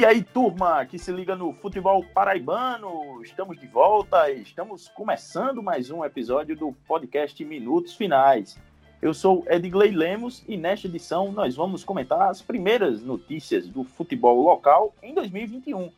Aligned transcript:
E 0.00 0.04
aí, 0.06 0.24
turma 0.24 0.86
que 0.86 0.98
se 0.98 1.12
liga 1.12 1.36
no 1.36 1.52
futebol 1.52 2.02
paraibano, 2.02 3.20
estamos 3.22 3.60
de 3.60 3.66
volta, 3.66 4.30
estamos 4.30 4.88
começando 4.88 5.62
mais 5.62 5.90
um 5.90 6.02
episódio 6.02 6.56
do 6.56 6.72
podcast 6.88 7.44
Minutos 7.44 7.94
Finais. 7.94 8.58
Eu 9.02 9.12
sou 9.12 9.44
Edgley 9.46 9.90
Lemos 9.90 10.42
e 10.48 10.56
nesta 10.56 10.86
edição 10.86 11.30
nós 11.32 11.54
vamos 11.54 11.84
comentar 11.84 12.30
as 12.30 12.40
primeiras 12.40 13.02
notícias 13.02 13.68
do 13.68 13.84
futebol 13.84 14.40
local 14.40 14.94
em 15.02 15.12
2021. 15.12 15.92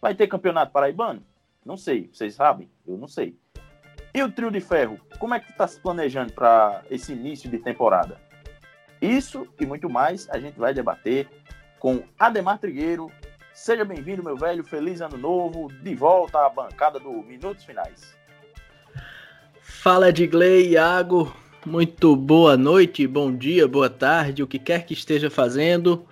Vai 0.00 0.14
ter 0.14 0.28
campeonato 0.28 0.72
paraibano? 0.72 1.22
Não 1.62 1.76
sei, 1.76 2.08
vocês 2.10 2.34
sabem? 2.34 2.70
Eu 2.86 2.96
não 2.96 3.06
sei. 3.06 3.36
E 4.14 4.22
o 4.22 4.32
trio 4.32 4.50
de 4.50 4.60
ferro, 4.60 4.98
como 5.18 5.34
é 5.34 5.40
que 5.40 5.50
está 5.50 5.68
se 5.68 5.78
planejando 5.78 6.32
para 6.32 6.82
esse 6.90 7.12
início 7.12 7.50
de 7.50 7.58
temporada? 7.58 8.18
Isso 8.98 9.46
e 9.60 9.66
muito 9.66 9.90
mais 9.90 10.26
a 10.30 10.40
gente 10.40 10.58
vai 10.58 10.72
debater 10.72 11.28
com 11.82 12.02
Ademar 12.16 12.58
Trigueiro, 12.58 13.10
Seja 13.54 13.84
bem-vindo, 13.84 14.22
meu 14.22 14.36
velho. 14.36 14.64
Feliz 14.64 15.00
ano 15.00 15.18
novo. 15.18 15.70
De 15.82 15.94
volta 15.94 16.46
à 16.46 16.48
bancada 16.48 16.98
do 16.98 17.10
Minutos 17.22 17.64
Finais. 17.64 18.14
Fala, 19.60 20.08
Edgley, 20.08 20.70
Iago. 20.70 21.34
Muito 21.64 22.16
boa 22.16 22.56
noite, 22.56 23.06
bom 23.06 23.32
dia, 23.32 23.68
boa 23.68 23.88
tarde, 23.88 24.42
o 24.42 24.48
que 24.48 24.58
quer 24.58 24.84
que 24.84 24.94
esteja 24.94 25.30
fazendo. 25.30 26.04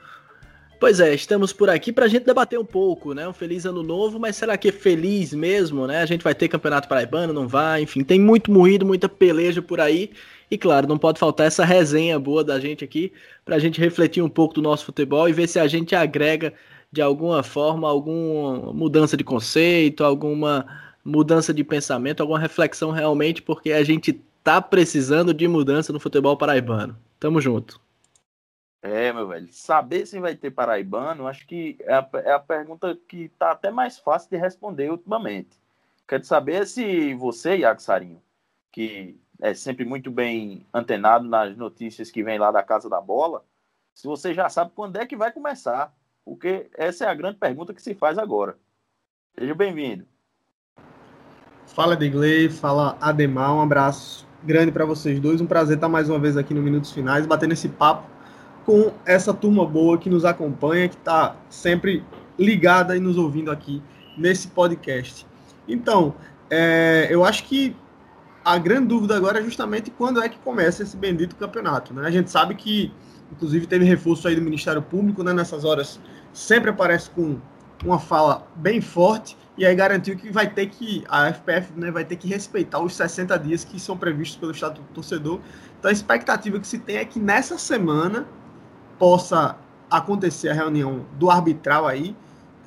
Pois 0.78 1.00
é, 1.00 1.12
estamos 1.12 1.52
por 1.52 1.68
aqui 1.68 1.92
para 1.92 2.04
a 2.04 2.08
gente 2.08 2.24
debater 2.24 2.58
um 2.58 2.64
pouco, 2.64 3.12
né? 3.14 3.26
Um 3.26 3.32
feliz 3.32 3.66
ano 3.66 3.82
novo, 3.82 4.18
mas 4.18 4.36
será 4.36 4.56
que 4.56 4.68
é 4.68 4.72
feliz 4.72 5.34
mesmo, 5.34 5.86
né? 5.86 6.02
A 6.02 6.06
gente 6.06 6.22
vai 6.22 6.34
ter 6.34 6.46
campeonato 6.46 6.88
paraibano, 6.88 7.32
não 7.32 7.48
vai? 7.48 7.82
Enfim, 7.82 8.04
tem 8.04 8.20
muito 8.20 8.50
moído, 8.50 8.86
muita 8.86 9.08
peleja 9.08 9.60
por 9.60 9.80
aí. 9.80 10.12
E 10.50 10.56
claro, 10.56 10.86
não 10.86 10.96
pode 10.96 11.18
faltar 11.18 11.46
essa 11.46 11.64
resenha 11.64 12.18
boa 12.18 12.44
da 12.44 12.60
gente 12.60 12.84
aqui 12.84 13.12
para 13.44 13.56
a 13.56 13.58
gente 13.58 13.80
refletir 13.80 14.22
um 14.22 14.28
pouco 14.28 14.54
do 14.54 14.62
nosso 14.62 14.84
futebol 14.84 15.28
e 15.28 15.32
ver 15.32 15.48
se 15.48 15.58
a 15.58 15.66
gente 15.66 15.96
agrega 15.96 16.54
de 16.92 17.00
alguma 17.00 17.42
forma, 17.42 17.88
alguma 17.88 18.72
mudança 18.72 19.16
de 19.16 19.24
conceito, 19.24 20.04
alguma 20.04 20.66
mudança 21.04 21.54
de 21.54 21.62
pensamento, 21.62 22.20
alguma 22.20 22.38
reflexão 22.38 22.90
realmente, 22.90 23.40
porque 23.40 23.72
a 23.72 23.82
gente 23.84 24.12
tá 24.42 24.60
precisando 24.60 25.32
de 25.32 25.46
mudança 25.46 25.92
no 25.92 26.00
futebol 26.00 26.36
paraibano. 26.36 26.98
Tamo 27.18 27.40
junto. 27.40 27.80
É, 28.82 29.12
meu 29.12 29.28
velho. 29.28 29.48
Saber 29.52 30.06
se 30.06 30.18
vai 30.18 30.34
ter 30.34 30.50
paraibano, 30.50 31.26
acho 31.26 31.46
que 31.46 31.76
é 31.80 31.94
a, 31.94 32.08
é 32.24 32.32
a 32.32 32.40
pergunta 32.40 32.98
que 33.06 33.28
tá 33.30 33.52
até 33.52 33.70
mais 33.70 33.98
fácil 33.98 34.30
de 34.30 34.36
responder 34.36 34.90
ultimamente. 34.90 35.60
Quero 36.08 36.24
saber 36.24 36.66
se 36.66 37.14
você, 37.14 37.58
Iago 37.58 37.80
Sarinho, 37.80 38.22
que 38.72 39.20
é 39.40 39.54
sempre 39.54 39.84
muito 39.84 40.10
bem 40.10 40.66
antenado 40.72 41.28
nas 41.28 41.56
notícias 41.56 42.10
que 42.10 42.22
vem 42.22 42.38
lá 42.38 42.50
da 42.50 42.62
Casa 42.62 42.88
da 42.88 43.00
Bola, 43.00 43.44
se 43.94 44.06
você 44.06 44.32
já 44.32 44.48
sabe 44.48 44.72
quando 44.74 44.96
é 44.96 45.06
que 45.06 45.16
vai 45.16 45.30
começar 45.30 45.94
porque 46.24 46.70
essa 46.76 47.04
é 47.04 47.08
a 47.08 47.14
grande 47.14 47.38
pergunta 47.38 47.74
que 47.74 47.82
se 47.82 47.94
faz 47.94 48.18
agora. 48.18 48.56
Seja 49.38 49.54
bem-vindo. 49.54 50.04
Fala, 51.66 51.96
Degley, 51.96 52.48
fala 52.48 52.96
Ademar, 53.00 53.54
um 53.54 53.60
abraço 53.60 54.26
grande 54.42 54.72
para 54.72 54.84
vocês 54.84 55.20
dois. 55.20 55.40
Um 55.40 55.46
prazer 55.46 55.76
estar 55.76 55.88
mais 55.88 56.08
uma 56.08 56.18
vez 56.18 56.36
aqui 56.36 56.52
no 56.52 56.62
Minutos 56.62 56.90
Finais, 56.90 57.26
batendo 57.26 57.52
esse 57.52 57.68
papo 57.68 58.08
com 58.64 58.92
essa 59.06 59.32
turma 59.32 59.64
boa 59.64 59.98
que 59.98 60.10
nos 60.10 60.24
acompanha, 60.24 60.88
que 60.88 60.96
está 60.96 61.36
sempre 61.48 62.04
ligada 62.38 62.96
e 62.96 63.00
nos 63.00 63.16
ouvindo 63.16 63.50
aqui 63.50 63.82
nesse 64.16 64.48
podcast. 64.48 65.26
Então, 65.66 66.14
é, 66.48 67.08
eu 67.10 67.24
acho 67.24 67.44
que 67.44 67.76
a 68.44 68.58
grande 68.58 68.88
dúvida 68.88 69.16
agora 69.16 69.40
é 69.40 69.42
justamente 69.42 69.90
quando 69.90 70.22
é 70.22 70.28
que 70.28 70.38
começa 70.38 70.82
esse 70.82 70.96
bendito 70.96 71.36
campeonato. 71.36 71.92
Né? 71.94 72.06
A 72.06 72.10
gente 72.10 72.30
sabe 72.30 72.54
que, 72.54 72.92
inclusive, 73.30 73.66
teve 73.66 73.84
reforço 73.84 74.26
aí 74.26 74.34
do 74.34 74.42
Ministério 74.42 74.82
Público 74.82 75.22
né, 75.22 75.32
nessas 75.32 75.64
horas 75.64 76.00
sempre 76.32 76.70
aparece 76.70 77.10
com 77.10 77.38
uma 77.84 77.98
fala 77.98 78.46
bem 78.56 78.80
forte 78.80 79.36
e 79.56 79.64
aí 79.64 79.74
garantiu 79.74 80.16
que 80.16 80.30
vai 80.30 80.48
ter 80.48 80.66
que 80.66 81.04
a 81.08 81.32
FPF 81.32 81.72
né, 81.76 81.90
vai 81.90 82.04
ter 82.04 82.16
que 82.16 82.28
respeitar 82.28 82.80
os 82.80 82.94
60 82.94 83.38
dias 83.38 83.64
que 83.64 83.80
são 83.80 83.96
previstos 83.96 84.36
pelo 84.36 84.52
Estatuto 84.52 84.86
do 84.88 84.94
Torcedor. 84.94 85.40
Então 85.78 85.88
a 85.88 85.92
expectativa 85.92 86.58
que 86.58 86.66
se 86.66 86.78
tem 86.78 86.96
é 86.96 87.04
que 87.04 87.18
nessa 87.18 87.58
semana 87.58 88.26
possa 88.98 89.56
acontecer 89.90 90.50
a 90.50 90.54
reunião 90.54 91.06
do 91.18 91.30
arbitral 91.30 91.86
aí 91.86 92.14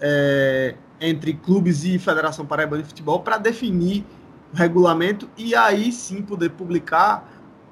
é, 0.02 0.76
entre 1.00 1.34
clubes 1.34 1.84
e 1.84 1.98
Federação 2.00 2.46
Paraibana 2.46 2.82
de 2.82 2.90
Futebol 2.90 3.20
para 3.20 3.38
definir 3.38 4.06
o 4.54 4.58
regulamento 4.58 5.30
e 5.38 5.56
aí 5.56 5.92
sim 5.92 6.22
poder 6.22 6.50
publicar 6.52 7.30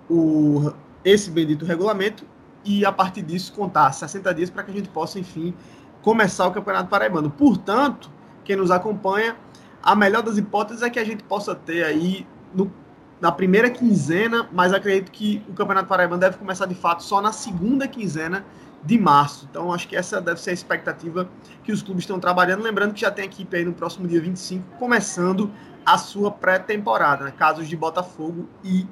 o, 0.10 0.72
esse 1.04 1.30
bendito 1.30 1.66
regulamento 1.66 2.26
e 2.64 2.86
a 2.86 2.92
partir 2.92 3.24
disso 3.24 3.52
contar 3.54 3.92
60 3.92 4.34
dias 4.34 4.50
para 4.50 4.64
que 4.64 4.72
a 4.72 4.74
gente 4.74 4.90
possa, 4.90 5.20
enfim, 5.20 5.54
começar 6.02 6.48
o 6.48 6.52
Campeonato 6.52 6.90
Paraibano. 6.90 7.30
Portanto, 7.30 8.10
quem 8.44 8.56
nos 8.56 8.72
acompanha, 8.72 9.36
a 9.82 9.96
melhor 9.96 10.22
das 10.22 10.38
hipóteses 10.38 10.84
é 10.84 10.90
que 10.90 11.00
a 11.00 11.04
gente 11.04 11.24
possa 11.24 11.56
ter 11.56 11.84
aí 11.84 12.26
no, 12.54 12.72
na 13.20 13.32
primeira 13.32 13.70
quinzena, 13.70 14.50
mas 14.52 14.74
acredito 14.74 15.12
que 15.12 15.44
o 15.48 15.54
Campeonato 15.54 15.88
Paraibano 15.88 16.20
deve 16.20 16.38
começar 16.38 16.66
de 16.66 16.76
fato 16.76 17.04
só 17.04 17.22
na 17.22 17.32
segunda 17.32 17.88
quinzena 17.88 18.46
de 18.84 18.98
março. 18.98 19.48
Então, 19.50 19.72
acho 19.72 19.88
que 19.88 19.96
essa 19.96 20.20
deve 20.20 20.42
ser 20.42 20.50
a 20.50 20.54
expectativa 20.54 21.30
que 21.64 21.72
os 21.72 21.84
clubes 21.84 22.04
estão 22.04 22.20
trabalhando. 22.20 22.64
Lembrando 22.64 22.94
que 22.94 23.02
já 23.02 23.12
tem 23.12 23.26
equipe 23.26 23.56
aí 23.56 23.64
no 23.64 23.74
próximo 23.74 24.08
dia 24.08 24.20
25, 24.20 24.78
começando 24.78 25.52
a 25.86 25.98
sua 25.98 26.32
pré-temporada, 26.32 27.26
né? 27.26 27.34
casos 27.38 27.68
de 27.68 27.76
Botafogo 27.76 28.48
e 28.64 28.88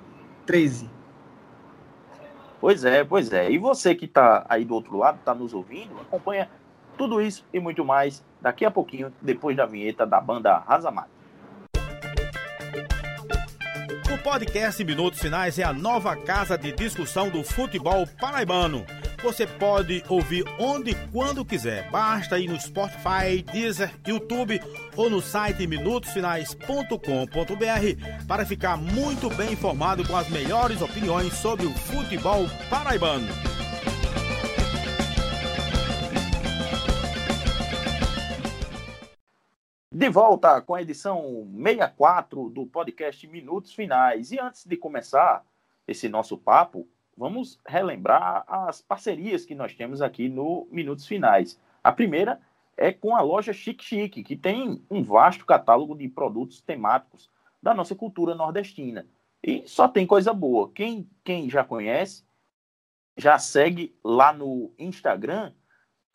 13. 0.46 0.90
Pois 2.60 2.84
é, 2.84 3.04
pois 3.04 3.32
é. 3.32 3.50
E 3.50 3.58
você 3.58 3.96
que 3.96 4.06
está 4.06 4.46
aí 4.50 4.66
do 4.66 4.74
outro 4.74 4.98
lado, 4.98 5.20
está 5.20 5.34
nos 5.34 5.54
ouvindo, 5.54 5.96
acompanha 6.02 6.50
tudo 7.00 7.20
isso 7.22 7.46
e 7.54 7.62
muito 7.62 7.86
mais 7.86 8.22
daqui 8.42 8.66
a 8.66 8.70
pouquinho, 8.70 9.14
depois 9.22 9.56
da 9.56 9.66
vinheta 9.66 10.06
da 10.06 10.20
banda 10.20 10.58
Razamata. 10.58 11.08
O 14.14 14.18
podcast 14.22 14.84
Minutos 14.84 15.22
Finais 15.22 15.58
é 15.58 15.64
a 15.64 15.72
nova 15.72 16.14
casa 16.18 16.58
de 16.58 16.74
discussão 16.74 17.30
do 17.30 17.42
futebol 17.42 18.06
paraibano. 18.20 18.86
Você 19.24 19.48
pode 19.48 20.04
ouvir 20.10 20.44
onde 20.60 20.92
e 20.92 20.96
quando 21.12 21.46
quiser. 21.46 21.90
Basta 21.90 22.38
ir 22.38 22.50
no 22.50 22.60
Spotify, 22.60 23.42
Deezer, 23.50 23.92
YouTube 24.06 24.62
ou 24.96 25.10
no 25.10 25.22
site 25.22 25.66
minutosfinais.com.br 25.68 28.26
para 28.28 28.46
ficar 28.46 28.78
muito 28.78 29.30
bem 29.30 29.54
informado 29.54 30.06
com 30.06 30.18
as 30.18 30.28
melhores 30.30 30.82
opiniões 30.82 31.32
sobre 31.34 31.66
o 31.66 31.74
futebol 31.74 32.46
paraibano. 32.70 33.59
De 40.00 40.08
volta 40.08 40.62
com 40.62 40.74
a 40.74 40.82
edição 40.82 41.46
64 41.58 42.50
do 42.52 42.66
podcast 42.66 43.28
Minutos 43.28 43.74
Finais. 43.74 44.32
E 44.32 44.40
antes 44.40 44.66
de 44.66 44.78
começar 44.78 45.46
esse 45.86 46.08
nosso 46.08 46.38
papo, 46.38 46.88
vamos 47.18 47.60
relembrar 47.68 48.46
as 48.48 48.82
parcerias 48.82 49.44
que 49.44 49.54
nós 49.54 49.76
temos 49.76 50.02
aqui 50.02 50.30
no 50.30 50.70
Minutos 50.72 51.06
Finais. 51.06 51.60
A 51.84 51.92
primeira 51.92 52.40
é 52.78 52.94
com 52.94 53.14
a 53.14 53.20
loja 53.20 53.52
Chique 53.52 53.84
Chique, 53.84 54.24
que 54.24 54.38
tem 54.38 54.82
um 54.90 55.04
vasto 55.04 55.46
catálogo 55.46 55.94
de 55.98 56.08
produtos 56.08 56.62
temáticos 56.62 57.30
da 57.62 57.74
nossa 57.74 57.94
cultura 57.94 58.34
nordestina. 58.34 59.06
E 59.44 59.68
só 59.68 59.86
tem 59.86 60.08
coisa 60.08 60.34
boa. 60.34 60.72
Quem, 60.74 61.10
quem 61.26 61.50
já 61.50 61.62
conhece, 61.62 62.24
já 63.18 63.38
segue 63.38 63.94
lá 64.02 64.32
no 64.32 64.72
Instagram 64.80 65.52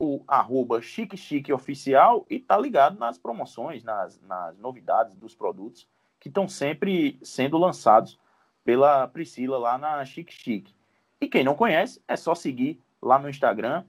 o 0.04 0.24
arroba 0.28 0.80
Chique 0.80 1.16
Chique 1.16 1.52
Oficial 1.52 2.26
e 2.28 2.38
tá 2.38 2.56
ligado 2.58 2.98
nas 2.98 3.18
promoções, 3.18 3.82
nas, 3.82 4.20
nas 4.22 4.58
novidades 4.58 5.16
dos 5.16 5.34
produtos 5.34 5.88
que 6.20 6.28
estão 6.28 6.48
sempre 6.48 7.18
sendo 7.22 7.58
lançados 7.58 8.18
pela 8.64 9.06
Priscila 9.08 9.58
lá 9.58 9.76
na 9.76 10.04
Chique 10.04 10.32
Chique. 10.32 10.74
E 11.20 11.28
quem 11.28 11.44
não 11.44 11.54
conhece, 11.54 12.02
é 12.06 12.16
só 12.16 12.34
seguir 12.34 12.80
lá 13.00 13.18
no 13.18 13.28
Instagram 13.28 13.84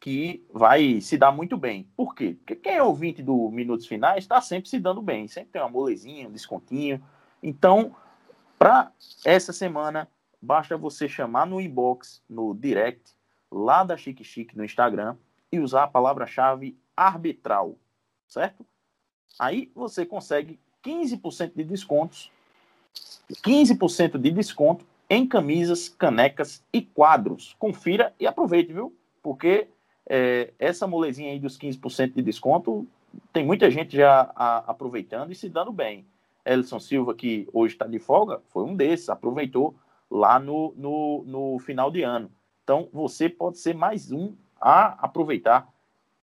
que 0.00 0.46
vai 0.52 1.00
se 1.00 1.18
dar 1.18 1.32
muito 1.32 1.56
bem. 1.56 1.88
Por 1.96 2.14
quê? 2.14 2.36
Porque 2.38 2.56
quem 2.56 2.74
é 2.74 2.82
ouvinte 2.82 3.22
do 3.22 3.50
Minutos 3.50 3.86
Finais 3.86 4.24
está 4.24 4.40
sempre 4.40 4.68
se 4.68 4.78
dando 4.78 5.02
bem, 5.02 5.26
sempre 5.28 5.50
tem 5.50 5.60
uma 5.60 5.68
molezinha, 5.68 6.28
um 6.28 6.32
descontinho. 6.32 7.02
Então, 7.42 7.94
para 8.58 8.92
essa 9.24 9.52
semana, 9.52 10.08
basta 10.40 10.76
você 10.76 11.08
chamar 11.08 11.46
no 11.46 11.60
inbox, 11.60 12.22
no 12.28 12.54
direct, 12.54 13.14
lá 13.50 13.82
da 13.82 13.96
Chique 13.96 14.24
Chique 14.24 14.56
no 14.56 14.64
Instagram, 14.64 15.16
e 15.50 15.58
usar 15.58 15.84
a 15.84 15.88
palavra-chave 15.88 16.78
arbitral, 16.96 17.76
certo? 18.26 18.64
Aí 19.38 19.70
você 19.74 20.04
consegue 20.04 20.58
15% 20.84 21.52
de 21.54 21.64
descontos, 21.64 22.30
15% 23.44 24.18
de 24.18 24.30
desconto 24.30 24.84
em 25.08 25.26
camisas, 25.26 25.88
canecas 25.88 26.62
e 26.72 26.82
quadros. 26.82 27.54
Confira 27.58 28.14
e 28.18 28.26
aproveite, 28.26 28.72
viu? 28.72 28.94
Porque 29.22 29.68
é, 30.06 30.52
essa 30.58 30.86
molezinha 30.86 31.30
aí 31.30 31.38
dos 31.38 31.58
15% 31.58 32.14
de 32.14 32.22
desconto, 32.22 32.86
tem 33.32 33.44
muita 33.44 33.70
gente 33.70 33.96
já 33.96 34.30
a, 34.34 34.58
aproveitando 34.70 35.32
e 35.32 35.34
se 35.34 35.48
dando 35.48 35.72
bem. 35.72 36.06
Elson 36.44 36.80
Silva, 36.80 37.14
que 37.14 37.46
hoje 37.52 37.74
está 37.74 37.86
de 37.86 37.98
folga, 37.98 38.40
foi 38.48 38.64
um 38.64 38.74
desses, 38.74 39.08
aproveitou 39.08 39.74
lá 40.10 40.38
no, 40.38 40.72
no, 40.76 41.24
no 41.26 41.58
final 41.58 41.90
de 41.90 42.02
ano. 42.02 42.30
Então, 42.64 42.88
você 42.92 43.28
pode 43.28 43.58
ser 43.58 43.74
mais 43.74 44.10
um 44.10 44.34
a 44.60 45.04
aproveitar 45.04 45.72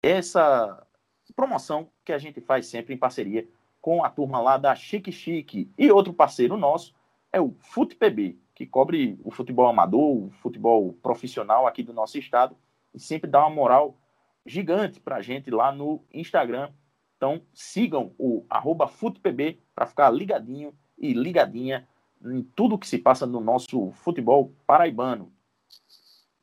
essa 0.02 0.86
promoção 1.34 1.88
que 2.04 2.12
a 2.12 2.18
gente 2.18 2.40
faz 2.40 2.66
sempre 2.66 2.94
em 2.94 2.98
parceria 2.98 3.48
com 3.80 4.04
a 4.04 4.10
turma 4.10 4.40
lá 4.40 4.56
da 4.56 4.74
Chique 4.74 5.12
Chique. 5.12 5.70
E 5.76 5.90
outro 5.90 6.12
parceiro 6.12 6.56
nosso 6.56 6.94
é 7.32 7.40
o 7.40 7.54
FutePB, 7.58 8.38
que 8.54 8.66
cobre 8.66 9.18
o 9.24 9.30
futebol 9.30 9.66
amador, 9.66 10.26
o 10.26 10.30
futebol 10.30 10.92
profissional 11.02 11.66
aqui 11.66 11.82
do 11.82 11.92
nosso 11.92 12.18
estado 12.18 12.56
e 12.94 13.00
sempre 13.00 13.28
dá 13.28 13.40
uma 13.40 13.50
moral 13.50 13.96
gigante 14.46 15.00
para 15.00 15.16
a 15.16 15.22
gente 15.22 15.50
lá 15.50 15.72
no 15.72 16.04
Instagram. 16.12 16.70
Então 17.16 17.42
sigam 17.52 18.14
o 18.18 18.44
FutePB 18.88 19.60
para 19.74 19.86
ficar 19.86 20.10
ligadinho 20.10 20.74
e 20.96 21.12
ligadinha 21.12 21.88
em 22.24 22.42
tudo 22.42 22.78
que 22.78 22.86
se 22.86 22.98
passa 22.98 23.26
no 23.26 23.40
nosso 23.40 23.90
futebol 23.92 24.52
paraibano. 24.66 25.32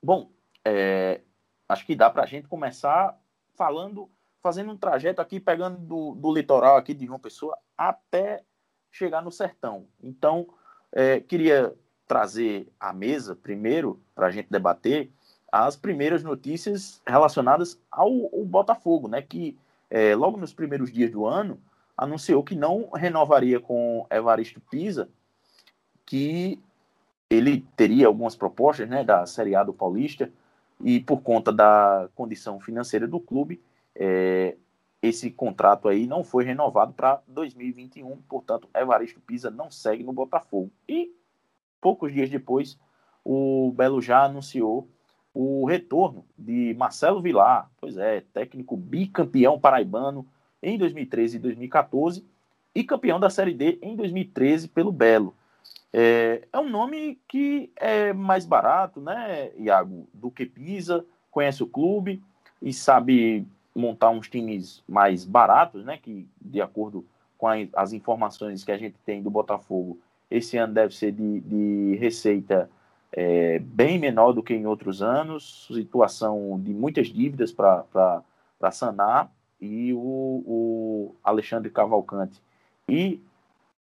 Bom, 0.04 0.30
é, 0.66 1.22
acho 1.72 1.86
que 1.86 1.96
dá 1.96 2.10
para 2.10 2.24
a 2.24 2.26
gente 2.26 2.48
começar 2.48 3.18
falando, 3.56 4.10
fazendo 4.42 4.72
um 4.72 4.78
trajeto 4.78 5.22
aqui, 5.22 5.40
pegando 5.40 5.78
do, 5.78 6.16
do 6.16 6.34
litoral 6.34 6.76
aqui 6.76 6.94
de 6.94 7.06
João 7.06 7.20
Pessoa 7.20 7.58
até 7.78 8.44
chegar 8.92 9.22
no 9.22 9.32
sertão. 9.32 9.88
Então, 10.04 10.48
é, 10.92 11.20
queria 11.22 11.74
trazer 12.06 12.68
à 12.80 12.92
mesa, 12.92 13.36
primeiro, 13.36 14.02
para 14.14 14.28
a 14.28 14.32
gente 14.32 14.50
debater, 14.52 15.10
as 15.52 15.76
primeiras 15.76 16.24
notícias 16.24 17.02
relacionadas 17.08 17.80
ao, 17.90 18.10
ao 18.34 18.46
Botafogo, 18.46 19.08
né? 19.08 19.22
Que 19.22 19.58
é, 19.90 20.16
logo 20.16 20.38
nos 20.38 20.54
primeiros 20.54 20.92
dias 20.92 21.12
do 21.12 21.26
ano 21.26 21.62
anunciou 21.98 22.44
que 22.44 22.56
não 22.56 22.90
renovaria 22.92 23.60
com 23.60 24.06
Evaristo 24.10 24.60
Pisa, 24.60 25.10
que 26.06 26.62
ele 27.30 27.66
teria 27.76 28.08
algumas 28.08 28.36
propostas 28.36 28.90
né, 28.90 29.04
da 29.04 29.26
Série 29.26 29.56
A 29.56 29.64
do 29.64 29.74
Paulista, 29.74 30.32
e 30.84 31.00
por 31.00 31.22
conta 31.22 31.52
da 31.52 32.10
condição 32.16 32.60
financeira 32.60 33.08
do 33.08 33.20
clube, 33.20 33.62
é, 33.96 34.56
esse 35.02 35.32
contrato 35.32 35.88
aí 35.88 36.06
não 36.06 36.24
foi 36.24 36.44
renovado 36.44 36.94
para 36.94 37.22
2021, 37.28 38.18
portanto, 38.30 38.70
Evaristo 38.74 39.20
Pisa 39.20 39.50
não 39.50 39.72
segue 39.72 40.04
no 40.04 40.14
Botafogo. 40.14 40.72
E 40.88 41.12
poucos 41.80 42.14
dias 42.14 42.30
depois, 42.30 42.78
o 43.24 43.74
Belo 43.76 44.02
já 44.02 44.24
anunciou 44.24 44.88
o 45.34 45.66
retorno 45.66 46.26
de 46.38 46.76
Marcelo 46.78 47.22
Vilar, 47.22 47.70
pois 47.80 47.98
é, 47.98 48.22
técnico 48.34 48.76
bicampeão 48.76 49.60
paraibano 49.60 50.28
em 50.62 50.78
2013 50.78 51.38
e 51.38 51.40
2014 51.40 52.26
e 52.76 52.84
campeão 52.84 53.20
da 53.20 53.30
Série 53.30 53.54
D 53.54 53.80
em 53.82 53.96
2013 53.96 54.68
pelo 54.68 54.92
Belo. 54.92 55.36
É, 55.94 56.48
é 56.52 56.60
um 56.60 56.70
nome 56.70 57.20
que 57.28 57.72
é 57.76 58.14
mais 58.14 58.46
barato, 58.46 59.02
né, 59.02 59.52
Iago, 59.58 60.08
do 60.14 60.32
que 60.32 60.46
Pisa, 60.46 61.06
conhece 61.30 61.62
o 61.64 61.68
clube 61.68 62.22
e 62.62 62.72
sabe 62.72 63.46
montar 63.76 64.10
uns 64.10 64.30
times 64.30 64.84
mais 64.88 65.26
baratos, 65.26 65.84
né, 65.84 65.98
que 65.98 66.28
de 66.40 66.62
acordo 66.62 67.06
com 67.38 67.48
a, 67.48 67.56
as 67.76 67.94
informações 67.94 68.64
que 68.64 68.72
a 68.72 68.78
gente 68.78 68.96
tem 69.06 69.22
do 69.22 69.30
Botafogo, 69.30 70.00
esse 70.30 70.58
ano 70.58 70.74
deve 70.74 70.96
ser 70.96 71.12
de, 71.12 71.42
de 71.42 71.96
receita 72.00 72.70
é, 73.12 73.60
bem 73.60 74.00
menor 74.00 74.32
do 74.32 74.42
que 74.42 74.54
em 74.54 74.66
outros 74.66 75.02
anos, 75.02 75.68
situação 75.68 76.60
de 76.64 76.74
muitas 76.74 77.08
dívidas 77.08 77.52
para 77.52 78.24
sanar, 78.72 79.30
e 79.62 79.94
o, 79.94 80.00
o 80.00 81.16
Alexandre 81.24 81.70
Cavalcante 81.70 82.42
e 82.90 83.22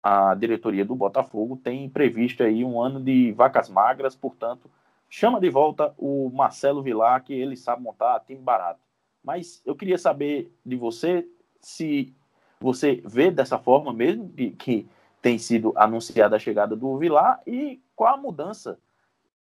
a 0.02 0.34
diretoria 0.34 0.84
do 0.84 0.94
Botafogo 0.94 1.56
tem 1.56 1.88
previsto 1.88 2.42
aí 2.42 2.64
um 2.64 2.80
ano 2.80 3.00
de 3.00 3.32
vacas 3.32 3.68
magras, 3.68 4.14
portanto, 4.16 4.70
chama 5.08 5.40
de 5.40 5.50
volta 5.50 5.92
o 5.98 6.30
Marcelo 6.30 6.82
Vilar, 6.82 7.22
que 7.22 7.34
ele 7.34 7.56
sabe 7.56 7.82
montar 7.82 8.20
time 8.20 8.40
barato. 8.40 8.80
Mas 9.22 9.60
eu 9.66 9.74
queria 9.74 9.98
saber 9.98 10.50
de 10.64 10.76
você 10.76 11.26
se 11.60 12.14
você 12.58 13.02
vê 13.04 13.30
dessa 13.30 13.58
forma 13.58 13.92
mesmo, 13.92 14.28
que, 14.30 14.50
que 14.50 14.88
tem 15.20 15.38
sido 15.38 15.72
anunciada 15.76 16.36
a 16.36 16.38
chegada 16.38 16.74
do 16.74 16.96
Vilar, 16.96 17.40
e 17.46 17.80
qual 17.94 18.14
a 18.14 18.16
mudança, 18.16 18.78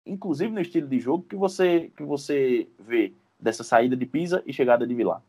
inclusive 0.06 0.51
no 0.51 0.62
estilo 0.62 0.88
de 0.88 1.00
jogo, 1.00 1.24
que 1.24 1.36
você, 1.36 1.92
que 1.95 2.04
você 2.04 2.68
vê 2.80 3.13
dessa 3.39 3.63
saída 3.63 3.95
de 3.95 4.06
Pisa 4.06 4.42
e 4.45 4.54
chegada 4.54 4.86
de 4.86 4.94
Vilar. 4.95 5.21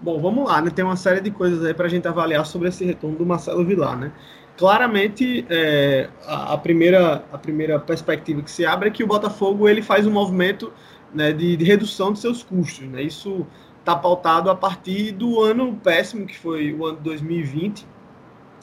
Bom, 0.00 0.20
vamos 0.20 0.46
lá, 0.46 0.60
né? 0.60 0.70
Tem 0.70 0.84
uma 0.84 0.96
série 0.96 1.20
de 1.20 1.30
coisas 1.30 1.64
aí 1.64 1.72
para 1.72 1.86
a 1.86 1.88
gente 1.88 2.06
avaliar 2.06 2.44
sobre 2.44 2.68
esse 2.68 2.84
retorno 2.84 3.16
do 3.16 3.24
Marcelo 3.24 3.64
Vilar, 3.64 3.98
né? 3.98 4.12
Claramente, 4.56 5.46
é, 5.48 6.10
a, 6.26 6.52
a, 6.52 6.58
primeira, 6.58 7.24
a 7.32 7.38
primeira 7.38 7.78
perspectiva 7.80 8.42
que 8.42 8.50
se 8.50 8.66
abre 8.66 8.88
é 8.88 8.92
que 8.92 9.02
o 9.02 9.06
Botafogo 9.06 9.66
ele 9.66 9.80
faz 9.80 10.06
um 10.06 10.10
movimento 10.10 10.70
né, 11.14 11.32
de, 11.32 11.56
de 11.56 11.64
redução 11.64 12.12
de 12.12 12.18
seus 12.18 12.42
custos, 12.42 12.86
né? 12.86 13.02
Isso 13.02 13.46
está 13.80 13.96
pautado 13.96 14.50
a 14.50 14.54
partir 14.54 15.12
do 15.12 15.40
ano 15.40 15.74
péssimo 15.82 16.26
que 16.26 16.36
foi 16.36 16.74
o 16.74 16.84
ano 16.84 16.98
2020 17.00 17.86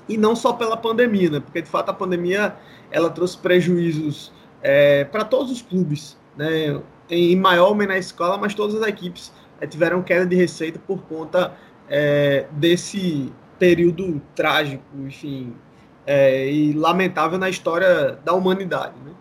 e 0.07 0.17
não 0.17 0.35
só 0.35 0.53
pela 0.53 0.77
pandemia, 0.77 1.31
né? 1.31 1.39
Porque 1.39 1.63
de 1.63 1.69
fato 1.69 1.89
a 1.89 1.93
pandemia 1.93 2.55
ela 2.91 3.09
trouxe 3.09 3.37
prejuízos 3.39 4.31
é, 4.61 5.03
para 5.05 5.25
todos 5.25 5.51
os 5.51 5.61
clubes, 5.63 6.15
né? 6.37 6.79
Em 7.09 7.35
maior 7.35 7.69
ou 7.69 7.75
menor 7.75 7.97
escala, 7.97 8.37
mas 8.37 8.53
todas 8.53 8.75
as 8.75 8.87
equipes 8.87 9.31
é, 9.59 9.67
tiveram 9.67 10.01
queda 10.01 10.25
de 10.25 10.35
receita 10.35 10.79
por 10.79 11.01
conta 11.03 11.55
é, 11.89 12.47
desse 12.51 13.31
período 13.59 14.21
trágico, 14.35 14.83
enfim, 14.99 15.55
é, 16.05 16.51
e 16.51 16.73
lamentável 16.73 17.37
na 17.37 17.49
história 17.49 18.17
da 18.23 18.33
humanidade. 18.33 18.93
Né? 19.05 19.11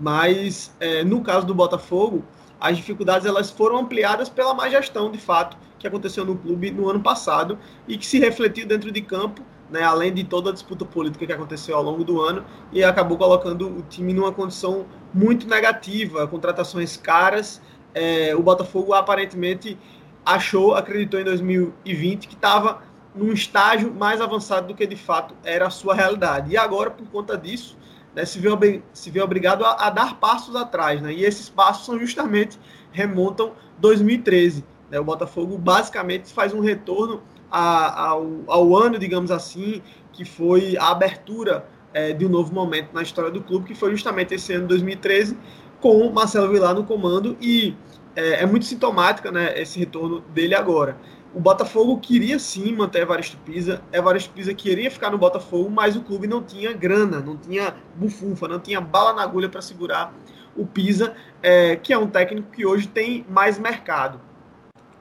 Mas 0.00 0.74
no 1.06 1.20
caso 1.20 1.46
do 1.46 1.54
Botafogo, 1.54 2.24
as 2.60 2.76
dificuldades 2.76 3.26
elas 3.26 3.50
foram 3.50 3.78
ampliadas 3.78 4.28
pela 4.28 4.52
má 4.54 4.68
gestão, 4.68 5.12
de 5.12 5.18
fato, 5.18 5.56
que 5.78 5.86
aconteceu 5.86 6.24
no 6.24 6.36
clube 6.36 6.70
no 6.70 6.88
ano 6.88 7.00
passado 7.00 7.58
e 7.86 7.98
que 7.98 8.06
se 8.06 8.18
refletiu 8.18 8.66
dentro 8.66 8.90
de 8.90 9.00
campo, 9.02 9.42
né, 9.68 9.82
além 9.82 10.12
de 10.12 10.22
toda 10.22 10.50
a 10.50 10.52
disputa 10.52 10.84
política 10.84 11.26
que 11.26 11.32
aconteceu 11.32 11.76
ao 11.76 11.82
longo 11.82 12.04
do 12.04 12.20
ano 12.20 12.44
e 12.72 12.84
acabou 12.84 13.18
colocando 13.18 13.68
o 13.68 13.82
time 13.82 14.12
numa 14.12 14.30
condição 14.30 14.86
muito 15.12 15.48
negativa, 15.48 16.26
contratações 16.28 16.96
caras 16.96 17.60
é, 17.94 18.34
o 18.34 18.42
Botafogo 18.42 18.92
aparentemente 18.92 19.78
achou, 20.24 20.74
acreditou 20.74 21.20
em 21.20 21.24
2020 21.24 22.28
que 22.28 22.34
estava 22.34 22.82
num 23.14 23.32
estágio 23.32 23.92
mais 23.92 24.20
avançado 24.20 24.68
do 24.68 24.74
que 24.74 24.86
de 24.86 24.96
fato 24.96 25.34
era 25.44 25.66
a 25.66 25.70
sua 25.70 25.94
realidade. 25.94 26.52
E 26.52 26.56
agora, 26.56 26.90
por 26.90 27.06
conta 27.08 27.36
disso, 27.36 27.76
né, 28.14 28.24
se, 28.24 28.38
vê, 28.38 28.82
se 28.92 29.10
vê 29.10 29.20
obrigado 29.20 29.64
a, 29.64 29.86
a, 29.86 29.90
dar 29.90 30.18
passos 30.18 30.56
atrás. 30.56 31.00
Né? 31.02 31.12
E 31.12 31.24
esses 31.24 31.48
passos 31.48 31.84
são 31.84 31.98
justamente 31.98 32.58
remontam 32.90 33.52
2013. 33.78 34.64
Né? 34.90 34.98
O 34.98 35.04
Botafogo 35.04 35.58
basicamente 35.58 36.32
faz 36.32 36.54
um 36.54 36.60
retorno 36.60 37.22
a, 37.50 38.08
ao, 38.08 38.26
ao, 38.46 38.76
ano, 38.76 38.98
digamos 38.98 39.30
assim, 39.30 39.82
que 40.12 40.24
foi 40.24 40.76
a 40.78 40.90
abertura 40.90 41.66
é, 41.92 42.12
de 42.12 42.24
um 42.24 42.28
novo 42.28 42.54
momento 42.54 42.92
na 42.94 43.02
história 43.02 43.30
do 43.30 43.42
clube, 43.42 43.66
que 43.66 43.74
foi 43.74 43.90
justamente 43.90 44.34
esse 44.34 44.54
ano 44.54 44.66
2013, 44.68 45.36
com 45.82 46.08
Marcelo 46.10 46.48
Vilar 46.48 46.74
no 46.74 46.84
comando 46.84 47.36
e 47.40 47.74
é, 48.14 48.42
é, 48.42 48.46
muito 48.46 48.64
sintomática 48.64 49.32
né, 49.32 49.60
esse 49.60 49.78
retorno 49.78 50.20
dele 50.20 50.54
agora. 50.54 50.96
O 51.34 51.40
Botafogo 51.40 51.98
queria 51.98 52.38
sim 52.38 52.72
manter 52.72 53.02
Evaristo 53.02 53.36
Pisa, 53.38 53.82
Evaristo 53.92 54.30
Pisa 54.32 54.54
queria 54.54 54.90
ficar 54.90 55.10
no 55.10 55.18
Botafogo, 55.18 55.68
mas 55.68 55.96
o 55.96 56.02
clube 56.02 56.28
não 56.28 56.42
tinha 56.42 56.72
grana, 56.72 57.20
não 57.20 57.36
tinha 57.36 57.74
bufunfa, 57.96 58.46
não 58.46 58.60
tinha 58.60 58.80
bala 58.80 59.12
na 59.12 59.22
agulha 59.22 59.48
para 59.48 59.60
segurar 59.60 60.14
o 60.56 60.64
Pisa, 60.64 61.14
é, 61.42 61.74
que 61.74 61.92
é 61.92 61.98
um 61.98 62.06
técnico 62.06 62.50
que 62.52 62.64
hoje 62.64 62.86
tem 62.86 63.26
mais 63.28 63.58
mercado. 63.58 64.20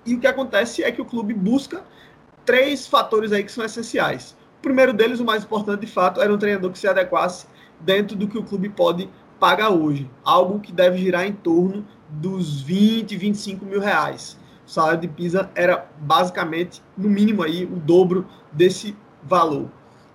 E 0.05 0.15
o 0.15 0.19
que 0.19 0.25
acontece 0.25 0.83
é 0.83 0.91
que 0.91 1.01
o 1.01 1.05
clube 1.05 1.33
busca 1.33 1.83
três 2.43 2.88
fatores 2.88 3.31
aí 3.31 3.43
que 3.43 3.51
são 3.51 3.63
essenciais. 3.63 4.35
O 4.57 4.61
primeiro 4.61 4.93
deles, 4.93 5.19
o 5.19 5.25
mais 5.25 5.43
importante 5.43 5.81
de 5.81 5.88
fato, 5.88 6.21
era 6.21 6.33
um 6.33 6.38
treinador 6.38 6.71
que 6.71 6.79
se 6.79 6.88
adequasse 6.88 7.45
dentro 7.79 8.15
do 8.15 8.27
que 8.27 8.38
o 8.38 8.43
clube 8.43 8.69
pode 8.69 9.09
paga 9.41 9.71
hoje, 9.71 10.07
algo 10.24 10.60
que 10.60 10.71
deve 10.71 11.00
girar 11.00 11.25
em 11.25 11.33
torno 11.33 11.83
dos 12.07 12.62
20, 12.62 13.17
25 13.17 13.65
mil 13.65 13.79
reais. 13.79 14.38
O 14.67 14.69
salário 14.69 15.00
de 15.00 15.07
Pisa 15.07 15.50
era 15.55 15.89
basicamente, 15.98 16.79
no 16.95 17.10
mínimo 17.10 17.41
aí, 17.41 17.65
o 17.65 17.77
dobro 17.77 18.27
desse 18.51 18.95
valor. 19.24 19.67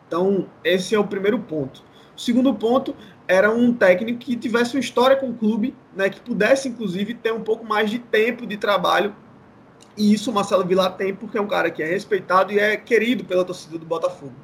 Então, 0.06 0.46
esse 0.62 0.94
é 0.94 0.98
o 0.98 1.04
primeiro 1.04 1.40
ponto. 1.40 1.82
O 2.16 2.20
segundo 2.20 2.54
ponto 2.54 2.94
era 3.26 3.50
um 3.50 3.74
técnico 3.74 4.20
que 4.20 4.36
tivesse 4.36 4.76
uma 4.76 4.80
história 4.80 5.16
com 5.16 5.30
o 5.30 5.34
clube, 5.34 5.74
né, 5.92 6.08
que 6.08 6.20
pudesse, 6.20 6.68
inclusive, 6.68 7.12
ter 7.12 7.32
um 7.32 7.42
pouco 7.42 7.66
mais 7.66 7.90
de 7.90 7.98
tempo 7.98 8.46
de 8.46 8.56
trabalho. 8.56 9.12
E 9.96 10.12
isso 10.14 10.30
o 10.30 10.34
Marcelo 10.34 10.64
Vilar 10.64 10.96
tem, 10.96 11.12
porque 11.12 11.36
é 11.36 11.40
um 11.40 11.48
cara 11.48 11.68
que 11.68 11.82
é 11.82 11.86
respeitado 11.86 12.52
e 12.52 12.60
é 12.60 12.76
querido 12.76 13.24
pela 13.24 13.44
torcida 13.44 13.76
do 13.76 13.84
Botafogo. 13.84 14.34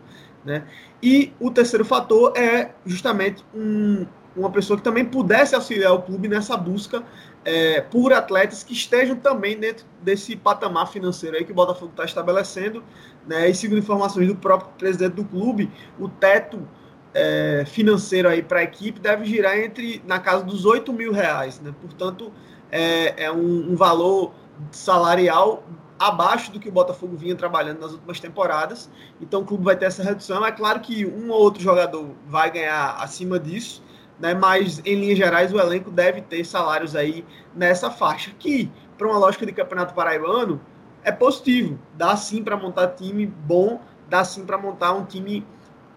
Né? 0.44 0.66
E 1.00 1.32
o 1.38 1.52
terceiro 1.52 1.84
fator 1.84 2.36
é 2.36 2.72
justamente 2.84 3.44
um, 3.54 4.04
uma 4.36 4.50
pessoa 4.50 4.76
que 4.76 4.82
também 4.82 5.04
pudesse 5.04 5.54
auxiliar 5.54 5.92
o 5.92 6.02
clube 6.02 6.28
nessa 6.28 6.56
busca 6.56 7.02
é, 7.44 7.80
por 7.80 8.12
atletas 8.12 8.62
que 8.62 8.72
estejam 8.72 9.16
também 9.16 9.58
dentro 9.58 9.84
desse 10.00 10.36
patamar 10.36 10.88
financeiro 10.88 11.36
aí 11.36 11.44
que 11.44 11.52
o 11.52 11.54
Botafogo 11.54 11.90
está 11.90 12.04
estabelecendo. 12.04 12.82
Né? 13.26 13.50
E 13.50 13.54
segundo 13.54 13.78
informações 13.78 14.28
do 14.28 14.36
próprio 14.36 14.70
presidente 14.78 15.14
do 15.14 15.24
clube, 15.24 15.70
o 15.98 16.08
teto 16.08 16.66
é, 17.14 17.64
financeiro 17.66 18.28
aí 18.28 18.42
para 18.42 18.60
a 18.60 18.62
equipe 18.62 19.00
deve 19.00 19.24
girar 19.24 19.58
entre 19.58 20.02
na 20.06 20.18
casa 20.18 20.44
dos 20.44 20.64
8 20.64 20.92
mil 20.92 21.12
reais. 21.12 21.60
Né? 21.60 21.74
Portanto, 21.80 22.32
é, 22.70 23.24
é 23.24 23.32
um, 23.32 23.72
um 23.72 23.76
valor 23.76 24.32
salarial 24.70 25.64
abaixo 25.98 26.50
do 26.50 26.58
que 26.58 26.68
o 26.68 26.72
Botafogo 26.72 27.16
vinha 27.16 27.36
trabalhando 27.36 27.80
nas 27.80 27.92
últimas 27.92 28.18
temporadas. 28.18 28.90
Então 29.20 29.42
o 29.42 29.44
clube 29.44 29.64
vai 29.64 29.76
ter 29.76 29.86
essa 29.86 30.02
redução. 30.02 30.44
É 30.44 30.50
claro 30.50 30.80
que 30.80 31.06
um 31.06 31.30
ou 31.30 31.40
outro 31.40 31.62
jogador 31.62 32.10
vai 32.26 32.50
ganhar 32.50 32.96
acima 32.98 33.38
disso, 33.38 33.82
né? 34.22 34.32
mas 34.32 34.80
em 34.84 34.94
linhas 34.94 35.18
gerais 35.18 35.52
o 35.52 35.58
elenco 35.58 35.90
deve 35.90 36.22
ter 36.22 36.44
salários 36.46 36.94
aí 36.94 37.24
nessa 37.54 37.90
faixa, 37.90 38.30
que 38.38 38.70
para 38.96 39.08
uma 39.08 39.18
lógica 39.18 39.44
de 39.44 39.52
campeonato 39.52 39.92
paraibano 39.92 40.60
é 41.02 41.10
positivo. 41.10 41.76
Dá 41.94 42.16
sim 42.16 42.44
para 42.44 42.56
montar 42.56 42.86
time 42.88 43.26
bom, 43.26 43.80
dá 44.08 44.24
sim 44.24 44.46
para 44.46 44.56
montar 44.56 44.92
um 44.92 45.04
time 45.04 45.44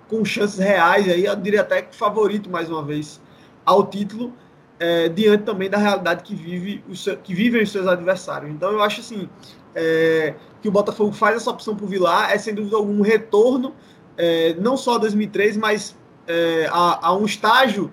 com 0.10 0.26
chances 0.26 0.58
reais, 0.58 1.08
aí 1.08 1.26
eu 1.26 1.36
diria 1.36 1.62
até 1.62 1.84
que 1.84 1.96
favorito 1.96 2.50
mais 2.50 2.70
uma 2.70 2.84
vez 2.84 3.22
ao 3.64 3.86
título 3.86 4.34
é, 4.80 5.08
diante 5.10 5.44
também 5.44 5.70
da 5.70 5.78
realidade 5.78 6.24
que, 6.24 6.36
vive 6.36 6.84
os, 6.90 7.08
que 7.24 7.34
vivem 7.34 7.62
os 7.62 7.72
seus 7.72 7.88
adversários. 7.88 8.52
Então 8.52 8.72
eu 8.72 8.82
acho 8.82 9.02
assim 9.02 9.30
é, 9.74 10.34
que 10.62 10.68
o 10.68 10.72
Botafogo 10.72 11.12
faz 11.12 11.36
essa 11.38 11.52
opção 11.52 11.76
por 11.76 11.88
Vilar 11.88 12.32
é 12.32 12.38
sem 12.38 12.54
dúvida 12.54 12.76
algum 12.76 13.00
um 13.00 13.02
retorno, 13.02 13.74
é, 14.18 14.56
não 14.60 14.78
só 14.78 14.96
a 14.96 14.98
2003, 15.00 15.58
mas 15.58 15.96
é, 16.28 16.68
a, 16.72 17.08
a, 17.08 17.16
um 17.16 17.26
estágio 17.26 17.92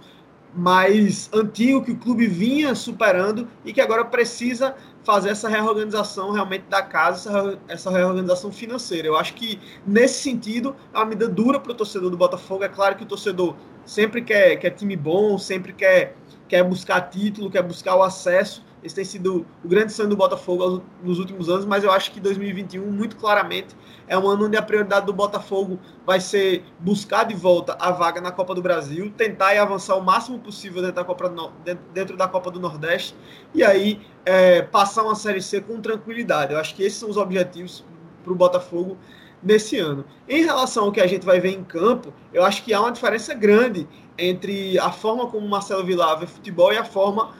mais 0.54 1.30
antigo 1.32 1.82
que 1.82 1.92
o 1.92 1.97
clube 1.97 2.26
vinha 2.26 2.75
superando 2.75 3.49
e 3.64 3.73
que 3.73 3.80
agora 3.80 4.04
precisa 4.04 4.75
fazer 5.02 5.30
essa 5.30 5.49
reorganização 5.49 6.30
realmente 6.30 6.64
da 6.68 6.82
casa, 6.82 7.59
essa, 7.68 7.90
reorganização 7.90 8.52
financeira. 8.52 9.09
Eu 9.09 9.16
acho 9.16 9.35
que 9.35 9.59
nesse 9.87 10.23
sentido 10.23 10.76
é 10.92 10.99
uma 10.99 11.06
medida 11.06 11.28
dura 11.28 11.59
para 11.59 11.73
o 11.73 11.75
torcedor 11.75 12.11
do 12.11 12.16
Botafogo. 12.16 12.64
É 12.64 12.68
claro 12.68 12.97
que 12.97 13.02
o 13.02 13.06
torcedor 13.06 13.56
sempre 13.85 14.23
quer, 14.23 14.56
quer 14.56 14.71
time 14.71 14.97
bom, 14.97 15.38
sempre 15.38 15.73
quer 15.73 16.14
quer 16.52 16.62
buscar 16.62 17.00
título, 17.09 17.50
quer 17.50 17.62
buscar 17.62 17.97
o 17.97 18.02
acesso. 18.02 18.62
Esse 18.82 18.96
tem 18.96 19.04
sido 19.04 19.46
o 19.64 19.68
grande 19.68 19.92
sonho 19.92 20.08
do 20.08 20.16
Botafogo 20.16 20.82
nos 21.02 21.18
últimos 21.20 21.48
anos, 21.48 21.64
mas 21.64 21.84
eu 21.84 21.92
acho 21.92 22.10
que 22.10 22.18
2021, 22.18 22.84
muito 22.90 23.16
claramente, 23.16 23.76
é 24.08 24.18
um 24.18 24.28
ano 24.28 24.46
onde 24.46 24.56
a 24.56 24.62
prioridade 24.62 25.06
do 25.06 25.12
Botafogo 25.12 25.78
vai 26.04 26.20
ser 26.20 26.64
buscar 26.80 27.24
de 27.24 27.34
volta 27.34 27.76
a 27.78 27.92
vaga 27.92 28.20
na 28.20 28.32
Copa 28.32 28.54
do 28.54 28.60
Brasil, 28.60 29.12
tentar 29.16 29.54
e 29.54 29.58
avançar 29.58 29.94
o 29.94 30.02
máximo 30.02 30.38
possível 30.40 30.82
dentro 30.82 30.96
da 30.96 31.04
Copa 31.04 31.28
do, 31.28 31.52
dentro 31.94 32.16
da 32.16 32.26
Copa 32.26 32.50
do 32.50 32.58
Nordeste 32.58 33.14
e 33.54 33.62
aí 33.62 34.00
é, 34.24 34.62
passar 34.62 35.04
uma 35.04 35.14
Série 35.14 35.40
C 35.40 35.60
com 35.60 35.80
tranquilidade. 35.80 36.52
Eu 36.52 36.58
acho 36.58 36.74
que 36.74 36.82
esses 36.82 36.98
são 36.98 37.08
os 37.08 37.16
objetivos 37.16 37.84
para 38.24 38.32
o 38.32 38.36
Botafogo 38.36 38.96
nesse 39.42 39.78
ano. 39.78 40.04
Em 40.28 40.44
relação 40.44 40.84
ao 40.84 40.92
que 40.92 41.00
a 41.00 41.06
gente 41.06 41.24
vai 41.24 41.40
ver 41.40 41.50
em 41.50 41.62
campo, 41.62 42.12
eu 42.32 42.44
acho 42.44 42.64
que 42.64 42.72
há 42.72 42.80
uma 42.80 42.92
diferença 42.92 43.32
grande 43.34 43.88
entre 44.18 44.78
a 44.78 44.90
forma 44.90 45.26
como 45.26 45.48
Marcelo 45.48 45.84
Vilar 45.84 46.18
vê 46.18 46.26
futebol 46.26 46.72
e 46.72 46.76
a 46.76 46.84
forma 46.84 47.30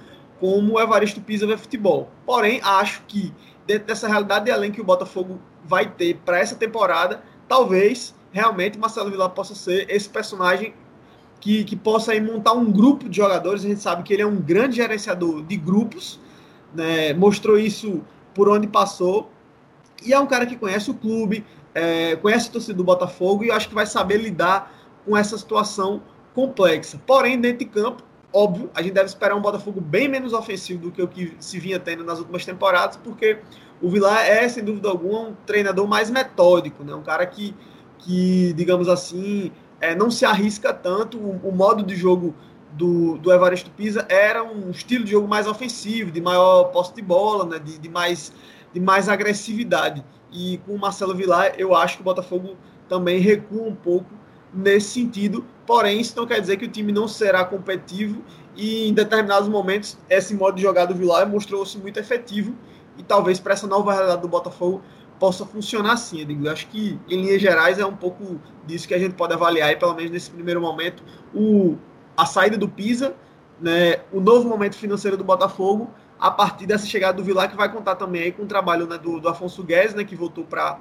como 0.43 0.73
o 0.73 0.81
Evaristo 0.81 1.21
Pisa 1.21 1.47
vê 1.47 1.57
futebol. 1.57 2.11
Porém, 2.27 2.61
acho 2.65 3.05
que 3.07 3.33
dentro 3.65 3.87
dessa 3.87 4.09
realidade 4.09 4.47
de 4.47 4.51
elenco 4.51 4.75
que 4.75 4.81
o 4.81 4.85
Botafogo 4.85 5.39
vai 5.65 5.89
ter 5.89 6.17
para 6.25 6.41
essa 6.41 6.57
temporada, 6.57 7.23
talvez 7.47 8.13
realmente 8.33 8.77
Marcelo 8.77 9.09
Vilar 9.09 9.31
possa 9.31 9.55
ser 9.55 9.89
esse 9.89 10.09
personagem 10.09 10.75
que, 11.41 11.63
que 11.63 11.77
possa 11.77 12.11
aí 12.11 12.21
montar 12.21 12.55
um 12.55 12.73
grupo 12.73 13.09
de 13.09 13.19
jogadores. 13.19 13.65
A 13.65 13.69
gente 13.69 13.81
sabe 13.81 14.03
que 14.03 14.13
ele 14.13 14.23
é 14.23 14.27
um 14.27 14.35
grande 14.35 14.75
gerenciador 14.79 15.45
de 15.45 15.57
grupos, 15.57 16.19
né? 16.75 17.15
mostrou 17.15 17.57
isso 17.57 18.03
por 18.35 18.49
onde 18.49 18.67
passou. 18.67 19.31
E 20.05 20.13
é 20.13 20.19
um 20.19 20.27
cara 20.27 20.45
que 20.45 20.57
conhece 20.57 20.91
o 20.91 20.95
clube, 20.95 21.47
é, 21.73 22.17
conhece 22.17 22.49
o 22.49 22.53
torcedor 22.55 22.79
do 22.79 22.85
Botafogo 22.85 23.45
e 23.45 23.53
acho 23.53 23.69
que 23.69 23.77
vai 23.77 23.87
saber 23.87 24.17
lidar 24.17 24.75
com 25.05 25.17
essa 25.17 25.39
situação 25.39 26.03
complexa. 26.35 27.01
Porém, 27.07 27.41
dentro 27.41 27.61
de 27.61 27.67
campo, 27.67 28.03
óbvio, 28.33 28.71
a 28.75 28.83
gente 28.83 28.95
deve 28.95 29.07
esperar 29.07 29.37
um 29.37 29.41
Botafogo 29.41 29.81
bem 29.81 30.09
menos 30.09 30.33
ofensivo 30.33 30.81
do 30.81 30.91
que 30.91 31.03
o 31.03 31.09
que 31.09 31.37
se 31.39 31.59
vinha 31.59 31.79
tendo 31.79 32.03
nas 32.03 32.19
últimas 32.19 32.45
temporadas, 32.45 32.97
porque 32.97 33.39
o 33.81 33.91
Vilar 33.91 34.25
é, 34.25 34.49
sem 34.49 34.65
dúvida 34.65 34.89
alguma, 34.89 35.21
um 35.21 35.35
treinador 35.47 35.87
mais 35.87 36.11
metódico, 36.11 36.83
né? 36.85 36.95
um 36.95 37.03
cara 37.03 37.27
que, 37.27 37.55
que 37.99 38.53
digamos 38.55 38.89
assim, 38.89 39.53
é, 39.81 39.95
não 39.95 40.11
se 40.11 40.25
arrisca 40.25 40.73
tanto. 40.73 41.19
O, 41.19 41.49
o, 41.49 41.53
modo 41.53 41.83
de 41.83 41.95
jogo 41.97 42.35
do, 42.73 43.19
do 43.19 43.33
Evaristo 43.33 43.71
Pisa 43.71 44.07
era 44.09 44.43
um 44.43 44.71
estilo 44.71 45.05
de 45.05 45.11
jogo 45.11 45.29
mais 45.29 45.47
ofensivo, 45.47 46.11
de 46.11 46.21
maior 46.21 46.65
posse 46.65 46.95
de 46.95 47.03
bola, 47.03 47.45
né? 47.45 47.59
de, 47.59 47.79
de, 47.79 47.89
mais, 47.89 48.33
de 48.73 48.81
mais 48.81 49.09
agressividade. 49.09 50.05
E 50.33 50.59
com 50.65 50.75
o 50.75 50.79
Marcelo 50.79 51.15
Vilar, 51.15 51.53
eu 51.59 51.75
acho 51.75 51.97
que 51.97 52.03
o 52.03 52.05
Botafogo 52.05 52.57
também 52.89 53.19
recua 53.21 53.65
um 53.65 53.75
pouco 53.75 54.22
nesse 54.53 54.91
sentido. 54.91 55.45
Porém, 55.67 56.01
isso 56.01 56.17
não 56.17 56.27
quer 56.27 56.41
dizer 56.41 56.57
que 56.57 56.65
o 56.65 56.69
time 56.69 56.93
não 56.93 57.09
será 57.09 57.45
competitivo 57.45 58.23
e 58.57 58.89
em 58.89 58.95
determinados 58.95 59.49
momentos 59.49 59.97
esse 60.11 60.35
modo 60.35 60.57
de 60.57 60.63
jogar 60.63 60.85
do 60.87 60.95
Vilar 60.95 61.29
mostrou-se 61.29 61.79
muito 61.79 61.99
efetivo 61.99 62.55
e 62.99 63.03
talvez 63.03 63.41
para 63.41 63.55
essa 63.55 63.67
nova 63.67 63.93
realidade 63.93 64.21
do 64.21 64.29
Botafogo 64.29 64.83
possa 65.19 65.47
funcionar 65.47 65.93
assim. 65.93 66.27
Eu 66.45 66.51
acho 66.51 66.67
que 66.67 66.99
em 67.09 67.23
linhas 67.23 67.41
gerais 67.41 67.79
é 67.79 67.87
um 67.87 67.97
pouco 67.97 68.41
disso 68.67 68.89
que 68.89 68.95
a 68.95 68.99
gente 68.99 69.15
pode 69.15 69.33
avaliar 69.33 69.69
aí, 69.69 69.77
pelo 69.77 69.95
menos 69.95 70.11
nesse 70.11 70.31
primeiro 70.31 70.61
momento, 70.61 71.03
o, 71.33 71.77
a 72.17 72.27
saída 72.27 72.59
do 72.59 72.69
Pisa, 72.69 73.15
né, 73.61 74.01
o 74.13 74.21
novo 74.21 74.49
momento 74.49 74.75
financeiro 74.75 75.17
do 75.17 75.23
Botafogo, 75.23 75.89
a 76.19 76.31
partir 76.31 76.67
dessa 76.67 76.87
chegada 76.87 77.17
do 77.17 77.25
Vilar, 77.25 77.49
que 77.49 77.57
vai 77.57 77.71
contar 77.71 77.95
também 77.95 78.23
aí 78.23 78.33
com 78.33 78.43
o 78.43 78.47
trabalho 78.47 78.87
né, 78.87 78.99
do, 78.99 79.21
do 79.21 79.29
Afonso 79.29 79.63
Guedes, 79.63 79.95
né, 79.95 80.05
que 80.05 80.17
voltou 80.17 80.45
para 80.45 80.81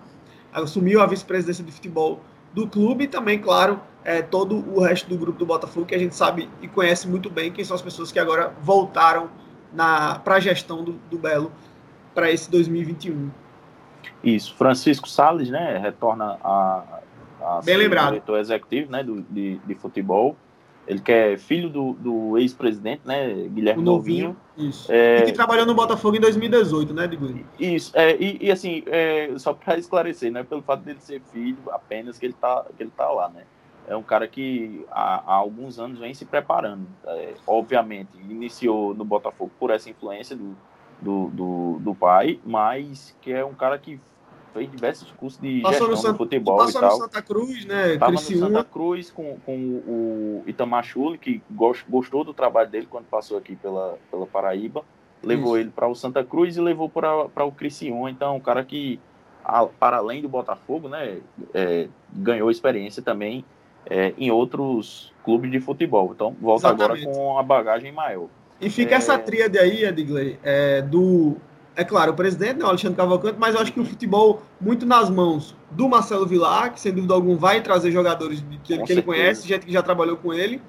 assumiu 0.52 1.02
a 1.02 1.06
vice-presidência 1.06 1.64
de 1.64 1.72
futebol 1.72 2.20
do 2.54 2.68
clube 2.68 3.06
e 3.06 3.08
também, 3.08 3.40
claro, 3.40 3.80
é, 4.04 4.22
todo 4.22 4.58
o 4.74 4.82
resto 4.82 5.08
do 5.10 5.18
grupo 5.18 5.40
do 5.40 5.46
Botafogo, 5.46 5.86
que 5.86 5.96
a 5.96 6.00
gente 6.00 6.16
sabe 6.16 6.50
e 6.62 6.68
conhece 6.68 7.08
muito 7.08 7.30
bem 7.30 7.52
quem 7.52 7.64
são 7.64 7.76
as 7.76 7.82
pessoas 7.82 8.12
que 8.12 8.20
agora 8.20 8.54
voltaram 8.62 9.30
para 10.24 10.36
a 10.36 10.40
gestão 10.40 10.84
do, 10.84 10.94
do 11.10 11.18
Belo 11.18 11.52
para 12.14 12.32
esse 12.32 12.50
2021. 12.52 13.30
Isso, 14.24 14.54
Francisco 14.56 15.08
Salles, 15.08 15.50
né, 15.50 15.78
retorna 15.78 16.38
a, 16.44 16.84
a 17.42 17.62
Bem 17.64 17.78
lembrado. 17.78 18.10
diretor 18.10 18.40
executivo 18.40 18.92
né, 18.92 19.04
do, 19.04 19.22
de, 19.22 19.60
de 19.66 19.76
futebol. 19.76 20.36
Ele 20.88 21.00
que 21.00 21.12
é 21.12 21.38
filho 21.38 21.70
do, 21.70 21.94
do 21.94 22.38
ex-presidente, 22.38 23.02
né, 23.06 23.34
Guilherme 23.50 23.82
o 23.82 23.86
Novinho. 23.86 24.38
Novinho. 24.58 24.70
Isso. 24.70 24.92
É... 24.92 25.20
E 25.20 25.26
que 25.26 25.32
trabalhou 25.32 25.66
no 25.66 25.74
Botafogo 25.74 26.18
em 26.18 26.20
2018, 26.20 26.94
né, 26.94 27.08
Diguri? 27.08 27.46
Isso. 27.60 27.92
É, 27.96 28.16
e, 28.16 28.38
e, 28.42 28.52
assim, 28.52 28.84
é, 28.88 29.32
só 29.38 29.54
para 29.54 29.78
esclarecer, 29.78 30.32
né, 30.32 30.44
pelo 30.44 30.62
fato 30.62 30.84
dele 30.84 31.00
ser 31.00 31.22
filho 31.32 31.58
apenas 31.72 32.18
que 32.18 32.26
ele 32.26 32.34
tá, 32.34 32.66
que 32.76 32.84
ele 32.84 32.92
tá 32.96 33.10
lá, 33.10 33.30
né. 33.30 33.44
É 33.88 33.96
um 33.96 34.04
cara 34.04 34.28
que 34.28 34.86
há, 34.92 35.24
há 35.26 35.34
alguns 35.34 35.80
anos 35.80 36.00
vem 36.00 36.14
se 36.14 36.26
preparando. 36.26 36.88
É, 37.06 37.34
obviamente, 37.46 38.10
iniciou 38.30 38.94
no 38.94 39.04
Botafogo 39.04 39.52
por 39.60 39.70
essa 39.70 39.90
influência 39.90 40.36
do, 40.36 40.56
do, 41.02 41.30
do, 41.30 41.80
do 41.80 41.96
pai, 41.96 42.40
mas 42.46 43.16
que 43.22 43.32
é 43.34 43.44
um 43.44 43.54
cara 43.54 43.78
que 43.78 44.00
fez 44.54 44.70
diversos 44.70 45.12
cursos 45.12 45.40
de 45.42 45.62
passou 45.62 45.90
gestão 45.90 46.12
no 46.12 46.18
futebol 46.18 46.58
passou 46.58 46.82
e 46.82 46.84
tal. 46.84 46.92
no 46.92 47.04
Santa 47.04 47.22
Cruz, 47.22 47.66
né? 47.66 47.98
Tava 47.98 48.14
Criciúma. 48.14 48.50
no 48.50 48.56
Santa 48.56 48.70
Cruz 48.70 49.12
com, 49.12 49.38
com 49.46 49.56
o 49.56 50.44
Itamar 50.46 50.84
Chuli, 50.84 51.18
que 51.18 51.42
gostou 51.50 52.24
do 52.24 52.34
trabalho 52.34 52.70
dele 52.70 52.88
quando 52.90 53.06
passou 53.06 53.38
aqui 53.38 53.56
pela, 53.56 53.98
pela 54.10 54.26
Paraíba. 54.26 54.84
Levou 55.24 55.56
Isso. 55.58 55.66
ele 55.66 55.70
para 55.70 55.88
o 55.88 55.96
Santa 55.96 56.24
Cruz 56.24 56.58
e 56.58 56.62
levou 56.62 56.90
para 56.90 57.46
o 57.46 57.52
Criciúma. 57.52 58.10
Então, 58.10 58.38
um 58.38 58.40
cara 58.40 58.64
que, 58.64 59.00
a, 59.44 59.66
para 59.66 59.98
além 59.98 60.22
do 60.22 60.30
Botafogo, 60.30 60.90
né, 60.90 61.20
é, 61.54 61.88
ganhou 62.12 62.50
experiência 62.50 63.04
também 63.04 63.46
é, 63.86 64.14
em 64.18 64.32
outros 64.32 65.14
clubes 65.24 65.52
de 65.52 65.60
futebol. 65.60 66.12
Então, 66.14 66.36
volta 66.42 66.70
Exatamente. 66.70 67.08
agora 67.08 67.16
com 67.16 67.38
a 67.38 67.44
bagagem 67.44 67.92
maior. 67.92 68.28
E 68.60 68.70
fica 68.70 68.96
é... 68.96 68.98
essa 68.98 69.18
tríade 69.18 69.58
aí, 69.58 69.84
Edgley, 69.84 70.40
é, 70.44 70.82
do 70.82 71.38
é 71.82 71.84
claro, 71.84 72.12
o 72.12 72.16
presidente, 72.16 72.60
né, 72.60 72.66
o 72.66 72.68
Alexandre 72.68 72.96
Cavalcante, 72.96 73.38
mas 73.40 73.56
eu 73.56 73.62
acho 73.62 73.74
que 73.74 73.80
o 73.80 73.86
futebol 73.86 74.42
muito 74.60 74.86
nas 74.86 75.10
mãos 75.10 75.56
do 75.72 75.90
Marcelo 75.90 76.26
Vilar, 76.26 76.74
que 76.74 76.80
sem 76.80 76.94
dúvida 76.94 77.14
alguma 77.14 77.36
vai 77.36 77.62
trazer 77.62 77.92
jogadores 77.92 78.44
que, 78.64 78.74
ele, 78.74 78.84
que 78.84 78.92
ele 78.92 79.02
conhece, 79.02 79.48
gente 79.48 79.66
que 79.66 79.74
já 79.74 79.82
trabalhou 79.82 80.18
com 80.18 80.34
ele, 80.34 80.62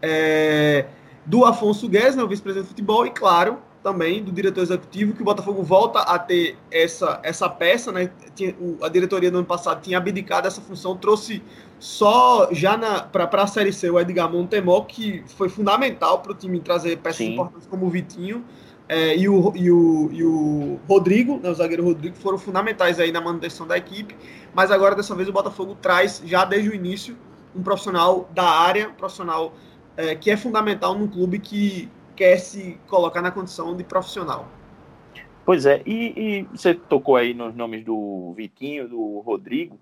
é, 0.00 0.86
do 1.24 1.44
Afonso 1.44 1.88
Guedes, 1.88 2.16
né, 2.16 2.22
o 2.22 2.28
vice-presidente 2.28 2.64
de 2.64 2.68
futebol, 2.70 3.06
e 3.06 3.10
claro, 3.10 3.58
também 3.82 4.22
do 4.22 4.30
diretor 4.30 4.62
executivo, 4.62 5.14
que 5.14 5.22
o 5.22 5.24
Botafogo 5.24 5.62
volta 5.62 6.00
a 6.00 6.18
ter 6.18 6.56
essa, 6.70 7.18
essa 7.22 7.48
peça, 7.48 7.90
né? 7.90 8.10
Tinha, 8.34 8.54
o, 8.60 8.78
a 8.82 8.88
diretoria 8.88 9.30
do 9.30 9.38
ano 9.38 9.46
passado 9.46 9.82
tinha 9.82 9.98
abdicado 9.98 10.44
dessa 10.44 10.60
função, 10.60 10.96
trouxe 10.96 11.42
só 11.80 12.48
já 12.52 12.78
para 13.10 13.42
a 13.42 13.46
Série 13.46 13.72
C 13.72 13.90
o 13.90 13.98
Edgar 13.98 14.30
Montemó, 14.30 14.82
que 14.82 15.24
foi 15.26 15.48
fundamental 15.48 16.20
para 16.20 16.30
o 16.30 16.34
time 16.34 16.60
trazer 16.60 16.98
peças 16.98 17.18
Sim. 17.18 17.32
importantes 17.32 17.66
como 17.66 17.86
o 17.86 17.90
Vitinho 17.90 18.44
é, 18.92 19.16
e, 19.16 19.26
o, 19.26 19.56
e, 19.56 19.70
o, 19.70 20.12
e 20.12 20.22
o 20.22 20.78
Rodrigo, 20.86 21.38
né, 21.38 21.48
o 21.48 21.54
zagueiro 21.54 21.82
Rodrigo, 21.82 22.14
foram 22.14 22.36
fundamentais 22.36 23.00
aí 23.00 23.10
na 23.10 23.22
manutenção 23.22 23.66
da 23.66 23.78
equipe, 23.78 24.14
mas 24.52 24.70
agora 24.70 24.94
dessa 24.94 25.14
vez 25.14 25.30
o 25.30 25.32
Botafogo 25.32 25.74
traz, 25.80 26.22
já 26.26 26.44
desde 26.44 26.68
o 26.68 26.74
início, 26.74 27.16
um 27.56 27.62
profissional 27.62 28.28
da 28.34 28.44
área, 28.44 28.90
um 28.90 28.94
profissional 28.94 29.54
é, 29.96 30.14
que 30.14 30.30
é 30.30 30.36
fundamental 30.36 30.94
num 30.94 31.08
clube 31.08 31.38
que 31.38 31.88
quer 32.14 32.36
se 32.36 32.78
colocar 32.86 33.22
na 33.22 33.30
condição 33.30 33.74
de 33.74 33.82
profissional. 33.82 34.46
Pois 35.42 35.64
é, 35.64 35.80
e, 35.86 36.12
e 36.14 36.42
você 36.54 36.74
tocou 36.74 37.16
aí 37.16 37.32
nos 37.32 37.54
nomes 37.54 37.82
do 37.82 38.34
Vitinho, 38.36 38.86
do 38.86 39.20
Rodrigo, 39.20 39.80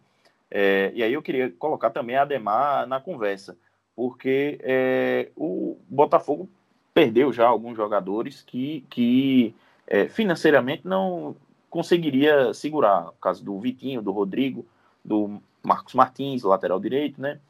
é, 0.49 0.93
e 0.95 1.03
aí 1.03 1.13
eu 1.13 1.21
queria 1.21 1.51
colocar 1.59 1.91
também 1.91 2.15
a 2.15 2.23
Ademar 2.23 2.87
na 2.87 3.01
conversa, 3.01 3.59
porque 3.97 4.61
é, 4.63 5.31
o 5.35 5.77
Botafogo 5.89 6.49
perdeu 6.95 7.33
já 7.33 7.47
alguns 7.47 7.77
jogadores 7.77 8.43
que, 8.43 8.85
que 8.91 9.55
é, 9.87 10.09
financeiramente 10.09 10.87
não, 10.87 11.37
conseguiria 11.71 12.53
segurar. 12.53 13.09
O 13.09 13.13
caso 13.13 13.45
do 13.45 13.59
Vitinho, 13.59 14.03
do 14.03 14.11
Rodrigo, 14.11 14.67
do 15.05 15.41
Marcos 15.63 15.95
Martins, 15.95 16.43
lateral 16.43 16.81
direito, 16.81 17.21
né? 17.21 17.41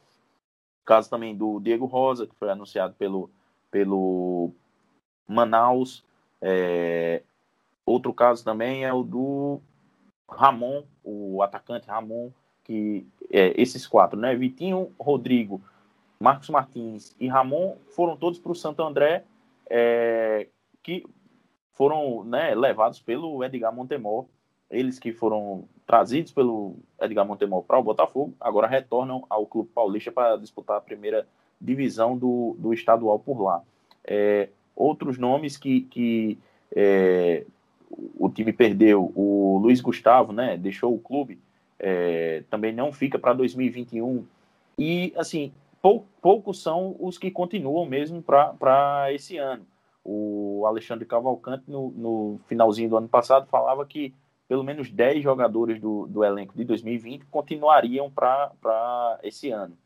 O 0.83 0.87
caso 0.87 1.09
também 1.09 1.35
do 1.35 1.59
Diego 1.59 1.87
Rosa, 1.87 2.27
que 2.27 2.35
foi 2.37 2.51
anunciado 2.51 2.95
pelo, 2.95 3.31
pelo 3.71 4.53
Manaus. 5.27 6.05
É... 6.41 7.23
Outro 7.87 8.13
caso 8.13 8.45
também 8.45 8.85
é 8.85 8.93
o 8.93 9.03
do 9.03 9.61
Ramon, 10.29 10.85
o 11.03 11.43
atacante 11.43 11.89
Ramon, 11.89 12.31
que 12.63 13.05
é, 13.33 13.61
esses 13.61 13.87
quatro, 13.87 14.19
né? 14.19 14.35
Vitinho, 14.37 14.93
Rodrigo, 15.01 15.61
Marcos 16.23 16.51
Martins 16.51 17.17
e 17.19 17.27
Ramon 17.27 17.77
foram 17.89 18.15
todos 18.15 18.39
para 18.39 18.53
o 18.53 18.55
Santo 18.55 18.83
André, 18.83 19.25
é, 19.71 20.49
que 20.83 21.07
foram 21.73 22.23
né, 22.25 22.55
levados 22.55 23.01
pelo 23.01 23.43
Edgar 23.43 23.75
Montemor. 23.75 24.27
Eles 24.71 24.99
que 24.99 25.13
foram 25.13 25.65
trazidos 25.87 26.31
pelo 26.31 26.77
Edgar 27.01 27.27
Montemor 27.27 27.65
para 27.65 27.79
o 27.79 27.83
Botafogo, 27.83 28.35
agora 28.39 28.67
retornam 28.67 29.25
ao 29.31 29.47
Clube 29.47 29.71
Paulista 29.75 30.13
para 30.13 30.37
disputar 30.37 30.77
a 30.77 30.81
primeira 30.81 31.27
divisão 31.59 32.17
do, 32.17 32.55
do 32.59 32.75
estadual 32.75 33.19
por 33.19 33.41
lá. 33.41 33.63
É, 34.05 34.51
outros 34.77 35.19
nomes 35.19 35.57
que, 35.57 35.81
que 35.83 36.39
é, 36.77 37.45
o 38.19 38.29
time 38.29 38.53
perdeu, 38.53 39.11
o 39.17 39.59
Luiz 39.61 39.81
Gustavo, 39.81 40.33
né, 40.33 40.57
deixou 40.57 40.95
o 40.95 41.01
clube, 41.01 41.41
é, 41.79 42.45
também 42.51 42.73
não 42.73 42.93
fica 42.93 43.19
para 43.19 43.33
2021. 43.33 44.25
E, 44.79 45.13
assim, 45.17 45.53
pou, 45.83 46.07
poucos 46.21 46.63
são 46.63 46.97
os 46.99 47.19
que 47.19 47.31
continuam 47.31 47.87
mesmo 47.87 48.23
para 48.23 49.13
esse 49.13 49.37
ano. 49.37 49.67
O 50.05 50.65
Alexandre 50.67 51.05
Cavalcante, 51.05 51.65
no, 51.69 51.91
no, 51.91 52.41
finalzinho 52.47 52.89
do 52.89 52.97
ano 52.97 53.09
passado, 53.09 53.47
falava 53.47 53.85
que 53.85 54.15
pelo 54.49 54.65
menos 54.65 54.91
10 54.91 55.23
jogadores 55.23 55.81
do, 55.81 56.07
do 56.07 56.25
elenco 56.25 56.57
de 56.57 56.65
2020 56.65 57.27
continuariam 57.27 58.11
para 58.11 59.21
esse 59.23 59.51
ano. 59.51 59.77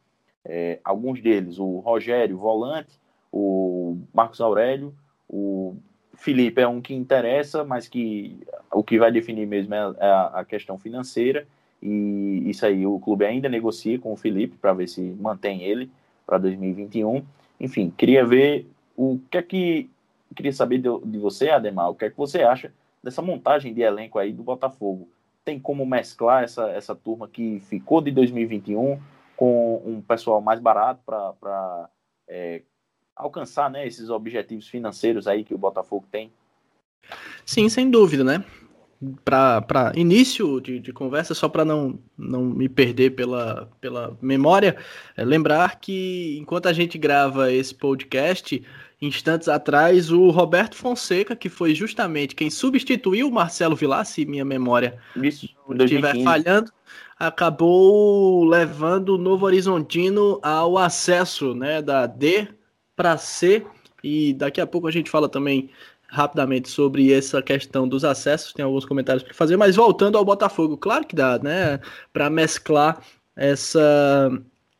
É, 0.45 0.81
alguns 0.85 1.21
deles, 1.21 1.59
o 1.59 1.79
Rogério, 1.81 2.39
volante, 2.39 2.99
o 3.33 3.99
Marcos 4.13 4.41
Aurélio, 4.41 4.95
o 5.29 5.77
Felipe 6.15 6.61
é 6.61 6.69
um 6.69 6.81
que 6.81 6.95
interessa, 6.95 7.65
mas 7.65 7.89
que 7.89 8.41
o 8.73 8.83
que 8.83 8.99
vai 8.99 9.11
definir 9.11 9.47
mesmo 9.47 9.75
é 9.75 9.79
a, 9.79 9.95
é 9.99 10.41
a 10.41 10.45
questão 10.45 10.79
financeira. 10.79 11.47
E 11.85 12.49
isso 12.49 12.65
aí, 12.65 12.87
o 12.87 12.99
clube 12.99 13.27
ainda 13.27 13.47
negocia 13.47 13.99
com 13.99 14.15
o 14.15 14.17
Felipe 14.17 14.57
para 14.57 14.73
ver 14.73 14.89
se 14.89 15.03
mantém 15.21 15.63
ele 15.63 15.91
para 16.27 16.39
2021. 16.39 17.23
Enfim, 17.61 17.93
queria 17.95 18.25
ver 18.25 18.67
o 18.97 19.21
que 19.31 19.37
é 19.37 19.43
que. 19.43 19.91
Queria 20.35 20.53
saber 20.53 20.79
de, 20.79 20.89
de 21.05 21.19
você, 21.19 21.51
Ademar, 21.51 21.91
o 21.91 21.95
que 21.95 22.07
é 22.07 22.11
que 22.11 22.17
você 22.17 22.43
acha 22.43 22.73
dessa 23.03 23.21
montagem 23.21 23.75
de 23.75 23.83
elenco 23.83 24.19
aí 24.19 24.33
do 24.33 24.43
Botafogo? 24.43 25.09
Tem 25.45 25.61
como 25.61 25.85
mesclar 25.85 26.43
essa, 26.43 26.71
essa 26.71 26.95
turma 26.95 27.29
que 27.29 27.61
ficou 27.61 28.01
de 28.01 28.11
2021 28.11 28.99
com 29.37 29.83
um 29.85 30.01
pessoal 30.01 30.41
mais 30.41 30.59
barato 30.59 31.03
para 31.05 31.91
é, 32.27 32.63
alcançar 33.15 33.71
né, 33.71 33.87
esses 33.87 34.09
objetivos 34.09 34.67
financeiros 34.67 35.29
aí 35.29 35.45
que 35.45 35.55
o 35.55 35.59
Botafogo 35.59 36.07
tem? 36.11 36.33
Sim, 37.45 37.69
sem 37.69 37.91
dúvida, 37.91 38.25
né? 38.25 38.43
Para 39.25 39.93
início 39.95 40.61
de, 40.61 40.79
de, 40.79 40.93
conversa, 40.93 41.35
só 41.35 41.49
para 41.49 41.65
não, 41.65 41.99
não 42.17 42.45
me 42.45 42.69
perder 42.69 43.11
pela, 43.11 43.69
pela 43.81 44.17
memória, 44.21 44.77
é 45.17 45.25
lembrar 45.25 45.79
que 45.79 46.39
enquanto 46.41 46.67
a 46.67 46.73
gente 46.73 46.97
grava 46.97 47.53
esse 47.53 47.75
podcast, 47.75 48.63
instantes 49.01 49.49
atrás, 49.49 50.11
o 50.11 50.31
Roberto 50.31 50.77
Fonseca, 50.77 51.37
que 51.37 51.49
foi 51.49 51.75
justamente 51.75 52.35
quem 52.35 52.51
substituiu 52.51 53.29
o 53.29 53.33
Marcelo 53.33 53.77
Vilar, 53.77 54.05
se 54.05 54.25
minha 54.25 54.45
memória 54.45 54.99
estiver 55.17 56.23
falhando, 56.23 56.73
acabou 57.19 58.45
levando 58.45 59.11
o 59.11 59.19
Novo 59.19 59.47
Horizontino 59.47 60.39
ao 60.43 60.79
acesso 60.79 61.55
né, 61.55 61.81
da 61.81 62.07
D 62.07 62.49
para 62.97 63.17
C. 63.17 63.65
E 64.03 64.35
daqui 64.35 64.61
a 64.61 64.67
pouco 64.67 64.87
a 64.87 64.91
gente 64.91 65.11
fala 65.11 65.29
também 65.29 65.71
rapidamente 66.15 66.69
sobre 66.69 67.13
essa 67.13 67.43
questão 67.43 67.89
dos 67.89 68.05
acessos, 68.05 68.53
tem 68.53 68.65
alguns 68.65 68.85
comentários 68.85 69.23
para 69.23 69.35
fazer, 69.35 69.57
mas 69.57 69.75
voltando 69.75 70.17
ao 70.17 70.25
Botafogo, 70.25 70.77
claro 70.77 71.05
que 71.05 71.17
dá, 71.17 71.39
né, 71.39 71.81
para 72.13 72.31
mesclar 72.31 73.01
essa 73.37 74.31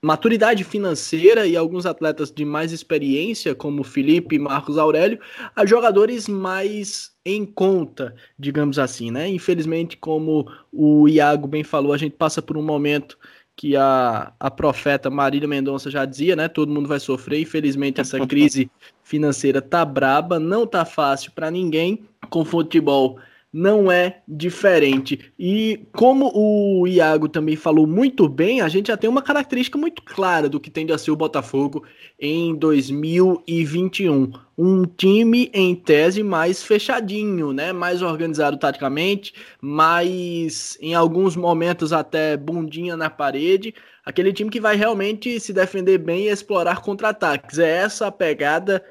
maturidade 0.01 0.63
financeira 0.63 1.47
e 1.47 1.57
alguns 1.57 1.87
atletas 1.87 2.31
de 2.31 2.45
mais 2.45 2.73
experiência, 2.73 3.55
como 3.55 3.83
Felipe 3.83 4.37
e 4.37 4.39
Marcos 4.39 4.79
Aurélio, 4.79 5.19
a 5.57 5.67
jogadores 5.67 6.29
mais 6.29 7.13
em 7.25 7.45
conta, 7.45 8.15
digamos 8.39 8.79
assim, 8.79 9.11
né? 9.11 9.27
Infelizmente, 9.29 9.97
como 9.97 10.47
o 10.71 11.09
Iago 11.09 11.49
bem 11.49 11.65
falou, 11.65 11.95
a 11.95 11.97
gente 11.97 12.17
passa 12.17 12.43
por 12.43 12.59
um 12.59 12.63
momento 12.63 13.19
que 13.57 13.77
a, 13.77 14.33
a 14.39 14.51
profeta 14.51 15.09
Marília 15.09 15.49
Mendonça 15.49 15.91
já 15.91 16.05
dizia, 16.05 16.37
né? 16.37 16.49
Todo 16.49 16.73
mundo 16.73 16.89
vai 16.89 17.01
sofrer. 17.01 17.41
Infelizmente, 17.41 18.01
essa 18.01 18.19
crise 18.27 18.71
financeira 19.05 19.63
tá 19.63 19.85
braba, 19.85 20.41
não 20.41 20.67
tá 20.67 20.85
fácil 20.85 21.31
para 21.33 21.51
ninguém. 21.51 22.01
Com 22.29 22.45
futebol 22.45 23.19
não 23.55 23.93
é 23.93 24.21
diferente. 24.27 25.33
E 25.39 25.87
como 25.93 26.33
o 26.35 26.89
Iago 26.89 27.29
também 27.29 27.55
falou 27.55 27.87
muito 27.87 28.29
bem, 28.29 28.61
a 28.61 28.69
gente 28.69 28.89
já 28.89 28.97
tem 28.97 29.09
uma 29.09 29.23
característica 29.23 29.79
muito 29.79 30.03
clara 30.03 30.49
do 30.49 30.59
que 30.59 30.69
tende 30.69 30.93
a 30.93 30.99
ser 30.99 31.13
o 31.13 31.17
Botafogo 31.17 31.85
em 32.19 32.53
2021. 32.57 34.33
Um 34.59 34.85
time 34.85 35.51
em 35.55 35.73
tese 35.73 36.25
mais 36.25 36.65
fechadinho, 36.65 37.53
né? 37.53 37.73
Mais 37.73 38.03
organizado 38.03 38.57
taticamente, 38.57 39.33
mais 39.61 40.77
em 40.81 40.97
alguns 40.97 41.37
momentos 41.37 41.93
até 41.93 42.37
bundinha 42.37 42.97
na 42.97 43.09
parede. 43.09 43.73
Aquele 44.05 44.33
time 44.33 44.51
que 44.51 44.61
vai 44.61 44.75
realmente 44.77 45.39
se 45.39 45.53
defender 45.53 45.99
bem 45.99 46.25
e 46.25 46.29
explorar 46.29 46.83
contra-ataques. 46.83 47.61
É 47.61 47.69
essa 47.69 48.09
a 48.09 48.13
pegada 48.13 48.83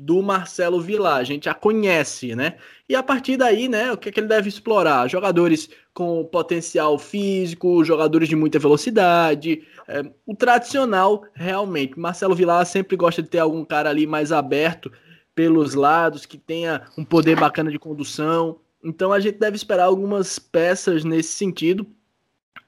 do 0.00 0.22
Marcelo 0.22 0.80
Vilar. 0.80 1.18
A 1.18 1.24
gente 1.24 1.44
já 1.44 1.54
conhece, 1.54 2.34
né? 2.34 2.56
E 2.88 2.94
a 2.94 3.02
partir 3.02 3.36
daí, 3.36 3.68
né, 3.68 3.92
o 3.92 3.96
que, 3.96 4.08
é 4.08 4.12
que 4.12 4.18
ele 4.18 4.26
deve 4.26 4.48
explorar? 4.48 5.08
Jogadores 5.08 5.68
com 5.94 6.24
potencial 6.24 6.98
físico, 6.98 7.84
jogadores 7.84 8.28
de 8.28 8.34
muita 8.34 8.58
velocidade, 8.58 9.62
é, 9.86 10.02
o 10.26 10.34
tradicional, 10.34 11.24
realmente. 11.34 11.98
Marcelo 11.98 12.34
Vilar 12.34 12.64
sempre 12.66 12.96
gosta 12.96 13.22
de 13.22 13.28
ter 13.28 13.38
algum 13.38 13.64
cara 13.64 13.90
ali 13.90 14.06
mais 14.06 14.32
aberto 14.32 14.90
pelos 15.34 15.74
lados, 15.74 16.26
que 16.26 16.36
tenha 16.36 16.82
um 16.98 17.04
poder 17.04 17.38
bacana 17.38 17.70
de 17.70 17.78
condução. 17.78 18.58
Então 18.82 19.12
a 19.12 19.20
gente 19.20 19.38
deve 19.38 19.56
esperar 19.56 19.84
algumas 19.84 20.38
peças 20.38 21.04
nesse 21.04 21.32
sentido. 21.32 21.86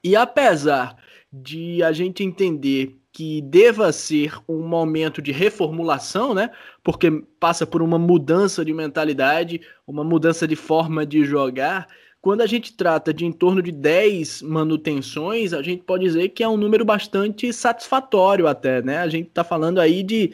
E 0.03 0.15
apesar 0.15 0.95
de 1.31 1.81
a 1.81 1.91
gente 1.91 2.23
entender 2.23 2.99
que 3.13 3.43
deva 3.43 3.91
ser 3.91 4.33
um 4.49 4.67
momento 4.67 5.21
de 5.21 5.31
reformulação, 5.31 6.33
né? 6.33 6.49
Porque 6.83 7.11
passa 7.39 7.65
por 7.65 7.83
uma 7.83 7.99
mudança 7.99 8.65
de 8.65 8.73
mentalidade, 8.73 9.61
uma 9.85 10.03
mudança 10.03 10.47
de 10.47 10.55
forma 10.55 11.05
de 11.05 11.23
jogar. 11.23 11.87
Quando 12.19 12.41
a 12.41 12.47
gente 12.47 12.73
trata 12.73 13.13
de 13.13 13.23
em 13.23 13.31
torno 13.31 13.61
de 13.61 13.71
10 13.71 14.41
manutenções, 14.41 15.53
a 15.53 15.61
gente 15.61 15.83
pode 15.83 16.03
dizer 16.03 16.29
que 16.29 16.41
é 16.41 16.49
um 16.49 16.57
número 16.57 16.83
bastante 16.83 17.53
satisfatório 17.53 18.47
até, 18.47 18.81
né? 18.81 18.97
A 18.97 19.07
gente 19.07 19.27
está 19.27 19.43
falando 19.43 19.79
aí 19.79 20.01
de 20.01 20.33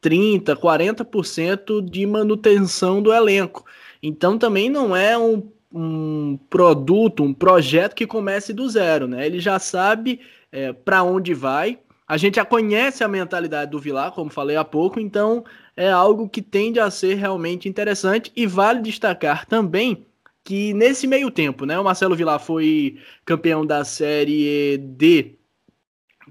30, 0.00 0.56
40% 0.56 1.84
de 1.84 2.06
manutenção 2.06 3.02
do 3.02 3.12
elenco. 3.12 3.66
Então 4.02 4.38
também 4.38 4.70
não 4.70 4.96
é 4.96 5.18
um, 5.18 5.46
um 5.70 6.38
produto, 6.48 7.22
um 7.22 7.34
projeto 7.34 7.94
que 7.94 8.06
comece 8.06 8.54
do 8.54 8.66
zero, 8.66 9.06
né? 9.06 9.26
Ele 9.26 9.40
já 9.40 9.58
sabe 9.58 10.20
é, 10.50 10.72
para 10.72 11.02
onde 11.02 11.34
vai, 11.34 11.78
a 12.08 12.16
gente 12.16 12.36
já 12.36 12.44
conhece 12.44 13.04
a 13.04 13.08
mentalidade 13.08 13.70
do 13.70 13.78
Vilar, 13.78 14.12
como 14.12 14.30
falei 14.30 14.56
há 14.56 14.64
pouco, 14.64 14.98
então 14.98 15.44
é 15.76 15.90
algo 15.90 16.28
que 16.28 16.40
tende 16.40 16.80
a 16.80 16.90
ser 16.90 17.14
realmente 17.16 17.68
interessante 17.68 18.32
e 18.34 18.46
vale 18.46 18.80
destacar 18.80 19.44
também 19.44 20.06
que 20.42 20.72
nesse 20.72 21.06
meio 21.06 21.30
tempo, 21.30 21.66
né, 21.66 21.78
o 21.78 21.84
Marcelo 21.84 22.16
Vilar 22.16 22.40
foi 22.40 22.98
campeão 23.26 23.66
da 23.66 23.84
Série 23.84 24.78
D 24.78 25.34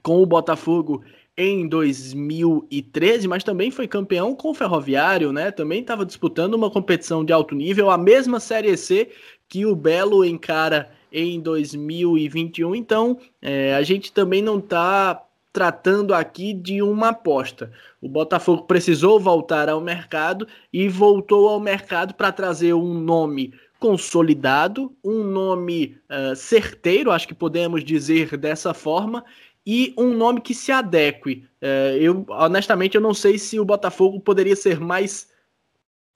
com 0.02 0.24
o 0.24 0.26
Botafogo 0.26 1.04
em 1.38 1.68
2013, 1.68 3.28
mas 3.28 3.44
também 3.44 3.70
foi 3.70 3.88
campeão 3.88 4.34
com 4.34 4.50
o 4.50 4.56
Ferroviário, 4.56 5.32
né? 5.32 5.52
Também 5.52 5.82
estava 5.82 6.04
disputando 6.04 6.56
uma 6.56 6.72
competição 6.72 7.24
de 7.24 7.32
alto 7.32 7.54
nível, 7.54 7.92
a 7.92 7.98
mesma 7.98 8.40
Série 8.40 8.76
C 8.76 9.12
que 9.48 9.64
o 9.64 9.76
Belo 9.76 10.26
encara 10.26 10.92
em 11.12 11.40
2021. 11.40 12.74
Então, 12.74 13.20
é, 13.40 13.76
a 13.76 13.84
gente 13.84 14.12
também 14.12 14.42
não 14.42 14.58
está 14.58 15.27
tratando 15.58 16.14
aqui 16.14 16.54
de 16.54 16.84
uma 16.84 17.08
aposta. 17.10 17.72
O 18.00 18.08
Botafogo 18.08 18.68
precisou 18.68 19.20
voltar 19.20 19.68
ao 19.68 19.82
mercado 19.82 20.48
e 20.72 20.88
voltou 20.88 21.50
ao 21.50 21.60
mercado 21.60 22.14
para 22.14 22.32
trazer 22.32 22.76
um 22.76 22.94
nome 22.94 23.56
consolidado, 23.80 24.96
um 25.04 25.24
nome 25.24 25.98
uh, 26.12 26.36
certeiro, 26.36 27.10
acho 27.10 27.28
que 27.28 27.34
podemos 27.34 27.84
dizer 27.84 28.38
dessa 28.38 28.72
forma, 28.72 29.26
e 29.66 29.96
um 29.98 30.14
nome 30.14 30.42
que 30.42 30.54
se 30.54 30.72
adeque. 30.72 31.44
Uh, 31.60 31.98
eu 32.00 32.24
honestamente 32.30 32.94
eu 32.94 33.02
não 33.02 33.16
sei 33.16 33.40
se 33.40 33.60
o 33.60 33.66
Botafogo 33.66 34.20
poderia 34.20 34.56
ser 34.56 34.80
mais 34.80 35.28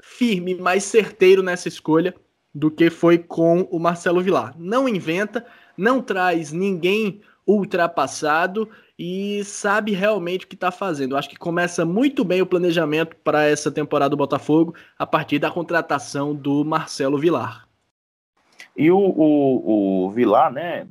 firme, 0.03 0.53
mais 0.53 0.83
certeiro 0.83 1.41
nessa 1.41 1.67
escolha 1.67 2.13
do 2.53 2.69
que 2.69 2.91
foi 2.91 3.17
com 3.17 3.61
o 3.71 3.79
Marcelo 3.79 4.21
Vilar. 4.21 4.53
Não 4.55 4.87
inventa, 4.87 5.43
não 5.75 5.99
traz 5.99 6.51
ninguém 6.51 7.21
ultrapassado 7.47 8.69
e 9.03 9.43
sabe 9.43 9.93
realmente 9.93 10.45
o 10.45 10.47
que 10.47 10.53
está 10.53 10.69
fazendo. 10.69 11.17
Acho 11.17 11.27
que 11.27 11.35
começa 11.35 11.83
muito 11.83 12.23
bem 12.23 12.39
o 12.39 12.45
planejamento 12.45 13.15
para 13.15 13.45
essa 13.45 13.71
temporada 13.71 14.11
do 14.11 14.17
Botafogo 14.17 14.75
a 14.95 15.07
partir 15.07 15.39
da 15.39 15.49
contratação 15.49 16.35
do 16.35 16.63
Marcelo 16.63 17.17
Vilar. 17.17 17.67
E 18.77 18.91
o, 18.91 18.99
o, 18.99 20.05
o 20.05 20.11
Vilar, 20.11 20.53
né, 20.53 20.87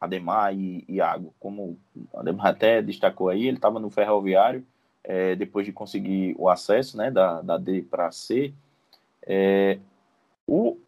Ademar 0.00 0.54
e 0.54 0.86
Iago, 0.88 1.34
como 1.38 1.78
Ademar 2.14 2.46
até 2.46 2.80
destacou 2.80 3.28
aí, 3.28 3.46
ele 3.46 3.58
estava 3.58 3.78
no 3.78 3.90
Ferroviário, 3.90 4.64
é, 5.04 5.36
depois 5.36 5.66
de 5.66 5.72
conseguir 5.72 6.34
o 6.38 6.48
acesso 6.48 6.96
né, 6.96 7.10
da, 7.10 7.42
da 7.42 7.58
D 7.58 7.82
para 7.82 8.10
C. 8.10 8.54
É, 9.26 9.78
o 10.46 10.78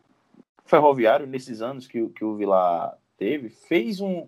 Ferroviário, 0.65 1.27
nesses 1.27 1.61
anos 1.61 1.87
que, 1.87 2.09
que 2.09 2.25
o 2.25 2.35
Vilar 2.35 2.97
teve, 3.19 3.51
fez 3.51 4.01
um, 4.01 4.27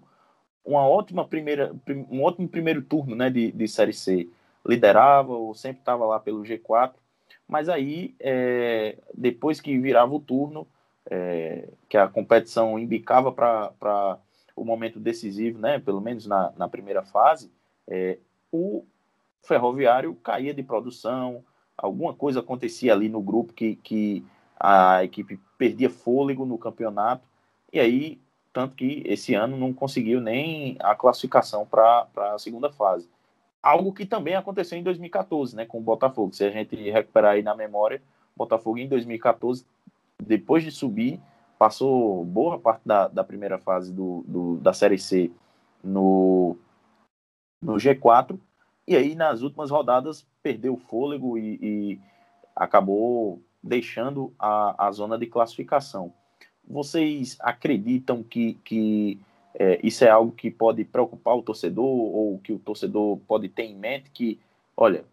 uma 0.65 0.87
ótima 0.87 1.27
primeira, 1.27 1.75
um 2.11 2.23
ótimo 2.23 2.49
primeiro 2.49 2.83
turno 2.83 3.15
né, 3.15 3.29
de, 3.29 3.53
de 3.53 3.69
Série 3.69 3.93
C. 3.93 4.29
Liderava 4.67 5.33
ou 5.33 5.55
sempre 5.55 5.81
estava 5.81 6.07
lá 6.07 6.19
pelo 6.19 6.43
G4, 6.43 6.95
mas 7.47 7.69
aí, 7.69 8.15
é, 8.19 8.97
depois 9.15 9.61
que 9.61 9.79
virava 9.79 10.15
o 10.15 10.21
turno, 10.21 10.67
é, 11.11 11.69
que 11.89 11.97
a 11.99 12.09
competição 12.09 12.79
embicava 12.79 13.31
para 13.31 14.19
o 14.57 14.65
momento 14.65 14.99
decisivo, 14.99 15.59
né, 15.59 15.79
pelo 15.79 16.01
menos 16.01 16.27
na, 16.27 16.53
na 16.57 16.67
primeira 16.67 17.03
fase, 17.03 17.53
é, 17.87 18.19
o 18.51 18.85
Ferroviário 19.43 20.15
caía 20.15 20.55
de 20.55 20.63
produção, 20.63 21.45
alguma 21.77 22.15
coisa 22.15 22.41
acontecia 22.41 22.95
ali 22.95 23.11
no 23.11 23.21
grupo 23.21 23.53
que, 23.53 23.77
que 23.77 24.25
a 24.59 25.05
equipe 25.05 25.39
perdia 25.59 25.91
fôlego 25.91 26.47
no 26.47 26.57
campeonato, 26.57 27.29
e 27.71 27.79
aí 27.79 28.21
tanto 28.55 28.77
que 28.77 29.03
esse 29.05 29.35
ano 29.35 29.57
não 29.57 29.75
conseguiu 29.75 30.21
nem 30.21 30.77
a 30.79 30.95
classificação 30.95 31.67
para 31.67 32.07
a 32.17 32.39
segunda 32.39 32.71
fase. 32.71 33.11
Algo 33.61 33.93
que 33.93 34.07
também 34.07 34.37
aconteceu 34.37 34.79
em 34.79 34.83
2014, 34.83 35.57
né, 35.57 35.67
com 35.67 35.79
o 35.79 35.83
Botafogo. 35.83 36.33
Se 36.33 36.45
a 36.45 36.51
gente 36.51 36.77
recuperar 36.77 37.33
aí 37.33 37.43
na 37.43 37.57
memória, 37.57 38.01
o 38.37 38.39
Botafogo 38.39 38.79
em 38.79 38.89
2014, 38.89 39.67
depois 40.23 40.63
de 40.63 40.71
subir, 40.71 41.21
passou 41.59 42.25
boa 42.25 42.57
parte 42.57 42.83
da, 42.87 43.09
da 43.09 43.25
primeira 43.25 43.59
fase 43.59 43.93
do, 43.93 44.25
do, 44.29 44.57
da 44.59 44.73
Série 44.73 44.99
C 44.99 45.33
no, 45.83 46.57
no 47.61 47.75
G4, 47.75 48.39
e 48.87 48.95
aí 48.95 49.17
nas 49.17 49.43
últimas 49.43 49.71
rodadas 49.71 50.25
perdeu 50.43 50.75
o 50.75 50.79
fôlego 50.79 51.37
e, 51.37 51.59
e 51.61 52.01
acabou 52.55 53.43
deixando 53.61 54.33
a, 54.39 54.87
a 54.87 54.93
zona 54.93 55.19
de 55.19 55.27
classificação. 55.27 56.13
Vocês 56.69 57.37
acreditam 57.41 58.23
que, 58.23 58.55
que 58.65 59.19
é, 59.55 59.79
isso 59.83 60.05
é 60.05 60.11
algo 60.11 60.33
que 60.33 60.51
pode 60.51 60.85
preocupar 60.85 61.37
o 61.37 61.43
torcedor 61.43 61.85
ou 61.85 62.39
que 62.39 62.53
o 62.53 62.59
torcedor 62.59 63.19
pode 63.29 63.49
ter 63.49 63.65
em 63.65 63.75
mente 63.75 64.11
que, 64.11 64.41
olha, 64.77 65.05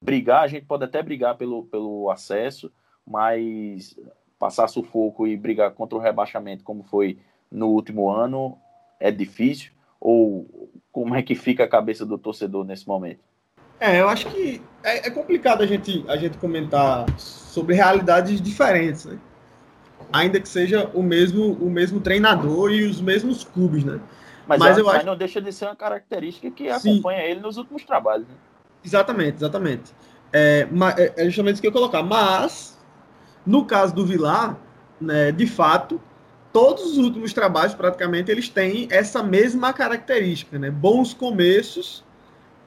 brigar, 0.00 0.42
a 0.42 0.46
gente 0.48 0.64
pode 0.64 0.84
até 0.84 1.02
brigar 1.02 1.36
pelo, 1.36 1.64
pelo 1.64 2.10
acesso, 2.10 2.70
mas 3.06 3.98
passar 4.38 4.68
sufoco 4.68 5.26
e 5.26 5.36
brigar 5.36 5.70
contra 5.72 5.96
o 5.96 6.00
rebaixamento, 6.00 6.64
como 6.64 6.82
foi 6.82 7.18
no 7.50 7.68
último 7.68 8.10
ano, 8.10 8.58
é 8.98 9.10
difícil? 9.10 9.72
Ou 10.00 10.70
como 10.92 11.14
é 11.14 11.22
que 11.22 11.34
fica 11.34 11.64
a 11.64 11.68
cabeça 11.68 12.04
do 12.04 12.18
torcedor 12.18 12.64
nesse 12.64 12.86
momento? 12.86 13.20
É, 13.80 14.00
eu 14.00 14.08
acho 14.08 14.30
que 14.30 14.62
é, 14.82 15.08
é 15.08 15.10
complicado 15.10 15.62
a 15.62 15.66
gente, 15.66 16.04
a 16.08 16.16
gente 16.16 16.38
comentar 16.38 17.06
sobre 17.18 17.74
realidades 17.74 18.40
diferentes, 18.40 19.04
né? 19.04 19.18
Ainda 20.12 20.40
que 20.40 20.48
seja 20.48 20.90
o 20.94 21.02
mesmo, 21.02 21.52
o 21.54 21.70
mesmo 21.70 22.00
treinador 22.00 22.70
e 22.70 22.84
os 22.84 23.00
mesmos 23.00 23.44
clubes, 23.44 23.84
né? 23.84 24.00
Mas, 24.46 24.58
mas 24.58 24.78
eu, 24.78 24.88
acho... 24.88 25.06
não 25.06 25.16
deixa 25.16 25.40
de 25.40 25.52
ser 25.52 25.66
uma 25.66 25.76
característica 25.76 26.50
que 26.50 26.72
Sim. 26.78 26.92
acompanha 26.92 27.22
ele 27.22 27.40
nos 27.40 27.56
últimos 27.56 27.84
trabalhos. 27.84 28.26
Né? 28.28 28.34
Exatamente, 28.84 29.36
exatamente. 29.36 29.92
É, 30.32 30.68
é, 30.98 31.14
é 31.16 31.24
justamente 31.24 31.54
isso 31.54 31.62
que 31.62 31.68
eu 31.68 31.70
ia 31.70 31.74
colocar. 31.74 32.02
Mas, 32.02 32.78
no 33.46 33.64
caso 33.64 33.94
do 33.94 34.04
Vilar, 34.04 34.56
né, 35.00 35.32
de 35.32 35.46
fato, 35.46 36.00
todos 36.52 36.84
os 36.84 36.98
últimos 36.98 37.32
trabalhos, 37.32 37.74
praticamente, 37.74 38.30
eles 38.30 38.48
têm 38.48 38.86
essa 38.90 39.22
mesma 39.22 39.72
característica, 39.72 40.58
né? 40.58 40.70
Bons 40.70 41.14
começos, 41.14 42.04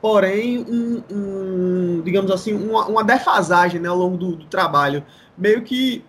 porém, 0.01 0.59
um, 0.59 1.03
um 1.11 2.01
digamos 2.01 2.31
assim, 2.31 2.53
uma, 2.53 2.87
uma 2.87 3.03
defasagem 3.03 3.79
né, 3.79 3.87
ao 3.87 3.97
longo 3.97 4.17
do, 4.17 4.35
do 4.35 4.45
trabalho. 4.45 5.05
Meio 5.37 5.61
que 5.61 6.03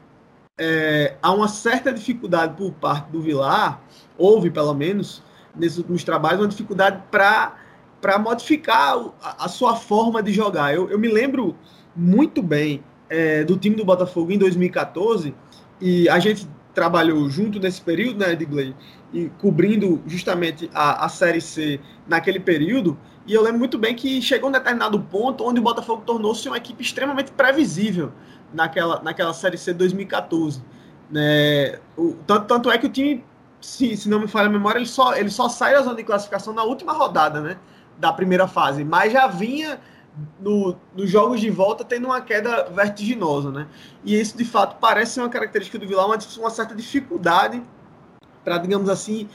é, 0.59 1.15
há 1.23 1.33
uma 1.33 1.49
certa 1.49 1.93
dificuldade 1.93 2.55
por 2.57 2.73
parte 2.73 3.11
do 3.11 3.23
Vilar, 3.23 3.81
houve 4.17 4.51
pelo 4.51 4.75
menos 4.75 5.23
nesses 5.55 5.79
últimos 5.79 6.03
trabalhos, 6.03 6.41
uma 6.41 6.49
dificuldade 6.49 7.03
para 7.11 8.19
modificar 8.19 8.97
a, 9.23 9.45
a, 9.45 9.49
sua 9.49 9.77
forma 9.77 10.23
de 10.23 10.33
jogar. 10.33 10.75
Eu, 10.75 10.91
eu 10.91 10.99
me 10.99 11.09
lembro 11.09 11.57
muito 11.95 12.43
bem 12.43 12.83
é, 13.09 13.45
do 13.45 13.57
time 13.57 13.77
do 13.77 13.85
Botafogo 13.85 14.33
em 14.33 14.39
2014 14.39 15.35
e 15.81 16.09
a 16.09 16.19
gente 16.19 16.49
trabalhou 16.75 17.29
junto 17.29 17.59
nesse 17.59 17.81
período, 17.81 18.21
né, 18.21 18.33
Edgley, 18.33 18.75
e 19.13 19.31
cobrindo 19.41 20.01
justamente 20.07 20.71
a, 20.75 21.07
a 21.07 21.09
Série 21.09 21.41
C 21.41 21.81
naquele 22.07 22.39
período. 22.39 22.97
E 23.27 23.35
eu 23.35 23.43
lembro 23.43 23.59
muito 23.59 23.79
bem 23.79 23.95
que 23.95 24.23
chegou 24.23 24.49
um 24.49 24.53
determinado 24.53 25.01
ponto 25.01 25.45
onde 25.45 25.61
o 25.61 25.63
Botafogo 25.63 26.03
tornou-se 26.05 26.47
uma 26.49 26.57
equipe 26.57 26.83
extremamente 26.83 27.33
previsível 27.33 28.13
naquela, 28.53 29.03
naquela 29.03 29.33
Série 29.33 29.59
C 29.59 29.73
de 29.73 29.79
2014. 29.79 30.63
Né? 31.11 31.79
O, 31.97 32.15
tanto, 32.27 32.47
tanto 32.47 32.71
é 32.71 32.79
que 32.79 32.87
o 32.87 32.91
time, 32.91 33.25
se, 33.61 33.97
se 33.97 34.09
não 34.09 34.21
me 34.21 34.29
falha 34.29 34.49
a 34.49 34.51
memória, 34.51 34.79
ele 34.79 34.87
só, 34.87 35.15
ele 35.15 35.31
só 35.31 35.49
sai 35.49 35.75
da 35.75 35.83
zona 35.83 35.97
de 35.97 36.05
classificação 36.05 36.53
na 36.53 36.63
última 36.63 36.93
rodada 36.93 37.41
né? 37.41 37.59
da 37.99 38.13
primeira 38.13 38.47
fase, 38.47 38.85
mas 38.85 39.13
já 39.13 39.27
vinha 39.27 39.81
no, 40.41 40.77
nos 40.95 41.11
jogos 41.11 41.41
de 41.41 41.51
volta 41.51 41.85
tendo 41.85 42.07
uma 42.07 42.21
queda 42.21 42.65
vertiginosa. 42.71 43.51
Né? 43.51 43.67
E 44.05 44.19
isso, 44.19 44.37
de 44.37 44.45
fato, 44.45 44.77
parece 44.81 45.13
ser 45.13 45.21
uma 45.21 45.29
característica 45.29 45.79
do 45.79 45.87
Vilar, 45.87 46.07
uma, 46.07 46.19
uma 46.39 46.51
certa 46.51 46.75
dificuldade 46.75 47.63
para, 48.45 48.59
digamos 48.59 48.89
assim, 48.89 49.29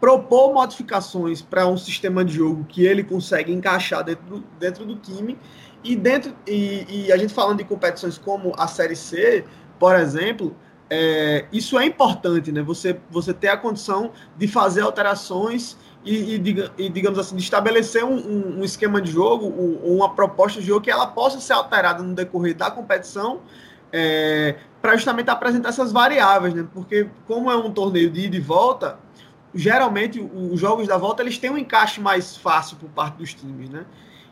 propor 0.00 0.52
modificações 0.54 1.42
para 1.42 1.66
um 1.66 1.76
sistema 1.76 2.24
de 2.24 2.34
jogo 2.34 2.64
que 2.64 2.84
ele 2.84 3.04
consegue 3.04 3.52
encaixar 3.52 4.02
dentro 4.02 4.24
do, 4.24 4.44
dentro 4.58 4.84
do 4.84 4.96
time 4.96 5.38
e 5.82 5.96
dentro 5.96 6.34
e, 6.46 7.06
e, 7.06 7.12
a 7.12 7.16
gente 7.16 7.32
falando 7.32 7.58
de 7.58 7.64
competições 7.64 8.18
como 8.18 8.52
a 8.56 8.66
Série 8.66 8.96
C, 8.96 9.44
por 9.78 9.94
exemplo, 9.96 10.54
é, 10.90 11.46
isso 11.52 11.78
é 11.78 11.86
importante, 11.86 12.52
né? 12.52 12.62
Você, 12.62 12.98
você 13.10 13.32
ter 13.32 13.48
a 13.48 13.56
condição 13.56 14.12
de 14.36 14.46
fazer 14.46 14.82
alterações 14.82 15.76
e, 16.04 16.36
e, 16.36 16.70
e 16.78 16.88
digamos 16.88 17.18
assim, 17.18 17.36
de 17.36 17.42
estabelecer 17.42 18.04
um, 18.04 18.16
um, 18.16 18.60
um 18.60 18.64
esquema 18.64 19.00
de 19.00 19.10
jogo, 19.10 19.46
um, 19.46 19.96
uma 19.96 20.14
proposta 20.14 20.60
de 20.60 20.66
jogo 20.66 20.80
que 20.80 20.90
ela 20.90 21.06
possa 21.06 21.40
ser 21.40 21.52
alterada 21.52 22.02
no 22.02 22.14
decorrer 22.14 22.56
da 22.56 22.70
competição 22.70 23.40
é, 23.92 24.56
para 24.80 24.96
justamente 24.96 25.30
apresentar 25.30 25.70
essas 25.70 25.92
variáveis, 25.92 26.54
né? 26.54 26.66
Porque 26.72 27.08
como 27.26 27.50
é 27.50 27.56
um 27.56 27.72
torneio 27.72 28.10
de 28.10 28.26
ida 28.26 28.36
e 28.36 28.40
volta, 28.40 28.98
geralmente 29.54 30.20
os 30.20 30.60
jogos 30.60 30.86
da 30.86 30.96
volta 30.96 31.22
eles 31.22 31.38
têm 31.38 31.50
um 31.50 31.58
encaixe 31.58 32.00
mais 32.00 32.36
fácil 32.36 32.76
por 32.76 32.88
parte 32.90 33.16
dos 33.16 33.34
times, 33.34 33.68
né? 33.68 33.84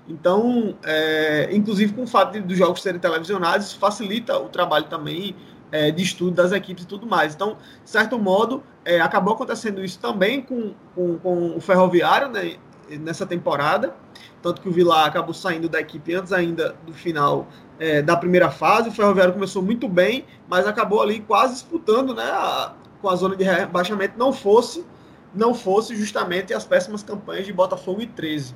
Então, 0.08 0.74
é, 0.82 1.50
inclusive 1.52 1.92
com 1.92 2.04
o 2.04 2.06
fato 2.06 2.32
de, 2.32 2.40
dos 2.40 2.56
jogos 2.56 2.80
serem 2.82 2.98
televisionados, 2.98 3.66
isso 3.66 3.78
facilita 3.78 4.38
o 4.38 4.48
trabalho 4.48 4.86
também 4.86 5.36
é, 5.70 5.90
de 5.90 6.02
estudo 6.02 6.30
das 6.30 6.50
equipes 6.52 6.84
e 6.84 6.86
tudo 6.86 7.06
mais. 7.06 7.34
Então, 7.34 7.58
de 7.84 7.90
certo 7.90 8.18
modo, 8.18 8.62
é, 8.84 9.00
acabou 9.00 9.34
acontecendo 9.34 9.84
isso 9.84 9.98
também 9.98 10.40
com, 10.40 10.72
com, 10.94 11.18
com, 11.18 11.56
o 11.56 11.60
Ferroviário 11.60 12.28
né, 12.28 12.56
nessa 13.00 13.26
temporada, 13.26 13.94
tanto 14.42 14.62
que 14.62 14.68
o 14.68 14.72
Vilar 14.72 15.06
acabou 15.06 15.34
saindo 15.34 15.68
da 15.68 15.78
equipe 15.78 16.14
antes 16.14 16.32
ainda 16.32 16.74
do 16.86 16.94
final 16.94 17.46
é, 17.78 18.00
da 18.00 18.16
primeira 18.16 18.50
fase. 18.50 18.88
O 18.88 18.92
Ferroviário 18.92 19.34
começou 19.34 19.62
muito 19.62 19.86
bem, 19.88 20.24
mas 20.48 20.66
acabou 20.66 21.02
ali 21.02 21.20
quase 21.20 21.54
disputando 21.54 22.14
né, 22.14 22.24
a, 22.24 22.72
com 23.02 23.08
a 23.10 23.16
zona 23.16 23.36
de 23.36 23.44
rebaixamento, 23.44 24.18
não 24.18 24.32
fosse, 24.32 24.86
não 25.34 25.52
fosse 25.52 25.94
justamente 25.94 26.54
as 26.54 26.64
péssimas 26.64 27.02
campanhas 27.02 27.44
de 27.46 27.52
Botafogo 27.52 28.00
e 28.00 28.06
13. 28.06 28.54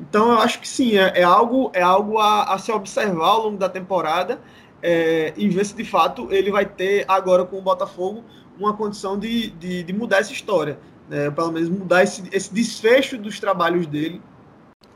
Então 0.00 0.32
eu 0.32 0.38
acho 0.38 0.60
que 0.60 0.68
sim, 0.68 0.96
é, 0.96 1.20
é 1.20 1.22
algo, 1.22 1.70
é 1.74 1.82
algo 1.82 2.18
a, 2.18 2.54
a, 2.54 2.58
se 2.58 2.72
observar 2.72 3.28
ao 3.28 3.42
longo 3.44 3.58
da 3.58 3.68
temporada 3.68 4.40
é, 4.82 5.32
e 5.36 5.48
ver 5.48 5.64
se 5.64 5.74
de 5.74 5.84
fato 5.84 6.28
ele 6.30 6.50
vai 6.50 6.66
ter 6.66 7.04
agora 7.06 7.44
com 7.44 7.58
o 7.58 7.62
Botafogo 7.62 8.24
uma 8.58 8.74
condição 8.74 9.18
de, 9.18 9.50
de, 9.50 9.82
de 9.82 9.92
mudar 9.92 10.18
essa 10.18 10.32
história, 10.32 10.78
né? 11.08 11.30
pelo 11.30 11.52
menos 11.52 11.68
mudar 11.68 12.02
esse, 12.02 12.22
esse 12.32 12.52
desfecho 12.52 13.16
dos 13.16 13.38
trabalhos 13.38 13.86
dele 13.86 14.20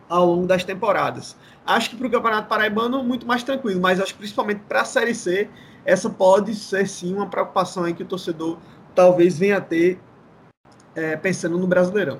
ao 0.09 0.27
longo 0.27 0.47
das 0.47 0.65
temporadas. 0.65 1.37
Acho 1.65 1.91
que 1.91 1.97
para 1.97 2.07
o 2.07 2.11
Campeonato 2.11 2.49
Paraibano 2.49 3.03
muito 3.03 3.27
mais 3.27 3.43
tranquilo, 3.43 3.81
mas 3.81 4.01
acho 4.01 4.13
que 4.13 4.19
principalmente 4.19 4.61
para 4.69 4.83
a 4.83 4.85
Série 4.85 5.15
C 5.15 5.49
essa 5.85 6.11
pode 6.11 6.55
ser 6.55 6.87
sim 6.89 7.15
uma 7.15 7.27
preocupação 7.27 7.85
aí 7.85 7.95
que 7.95 8.03
o 8.03 8.07
torcedor 8.07 8.59
talvez 8.95 9.39
venha 9.39 9.59
a 9.59 9.61
ter 9.61 10.01
é, 10.95 11.17
pensando 11.17 11.59
no 11.59 11.67
Brasileirão. 11.67 12.19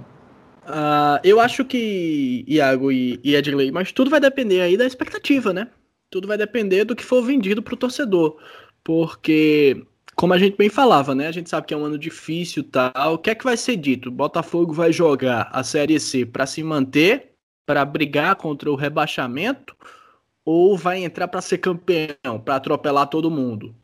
Uh, 0.66 1.20
eu 1.22 1.38
acho 1.38 1.64
que 1.64 2.44
Iago 2.46 2.90
e, 2.90 3.20
e 3.22 3.37
Edgley, 3.37 3.70
mas 3.70 3.92
tudo 3.92 4.11
vai 4.11 4.18
depender 4.18 4.61
aí 4.61 4.76
da 4.76 4.85
expectativa, 4.85 5.52
né? 5.52 5.68
Tudo 6.11 6.26
vai 6.26 6.37
depender 6.37 6.85
do 6.85 6.96
que 6.96 7.05
for 7.05 7.22
vendido 7.22 7.62
para 7.62 7.74
o 7.74 7.76
torcedor. 7.76 8.37
Porque 8.83 9.87
como 10.16 10.33
a 10.33 10.38
gente 10.38 10.57
bem 10.57 10.68
falava, 10.68 11.14
né? 11.14 11.29
A 11.29 11.33
gente 11.33 11.50
sabe 11.50 11.66
que 11.66 11.74
é 11.74 11.76
um 11.76 11.85
ano 11.85 11.98
difícil 11.98 12.64
tal. 12.64 13.14
O 13.14 13.18
que 13.18 13.31
é 13.31 13.35
que 13.35 13.44
vai 13.44 13.57
ser 13.57 13.76
dito? 13.76 14.11
Botafogo 14.11 14.72
vai 14.72 14.92
jogar 14.92 15.50
a 15.52 15.62
Série 15.62 16.00
C 16.00 16.24
para 16.24 16.46
se 16.46 16.62
manter, 16.62 17.33
para 17.66 17.85
brigar 17.85 18.35
contra 18.37 18.70
o 18.70 18.76
rebaixamento, 18.76 19.76
ou 20.44 20.76
vai 20.76 21.05
entrar 21.05 21.29
para 21.29 21.42
ser 21.42 21.59
campeão, 21.59 22.40
para 22.44 22.57
atropelar 22.57 23.09
todo 23.09 23.31
mundo? 23.31 23.74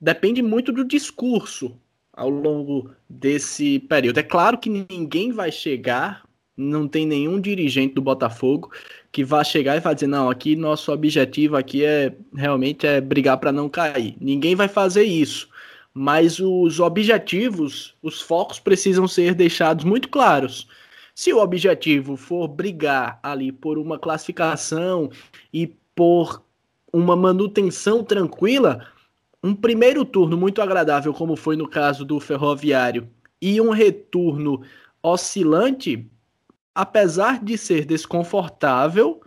Depende 0.00 0.42
muito 0.42 0.72
do 0.72 0.84
discurso 0.84 1.76
ao 2.18 2.28
longo 2.28 2.90
desse 3.08 3.78
período. 3.78 4.18
É 4.18 4.22
claro 4.24 4.58
que 4.58 4.68
ninguém 4.68 5.30
vai 5.30 5.52
chegar, 5.52 6.24
não 6.56 6.88
tem 6.88 7.06
nenhum 7.06 7.40
dirigente 7.40 7.94
do 7.94 8.02
Botafogo 8.02 8.72
que 9.12 9.24
vai 9.24 9.44
chegar 9.44 9.76
e 9.76 9.80
vai 9.80 9.94
dizer 9.94 10.08
não, 10.08 10.28
aqui 10.28 10.56
nosso 10.56 10.92
objetivo 10.92 11.56
aqui 11.56 11.84
é 11.84 12.12
realmente 12.34 12.86
é 12.86 13.00
brigar 13.00 13.38
para 13.38 13.52
não 13.52 13.68
cair. 13.68 14.16
Ninguém 14.20 14.56
vai 14.56 14.66
fazer 14.66 15.04
isso. 15.04 15.48
Mas 15.94 16.40
os 16.40 16.80
objetivos, 16.80 17.94
os 18.02 18.20
focos 18.20 18.58
precisam 18.58 19.06
ser 19.06 19.34
deixados 19.34 19.84
muito 19.84 20.08
claros. 20.08 20.68
Se 21.14 21.32
o 21.32 21.38
objetivo 21.38 22.16
for 22.16 22.48
brigar 22.48 23.18
ali 23.22 23.52
por 23.52 23.78
uma 23.78 23.98
classificação 23.98 25.08
e 25.52 25.72
por 25.94 26.42
uma 26.92 27.16
manutenção 27.16 28.02
tranquila, 28.02 28.86
um 29.42 29.54
primeiro 29.54 30.04
turno 30.04 30.36
muito 30.36 30.60
agradável, 30.60 31.12
como 31.14 31.36
foi 31.36 31.56
no 31.56 31.68
caso 31.68 32.04
do 32.04 32.18
Ferroviário, 32.18 33.08
e 33.40 33.60
um 33.60 33.70
retorno 33.70 34.62
oscilante, 35.02 36.10
apesar 36.74 37.42
de 37.42 37.56
ser 37.56 37.84
desconfortável 37.84 39.20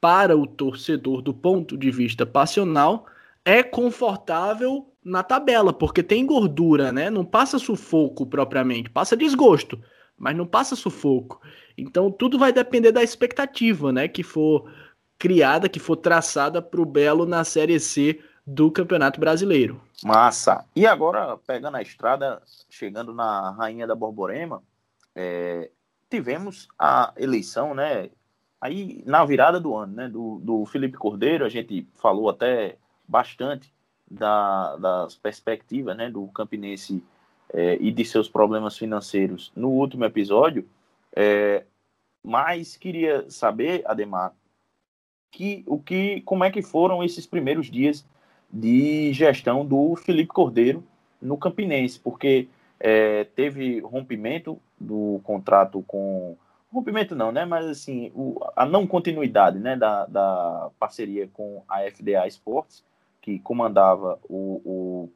para 0.00 0.36
o 0.36 0.46
torcedor 0.46 1.22
do 1.22 1.32
ponto 1.32 1.76
de 1.76 1.90
vista 1.90 2.26
passional, 2.26 3.06
é 3.44 3.62
confortável 3.62 4.86
na 5.02 5.22
tabela, 5.22 5.72
porque 5.72 6.02
tem 6.02 6.26
gordura, 6.26 6.92
né? 6.92 7.08
Não 7.08 7.24
passa 7.24 7.58
sufoco 7.58 8.26
propriamente, 8.26 8.90
passa 8.90 9.16
desgosto, 9.16 9.80
mas 10.16 10.36
não 10.36 10.46
passa 10.46 10.76
sufoco. 10.76 11.40
Então 11.76 12.10
tudo 12.10 12.38
vai 12.38 12.52
depender 12.52 12.92
da 12.92 13.02
expectativa, 13.02 13.90
né, 13.90 14.06
que 14.06 14.22
for 14.22 14.70
criada, 15.18 15.68
que 15.68 15.78
for 15.78 15.96
traçada 15.96 16.60
para 16.60 16.80
o 16.80 16.86
Belo 16.86 17.24
na 17.24 17.44
Série 17.44 17.80
C 17.80 18.20
do 18.50 18.68
Campeonato 18.68 19.20
Brasileiro. 19.20 19.80
Massa. 20.02 20.64
E 20.74 20.84
agora, 20.84 21.36
pegando 21.46 21.76
a 21.76 21.82
estrada, 21.82 22.42
chegando 22.68 23.14
na 23.14 23.52
Rainha 23.52 23.86
da 23.86 23.94
Borborema, 23.94 24.60
é, 25.14 25.70
tivemos 26.10 26.66
a 26.76 27.12
eleição, 27.16 27.74
né? 27.74 28.10
Aí 28.60 29.04
na 29.06 29.24
virada 29.24 29.60
do 29.60 29.76
ano, 29.76 29.94
né? 29.94 30.08
Do, 30.08 30.40
do 30.42 30.66
Felipe 30.66 30.98
Cordeiro, 30.98 31.44
a 31.44 31.48
gente 31.48 31.86
falou 31.94 32.28
até 32.28 32.76
bastante 33.06 33.72
da, 34.10 34.74
das 34.76 35.14
perspectivas, 35.14 35.96
né? 35.96 36.10
Do 36.10 36.26
Campinense 36.28 37.04
é, 37.54 37.78
e 37.80 37.92
de 37.92 38.04
seus 38.04 38.28
problemas 38.28 38.76
financeiros 38.76 39.52
no 39.54 39.68
último 39.68 40.04
episódio. 40.04 40.68
É, 41.14 41.64
mas 42.20 42.76
queria 42.76 43.30
saber, 43.30 43.84
Ademar, 43.86 44.32
que, 45.30 45.62
o 45.68 45.78
que, 45.78 46.20
como 46.22 46.42
é 46.42 46.50
que 46.50 46.62
foram 46.62 47.04
esses 47.04 47.26
primeiros 47.26 47.70
dias 47.70 48.04
de 48.52 49.12
gestão 49.12 49.64
do 49.64 49.94
Felipe 49.96 50.28
Cordeiro 50.28 50.84
no 51.20 51.36
Campinense, 51.36 51.98
porque 52.00 52.48
é, 52.78 53.24
teve 53.24 53.80
rompimento 53.80 54.60
do 54.78 55.20
contrato 55.22 55.82
com 55.86 56.36
rompimento 56.72 57.14
não, 57.14 57.30
né? 57.30 57.44
Mas 57.44 57.66
assim, 57.66 58.10
o, 58.14 58.40
a 58.56 58.64
não 58.64 58.86
continuidade, 58.86 59.58
né, 59.58 59.76
da, 59.76 60.06
da 60.06 60.70
parceria 60.78 61.28
com 61.28 61.62
a 61.68 61.80
FDA 61.90 62.26
Esportes, 62.26 62.84
que 63.20 63.38
comandava 63.40 64.18
o, 64.28 64.62
o 64.64 65.12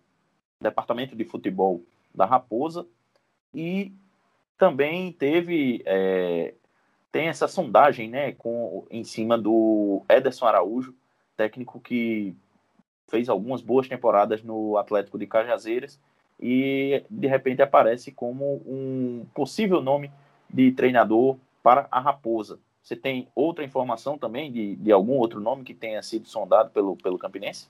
departamento 0.61 1.17
de 1.17 1.25
futebol 1.25 1.83
da 2.15 2.27
Raposa, 2.27 2.87
e 3.53 3.93
também 4.59 5.13
teve 5.13 5.83
é, 5.87 6.55
tem 7.11 7.29
essa 7.29 7.47
sondagem, 7.47 8.09
né, 8.09 8.33
com 8.33 8.87
em 8.91 9.05
cima 9.05 9.39
do 9.39 10.03
Ederson 10.09 10.47
Araújo, 10.47 10.95
técnico 11.37 11.81
que 11.81 12.37
fez 13.09 13.29
algumas 13.29 13.61
boas 13.61 13.89
temporadas 13.89 14.43
no 14.43 14.77
Atlético 14.77 15.19
de 15.19 15.27
Cajazeiras 15.27 15.99
e 16.41 17.03
de 17.09 17.27
repente 17.27 17.63
aparece 17.63 18.11
como 18.11 18.63
um 18.67 19.25
possível 19.35 19.81
nome 19.81 20.11
de 20.49 20.73
treinador 20.73 21.37
para 21.63 21.87
a 21.91 22.01
Raposa. 22.01 22.59
Você 22.83 22.95
tem 22.95 23.29
outra 23.35 23.65
informação 23.65 24.19
também 24.19 24.53
de, 24.53 24.77
de 24.77 24.93
algum 24.93 25.15
outro 25.15 25.41
nome 25.41 25.65
que 25.65 25.73
tenha 25.73 26.03
sido 26.03 26.29
sondado 26.29 26.71
pelo, 26.71 26.97
pelo 26.97 27.19
Campinense? 27.19 27.67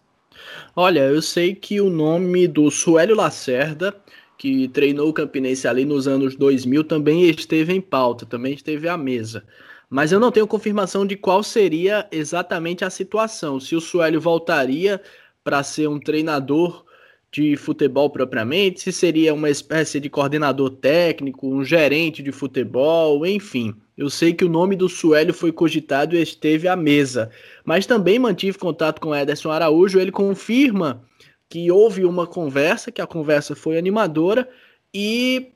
Olha, 0.74 1.00
eu 1.00 1.22
sei 1.22 1.54
que 1.54 1.80
o 1.80 1.88
nome 1.88 2.48
do 2.48 2.68
Suélio 2.70 3.14
Lacerda, 3.14 3.94
que 4.36 4.66
treinou 4.68 5.08
o 5.08 5.12
Campinense 5.12 5.68
ali 5.68 5.84
nos 5.84 6.08
anos 6.08 6.34
2000, 6.34 6.82
também 6.82 7.22
esteve 7.22 7.72
em 7.72 7.80
pauta, 7.80 8.26
também 8.26 8.54
esteve 8.54 8.88
à 8.88 8.96
mesa. 8.96 9.44
Mas 9.88 10.10
eu 10.10 10.18
não 10.18 10.32
tenho 10.32 10.48
confirmação 10.48 11.06
de 11.06 11.16
qual 11.16 11.44
seria 11.44 12.08
exatamente 12.10 12.84
a 12.84 12.90
situação. 12.90 13.60
Se 13.60 13.76
o 13.76 13.80
Suélio 13.80 14.20
voltaria 14.20 15.00
para 15.44 15.62
ser 15.62 15.88
um 15.88 16.00
treinador 16.00 16.84
de 17.30 17.56
futebol 17.56 18.08
propriamente, 18.08 18.80
se 18.80 18.92
seria 18.92 19.34
uma 19.34 19.50
espécie 19.50 20.00
de 20.00 20.08
coordenador 20.08 20.70
técnico, 20.70 21.48
um 21.48 21.64
gerente 21.64 22.22
de 22.22 22.32
futebol, 22.32 23.26
enfim. 23.26 23.74
Eu 23.98 24.08
sei 24.08 24.32
que 24.32 24.44
o 24.44 24.48
nome 24.48 24.76
do 24.76 24.88
Suélio 24.88 25.34
foi 25.34 25.52
cogitado 25.52 26.16
e 26.16 26.22
esteve 26.22 26.68
à 26.68 26.76
mesa, 26.76 27.30
mas 27.64 27.86
também 27.86 28.18
mantive 28.18 28.56
contato 28.56 29.00
com 29.00 29.14
Ederson 29.14 29.50
Araújo. 29.50 29.98
Ele 29.98 30.12
confirma 30.12 31.04
que 31.48 31.70
houve 31.70 32.04
uma 32.04 32.26
conversa, 32.26 32.90
que 32.90 33.02
a 33.02 33.06
conversa 33.06 33.54
foi 33.54 33.76
animadora 33.76 34.48
e 34.92 35.48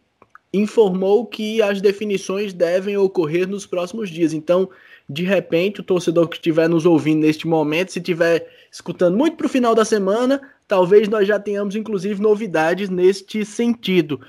informou 0.52 1.26
que 1.26 1.62
as 1.62 1.80
definições 1.80 2.52
devem 2.52 2.96
ocorrer 2.96 3.48
nos 3.48 3.66
próximos 3.66 4.10
dias. 4.10 4.32
Então, 4.32 4.68
de 5.08 5.24
repente, 5.24 5.80
o 5.80 5.84
torcedor 5.84 6.28
que 6.28 6.36
estiver 6.36 6.68
nos 6.68 6.84
ouvindo 6.84 7.20
neste 7.20 7.46
momento, 7.46 7.92
se 7.92 7.98
estiver 7.98 8.46
escutando 8.70 9.16
muito 9.16 9.36
para 9.36 9.46
o 9.46 9.48
final 9.48 9.74
da 9.74 9.84
semana, 9.84 10.40
talvez 10.66 11.08
nós 11.08 11.26
já 11.26 11.40
tenhamos, 11.40 11.74
inclusive, 11.74 12.20
novidades 12.20 12.90
neste 12.90 13.44
sentido. 13.44 14.20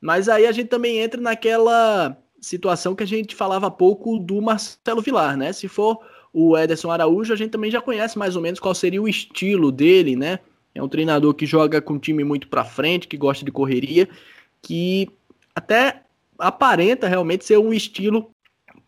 Mas 0.00 0.28
aí 0.28 0.46
a 0.46 0.52
gente 0.52 0.68
também 0.68 0.98
entra 0.98 1.20
naquela 1.20 2.16
situação 2.40 2.94
que 2.94 3.02
a 3.02 3.06
gente 3.06 3.34
falava 3.34 3.68
há 3.68 3.70
pouco 3.70 4.18
do 4.18 4.40
Marcelo 4.40 5.00
Vilar, 5.00 5.36
né? 5.36 5.52
Se 5.52 5.66
for 5.66 5.98
o 6.32 6.56
Ederson 6.56 6.90
Araújo, 6.90 7.32
a 7.32 7.36
gente 7.36 7.50
também 7.50 7.70
já 7.70 7.80
conhece 7.80 8.18
mais 8.18 8.36
ou 8.36 8.42
menos 8.42 8.60
qual 8.60 8.74
seria 8.74 9.02
o 9.02 9.08
estilo 9.08 9.72
dele, 9.72 10.14
né? 10.14 10.40
É 10.74 10.82
um 10.82 10.88
treinador 10.88 11.34
que 11.34 11.46
joga 11.46 11.80
com 11.80 11.94
o 11.94 11.98
time 11.98 12.22
muito 12.22 12.48
para 12.48 12.64
frente, 12.64 13.08
que 13.08 13.16
gosta 13.16 13.44
de 13.44 13.50
correria, 13.50 14.08
que 14.62 15.08
até 15.54 16.02
aparenta 16.38 17.08
realmente 17.08 17.44
ser 17.44 17.58
um 17.58 17.72
estilo 17.72 18.30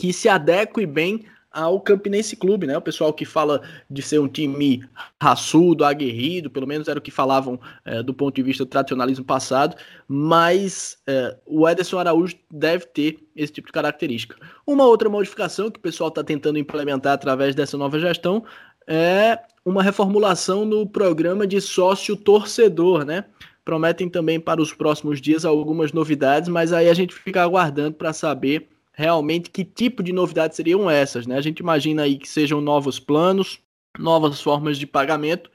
que 0.01 0.15
se 0.15 0.31
adeque 0.31 0.87
bem 0.87 1.27
ao 1.53 1.79
Campinense 1.81 2.37
Clube, 2.37 2.67
né? 2.67 2.79
O 2.79 2.81
pessoal 2.81 3.13
que 3.13 3.27
fala 3.27 3.61
de 3.91 4.01
ser 4.01 4.19
um 4.19 4.29
time 4.29 4.83
raçudo, 5.21 5.85
aguerrido, 5.85 6.49
pelo 6.49 6.67
menos 6.67 6.89
era 6.89 6.99
o 6.99 7.03
que 7.03 7.11
falavam 7.11 7.61
é, 7.85 8.03
do 8.03 8.15
ponto 8.15 8.35
de 8.35 8.43
vista 8.43 8.65
do 8.65 8.71
tradicionalismo 8.71 9.25
passado, 9.25 9.77
mas 10.09 10.97
é, 11.07 11.37
o 11.45 11.69
Ederson 11.69 11.99
Araújo 11.99 12.37
deve 12.51 12.87
ter 12.87 13.19
esse 13.37 13.53
tipo 13.53 13.67
de 13.67 13.73
característica. 13.73 14.37
Uma 14.67 14.87
outra 14.87 15.11
modificação 15.11 15.71
que 15.71 15.79
o 15.79 15.83
pessoal 15.83 16.09
está 16.09 16.25
tentando 16.25 16.59
implementar 16.59 17.13
através 17.13 17.55
dessa 17.55 17.77
nova 17.77 17.99
gestão 17.99 18.43
é 18.87 19.39
uma 19.65 19.83
reformulação 19.83 20.65
no 20.65 20.87
programa 20.87 21.47
de 21.47 21.61
sócio 21.61 22.17
torcedor, 22.17 23.05
né? 23.05 23.25
Prometem 23.65 24.09
também 24.09 24.41
para 24.41 24.63
os 24.63 24.73
próximos 24.73 25.21
dias 25.21 25.45
algumas 25.45 25.93
novidades, 25.93 26.49
mas 26.49 26.73
aí 26.73 26.89
a 26.89 26.95
gente 26.95 27.15
fica 27.15 27.43
aguardando 27.43 27.97
para 27.97 28.13
saber 28.13 28.69
realmente 29.01 29.51
que 29.51 29.65
tipo 29.65 30.03
de 30.03 30.13
novidades 30.13 30.57
seriam 30.57 30.91
essas, 30.91 31.27
né? 31.27 31.37
A 31.37 31.41
gente 31.41 31.61
imagina 31.61 32.03
aí 32.03 32.19
que 32.19 32.29
sejam 32.29 32.61
novos 32.61 33.01
planos, 33.01 33.59
novas 33.99 34.43
formas 34.43 34.77
de 34.77 34.87
pagamento 34.87 35.51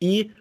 e 0.00 0.32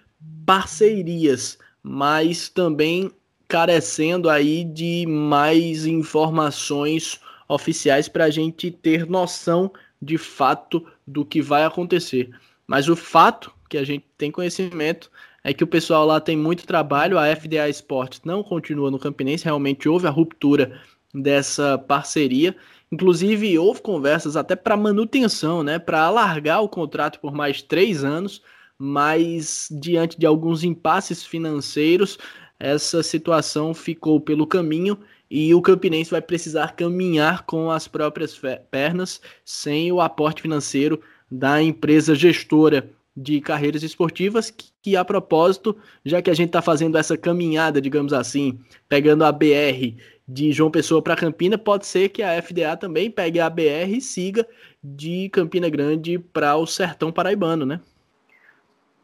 parcerias, 0.43 1.60
mas 1.84 2.49
também 2.49 3.12
carecendo 3.47 4.27
aí 4.27 4.63
de 4.63 5.06
mais 5.08 5.86
informações 5.86 7.19
oficiais 7.47 8.08
para 8.08 8.25
a 8.25 8.30
gente 8.32 8.71
ter 8.71 9.08
noção 9.08 9.71
de 10.01 10.17
fato 10.17 10.84
do 11.06 11.23
que 11.23 11.43
vai 11.43 11.63
acontecer. 11.63 12.32
Mas 12.65 12.89
o 12.89 12.95
fato 12.95 13.51
que 13.69 13.77
a 13.77 13.84
gente 13.84 14.06
tem 14.17 14.32
conhecimento 14.32 15.12
é 15.43 15.54
que 15.54 15.63
o 15.63 15.67
pessoal 15.67 16.06
lá 16.06 16.19
tem 16.19 16.36
muito 16.36 16.65
trabalho, 16.65 17.19
a 17.19 17.36
FDA 17.36 17.69
Esportes 17.69 18.21
não 18.23 18.43
continua 18.43 18.89
no 18.89 18.97
Campinense, 18.97 19.45
realmente 19.45 19.88
houve 19.88 20.08
a 20.08 20.12
ruptura 20.12 20.80
dessa 21.13 21.78
parceria. 21.78 22.56
Inclusive, 22.91 23.58
houve 23.58 23.82
conversas 23.82 24.36
até 24.36 24.56
para 24.56 24.76
manutenção, 24.76 25.63
né, 25.63 25.80
para 25.80 26.04
alargar 26.04 26.62
o 26.62 26.69
contrato 26.69 27.19
por 27.19 27.34
mais 27.34 27.62
três 27.62 28.04
anos, 28.04 28.41
mas 28.78 29.67
diante 29.71 30.19
de 30.19 30.26
alguns 30.26 30.63
impasses 30.63 31.24
financeiros, 31.24 32.17
essa 32.60 33.02
situação 33.02 33.74
ficou 33.74 34.19
pelo 34.19 34.45
caminho 34.45 34.97
e 35.30 35.54
o 35.54 35.62
Campinense 35.62 36.12
vai 36.12 36.21
precisar 36.21 36.76
caminhar 36.76 37.43
com 37.45 37.71
as 37.71 37.88
próprias 37.88 38.39
pernas, 38.69 39.21
sem 39.45 39.89
o 39.91 40.02
aporte 40.02 40.41
financeiro 40.41 41.02
da 41.32 41.63
empresa 41.63 42.13
gestora 42.13 42.91
de 43.15 43.39
carreiras 43.39 43.82
esportivas, 43.82 44.50
que, 44.52 44.65
que, 44.82 44.95
a 44.95 45.06
propósito, 45.06 45.78
já 46.06 46.21
que 46.21 46.30
a 46.30 46.34
gente 46.34 46.47
está 46.47 46.62
fazendo 46.62 46.97
essa 46.97 47.17
caminhada, 47.17 47.82
digamos 47.82 48.13
assim, 48.13 48.60
pegando 48.89 49.24
a 49.24 49.32
BR 49.32 49.95
de 50.32 50.52
João 50.52 50.72
Pessoa 50.72 51.02
para 51.02 51.15
Campina, 51.15 51.58
pode 51.58 51.86
ser 51.86 52.10
que 52.10 52.24
a 52.24 52.41
FDA 52.41 52.78
também 52.78 53.12
pegue 53.12 53.39
a 53.39 53.50
BR 53.50 53.96
e 53.96 54.02
siga 54.02 54.48
de 54.82 55.30
Campina 55.30 55.70
Grande 55.70 56.17
para 56.17 56.56
o 56.56 56.65
sertão 56.65 57.12
paraibano, 57.12 57.65
né? 57.65 57.82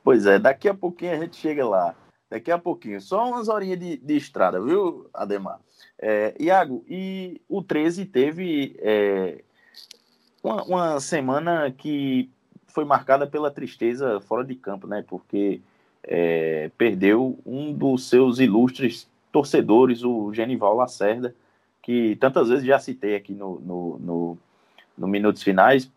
Pois 0.03 0.25
é, 0.25 0.39
daqui 0.39 0.69
a 0.69 0.73
pouquinho 0.73 1.11
a 1.11 1.19
gente 1.19 1.35
chega 1.35 1.67
lá. 1.67 1.93
Daqui 2.29 2.49
a 2.49 2.57
pouquinho. 2.57 3.01
Só 3.01 3.27
umas 3.27 3.49
horinhas 3.49 3.79
de, 3.79 3.97
de 3.97 4.15
estrada, 4.15 4.61
viu, 4.61 5.09
Ademar? 5.13 5.59
É, 5.99 6.33
Iago, 6.39 6.83
e 6.87 7.41
o 7.49 7.61
13 7.61 8.05
teve 8.05 8.77
é, 8.79 9.41
uma, 10.41 10.63
uma 10.63 10.99
semana 10.99 11.71
que 11.71 12.29
foi 12.67 12.85
marcada 12.85 13.27
pela 13.27 13.51
tristeza 13.51 14.21
fora 14.21 14.45
de 14.45 14.55
campo, 14.55 14.87
né? 14.87 15.03
Porque 15.07 15.61
é, 16.03 16.71
perdeu 16.77 17.37
um 17.45 17.73
dos 17.73 18.07
seus 18.07 18.39
ilustres 18.39 19.09
torcedores, 19.31 20.03
o 20.03 20.33
Genival 20.33 20.75
Lacerda, 20.75 21.35
que 21.81 22.15
tantas 22.17 22.49
vezes 22.49 22.65
já 22.65 22.79
citei 22.79 23.15
aqui 23.15 23.33
no, 23.33 23.59
no, 23.59 23.99
no, 23.99 24.37
no 24.97 25.07
Minutos 25.07 25.43
Finais, 25.43 25.91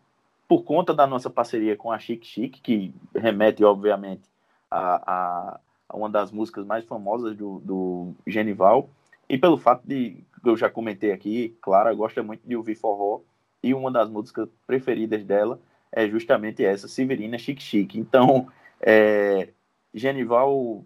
por 0.47 0.63
conta 0.63 0.93
da 0.93 1.07
nossa 1.07 1.29
parceria 1.29 1.75
com 1.75 1.91
a 1.91 1.99
Chic 1.99 2.25
Chic, 2.25 2.61
que 2.61 2.93
remete, 3.15 3.63
obviamente, 3.63 4.23
a, 4.69 5.59
a 5.89 5.95
uma 5.97 6.09
das 6.09 6.31
músicas 6.31 6.65
mais 6.65 6.85
famosas 6.85 7.35
do, 7.35 7.59
do 7.59 8.13
Genival, 8.25 8.89
e 9.27 9.37
pelo 9.37 9.57
fato 9.57 9.83
de, 9.85 10.23
eu 10.43 10.57
já 10.57 10.69
comentei 10.69 11.11
aqui, 11.11 11.55
Clara 11.61 11.93
gosta 11.93 12.21
muito 12.21 12.47
de 12.47 12.55
ouvir 12.55 12.75
forró, 12.75 13.21
e 13.63 13.73
uma 13.73 13.91
das 13.91 14.09
músicas 14.09 14.49
preferidas 14.65 15.23
dela 15.23 15.59
é 15.91 16.07
justamente 16.07 16.63
essa, 16.63 16.87
Severina 16.87 17.37
Chique 17.37 17.61
Chique. 17.61 17.99
Então, 17.99 18.47
é, 18.79 19.49
Genival 19.93 20.83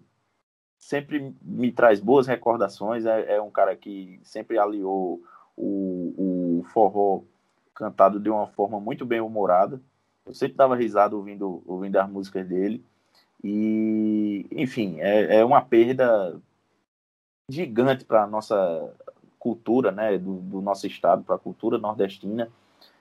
sempre 0.86 1.34
me 1.42 1.72
traz 1.72 1.98
boas 1.98 2.28
recordações, 2.28 3.04
é, 3.04 3.34
é 3.34 3.42
um 3.42 3.50
cara 3.50 3.74
que 3.74 4.20
sempre 4.22 4.56
aliou 4.56 5.20
o, 5.56 6.14
o, 6.16 6.64
forró 6.72 7.22
cantado 7.74 8.20
de 8.20 8.30
uma 8.30 8.46
forma 8.46 8.78
muito 8.78 9.04
bem 9.04 9.20
humorada. 9.20 9.80
Eu 10.24 10.32
sempre 10.32 10.56
dava 10.56 10.76
risada 10.76 11.16
ouvindo, 11.16 11.60
ouvindo 11.66 11.96
as 11.96 12.08
músicas 12.08 12.46
dele. 12.46 12.84
E, 13.42 14.46
enfim, 14.52 15.00
é, 15.00 15.38
é 15.38 15.44
uma 15.44 15.60
perda 15.60 16.40
gigante 17.50 18.04
para 18.04 18.22
a 18.22 18.26
nossa 18.26 18.94
cultura, 19.40 19.90
né, 19.90 20.16
do, 20.16 20.36
do 20.36 20.60
nosso 20.60 20.86
estado, 20.86 21.24
para 21.24 21.34
a 21.34 21.38
cultura 21.38 21.78
nordestina 21.78 22.48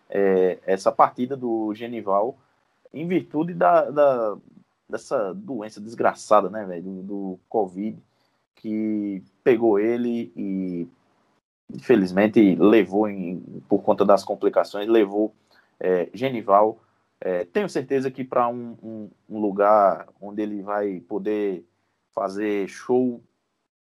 é, 0.09 0.57
essa 0.65 0.91
partida 0.91 1.37
do 1.37 1.71
Genival 1.75 2.35
em 2.91 3.07
virtude 3.07 3.53
da, 3.53 3.91
da 3.91 4.37
dessa 4.89 5.33
doença 5.33 5.81
desgraçada, 5.81 6.49
né, 6.49 6.65
velho, 6.65 6.83
do, 6.83 7.03
do, 7.03 7.39
Covid, 7.49 7.97
que 8.55 9.23
pegou 9.43 9.79
ele 9.79 10.31
e 10.35 10.87
infelizmente 11.73 12.55
levou, 12.55 13.09
em, 13.09 13.39
por 13.67 13.81
conta 13.81 14.05
das 14.05 14.23
complicações, 14.23 14.87
levou 14.87 15.33
é, 15.79 16.09
Genival. 16.13 16.79
É, 17.19 17.45
tenho 17.45 17.67
certeza 17.67 18.11
que 18.11 18.23
para 18.23 18.47
um, 18.47 18.77
um, 18.83 19.09
um, 19.29 19.39
lugar 19.39 20.07
onde 20.21 20.41
ele 20.41 20.61
vai 20.61 20.99
poder 20.99 21.65
fazer 22.13 22.67
show 22.67 23.21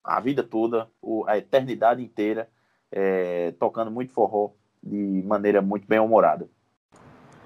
a 0.04 0.20
vida 0.20 0.44
toda, 0.44 0.88
a 1.28 1.38
eternidade 1.38 2.02
inteira, 2.04 2.50
é, 2.92 3.52
tocando 3.60 3.92
muito 3.92 4.14
forró, 4.14 4.52
de 4.82 5.24
maneira 5.26 5.62
muito 5.62 5.88
bem 5.88 6.00
humorada. 6.00 6.50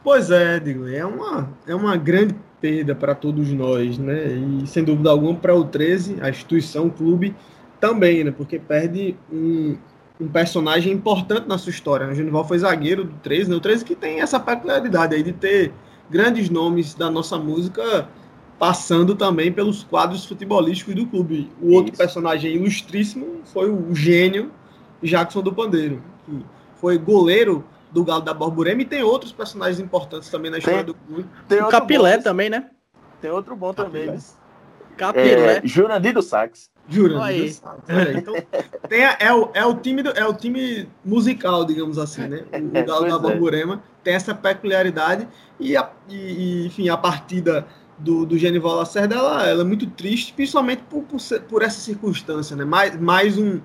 Pois 0.03 0.31
é, 0.31 0.59
digo, 0.59 0.87
é 0.87 1.05
uma, 1.05 1.49
é 1.67 1.75
uma 1.75 1.97
grande 1.97 2.35
perda 2.65 2.95
para 2.95 3.13
todos 3.13 3.51
nós, 3.51 3.99
né? 3.99 4.25
E 4.63 4.65
sem 4.65 4.83
dúvida 4.83 5.11
alguma 5.11 5.35
para 5.35 5.53
o 5.53 5.65
13, 5.65 6.17
a 6.19 6.31
instituição, 6.31 6.87
o 6.87 6.91
clube 6.91 7.35
também, 7.79 8.23
né? 8.23 8.31
Porque 8.31 8.57
perde 8.57 9.15
um, 9.31 9.77
um 10.19 10.27
personagem 10.27 10.91
importante 10.91 11.47
na 11.47 11.59
sua 11.59 11.69
história. 11.69 12.07
Né? 12.07 12.13
O 12.13 12.15
Genival 12.15 12.47
foi 12.47 12.57
zagueiro 12.57 13.03
do 13.03 13.13
13, 13.21 13.51
né? 13.51 13.55
O 13.55 13.59
13 13.59 13.85
que 13.85 13.95
tem 13.95 14.19
essa 14.19 14.39
peculiaridade 14.39 15.13
aí 15.13 15.21
de 15.21 15.31
ter 15.31 15.71
grandes 16.09 16.49
nomes 16.49 16.95
da 16.95 17.07
nossa 17.11 17.37
música 17.37 18.09
passando 18.57 19.13
também 19.13 19.51
pelos 19.51 19.83
quadros 19.83 20.25
futebolísticos 20.25 20.95
do 20.95 21.05
clube. 21.05 21.51
O 21.61 21.71
outro 21.71 21.91
Isso. 21.91 22.01
personagem 22.01 22.55
ilustríssimo 22.55 23.41
foi 23.43 23.69
o 23.69 23.93
gênio 23.93 24.49
Jackson 25.03 25.43
do 25.43 25.53
Pandeiro, 25.53 26.01
que 26.25 26.43
foi 26.77 26.97
goleiro 26.97 27.63
do 27.95 28.03
Galo 28.03 28.21
da 28.21 28.33
Borborema 28.33 28.81
e 28.81 28.85
tem 28.85 29.01
outros 29.01 29.31
personagens 29.31 29.79
importantes 29.79 30.29
também 30.29 30.51
na 30.51 30.57
história 30.57 30.83
tem, 30.83 30.87
do 30.87 30.93
clube. 30.93 31.25
Tem 31.47 31.63
o 31.63 31.69
Capilé 31.69 32.17
bom, 32.17 32.23
também, 32.23 32.49
né? 32.49 32.69
Tem 33.21 33.31
outro 33.31 33.55
bom 33.55 33.73
Capilé. 33.73 34.07
também. 34.07 34.19
Capilé. 34.97 35.57
É, 35.57 35.61
Jurandir 35.63 36.13
do 36.13 36.21
Sax. 36.21 36.69
Jurandir 36.89 37.45
do 37.45 37.53
Sax. 37.53 37.79
Então, 38.17 38.35
tem 38.89 39.05
a, 39.05 39.15
é, 39.17 39.33
o, 39.33 39.49
é, 39.53 39.65
o 39.65 39.75
time 39.75 40.03
do, 40.03 40.09
é 40.09 40.27
o 40.27 40.33
time 40.33 40.89
musical, 41.05 41.63
digamos 41.63 41.97
assim, 41.97 42.27
né? 42.27 42.43
O, 42.51 42.79
o 42.79 42.85
Galo 42.85 43.07
da 43.07 43.15
é. 43.15 43.31
Borborema 43.31 43.81
tem 44.03 44.13
essa 44.13 44.35
peculiaridade 44.35 45.25
e, 45.57 45.77
a, 45.77 45.89
e, 46.09 46.65
enfim, 46.65 46.89
a 46.89 46.97
partida 46.97 47.65
do, 47.97 48.25
do 48.25 48.37
Genival 48.37 48.75
Lacerda, 48.75 49.15
ela, 49.15 49.47
ela 49.47 49.61
é 49.61 49.65
muito 49.65 49.87
triste, 49.87 50.33
principalmente 50.33 50.83
por, 50.89 51.03
por, 51.03 51.19
por 51.47 51.61
essa 51.61 51.79
circunstância, 51.79 52.57
né? 52.57 52.65
Mais, 52.65 52.99
mais 52.99 53.37
um 53.37 53.61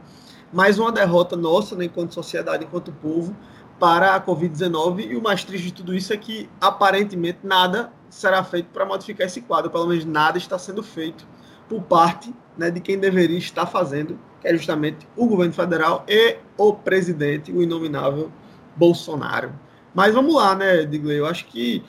mais 0.53 0.79
uma 0.79 0.91
derrota 0.91 1.37
nossa, 1.37 1.77
né, 1.77 1.85
enquanto 1.85 2.13
sociedade, 2.13 2.65
enquanto 2.65 2.93
povo, 2.93 3.37
para 3.81 4.15
a 4.15 4.21
Covid-19. 4.21 5.11
E 5.11 5.17
o 5.17 5.23
mais 5.23 5.43
triste 5.43 5.67
de 5.67 5.73
tudo 5.73 5.95
isso 5.95 6.13
é 6.13 6.17
que, 6.17 6.49
aparentemente, 6.61 7.39
nada 7.43 7.91
será 8.11 8.45
feito 8.45 8.67
para 8.67 8.85
modificar 8.85 9.27
esse 9.27 9.41
quadro. 9.41 9.71
Pelo 9.71 9.87
menos 9.87 10.05
nada 10.05 10.39
está 10.39 10.59
sendo 10.59 10.83
feito 10.83 11.27
por 11.69 11.83
parte 11.83 12.33
né, 12.57 12.71
de 12.71 12.81
quem 12.81 12.99
deveria 12.99 13.39
estar 13.39 13.67
fazendo, 13.67 14.19
que 14.41 14.47
é 14.49 14.55
justamente 14.55 15.09
o 15.17 15.27
governo 15.27 15.55
federal 15.55 16.05
e 16.07 16.37
o 16.59 16.75
presidente, 16.75 17.51
o 17.51 17.63
inominável 17.63 18.31
Bolsonaro. 18.77 19.53
Mas 19.95 20.13
vamos 20.13 20.35
lá, 20.35 20.55
né, 20.55 20.85
Digley? 20.85 21.19
Eu 21.19 21.27
acho 21.27 21.47
que 21.47 21.83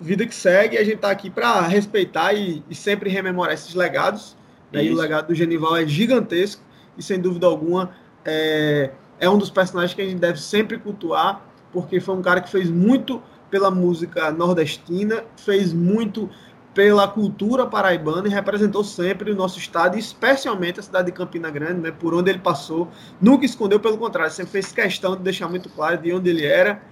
vida 0.00 0.26
que 0.26 0.34
segue, 0.34 0.76
a 0.76 0.84
gente 0.84 0.96
está 0.96 1.10
aqui 1.10 1.30
para 1.30 1.60
respeitar 1.62 2.32
e, 2.34 2.62
e, 2.68 2.74
sempre 2.74 3.08
rememorar 3.08 3.54
esses 3.54 3.74
legados. 3.74 4.36
Né? 4.72 4.84
E 4.84 4.92
o 4.92 4.96
legado 4.96 5.28
do 5.28 5.34
Genival 5.34 5.76
é 5.76 5.86
gigantesco 5.86 6.62
e, 6.98 7.02
sem 7.02 7.20
dúvida 7.20 7.46
alguma, 7.46 7.92
é, 8.24 8.90
é 9.18 9.28
um 9.28 9.38
dos 9.38 9.50
personagens 9.50 9.94
que 9.94 10.02
a 10.02 10.04
gente 10.04 10.18
deve 10.18 10.40
sempre 10.40 10.78
cultuar, 10.78 11.42
porque 11.72 12.00
foi 12.00 12.14
um 12.14 12.22
cara 12.22 12.40
que 12.40 12.50
fez 12.50 12.70
muito 12.70 13.22
pela 13.50 13.70
música 13.70 14.30
nordestina, 14.30 15.24
fez 15.36 15.72
muito 15.72 16.28
pela 16.74 17.08
cultura 17.08 17.64
paraibana 17.64 18.28
e 18.28 18.30
representou 18.30 18.84
sempre 18.84 19.30
o 19.30 19.34
nosso 19.34 19.58
estado, 19.58 19.98
especialmente 19.98 20.78
a 20.78 20.82
cidade 20.82 21.06
de 21.06 21.12
Campina 21.12 21.50
Grande, 21.50 21.80
né, 21.80 21.90
por 21.90 22.12
onde 22.12 22.28
ele 22.28 22.38
passou. 22.38 22.88
Nunca 23.18 23.46
escondeu, 23.46 23.80
pelo 23.80 23.96
contrário, 23.96 24.30
sempre 24.30 24.52
fez 24.52 24.72
questão 24.72 25.16
de 25.16 25.22
deixar 25.22 25.48
muito 25.48 25.70
claro 25.70 25.96
de 25.96 26.12
onde 26.12 26.28
ele 26.28 26.44
era, 26.44 26.82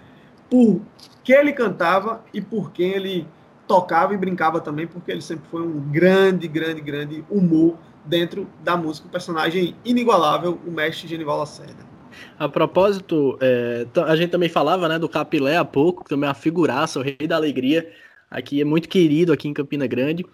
por 0.49 0.81
que 1.23 1.35
ele 1.35 1.53
cantava 1.53 2.25
e 2.33 2.41
por 2.41 2.73
quem 2.73 2.93
ele 2.93 3.29
tocava 3.67 4.15
e 4.15 4.17
brincava 4.17 4.59
também, 4.59 4.87
porque 4.87 5.11
ele 5.11 5.21
sempre 5.21 5.45
foi 5.51 5.61
um 5.61 5.81
grande, 5.81 6.49
grande, 6.49 6.81
grande 6.81 7.25
humor 7.29 7.77
dentro 8.05 8.49
da 8.63 8.77
música, 8.77 9.07
um 9.07 9.11
personagem 9.11 9.77
inigualável, 9.85 10.59
o 10.67 10.71
mestre 10.71 11.09
Genival 11.09 11.39
Lacerda. 11.39 11.94
A 12.39 12.49
propósito, 12.49 13.39
é, 13.41 13.87
a 14.07 14.17
gente 14.17 14.31
também 14.31 14.49
falava 14.49 14.89
né, 14.89 14.99
do 14.99 15.09
Capilé 15.09 15.57
há 15.57 15.65
pouco, 15.65 16.05
que 16.05 16.11
também 16.11 16.27
é 16.27 16.29
uma 16.29 16.35
figuraça, 16.35 16.99
o 16.99 17.03
rei 17.03 17.17
da 17.27 17.37
alegria, 17.37 17.91
aqui 18.31 18.61
é 18.61 18.65
muito 18.65 18.89
querido 18.89 19.33
aqui 19.33 19.49
em 19.49 19.55
Campina 19.55 19.87
Grande. 19.87 20.25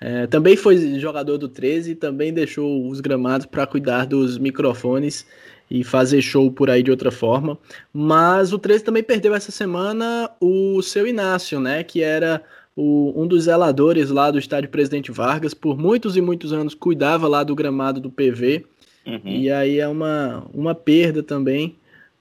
É, 0.00 0.26
também 0.28 0.56
foi 0.56 0.98
jogador 1.00 1.38
do 1.38 1.48
13 1.48 1.96
também 1.96 2.32
deixou 2.32 2.88
os 2.88 3.00
gramados 3.00 3.46
para 3.46 3.66
cuidar 3.66 4.06
dos 4.06 4.38
microfones 4.38 5.26
e 5.70 5.82
fazer 5.82 6.22
show 6.22 6.50
por 6.50 6.70
aí 6.70 6.82
de 6.82 6.90
outra 6.90 7.10
forma. 7.10 7.58
Mas 7.92 8.52
o 8.52 8.58
13 8.58 8.84
também 8.84 9.02
perdeu 9.02 9.34
essa 9.34 9.50
semana 9.50 10.30
o 10.40 10.80
seu 10.82 11.06
Inácio, 11.06 11.60
né? 11.60 11.82
Que 11.82 12.02
era 12.02 12.42
o, 12.76 13.12
um 13.16 13.26
dos 13.26 13.44
zeladores 13.44 14.10
lá 14.10 14.30
do 14.30 14.38
estádio 14.38 14.70
Presidente 14.70 15.10
Vargas, 15.10 15.52
por 15.52 15.76
muitos 15.76 16.16
e 16.16 16.20
muitos 16.20 16.52
anos 16.52 16.74
cuidava 16.74 17.26
lá 17.26 17.42
do 17.42 17.54
gramado 17.54 18.00
do 18.00 18.10
PV. 18.10 18.64
Uhum. 19.08 19.20
E 19.24 19.50
aí 19.50 19.80
é 19.80 19.88
uma, 19.88 20.46
uma 20.52 20.74
perda 20.74 21.22
também 21.22 21.74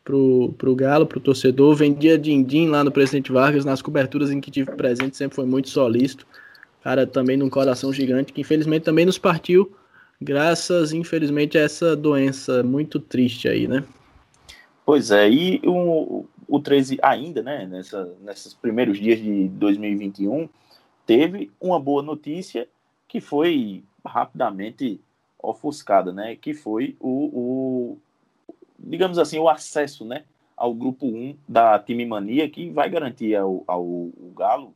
pro, 0.05 0.53
pro 0.57 0.73
Galo, 0.73 1.05
pro 1.05 1.19
torcedor. 1.19 1.75
Vendia 1.75 2.17
din-din 2.17 2.69
lá 2.69 2.81
no 2.81 2.91
Presidente 2.91 3.29
Vargas, 3.29 3.65
nas 3.65 3.81
coberturas 3.81 4.31
em 4.31 4.39
que 4.39 4.49
tive 4.49 4.71
presente, 4.71 5.17
sempre 5.17 5.35
foi 5.35 5.45
muito 5.45 5.69
solícito. 5.69 6.25
Cara, 6.81 7.05
também 7.05 7.35
num 7.35 7.49
coração 7.49 7.91
gigante, 7.91 8.31
que 8.31 8.39
infelizmente 8.39 8.83
também 8.83 9.05
nos 9.05 9.17
partiu, 9.17 9.75
graças, 10.21 10.93
infelizmente, 10.93 11.57
a 11.57 11.61
essa 11.61 11.93
doença 11.93 12.63
muito 12.63 12.97
triste 12.97 13.49
aí, 13.49 13.67
né? 13.67 13.83
Pois 14.85 15.11
é, 15.11 15.29
e 15.29 15.59
o, 15.65 16.25
o 16.47 16.59
13 16.61 16.97
ainda, 17.01 17.43
né, 17.43 17.67
nessa, 17.69 18.09
nesses 18.23 18.53
primeiros 18.53 18.97
dias 18.97 19.19
de 19.19 19.49
2021, 19.49 20.47
teve 21.05 21.51
uma 21.59 21.77
boa 21.77 22.01
notícia 22.01 22.69
que 23.05 23.19
foi 23.19 23.83
rapidamente 24.05 25.01
ofuscada, 25.41 26.11
né, 26.11 26.35
que 26.35 26.53
foi 26.53 26.95
o, 26.99 27.29
o 27.33 27.97
digamos 28.79 29.17
assim, 29.17 29.39
o 29.39 29.49
acesso, 29.49 30.05
né, 30.05 30.23
ao 30.55 30.73
grupo 30.73 31.05
1 31.05 31.38
da 31.47 31.77
Time 31.77 32.05
Mania, 32.05 32.49
que 32.49 32.69
vai 32.71 32.89
garantir 32.89 33.35
ao, 33.35 33.63
ao, 33.67 33.81
ao 33.81 34.29
Galo 34.35 34.73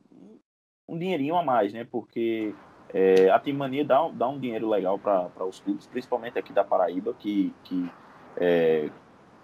um 0.88 0.98
dinheirinho 0.98 1.36
a 1.36 1.42
mais, 1.42 1.72
né? 1.72 1.86
Porque 1.90 2.54
é, 2.92 3.30
a 3.30 3.38
Team 3.38 3.56
Mania 3.56 3.84
dá, 3.84 4.08
dá 4.08 4.28
um 4.28 4.38
dinheiro 4.38 4.68
legal 4.68 4.98
para 4.98 5.44
os 5.44 5.58
clubes, 5.58 5.86
principalmente 5.86 6.38
aqui 6.38 6.52
da 6.52 6.62
Paraíba, 6.62 7.14
que, 7.14 7.52
que 7.64 7.90
é, 8.36 8.90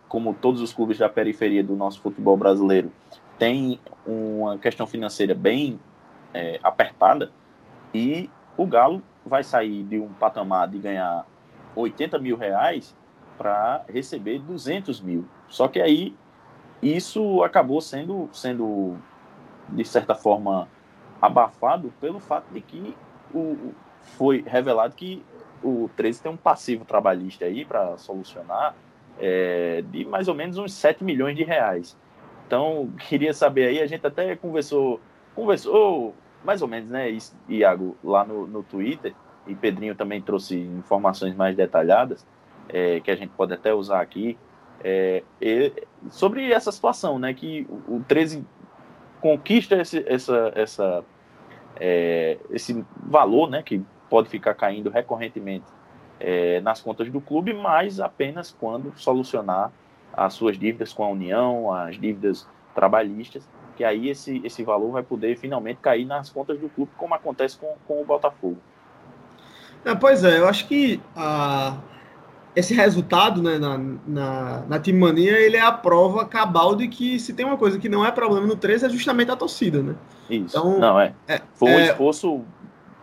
como 0.08 0.34
todos 0.34 0.60
os 0.60 0.72
clubes 0.72 0.98
da 0.98 1.08
periferia 1.08 1.64
do 1.64 1.74
nosso 1.74 2.00
futebol 2.00 2.36
brasileiro, 2.36 2.92
tem 3.38 3.80
uma 4.06 4.58
questão 4.58 4.86
financeira 4.86 5.34
bem 5.34 5.80
é, 6.34 6.60
apertada 6.62 7.30
e 7.94 8.28
o 8.56 8.66
Galo 8.66 9.02
vai 9.28 9.44
sair 9.44 9.84
de 9.84 9.98
um 9.98 10.08
patamar 10.08 10.68
de 10.68 10.78
ganhar 10.78 11.26
80 11.76 12.18
mil 12.18 12.36
reais 12.36 12.96
para 13.36 13.84
receber 13.88 14.40
200 14.40 15.00
mil. 15.00 15.24
Só 15.46 15.68
que 15.68 15.80
aí 15.80 16.14
isso 16.82 17.42
acabou 17.42 17.80
sendo, 17.80 18.28
sendo 18.32 18.96
de 19.68 19.84
certa 19.84 20.14
forma, 20.14 20.68
abafado 21.20 21.92
pelo 22.00 22.18
fato 22.18 22.52
de 22.52 22.60
que 22.60 22.96
o, 23.32 23.72
foi 24.16 24.42
revelado 24.46 24.94
que 24.94 25.24
o 25.62 25.90
13 25.96 26.22
tem 26.22 26.32
um 26.32 26.36
passivo 26.36 26.84
trabalhista 26.84 27.44
aí 27.44 27.64
para 27.64 27.96
solucionar 27.98 28.74
é, 29.18 29.82
de 29.90 30.04
mais 30.04 30.28
ou 30.28 30.34
menos 30.34 30.56
uns 30.58 30.72
7 30.72 31.02
milhões 31.02 31.36
de 31.36 31.44
reais. 31.44 31.96
Então, 32.46 32.90
queria 33.08 33.34
saber 33.34 33.66
aí, 33.66 33.80
a 33.80 33.86
gente 33.86 34.06
até 34.06 34.34
conversou, 34.36 35.00
conversou 35.34 36.14
mais 36.45 36.62
ou 36.62 36.68
menos, 36.68 36.91
né, 36.91 37.16
Iago, 37.49 37.97
lá 38.03 38.24
no, 38.24 38.47
no 38.47 38.62
Twitter, 38.62 39.14
e 39.47 39.55
Pedrinho 39.55 39.95
também 39.95 40.20
trouxe 40.20 40.57
informações 40.59 41.34
mais 41.34 41.57
detalhadas, 41.57 42.26
é, 42.68 43.01
que 43.01 43.11
a 43.11 43.16
gente 43.16 43.30
pode 43.30 43.55
até 43.55 43.72
usar 43.72 44.01
aqui, 44.01 44.39
é, 44.82 45.22
sobre 46.11 46.53
essa 46.53 46.70
situação, 46.70 47.18
né, 47.18 47.34
que 47.34 47.66
o 47.89 48.01
13 48.07 48.45
conquista 49.20 49.74
esse, 49.76 50.05
essa, 50.07 50.53
essa, 50.55 51.05
é, 51.76 52.39
esse 52.51 52.84
valor, 53.03 53.51
né, 53.51 53.62
que 53.62 53.82
pode 54.09 54.28
ficar 54.28 54.55
caindo 54.55 54.91
recorrentemente 54.91 55.66
é, 56.20 56.61
nas 56.61 56.80
contas 56.80 57.11
do 57.11 57.20
clube, 57.20 57.53
mas 57.53 58.01
apenas 58.01 58.51
quando 58.51 58.93
solucionar 58.97 59.72
as 60.12 60.34
suas 60.34 60.59
dívidas 60.59 60.93
com 60.93 61.05
a 61.05 61.09
União, 61.09 61.72
as 61.72 61.99
dívidas 61.99 62.49
trabalhistas, 62.74 63.49
que 63.78 63.84
aí 63.84 64.08
esse, 64.08 64.42
esse 64.44 64.64
valor 64.64 64.90
vai 64.90 65.04
poder 65.04 65.38
finalmente 65.38 65.78
cair 65.80 66.04
nas 66.04 66.28
contas 66.28 66.58
do 66.58 66.68
clube, 66.68 66.90
como 66.98 67.14
acontece 67.14 67.56
com, 67.56 67.76
com 67.86 68.02
o 68.02 68.04
Botafogo. 68.04 68.58
É, 69.84 69.94
pois 69.94 70.24
é, 70.24 70.40
eu 70.40 70.48
acho 70.48 70.66
que 70.66 71.00
a, 71.14 71.78
esse 72.56 72.74
resultado 72.74 73.40
né, 73.40 73.56
na, 73.56 73.78
na, 74.04 74.60
na 74.68 74.80
Team 74.80 74.98
Mania, 74.98 75.38
ele 75.38 75.56
é 75.56 75.60
a 75.60 75.70
prova 75.70 76.26
cabal 76.26 76.74
de 76.74 76.88
que 76.88 77.20
se 77.20 77.32
tem 77.32 77.46
uma 77.46 77.56
coisa 77.56 77.78
que 77.78 77.88
não 77.88 78.04
é 78.04 78.10
problema 78.10 78.48
no 78.48 78.56
13 78.56 78.86
é 78.86 78.88
justamente 78.88 79.30
a 79.30 79.36
torcida, 79.36 79.80
né? 79.80 79.94
Isso, 80.28 80.58
então, 80.58 80.76
não, 80.80 80.98
é. 80.98 81.14
é 81.28 81.40
Foi 81.54 81.70
um 81.70 81.78
é, 81.78 81.84
esforço 81.84 82.44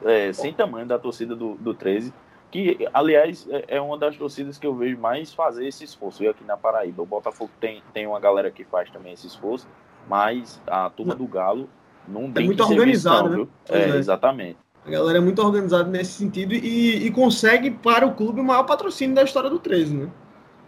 é, 0.03 0.33
sem 0.33 0.53
tamanho 0.53 0.85
da 0.85 0.99
torcida 0.99 1.33
do, 1.33 1.55
do 1.55 1.73
13 1.73 2.13
que 2.51 2.87
aliás 2.93 3.47
é, 3.49 3.77
é 3.77 3.81
uma 3.81 3.97
das 3.97 4.15
torcidas 4.17 4.57
que 4.57 4.67
eu 4.67 4.75
vejo 4.75 4.97
mais 4.97 5.33
fazer 5.33 5.67
esse 5.67 5.83
esforço 5.83 6.23
e 6.23 6.27
aqui 6.27 6.43
na 6.43 6.55
Paraíba. 6.55 7.01
O 7.01 7.05
Botafogo 7.05 7.51
tem, 7.59 7.81
tem 7.93 8.07
uma 8.07 8.19
galera 8.19 8.51
que 8.51 8.63
faz 8.63 8.89
também 8.89 9.13
esse 9.13 9.27
esforço, 9.27 9.67
mas 10.09 10.61
a 10.67 10.89
turma 10.89 11.15
do 11.15 11.25
Galo 11.27 11.69
não 12.07 12.25
é 12.25 12.31
tem 12.31 12.45
muito 12.45 12.63
organizado, 12.63 13.29
né? 13.29 13.47
É, 13.69 13.79
é, 13.79 13.95
exatamente. 13.97 14.57
A 14.85 14.89
galera 14.89 15.17
é 15.17 15.21
muito 15.21 15.41
organizada 15.41 15.89
nesse 15.89 16.11
sentido 16.11 16.53
e, 16.53 17.07
e, 17.07 17.11
consegue 17.11 17.71
para 17.71 18.05
o 18.05 18.13
clube 18.13 18.39
o 18.39 18.43
maior 18.43 18.63
patrocínio 18.63 19.15
da 19.15 19.23
história 19.23 19.49
do 19.49 19.57
13, 19.57 19.95
né? 19.95 20.09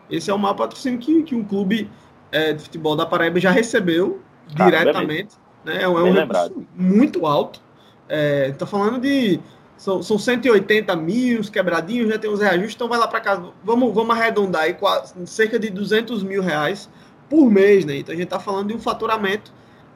Esse 0.10 0.32
é 0.32 0.34
o 0.34 0.40
maior 0.40 0.56
patrocínio 0.56 0.98
que, 1.00 1.22
que 1.22 1.36
um 1.36 1.44
clube 1.44 1.90
é, 2.32 2.54
de 2.54 2.64
futebol 2.64 2.96
da 2.96 3.06
Paraíba 3.06 3.40
já 3.40 3.52
recebeu 3.52 4.22
ah, 4.58 4.66
diretamente. 4.66 5.36
Né? 5.64 5.84
É 5.84 5.88
um, 5.88 6.00
é 6.00 6.24
um 6.24 6.66
muito 6.74 7.28
alto. 7.28 7.62
É, 8.10 8.52
tá 8.54 8.66
falando 8.66 9.00
de 9.00 9.40
são, 9.76 10.02
são 10.02 10.18
180 10.18 10.96
mil 10.96 11.42
quebradinhos, 11.52 12.10
já 12.10 12.18
tem 12.18 12.30
os 12.30 12.40
reajustes, 12.40 12.76
então 12.76 12.88
vai 12.88 12.98
lá 12.98 13.08
para 13.08 13.20
casa. 13.20 13.52
Vamos, 13.64 13.94
vamos 13.94 14.16
arredondar 14.16 14.64
aí, 14.64 14.74
quase, 14.74 15.14
cerca 15.28 15.60
de 15.60 15.70
200 15.70 16.24
mil 16.24 16.42
reais 16.42 16.90
por 17.30 17.50
mês, 17.50 17.86
né? 17.86 17.98
Então 17.98 18.14
a 18.14 18.16
gente 18.16 18.26
está 18.26 18.40
falando 18.40 18.68
de 18.68 18.74
um 18.74 18.80
faturamento 18.80 19.52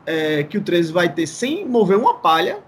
é, 0.06 0.44
que 0.44 0.58
o 0.58 0.62
13 0.62 0.92
vai 0.92 1.14
ter 1.14 1.28
sem 1.28 1.66
mover 1.66 1.98
uma 1.98 2.16
palha, 2.16 2.60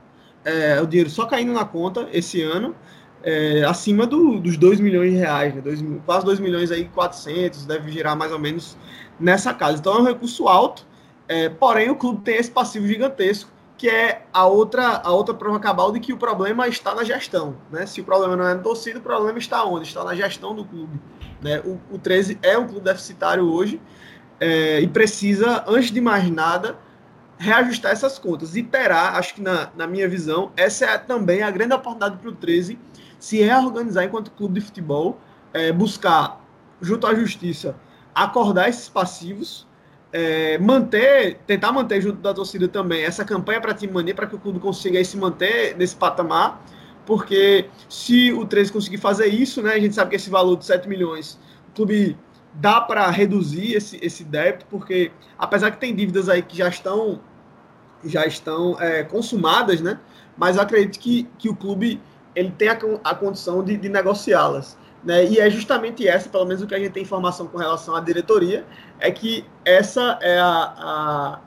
é, 0.46 0.82
o 0.82 0.86
dinheiro 0.86 1.10
só 1.10 1.26
caindo 1.26 1.54
na 1.54 1.66
conta 1.66 2.08
esse 2.12 2.42
ano, 2.42 2.76
é, 3.24 3.64
acima 3.64 4.06
do, 4.06 4.40
dos 4.40 4.58
2 4.58 4.80
milhões 4.80 5.12
de 5.12 5.18
reais, 5.18 5.56
né? 5.56 5.62
Dois, 5.62 5.84
quase 6.06 6.26
2 6.26 6.40
milhões 6.40 6.72
aí, 6.72 6.86
400, 6.86 7.66
deve 7.66 7.92
girar 7.92 8.18
mais 8.18 8.32
ou 8.32 8.40
menos 8.40 8.78
nessa 9.20 9.54
casa. 9.54 9.80
Então 9.80 9.96
é 9.96 10.02
um 10.02 10.06
recurso 10.06 10.48
alto, 10.48 10.86
é, 11.28 11.50
porém 11.50 11.90
o 11.90 11.96
clube 11.96 12.22
tem 12.22 12.36
esse 12.36 12.52
passivo 12.52 12.88
gigantesco 12.88 13.54
que 13.84 13.90
é 13.90 14.26
a 14.32 14.46
outra, 14.46 15.02
a 15.04 15.12
outra 15.12 15.34
prova 15.34 15.60
cabal 15.60 15.92
de 15.92 16.00
que 16.00 16.14
o 16.14 16.18
problema 16.18 16.68
está 16.70 16.96
na 16.96 17.04
gestão. 17.04 17.58
Né? 17.70 17.86
Se 17.86 18.00
o 18.00 18.04
problema 18.06 18.36
não 18.36 18.48
é 18.48 18.54
na 18.54 18.62
torcida, 18.62 19.00
o 19.00 19.02
problema 19.02 19.38
está 19.38 19.66
onde? 19.66 19.88
Está 19.88 20.06
na 20.06 20.16
gestão 20.16 20.56
do 20.56 20.64
clube. 20.64 21.02
Né? 21.42 21.60
O, 21.66 21.78
o 21.92 22.00
13 22.00 22.40
é 22.42 22.58
um 22.58 22.66
clube 22.66 22.86
deficitário 22.86 23.44
hoje 23.44 23.82
é, 24.44 24.82
e 24.82 24.88
precisa, 24.88 25.64
antes 25.66 25.90
de 25.90 26.02
mais 26.02 26.30
nada, 26.30 26.78
reajustar 27.38 27.94
essas 27.94 28.20
contas. 28.20 28.58
E 28.58 28.64
terá, 28.64 29.18
acho 29.18 29.36
que 29.36 29.42
na, 29.42 29.70
na 29.76 29.88
minha 29.88 30.08
visão, 30.08 30.52
essa 30.58 30.86
é 30.86 30.98
também 30.98 31.42
a 31.42 31.50
grande 31.50 31.74
oportunidade 31.74 32.18
para 32.18 32.30
o 32.30 32.34
13 32.34 32.78
se 33.18 33.42
reorganizar 33.42 34.04
enquanto 34.04 34.32
clube 34.32 34.60
de 34.60 34.66
futebol, 34.66 35.18
é, 35.54 35.72
buscar, 35.72 36.42
junto 36.82 37.08
à 37.08 37.16
justiça, 37.16 37.74
acordar 38.14 38.68
esses 38.68 38.90
passivos 38.90 39.66
é, 40.12 40.60
manter, 40.60 41.40
tentar 41.48 41.72
manter 41.72 42.00
junto 42.00 42.18
da 42.18 42.34
torcida 42.34 42.68
também 42.68 43.04
essa 43.04 43.26
campanha 43.26 43.60
para 43.60 43.74
time 43.74 43.92
mania 43.92 44.14
para 44.14 44.28
que 44.28 44.36
o 44.36 44.40
clube 44.40 44.60
consiga 44.60 45.04
se 45.04 45.18
manter 45.18 45.76
nesse 45.76 45.96
patamar, 45.96 46.62
porque 47.06 47.66
se 47.90 48.32
o 48.34 48.46
13 48.46 48.72
conseguir 48.72 48.98
fazer 48.98 49.28
isso, 49.28 49.62
né, 49.62 49.74
a 49.74 49.80
gente 49.80 49.96
sabe 49.96 50.12
que 50.12 50.16
esse 50.18 50.30
valor 50.30 50.58
de 50.58 50.66
7 50.66 50.88
milhões, 50.88 51.40
o 51.70 51.76
clube 51.76 52.16
dá 52.54 52.80
para 52.80 53.10
reduzir 53.10 53.74
esse, 53.74 53.98
esse 54.02 54.24
débito, 54.24 54.66
porque 54.70 55.12
apesar 55.38 55.72
que 55.72 55.78
tem 55.78 55.96
dívidas 55.96 56.30
aí 56.30 56.42
que 56.42 56.58
já 56.58 56.68
estão 56.68 57.20
já 58.06 58.26
estão 58.26 58.80
é, 58.82 59.04
consumadas, 59.04 59.80
né, 59.80 59.98
mas 60.38 60.58
acredito 60.58 61.00
que, 61.00 61.24
que 61.38 61.48
o 61.48 61.56
clube 61.56 62.02
ele 62.36 62.52
tem 62.52 62.68
a, 62.68 62.78
a 63.04 63.16
condição 63.16 63.64
de, 63.64 63.78
de 63.78 63.88
negociá-las. 63.90 64.78
Né? 65.04 65.26
E 65.26 65.40
é 65.40 65.50
justamente 65.50 66.08
essa, 66.08 66.30
pelo 66.30 66.46
menos 66.46 66.62
o 66.64 66.68
que 66.68 66.76
a 66.76 66.80
gente 66.80 66.92
tem 66.92 67.04
informação 67.04 67.48
com 67.48 67.58
relação 67.58 67.96
à 67.96 68.00
diretoria, 68.00 68.66
é 69.00 69.12
que 69.12 69.46
essa 69.66 70.18
é 70.22 70.40
a, 70.40 70.74
a, 70.78 71.40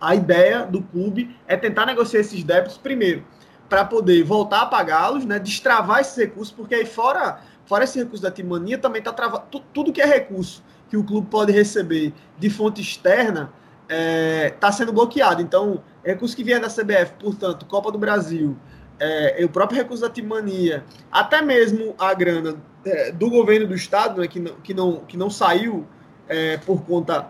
a 0.00 0.14
ideia 0.14 0.64
do 0.64 0.82
clube, 0.82 1.36
é 1.46 1.56
tentar 1.56 1.86
negociar 1.86 2.20
esses 2.20 2.42
débitos 2.44 2.78
primeiro, 2.78 3.24
para 3.68 3.84
poder 3.84 4.22
voltar 4.22 4.62
a 4.62 4.66
pagá-los, 4.66 5.24
né? 5.24 5.38
destravar 5.38 6.00
esses 6.00 6.16
recursos, 6.16 6.54
porque 6.54 6.74
aí 6.74 6.86
fora, 6.86 7.40
fora 7.68 7.84
esse 7.84 7.98
recurso 7.98 8.22
da 8.22 8.30
Timania, 8.30 8.78
também 8.78 8.98
está 8.98 9.12
travado, 9.12 9.44
tudo 9.74 9.92
que 9.92 10.00
é 10.00 10.06
recurso 10.06 10.64
que 10.88 10.96
o 10.96 11.04
clube 11.04 11.28
pode 11.30 11.52
receber 11.52 12.14
de 12.38 12.48
fonte 12.48 12.80
externa, 12.80 13.52
está 13.82 13.94
é, 13.94 14.50
tá 14.50 14.72
sendo 14.72 14.90
bloqueado. 14.90 15.42
Então, 15.42 15.82
recurso 16.02 16.34
que 16.34 16.42
vier 16.42 16.58
da 16.60 16.68
CBF, 16.68 17.12
portanto, 17.20 17.66
Copa 17.66 17.92
do 17.92 17.98
Brasil, 17.98 18.56
é, 18.98 19.44
o 19.44 19.50
próprio 19.50 19.78
recurso 19.78 20.02
da 20.02 20.08
Timania, 20.08 20.82
até 21.12 21.42
mesmo 21.42 21.94
a 21.98 22.12
grana 22.14 22.56
é, 22.86 23.12
do 23.12 23.28
governo 23.28 23.66
do 23.66 23.74
estado, 23.74 24.22
né, 24.22 24.26
que, 24.26 24.40
não, 24.40 24.54
que, 24.54 24.72
não, 24.72 24.96
que 25.00 25.16
não 25.16 25.28
saiu 25.28 25.86
é, 26.26 26.56
por 26.56 26.82
conta 26.84 27.28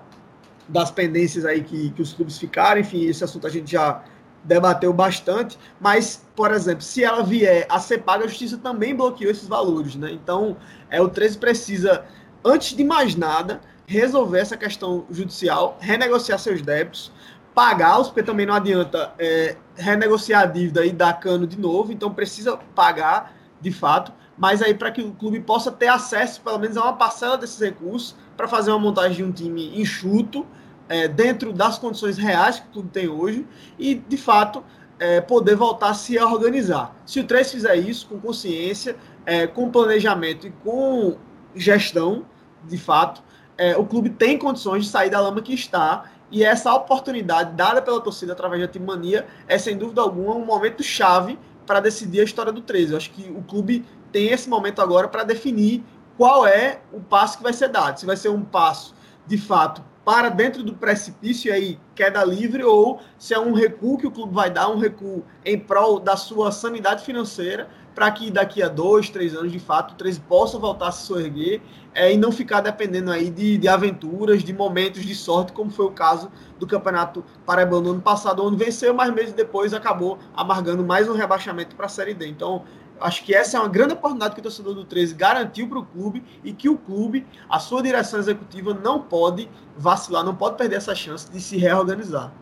das 0.69 0.91
pendências 0.91 1.45
aí 1.45 1.63
que, 1.63 1.91
que 1.91 2.01
os 2.01 2.13
clubes 2.13 2.39
ficaram, 2.39 2.81
enfim, 2.81 3.07
esse 3.07 3.25
assunto 3.25 3.47
a 3.47 3.51
gente 3.51 3.73
já 3.73 4.05
debateu 4.49 4.93
bastante, 4.93 5.59
mas, 5.79 6.27
por 6.35 6.51
exemplo, 6.51 6.83
se 6.83 7.05
ela 7.05 7.23
vier 7.23 7.67
a 7.69 7.79
ser 7.79 7.99
paga, 7.99 8.25
a 8.25 8.29
justiça 8.29 8.57
também 8.57 8.95
bloqueou 8.95 9.31
esses 9.31 9.47
valores, 9.47 9.95
né? 9.95 10.11
Então, 10.11 10.57
é, 10.89 11.01
o 11.01 11.09
13 11.09 11.37
precisa, 11.37 12.05
antes 12.43 12.75
de 12.75 12.83
mais 12.83 13.15
nada, 13.15 13.61
resolver 13.87 14.41
essa 14.41 14.57
questão 14.57 15.05
judicial, 15.11 15.77
renegociar 15.81 16.39
seus 16.39 16.63
débitos, 16.63 17.13
pagá-los, 17.55 18.09
porque 18.09 18.23
também 18.23 18.47
não 18.47 18.55
adianta 18.55 19.13
é, 19.19 19.57
renegociar 19.77 20.43
a 20.43 20.47
dívida 20.47 20.85
e 20.87 20.93
dar 20.93 21.13
cano 21.21 21.47
de 21.47 21.59
novo, 21.59 21.93
então 21.93 22.13
precisa 22.13 22.57
pagar 22.75 23.35
de 23.61 23.71
fato, 23.71 24.13
mas 24.37 24.63
aí 24.63 24.73
para 24.73 24.91
que 24.91 25.03
o 25.03 25.13
clube 25.13 25.41
possa 25.41 25.71
ter 25.71 25.89
acesso, 25.89 26.41
pelo 26.41 26.59
menos, 26.59 26.77
a 26.77 26.85
uma 26.85 26.93
parcela 26.95 27.37
desses 27.37 27.59
recursos 27.61 28.15
para 28.37 28.49
fazer 28.49 28.71
uma 28.71 28.79
montagem 28.79 29.17
de 29.17 29.25
um 29.25 29.33
time 29.33 29.79
enxuto, 29.81 30.47
é, 30.89 31.07
dentro 31.07 31.53
das 31.53 31.79
condições 31.79 32.17
reais 32.17 32.61
que 32.61 32.69
o 32.69 32.73
clube 32.73 32.89
tem 32.91 33.09
hoje, 33.09 33.47
e 33.79 33.95
de 33.95 34.17
fato 34.17 34.65
é, 34.99 35.21
poder 35.21 35.55
voltar 35.55 35.91
a 35.91 35.95
se 35.95 36.19
organizar. 36.19 36.97
Se 37.07 37.21
o 37.21 37.25
3 37.25 37.53
fizer 37.53 37.77
isso 37.77 38.07
com 38.09 38.19
consciência, 38.19 38.97
é, 39.25 39.47
com 39.47 39.71
planejamento 39.71 40.47
e 40.47 40.51
com 40.51 41.17
gestão, 41.55 42.25
de 42.65 42.79
fato, 42.79 43.23
é, 43.57 43.77
o 43.77 43.85
clube 43.85 44.11
tem 44.11 44.39
condições 44.39 44.85
de 44.85 44.91
sair 44.91 45.11
da 45.11 45.21
lama 45.21 45.43
que 45.43 45.55
está 45.55 46.05
e 46.31 46.45
essa 46.45 46.73
oportunidade 46.75 47.55
dada 47.55 47.81
pela 47.81 48.01
torcida 48.01 48.33
através 48.33 48.61
da 48.61 48.69
Timania 48.69 49.27
é, 49.47 49.59
sem 49.59 49.77
dúvida 49.77 50.01
alguma, 50.01 50.35
um 50.35 50.45
momento 50.45 50.83
chave 50.83 51.39
para 51.67 51.81
decidir 51.81 52.21
a 52.21 52.25
história 52.25 52.53
do 52.53 52.61
13. 52.61 52.93
Eu 52.93 52.97
acho 52.97 53.11
que 53.11 53.31
o 53.31 53.43
clube 53.43 53.85
tem 54.13 54.29
esse 54.29 54.49
momento 54.49 54.81
agora 54.81 55.09
para 55.09 55.25
definir 55.25 55.85
qual 56.17 56.47
é 56.47 56.81
o 56.93 57.01
passo 57.01 57.37
que 57.37 57.43
vai 57.43 57.53
ser 57.53 57.69
dado. 57.69 57.99
Se 57.99 58.07
vai 58.07 58.17
ser 58.17 58.29
um 58.29 58.43
passo, 58.43 58.95
de 59.27 59.39
fato, 59.39 59.83
para 60.09 60.31
dentro 60.31 60.63
do 60.63 60.73
precipício 60.73 61.51
e 61.51 61.53
aí 61.53 61.81
queda 61.95 62.25
livre, 62.25 62.65
ou 62.65 62.99
se 63.19 63.35
é 63.35 63.39
um 63.39 63.53
recuo 63.53 63.99
que 63.99 64.07
o 64.07 64.11
clube 64.11 64.33
vai 64.33 64.51
dar, 64.51 64.71
um 64.71 64.79
recuo 64.79 65.23
em 65.45 65.59
prol 65.59 66.01
da 66.01 66.17
sua 66.17 66.51
sanidade 66.51 67.05
financeira, 67.05 67.69
para 67.95 68.11
que 68.11 68.31
daqui 68.31 68.63
a 68.63 68.69
dois, 68.69 69.11
três 69.11 69.35
anos, 69.35 69.53
de 69.53 69.59
fato, 69.59 69.93
o 69.93 69.97
13 69.97 70.21
possa 70.21 70.59
voltar 70.59 70.89
a 70.89 70.93
se 70.93 71.05
soerguer 71.05 71.61
é, 71.95 72.11
e 72.11 72.17
não 72.17 72.33
ficar 72.33 72.63
dependendo 72.63 73.11
aí 73.11 73.29
de, 73.29 73.59
de 73.59 73.69
aventuras, 73.69 74.43
de 74.43 74.51
momentos 74.51 75.05
de 75.05 75.15
sorte, 75.15 75.53
como 75.53 75.71
foi 75.71 75.85
o 75.85 75.91
caso 75.91 76.31
do 76.59 76.67
Campeonato 76.67 77.23
Paraibano 77.45 77.83
no 77.83 77.91
ano 77.91 78.01
passado, 78.01 78.43
onde 78.43 78.57
venceu, 78.57 78.95
mas 78.95 79.13
meses 79.13 79.35
depois 79.35 79.75
acabou 79.75 80.19
amargando 80.35 80.83
mais 80.83 81.07
um 81.07 81.13
rebaixamento 81.13 81.77
para 81.77 81.85
a 81.85 81.89
Série 81.91 82.15
D. 82.15 82.27
Então, 82.29 82.65
acho 83.01 83.25
que 83.25 83.35
essa 83.35 83.57
é 83.57 83.61
uma 83.61 83.69
grande 83.69 83.95
oportunidade 83.95 84.35
que 84.35 84.41
o 84.41 84.43
torcedor 84.43 84.75
do 84.75 84.85
13 84.85 85.15
garantiu 85.15 85.69
para 85.69 85.79
o 85.79 85.85
clube 85.85 86.23
e 86.45 86.53
que 86.53 86.69
o 86.69 86.77
clube, 86.77 87.27
a 87.49 87.59
sua 87.59 87.83
direção 87.83 88.19
executiva, 88.19 88.75
não 88.75 89.03
pode 89.03 89.49
vacilar, 89.77 90.25
não 90.25 90.35
pode 90.35 90.57
perder 90.57 90.77
essa 90.77 90.95
chance 90.95 91.31
de 91.31 91.41
se 91.41 91.57
reorganizar. 91.57 92.33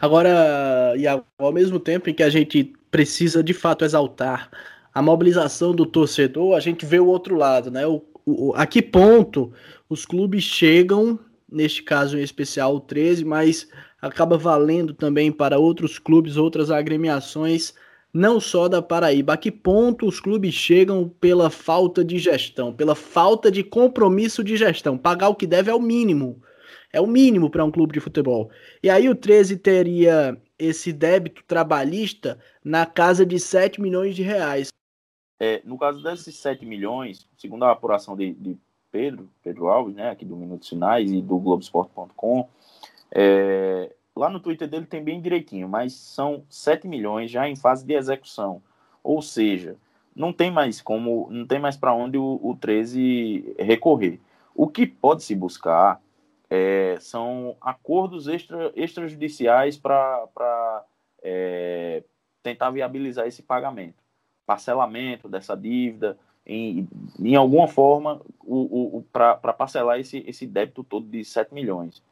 Agora, 0.00 0.94
e 0.96 1.06
ao 1.06 1.52
mesmo 1.52 1.78
tempo 1.78 2.10
em 2.10 2.14
que 2.14 2.22
a 2.22 2.30
gente 2.30 2.72
precisa 2.90 3.42
de 3.42 3.52
fato 3.52 3.84
exaltar 3.84 4.50
a 4.92 5.02
mobilização 5.02 5.72
do 5.72 5.86
torcedor, 5.86 6.56
a 6.56 6.60
gente 6.60 6.84
vê 6.84 6.98
o 6.98 7.06
outro 7.06 7.36
lado, 7.36 7.70
né? 7.70 7.86
O, 7.86 8.02
o, 8.24 8.52
a 8.54 8.66
que 8.66 8.82
ponto 8.82 9.52
os 9.88 10.04
clubes 10.04 10.42
chegam, 10.42 11.18
neste 11.50 11.82
caso 11.82 12.18
em 12.18 12.22
especial 12.22 12.74
o 12.74 12.80
13, 12.80 13.24
mas 13.24 13.68
acaba 14.00 14.36
valendo 14.36 14.92
também 14.94 15.30
para 15.30 15.58
outros 15.58 15.98
clubes, 15.98 16.36
outras 16.36 16.70
agremiações, 16.70 17.74
não 18.12 18.40
só 18.40 18.68
da 18.68 18.80
Paraíba. 18.82 19.34
A 19.34 19.36
que 19.36 19.50
ponto 19.50 20.06
os 20.06 20.20
clubes 20.20 20.54
chegam 20.54 21.08
pela 21.20 21.50
falta 21.50 22.04
de 22.04 22.18
gestão, 22.18 22.72
pela 22.72 22.94
falta 22.94 23.50
de 23.50 23.62
compromisso 23.62 24.42
de 24.42 24.56
gestão? 24.56 24.96
Pagar 24.96 25.28
o 25.28 25.34
que 25.34 25.46
deve 25.46 25.70
é 25.70 25.74
o 25.74 25.80
mínimo. 25.80 26.42
É 26.92 27.00
o 27.00 27.06
mínimo 27.06 27.50
para 27.50 27.64
um 27.64 27.70
clube 27.70 27.92
de 27.92 28.00
futebol. 28.00 28.50
E 28.82 28.88
aí 28.88 29.08
o 29.08 29.14
13 29.14 29.58
teria 29.58 30.40
esse 30.58 30.92
débito 30.92 31.44
trabalhista 31.46 32.38
na 32.64 32.86
casa 32.86 33.24
de 33.24 33.38
7 33.38 33.80
milhões 33.80 34.16
de 34.16 34.22
reais. 34.22 34.68
É, 35.38 35.62
no 35.64 35.78
caso 35.78 36.02
desses 36.02 36.34
7 36.36 36.66
milhões, 36.66 37.28
segundo 37.36 37.64
a 37.64 37.70
apuração 37.70 38.16
de, 38.16 38.32
de 38.32 38.56
Pedro, 38.90 39.28
Pedro 39.44 39.68
Alves, 39.68 39.94
né, 39.94 40.10
aqui 40.10 40.24
do 40.24 40.34
Minutos 40.34 40.68
Finais 40.68 41.12
e 41.12 41.20
do 41.20 41.38
Globoesporte.com, 41.38 42.48
é, 43.12 43.92
lá 44.18 44.28
no 44.28 44.40
Twitter 44.40 44.68
dele 44.68 44.86
tem 44.86 45.02
bem 45.02 45.20
direitinho, 45.20 45.68
mas 45.68 45.94
são 45.94 46.44
7 46.50 46.88
milhões 46.88 47.30
já 47.30 47.48
em 47.48 47.56
fase 47.56 47.86
de 47.86 47.94
execução. 47.94 48.62
Ou 49.02 49.22
seja, 49.22 49.76
não 50.14 50.32
tem 50.32 50.50
mais 50.50 50.80
como, 50.80 51.28
não 51.30 51.46
tem 51.46 51.60
mais 51.60 51.76
para 51.76 51.94
onde 51.94 52.18
o, 52.18 52.40
o 52.42 52.56
13 52.56 53.54
recorrer. 53.58 54.20
O 54.54 54.66
que 54.68 54.86
pode 54.86 55.22
se 55.22 55.34
buscar 55.34 56.00
é, 56.50 56.96
são 57.00 57.56
acordos 57.60 58.26
extra, 58.26 58.72
extrajudiciais 58.74 59.76
para 59.76 60.84
é, 61.22 62.02
tentar 62.42 62.70
viabilizar 62.70 63.26
esse 63.26 63.42
pagamento 63.42 64.02
parcelamento 64.48 65.28
dessa 65.28 65.54
dívida, 65.54 66.16
em, 66.46 66.88
em 67.20 67.36
alguma 67.36 67.68
forma, 67.68 68.22
o, 68.40 68.96
o, 68.96 69.02
para 69.12 69.52
parcelar 69.52 70.00
esse, 70.00 70.24
esse 70.26 70.46
débito 70.46 70.82
todo 70.82 71.06
de 71.06 71.22
7 71.22 71.52
milhões, 71.52 72.02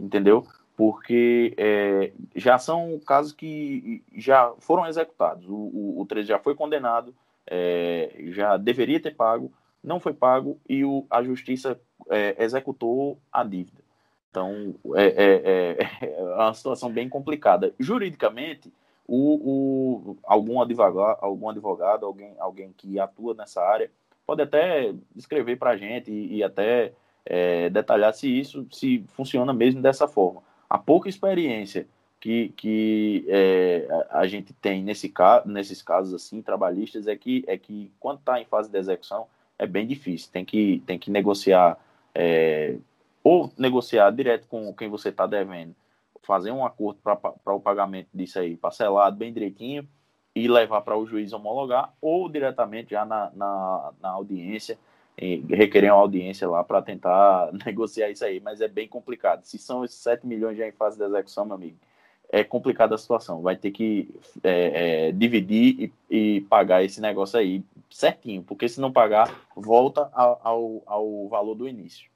entendeu? 0.00 0.44
Porque 0.76 1.54
é, 1.56 2.12
já 2.34 2.58
são 2.58 3.00
casos 3.06 3.32
que 3.32 4.02
já 4.16 4.52
foram 4.58 4.86
executados. 4.86 5.46
O, 5.48 5.54
o, 5.54 6.00
o 6.00 6.06
13 6.06 6.28
já 6.28 6.38
foi 6.38 6.54
condenado, 6.54 7.14
é, 7.46 8.12
já 8.28 8.56
deveria 8.56 9.00
ter 9.00 9.14
pago, 9.14 9.52
não 9.82 10.00
foi 10.00 10.14
pago 10.14 10.58
e 10.68 10.84
o, 10.84 11.06
a 11.10 11.22
justiça 11.22 11.78
é, 12.10 12.42
executou 12.42 13.18
a 13.30 13.44
dívida. 13.44 13.82
Então, 14.30 14.74
é, 14.96 15.04
é, 15.06 15.76
é, 16.00 16.18
é 16.18 16.22
uma 16.22 16.54
situação 16.54 16.90
bem 16.90 17.08
complicada. 17.08 17.72
Juridicamente, 17.78 18.72
o, 19.06 20.16
algum 20.24 20.60
advogado, 20.60 21.18
algum 21.20 21.48
advogado 21.48 22.06
alguém, 22.06 22.34
alguém 22.38 22.72
que 22.76 22.98
atua 22.98 23.34
nessa 23.34 23.62
área, 23.62 23.90
pode 24.26 24.42
até 24.42 24.92
escrever 25.14 25.56
para 25.56 25.70
a 25.70 25.76
gente 25.76 26.10
e, 26.10 26.36
e 26.36 26.42
até 26.42 26.92
detalhar 27.72 28.12
se 28.12 28.28
isso 28.28 28.66
se 28.70 29.04
funciona 29.08 29.52
mesmo 29.52 29.80
dessa 29.80 30.08
forma. 30.08 30.42
A 30.74 30.78
pouca 30.78 31.08
experiência 31.08 31.86
que, 32.18 32.48
que 32.56 33.24
é, 33.28 33.86
a 34.10 34.26
gente 34.26 34.52
tem 34.54 34.82
nesse 34.82 35.08
caso, 35.08 35.48
nesses 35.48 35.80
casos 35.80 36.12
assim 36.12 36.42
trabalhistas 36.42 37.06
é 37.06 37.14
que 37.14 37.44
é 37.46 37.56
que 37.56 37.92
quando 38.00 38.18
está 38.18 38.40
em 38.40 38.44
fase 38.44 38.68
de 38.68 38.76
execução 38.76 39.28
é 39.56 39.68
bem 39.68 39.86
difícil. 39.86 40.32
Tem 40.32 40.44
que 40.44 40.82
tem 40.84 40.98
que 40.98 41.12
negociar 41.12 41.78
é, 42.12 42.76
ou 43.22 43.52
negociar 43.56 44.10
direto 44.10 44.48
com 44.48 44.74
quem 44.74 44.88
você 44.88 45.10
está 45.10 45.28
devendo 45.28 45.76
fazer 46.24 46.50
um 46.50 46.66
acordo 46.66 46.98
para 47.04 47.54
o 47.54 47.60
pagamento 47.60 48.08
disso 48.12 48.40
aí, 48.40 48.56
parcelado 48.56 49.16
bem 49.16 49.32
direitinho, 49.32 49.88
e 50.34 50.48
levar 50.48 50.80
para 50.80 50.98
o 50.98 51.06
juiz 51.06 51.32
homologar, 51.32 51.94
ou 52.00 52.28
diretamente 52.28 52.90
já 52.90 53.04
na, 53.04 53.30
na, 53.32 53.92
na 54.02 54.08
audiência, 54.08 54.76
requerer 55.16 55.92
uma 55.92 56.00
audiência 56.00 56.48
lá 56.48 56.64
para 56.64 56.82
tentar 56.82 57.50
negociar 57.64 58.10
isso 58.10 58.24
aí, 58.24 58.40
mas 58.40 58.60
é 58.60 58.68
bem 58.68 58.88
complicado. 58.88 59.44
Se 59.44 59.58
são 59.58 59.84
esses 59.84 59.98
7 59.98 60.26
milhões 60.26 60.56
já 60.56 60.66
em 60.66 60.72
fase 60.72 60.98
de 60.98 61.04
execução, 61.04 61.44
meu 61.44 61.54
amigo, 61.54 61.76
é 62.30 62.42
complicada 62.42 62.94
a 62.94 62.98
situação. 62.98 63.42
Vai 63.42 63.56
ter 63.56 63.70
que 63.70 64.08
é, 64.42 65.06
é, 65.08 65.12
dividir 65.12 65.92
e, 66.10 66.16
e, 66.36 66.40
pagar 66.42 66.84
esse 66.84 67.00
negócio 67.00 67.38
aí 67.38 67.62
certinho, 67.90 68.42
porque 68.42 68.68
se 68.68 68.80
não 68.80 68.90
pagar, 68.90 69.46
volta 69.54 70.10
ao, 70.12 70.40
ao, 70.42 70.82
ao 70.84 71.28
valor 71.28 71.54
do 71.54 71.68
início. 71.68 72.08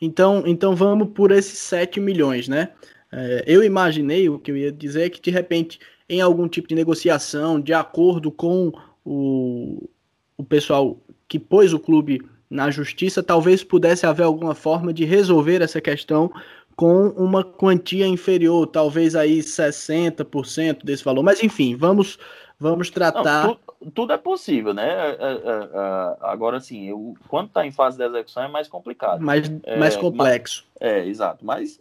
Então, 0.00 0.44
então 0.46 0.76
vamos 0.76 1.08
por 1.08 1.32
esses 1.32 1.58
7 1.58 1.98
milhões, 1.98 2.46
né? 2.46 2.70
É, 3.10 3.44
eu 3.46 3.64
imaginei, 3.64 4.28
o 4.28 4.38
que 4.38 4.50
eu 4.50 4.56
ia 4.56 4.70
dizer 4.70 5.06
é 5.06 5.10
que 5.10 5.20
de 5.20 5.30
repente, 5.30 5.80
em 6.08 6.20
algum 6.20 6.46
tipo 6.46 6.68
de 6.68 6.74
negociação, 6.74 7.60
de 7.60 7.72
acordo 7.72 8.30
com 8.30 8.72
o, 9.04 9.88
o 10.36 10.44
pessoal 10.44 10.96
que 11.26 11.38
pôs 11.38 11.72
o 11.72 11.80
clube 11.80 12.22
na 12.54 12.70
justiça, 12.70 13.20
talvez 13.20 13.64
pudesse 13.64 14.06
haver 14.06 14.22
alguma 14.22 14.54
forma 14.54 14.92
de 14.92 15.04
resolver 15.04 15.60
essa 15.60 15.80
questão 15.80 16.30
com 16.76 17.08
uma 17.08 17.42
quantia 17.42 18.06
inferior, 18.06 18.68
talvez 18.68 19.16
aí 19.16 19.40
60% 19.40 20.84
desse 20.84 21.04
valor. 21.04 21.24
Mas 21.24 21.42
enfim, 21.42 21.74
vamos 21.74 22.16
vamos 22.58 22.90
tratar. 22.90 23.48
Não, 23.48 23.54
tudo, 23.56 23.90
tudo, 23.90 24.12
é 24.12 24.16
possível, 24.16 24.72
né? 24.72 24.88
É, 24.88 25.10
é, 25.10 25.32
é, 25.34 26.16
agora 26.20 26.60
sim, 26.60 26.88
eu, 26.88 27.14
quando 27.28 27.48
está 27.48 27.66
em 27.66 27.72
fase 27.72 27.98
de 27.98 28.04
execução 28.04 28.44
é 28.44 28.48
mais 28.48 28.68
complicado. 28.68 29.20
Mais, 29.20 29.50
mais 29.76 29.96
complexo. 29.96 30.64
Mas, 30.80 30.92
é, 30.92 31.06
exato. 31.06 31.44
Mas 31.44 31.80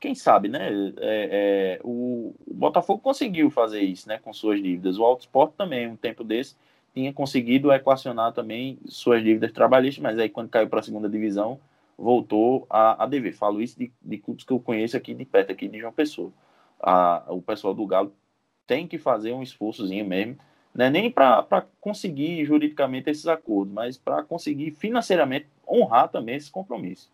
quem 0.00 0.14
sabe, 0.14 0.48
né? 0.48 0.68
É, 0.98 1.78
é, 1.78 1.80
o, 1.82 2.34
o, 2.46 2.54
Botafogo 2.54 3.00
conseguiu 3.00 3.50
fazer 3.50 3.80
isso, 3.80 4.08
né? 4.08 4.20
Com 4.22 4.32
suas 4.32 4.62
dívidas. 4.62 4.96
O 4.96 5.04
Alto 5.04 5.22
Sport 5.22 5.54
também, 5.56 5.88
um 5.88 5.96
tempo 5.96 6.22
desse, 6.22 6.54
tinha 6.98 7.12
conseguido 7.12 7.72
equacionar 7.72 8.32
também 8.32 8.76
suas 8.86 9.22
dívidas 9.22 9.52
trabalhistas, 9.52 10.02
mas 10.02 10.18
aí 10.18 10.28
quando 10.28 10.48
caiu 10.48 10.68
para 10.68 10.80
a 10.80 10.82
segunda 10.82 11.08
divisão, 11.08 11.60
voltou 11.96 12.66
a, 12.68 13.04
a 13.04 13.06
dever. 13.06 13.32
Falo 13.32 13.62
isso 13.62 13.78
de, 13.78 13.92
de 14.02 14.18
clubes 14.18 14.44
que 14.44 14.52
eu 14.52 14.58
conheço 14.58 14.96
aqui 14.96 15.14
de 15.14 15.24
perto, 15.24 15.52
aqui 15.52 15.68
de 15.68 15.78
João 15.78 15.92
Pessoa. 15.92 16.32
A, 16.80 17.24
o 17.28 17.40
pessoal 17.40 17.72
do 17.72 17.86
Galo 17.86 18.12
tem 18.66 18.84
que 18.88 18.98
fazer 18.98 19.32
um 19.32 19.44
esforçozinho 19.44 20.04
mesmo, 20.04 20.38
né? 20.74 20.90
nem 20.90 21.08
para 21.08 21.64
conseguir 21.80 22.44
juridicamente 22.44 23.10
esses 23.10 23.28
acordos, 23.28 23.72
mas 23.72 23.96
para 23.96 24.24
conseguir 24.24 24.72
financeiramente 24.72 25.46
honrar 25.68 26.08
também 26.08 26.34
esses 26.34 26.50
compromissos 26.50 27.08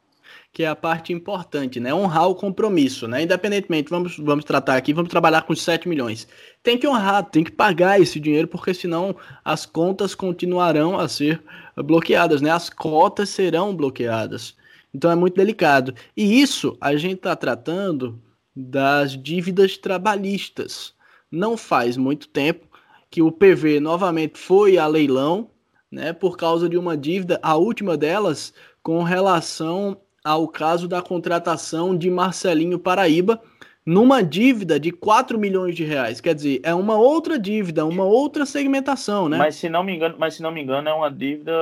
que 0.52 0.62
é 0.62 0.68
a 0.68 0.76
parte 0.76 1.12
importante, 1.12 1.80
né? 1.80 1.92
Honrar 1.92 2.28
o 2.28 2.34
compromisso, 2.34 3.08
né? 3.08 3.22
Independentemente, 3.22 3.90
vamos, 3.90 4.16
vamos 4.16 4.44
tratar 4.44 4.76
aqui, 4.76 4.92
vamos 4.92 5.10
trabalhar 5.10 5.42
com 5.42 5.54
7 5.54 5.88
milhões. 5.88 6.28
Tem 6.62 6.78
que 6.78 6.86
honrar, 6.86 7.24
tem 7.24 7.42
que 7.42 7.50
pagar 7.50 8.00
esse 8.00 8.20
dinheiro, 8.20 8.48
porque 8.48 8.72
senão 8.72 9.16
as 9.44 9.66
contas 9.66 10.14
continuarão 10.14 10.98
a 10.98 11.08
ser 11.08 11.42
bloqueadas, 11.76 12.40
né? 12.40 12.50
As 12.50 12.70
cotas 12.70 13.28
serão 13.28 13.74
bloqueadas. 13.74 14.54
Então 14.94 15.10
é 15.10 15.16
muito 15.16 15.34
delicado. 15.34 15.94
E 16.16 16.40
isso 16.40 16.76
a 16.80 16.96
gente 16.96 17.16
está 17.16 17.34
tratando 17.34 18.22
das 18.54 19.20
dívidas 19.20 19.76
trabalhistas. 19.76 20.94
Não 21.30 21.56
faz 21.56 21.96
muito 21.96 22.28
tempo 22.28 22.68
que 23.10 23.20
o 23.20 23.32
PV 23.32 23.80
novamente 23.80 24.38
foi 24.38 24.78
a 24.78 24.86
leilão, 24.86 25.50
né? 25.90 26.12
Por 26.12 26.36
causa 26.36 26.68
de 26.68 26.76
uma 26.76 26.96
dívida, 26.96 27.40
a 27.42 27.56
última 27.56 27.96
delas 27.96 28.54
com 28.82 29.02
relação 29.02 29.96
ao 30.24 30.48
caso 30.48 30.88
da 30.88 31.02
contratação 31.02 31.96
de 31.96 32.10
Marcelinho 32.10 32.78
Paraíba 32.78 33.40
numa 33.84 34.22
dívida 34.22 34.80
de 34.80 34.90
4 34.90 35.38
milhões 35.38 35.76
de 35.76 35.84
reais. 35.84 36.18
Quer 36.18 36.34
dizer, 36.34 36.60
é 36.62 36.74
uma 36.74 36.96
outra 36.96 37.38
dívida, 37.38 37.84
uma 37.84 38.04
outra 38.04 38.46
segmentação, 38.46 39.28
né? 39.28 39.36
Mas 39.36 39.56
se 39.56 39.68
não 39.68 39.84
me 39.84 39.94
engano, 39.94 40.16
mas 40.18 40.34
se 40.34 40.42
não 40.42 40.50
me 40.50 40.62
engano 40.62 40.88
é 40.88 40.94
uma 40.94 41.10
dívida 41.10 41.52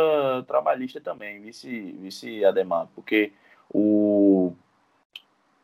trabalhista 0.47 1.01
também, 1.01 1.41
vice, 1.41 1.97
vice 2.01 2.45
Ademar, 2.45 2.87
porque 2.95 3.33
o 3.69 4.53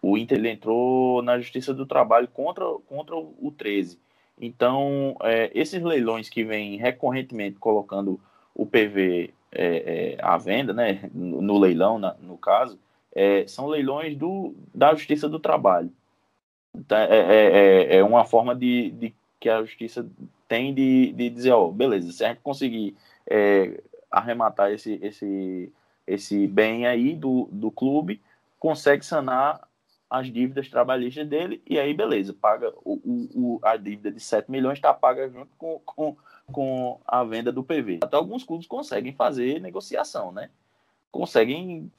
o 0.01 0.17
Inter 0.17 0.45
entrou 0.47 1.23
na 1.23 1.39
Justiça 1.39 1.75
do 1.75 1.85
Trabalho 1.85 2.29
contra, 2.29 2.65
contra 2.87 3.17
o 3.17 3.53
13. 3.57 3.99
Então, 4.41 5.17
é, 5.23 5.51
esses 5.53 5.83
leilões 5.83 6.29
que 6.29 6.45
vêm 6.45 6.77
recorrentemente 6.77 7.59
colocando 7.59 8.21
o 8.55 8.65
PV 8.65 9.35
é, 9.51 10.17
é, 10.17 10.25
à 10.25 10.37
venda, 10.39 10.73
né, 10.73 11.11
no, 11.13 11.43
no 11.43 11.59
leilão, 11.59 11.99
na, 11.99 12.15
no 12.21 12.39
caso, 12.39 12.79
é, 13.15 13.47
são 13.47 13.67
leilões 13.67 14.17
do, 14.17 14.55
da 14.75 14.95
Justiça 14.95 15.29
do 15.29 15.39
Trabalho. 15.39 15.93
Então, 16.75 16.99
é, 16.99 17.07
é, 17.09 17.97
é, 17.97 18.05
uma 18.05 18.25
forma 18.25 18.55
de, 18.55 18.91
de, 18.91 19.15
que 19.41 19.49
a 19.49 19.63
Justiça 19.63 20.07
tem 20.47 20.73
de, 20.73 21.13
de 21.13 21.31
dizer, 21.31 21.53
ó, 21.53 21.69
beleza, 21.69 22.13
se 22.13 22.25
a 22.25 22.29
gente 22.29 22.41
conseguir 22.41 22.97
é, 23.27 23.83
arrematar 24.11 24.71
esse, 24.73 24.99
esse, 25.03 25.73
esse 26.07 26.47
bem 26.47 26.87
aí 26.87 27.15
do, 27.15 27.49
do 27.51 27.71
clube, 27.71 28.21
consegue 28.59 29.05
sanar 29.05 29.69
as 30.11 30.33
dívidas 30.33 30.71
trabalhistas 30.71 31.27
dele, 31.29 31.63
e 31.69 31.79
aí 31.79 31.93
beleza, 31.93 32.33
paga 32.33 32.73
o, 32.83 32.99
o, 33.35 33.61
a 33.63 33.77
dívida 33.77 34.11
de 34.11 34.21
7 34.21 34.51
milhões 34.51 34.79
está 34.79 34.95
paga 34.95 35.29
junto 35.29 35.51
com, 35.59 35.79
com, 35.85 36.17
com 36.51 36.99
a 37.07 37.23
venda 37.25 37.53
do 37.53 37.63
PV. 37.63 38.01
Até 38.03 38.17
alguns 38.17 38.43
clubes 38.43 38.67
conseguem 38.67 39.13
fazer 39.13 39.61
negociação, 39.61 40.33
né? 40.33 40.49
Conseguem 41.11 41.91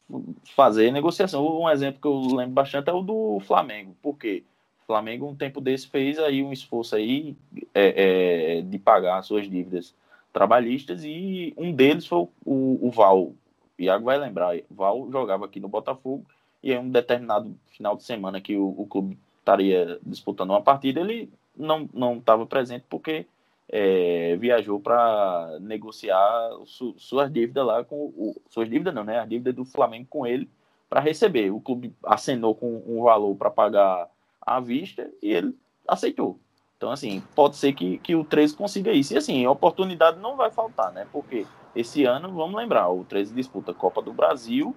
fazer 0.55 0.91
negociação. 0.91 1.62
Um 1.62 1.70
exemplo 1.70 2.01
que 2.01 2.07
eu 2.07 2.36
lembro 2.36 2.53
bastante 2.53 2.89
é 2.89 2.93
o 2.93 3.01
do 3.01 3.39
Flamengo. 3.41 3.95
Por 4.01 4.18
quê? 4.18 4.43
O 4.84 4.86
Flamengo, 4.86 5.28
um 5.28 5.36
tempo 5.36 5.60
desse, 5.60 5.88
fez 5.88 6.20
aí 6.20 6.43
um 6.43 6.53
esforço 6.53 6.95
aí 6.95 7.36
é, 7.74 8.57
é, 8.57 8.62
de 8.62 8.78
pagar 8.80 9.22
suas 9.24 9.49
dívidas 9.49 9.93
trabalhistas 10.32 11.03
e 11.03 11.53
um 11.57 11.74
deles 11.74 12.05
foi 12.05 12.28
o, 12.45 12.88
o, 12.88 12.91
Val. 12.91 13.22
O 13.22 13.36
Iago 13.78 14.05
vai 14.05 14.18
lembrar, 14.18 14.55
Val 14.70 15.10
jogava 15.12 15.45
aqui 15.45 15.60
no 15.60 15.68
Botafogo 15.68 16.26
e 16.62 16.72
em 16.72 16.78
um 16.78 16.89
determinado 16.89 17.55
final 17.68 17.95
de 17.95 18.03
semana 18.03 18.39
que 18.39 18.55
o, 18.55 18.76
o 18.78 18.86
clube 18.86 19.18
estaria 19.39 19.99
disputando 20.05 20.51
uma 20.51 20.62
partida, 20.62 20.99
ele 20.99 21.32
não 21.55 21.89
não 21.93 22.18
estava 22.18 22.45
presente 22.45 22.86
porque 22.89 23.26
é, 23.72 24.36
viajou 24.38 24.80
para 24.80 25.57
negociar 25.61 26.51
su, 26.65 26.95
suas 26.97 27.32
dívidas 27.32 27.65
lá 27.65 27.84
com 27.84 27.95
o, 27.95 28.36
suas 28.49 28.67
dívidas 28.70 28.93
não, 28.93 29.03
né? 29.03 29.20
A 29.20 29.26
dívida 29.26 29.53
do 29.53 29.63
Flamengo 29.63 30.07
com 30.09 30.26
ele 30.26 30.49
para 30.89 30.99
receber. 30.99 31.51
O 31.51 31.61
clube 31.61 31.93
acenou 32.03 32.55
com 32.55 32.82
um 32.88 33.03
valor 33.03 33.36
para 33.36 33.51
pagar 33.51 34.09
à 34.41 34.59
vista 34.59 35.09
e 35.22 35.32
ele 35.32 35.55
aceitou. 35.88 36.39
Então, 36.78 36.91
assim, 36.91 37.22
pode 37.36 37.57
ser 37.57 37.74
que, 37.74 37.97
que 37.99 38.15
o 38.15 38.24
13 38.24 38.55
consiga 38.55 38.91
isso. 38.91 39.13
E, 39.13 39.17
assim, 39.17 39.45
oportunidade 39.45 40.17
não 40.17 40.36
vai 40.36 40.49
faltar, 40.49 40.91
né? 40.91 41.05
Porque 41.11 41.45
esse 41.76 42.05
ano, 42.05 42.34
vamos 42.34 42.55
lembrar, 42.55 42.89
o 42.89 43.03
13 43.03 43.36
disputa 43.36 43.74
Copa 43.74 44.01
do 44.01 44.13
Brasil, 44.13 44.76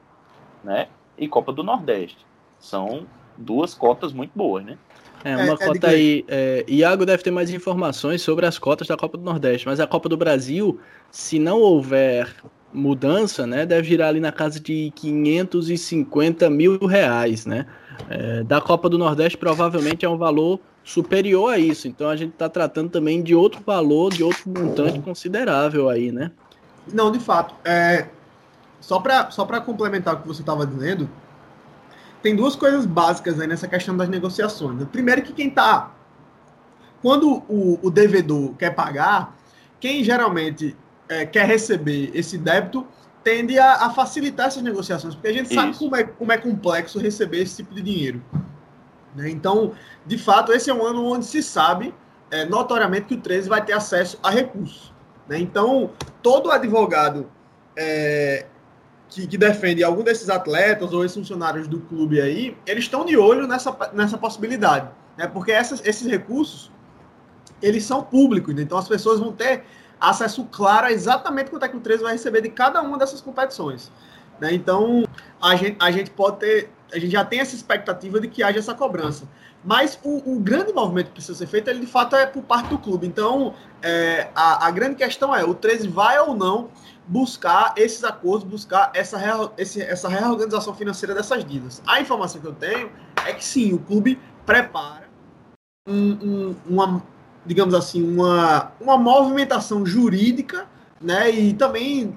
né? 0.64 0.88
E 1.16 1.28
Copa 1.28 1.52
do 1.52 1.62
Nordeste. 1.62 2.26
São 2.58 3.06
duas 3.36 3.72
cotas 3.72 4.12
muito 4.12 4.32
boas, 4.34 4.64
né? 4.64 4.78
É, 5.24 5.36
uma 5.36 5.44
é, 5.44 5.52
é 5.52 5.56
cota 5.56 5.86
é 5.86 5.90
aí. 5.90 6.24
É, 6.28 6.64
Iago 6.68 7.06
deve 7.06 7.22
ter 7.22 7.30
mais 7.30 7.50
informações 7.50 8.22
sobre 8.22 8.46
as 8.46 8.58
cotas 8.58 8.88
da 8.88 8.96
Copa 8.96 9.16
do 9.16 9.24
Nordeste, 9.24 9.66
mas 9.66 9.80
a 9.80 9.86
Copa 9.86 10.08
do 10.08 10.16
Brasil, 10.16 10.80
se 11.10 11.38
não 11.38 11.60
houver 11.60 12.34
mudança, 12.72 13.46
né, 13.46 13.66
deve 13.66 13.88
girar 13.88 14.08
ali 14.08 14.20
na 14.20 14.32
casa 14.32 14.58
de 14.58 14.90
550 14.96 16.48
mil 16.48 16.78
reais, 16.86 17.44
né? 17.44 17.66
É, 18.08 18.42
da 18.42 18.60
Copa 18.60 18.88
do 18.88 18.98
Nordeste 18.98 19.36
provavelmente 19.36 20.04
é 20.04 20.08
um 20.08 20.16
valor 20.16 20.58
superior 20.82 21.52
a 21.52 21.58
isso. 21.58 21.86
Então 21.86 22.08
a 22.08 22.16
gente 22.16 22.32
está 22.32 22.48
tratando 22.48 22.90
também 22.90 23.22
de 23.22 23.34
outro 23.34 23.60
valor, 23.64 24.12
de 24.12 24.24
outro 24.24 24.48
montante 24.48 24.98
considerável 25.00 25.88
aí, 25.88 26.10
né? 26.10 26.30
Não, 26.92 27.12
de 27.12 27.20
fato. 27.20 27.54
É, 27.64 28.06
só 28.80 28.98
para 28.98 29.30
só 29.30 29.44
complementar 29.60 30.14
o 30.14 30.22
que 30.22 30.26
você 30.26 30.42
estava 30.42 30.66
dizendo, 30.66 31.08
tem 32.22 32.36
duas 32.36 32.56
coisas 32.56 32.86
básicas 32.86 33.40
aí 33.40 33.46
nessa 33.46 33.66
questão 33.68 33.96
das 33.96 34.08
negociações. 34.08 34.84
Primeiro 34.88 35.22
que 35.22 35.32
quem 35.32 35.48
está... 35.48 35.92
Quando 37.02 37.42
o, 37.48 37.80
o 37.82 37.90
devedor 37.90 38.54
quer 38.54 38.70
pagar, 38.70 39.36
quem 39.80 40.04
geralmente 40.04 40.76
é, 41.08 41.26
quer 41.26 41.46
receber 41.46 42.12
esse 42.14 42.38
débito 42.38 42.86
tende 43.24 43.58
a, 43.58 43.86
a, 43.86 43.90
facilitar 43.90 44.46
essas 44.46 44.62
negociações, 44.62 45.14
porque 45.14 45.28
a 45.28 45.32
gente 45.32 45.46
Isso. 45.46 45.54
sabe 45.54 45.76
como 45.76 45.96
é, 45.96 46.04
como 46.04 46.32
é 46.32 46.38
complexo 46.38 46.98
receber 46.98 47.42
esse 47.42 47.56
tipo 47.56 47.74
de 47.74 47.82
dinheiro. 47.82 48.22
Né? 49.14 49.30
Então, 49.30 49.72
de 50.06 50.18
fato, 50.18 50.52
esse 50.52 50.70
é 50.70 50.74
um 50.74 50.84
ano 50.84 51.04
onde 51.04 51.24
se 51.24 51.42
sabe 51.42 51.94
é, 52.30 52.44
notoriamente 52.44 53.06
que 53.06 53.14
o 53.14 53.20
13 53.20 53.48
vai 53.48 53.64
ter 53.64 53.72
acesso 53.72 54.18
a 54.22 54.30
recursos. 54.30 54.92
Né? 55.28 55.38
Então, 55.38 55.90
todo 56.22 56.50
advogado 56.50 57.30
é, 57.76 58.46
que, 59.14 59.26
que, 59.26 59.38
defende 59.38 59.82
algum 59.84 60.02
desses 60.02 60.28
atletas 60.28 60.92
ou 60.92 61.04
esses 61.04 61.16
funcionários 61.16 61.68
do 61.68 61.80
clube 61.80 62.20
aí, 62.20 62.56
eles 62.66 62.84
estão 62.84 63.04
de 63.04 63.16
olho 63.16 63.46
nessa, 63.46 63.76
nessa 63.92 64.16
possibilidade. 64.18 64.88
Né? 65.16 65.26
Porque 65.26 65.52
essas, 65.52 65.84
esses 65.84 66.06
recursos, 66.06 66.70
eles 67.60 67.84
são 67.84 68.02
públicos, 68.02 68.54
né? 68.54 68.62
então 68.62 68.78
as 68.78 68.88
pessoas 68.88 69.20
vão 69.20 69.32
ter 69.32 69.64
acesso 70.00 70.44
claro 70.50 70.86
a 70.86 70.92
exatamente 70.92 71.50
quanto 71.50 71.64
é 71.64 71.68
que 71.68 71.76
o 71.76 71.80
13 71.80 72.02
vai 72.02 72.12
receber 72.12 72.40
de 72.40 72.48
cada 72.48 72.82
uma 72.82 72.98
dessas 72.98 73.20
competições. 73.20 73.90
Né? 74.40 74.52
Então, 74.54 75.04
a 75.40 75.54
gente, 75.54 75.76
a 75.78 75.90
gente 75.90 76.10
pode 76.10 76.38
ter 76.38 76.70
a 76.92 76.98
gente 76.98 77.10
já 77.10 77.24
tem 77.24 77.40
essa 77.40 77.54
expectativa 77.54 78.20
de 78.20 78.28
que 78.28 78.42
haja 78.42 78.58
essa 78.58 78.74
cobrança. 78.74 79.26
Mas 79.64 79.98
o, 80.02 80.34
o, 80.34 80.40
grande 80.40 80.72
movimento 80.72 81.06
que 81.06 81.12
precisa 81.12 81.38
ser 81.38 81.46
feito, 81.46 81.70
ele 81.70 81.80
de 81.80 81.86
fato 81.86 82.14
é 82.16 82.26
por 82.26 82.42
parte 82.42 82.68
do 82.68 82.78
clube. 82.78 83.06
Então, 83.06 83.54
é, 83.80 84.28
a, 84.34 84.66
a, 84.66 84.70
grande 84.70 84.96
questão 84.96 85.34
é: 85.34 85.44
o 85.44 85.54
13 85.54 85.88
vai 85.88 86.18
ou 86.18 86.34
não 86.34 86.68
buscar 87.06 87.74
esses 87.76 88.04
acordos, 88.04 88.48
buscar 88.48 88.90
essa, 88.94 89.18
esse, 89.58 89.82
essa 89.82 90.08
reorganização 90.08 90.74
financeira 90.74 91.14
dessas 91.14 91.44
dívidas? 91.44 91.82
A 91.86 92.00
informação 92.00 92.40
que 92.40 92.46
eu 92.46 92.54
tenho 92.54 92.90
é 93.26 93.32
que 93.32 93.44
sim, 93.44 93.72
o 93.72 93.78
clube 93.78 94.18
prepara 94.46 95.08
um, 95.88 96.12
um, 96.12 96.56
uma, 96.66 97.02
digamos 97.44 97.74
assim, 97.74 98.02
uma, 98.02 98.72
uma 98.80 98.96
movimentação 98.96 99.84
jurídica 99.84 100.68
né, 101.00 101.30
e 101.30 101.52
também 101.52 102.16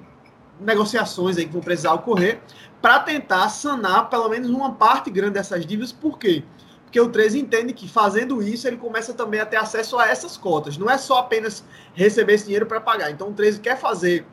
negociações 0.60 1.36
aí 1.36 1.46
que 1.46 1.52
vão 1.52 1.60
precisar 1.60 1.92
ocorrer 1.92 2.40
para 2.80 3.00
tentar 3.00 3.48
sanar 3.48 4.08
pelo 4.08 4.28
menos 4.28 4.48
uma 4.48 4.72
parte 4.72 5.10
grande 5.10 5.34
dessas 5.34 5.66
dívidas. 5.66 5.92
Por 5.92 6.18
quê? 6.18 6.44
Porque 6.84 7.00
o 7.00 7.08
13 7.10 7.40
entende 7.40 7.72
que 7.72 7.88
fazendo 7.88 8.40
isso 8.40 8.66
ele 8.66 8.76
começa 8.76 9.12
também 9.12 9.40
a 9.40 9.46
ter 9.46 9.56
acesso 9.56 9.98
a 9.98 10.08
essas 10.08 10.36
cotas. 10.36 10.78
Não 10.78 10.88
é 10.88 10.96
só 10.96 11.18
apenas 11.18 11.64
receber 11.94 12.34
esse 12.34 12.44
dinheiro 12.44 12.64
para 12.64 12.80
pagar. 12.80 13.10
Então 13.10 13.30
o 13.30 13.32
13 13.32 13.60
quer 13.60 13.78
fazer 13.78 14.24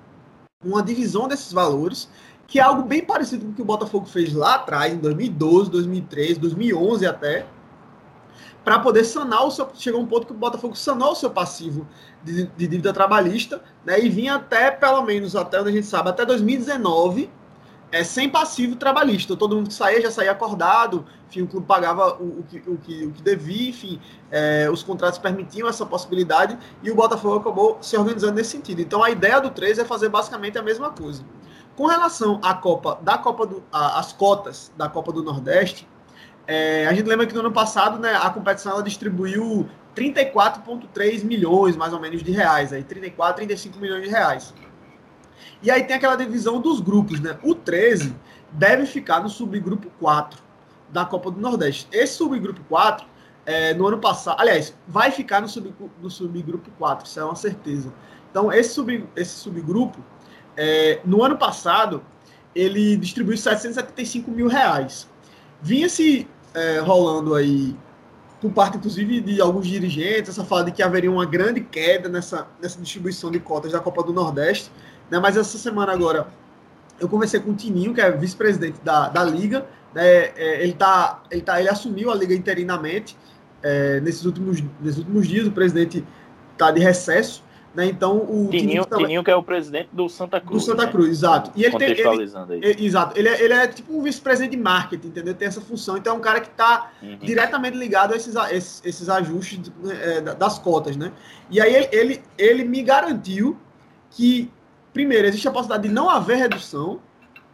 uma 0.64 0.82
divisão 0.82 1.28
desses 1.28 1.52
valores, 1.52 2.10
que 2.48 2.60
é 2.60 2.62
algo 2.64 2.84
bem 2.84 3.04
parecido 3.04 3.46
com 3.46 3.52
o 3.52 3.54
que 3.56 3.62
o 3.62 3.66
Botafogo 3.66 4.06
fez 4.06 4.34
lá 4.34 4.56
atrás, 4.56 4.94
em 4.94 4.98
2012, 4.98 5.72
2013, 5.72 6.40
2011 6.40 7.06
até, 7.06 7.46
para 8.64 8.80
poder 8.80 9.04
sanar 9.04 9.46
o 9.46 9.52
seu. 9.52 9.68
Chegou 9.74 10.02
um 10.02 10.06
ponto 10.06 10.28
que 10.28 10.34
o 10.34 10.36
Botafogo 10.36 10.76
sanou 10.76 11.12
o 11.12 11.16
seu 11.16 11.30
passivo 11.30 11.88
de, 12.24 12.46
de 12.46 12.68
dívida 12.68 12.94
trabalhista, 12.94 13.62
né? 13.86 14.00
E 14.00 14.10
vinha 14.10 14.36
até, 14.36 14.72
pelo 14.72 15.02
menos, 15.02 15.36
até 15.36 15.60
onde 15.60 15.70
a 15.70 15.74
gente 15.74 15.88
sabe, 15.88 16.10
até 16.10 16.26
2019 16.26 17.30
é, 17.94 18.04
sem 18.04 18.28
passivo 18.28 18.76
trabalhista. 18.76 19.36
Todo 19.36 19.56
mundo 19.56 19.68
que 19.68 19.74
saía 19.76 20.02
já 20.02 20.10
saía 20.10 20.32
acordado, 20.32 21.06
enfim, 21.30 21.44
o 21.44 21.48
clube 21.48 21.68
pagava 21.68 22.16
o, 22.20 22.40
o, 22.40 22.44
que, 22.44 22.58
o, 22.68 22.76
que, 22.76 23.06
o 23.06 23.12
que 23.12 23.22
devia, 23.22 23.70
enfim, 23.70 24.02
é, 24.32 24.68
os 24.68 24.82
contratos 24.82 25.20
permitiam 25.20 25.70
essa 25.70 25.86
possibilidade 25.86 26.58
e 26.82 26.90
o 26.90 26.96
Botafogo 26.96 27.38
acabou 27.38 27.78
se 27.82 27.96
organizando 27.96 28.34
nesse 28.34 28.50
sentido. 28.50 28.82
Então 28.82 29.04
a 29.04 29.12
ideia 29.12 29.40
do 29.40 29.52
13 29.52 29.82
é 29.82 29.86
fazer 29.86 30.10
basicamente 30.10 30.58
a 30.58 30.64
mesma 30.64 30.90
coisa. 30.90 31.24
Com 31.76 31.86
relação 31.86 32.40
à 32.42 32.56
Copa, 32.56 32.98
da 33.00 33.16
Copa 33.16 33.46
do, 33.46 33.64
a, 33.72 34.00
as 34.00 34.12
cotas 34.12 34.72
da 34.76 34.90
Copa 34.90 35.12
do 35.12 35.22
Nordeste, 35.22 35.88
é, 36.48 36.88
a 36.88 36.94
gente 36.94 37.06
lembra 37.06 37.28
que 37.28 37.34
no 37.36 37.42
ano 37.42 37.52
passado 37.52 38.00
né, 38.00 38.16
a 38.16 38.30
competição 38.32 38.72
ela 38.72 38.82
distribuiu 38.82 39.70
34,3 39.96 41.24
milhões 41.24 41.76
mais 41.76 41.94
ou 41.94 42.00
menos 42.00 42.24
de 42.24 42.32
reais, 42.32 42.74
aí 42.74 42.84
34, 42.84 43.36
35 43.36 43.78
milhões 43.78 44.02
de 44.02 44.10
reais. 44.10 44.52
E 45.64 45.72
aí 45.72 45.84
tem 45.86 45.96
aquela 45.96 46.18
divisão 46.18 46.60
dos 46.60 46.82
grupos, 46.82 47.22
né? 47.22 47.40
O 47.42 47.56
13 47.56 48.14
deve 48.52 48.86
ficar 48.86 49.22
no 49.22 49.30
subgrupo 49.30 49.90
4 49.98 50.44
da 50.90 51.06
Copa 51.06 51.32
do 51.32 51.40
Nordeste. 51.40 51.88
Esse 51.92 52.16
subgrupo 52.16 52.62
4, 52.68 53.08
é, 53.46 53.74
no 53.74 53.88
ano 53.88 53.98
passado, 53.98 54.40
aliás, 54.42 54.76
vai 54.86 55.10
ficar 55.10 55.42
no, 55.42 55.48
sub, 55.48 55.74
no 56.02 56.10
subgrupo 56.10 56.70
4, 56.78 57.08
isso 57.08 57.20
é 57.20 57.24
uma 57.24 57.36
certeza. 57.36 57.94
Então, 58.30 58.52
esse, 58.52 58.74
sub, 58.74 59.08
esse 59.16 59.32
subgrupo, 59.32 60.04
é, 60.58 61.00
no 61.06 61.24
ano 61.24 61.38
passado, 61.38 62.04
ele 62.54 62.98
distribuiu 62.98 63.38
775 63.38 64.30
mil 64.30 64.48
reais. 64.48 65.10
Vinha-se 65.62 66.28
é, 66.54 66.80
rolando 66.80 67.34
aí, 67.36 67.76
por 68.42 68.52
parte, 68.52 68.78
inclusive, 68.78 69.22
de 69.22 69.42
alguns 69.42 69.66
dirigentes, 69.66 70.30
essa 70.30 70.44
fala 70.44 70.66
de 70.66 70.74
que 70.74 70.84
haveria 70.84 71.10
uma 71.10 71.26
grande 71.26 71.62
queda 71.62 72.10
nessa, 72.10 72.48
nessa 72.62 72.80
distribuição 72.82 73.32
de 73.32 73.40
cotas 73.40 73.72
da 73.72 73.80
Copa 73.80 74.04
do 74.04 74.12
Nordeste. 74.12 74.70
Né? 75.14 75.20
Mas 75.20 75.38
essa 75.38 75.60
semana 75.60 75.94
agora 75.94 76.26
eu 77.00 77.08
conversei 77.08 77.40
com 77.40 77.52
o 77.52 77.54
Tininho, 77.54 77.94
que 77.94 78.02
é 78.02 78.10
vice-presidente 78.10 78.80
da, 78.84 79.10
da 79.10 79.24
Liga. 79.24 79.64
Né? 79.94 80.04
É, 80.36 80.64
ele, 80.64 80.74
tá, 80.74 81.22
ele, 81.30 81.42
tá, 81.42 81.60
ele 81.60 81.70
assumiu 81.70 82.10
a 82.10 82.16
Liga 82.16 82.34
interinamente 82.34 83.16
é, 83.62 84.00
nesses, 84.00 84.26
últimos, 84.26 84.64
nesses 84.82 84.98
últimos 84.98 85.28
dias. 85.28 85.46
O 85.46 85.52
presidente 85.52 86.04
está 86.54 86.72
de 86.72 86.80
recesso. 86.80 87.44
Né? 87.76 87.86
Então, 87.86 88.18
o 88.18 88.48
Tininho, 88.50 88.86
também, 88.86 89.06
Tininho, 89.06 89.24
que 89.24 89.30
é 89.30 89.36
o 89.36 89.44
presidente 89.44 89.90
do 89.92 90.10
Santa 90.10 90.42
Cruz. 90.42 90.64
Do 90.64 90.66
Santa 90.66 90.86
né? 90.86 90.92
Cruz, 90.92 91.10
exato. 91.10 91.52
E 91.56 91.64
ele 91.64 91.78
tem, 91.78 91.92
ele, 91.92 92.02
ele, 92.02 92.86
exato. 92.86 93.18
Ele 93.18 93.28
é, 93.30 93.44
ele 93.44 93.54
é 93.54 93.68
tipo 93.68 93.96
um 93.96 94.02
vice-presidente 94.02 94.52
de 94.52 94.58
marketing, 94.58 95.08
entendeu? 95.10 95.36
Tem 95.36 95.48
essa 95.48 95.62
função. 95.62 95.96
Então, 95.96 96.16
é 96.16 96.18
um 96.18 96.22
cara 96.22 96.40
que 96.40 96.50
está 96.50 96.92
uhum. 97.04 97.18
diretamente 97.22 97.78
ligado 97.78 98.14
a 98.14 98.16
esses, 98.16 98.36
esses, 98.52 98.82
esses 98.84 99.10
ajustes 99.10 99.72
é, 99.92 100.22
das 100.22 100.58
cotas, 100.58 100.98
né? 100.98 101.12
E 101.52 101.62
aí, 101.62 101.76
ele, 101.76 101.90
ele, 101.92 102.22
ele 102.36 102.64
me 102.64 102.82
garantiu 102.82 103.58
que 104.10 104.52
primeiro, 104.94 105.28
existe 105.28 105.48
a 105.48 105.52
possibilidade 105.52 105.88
de 105.88 105.94
não 105.94 106.10
haver 106.10 106.38
redução, 106.38 107.02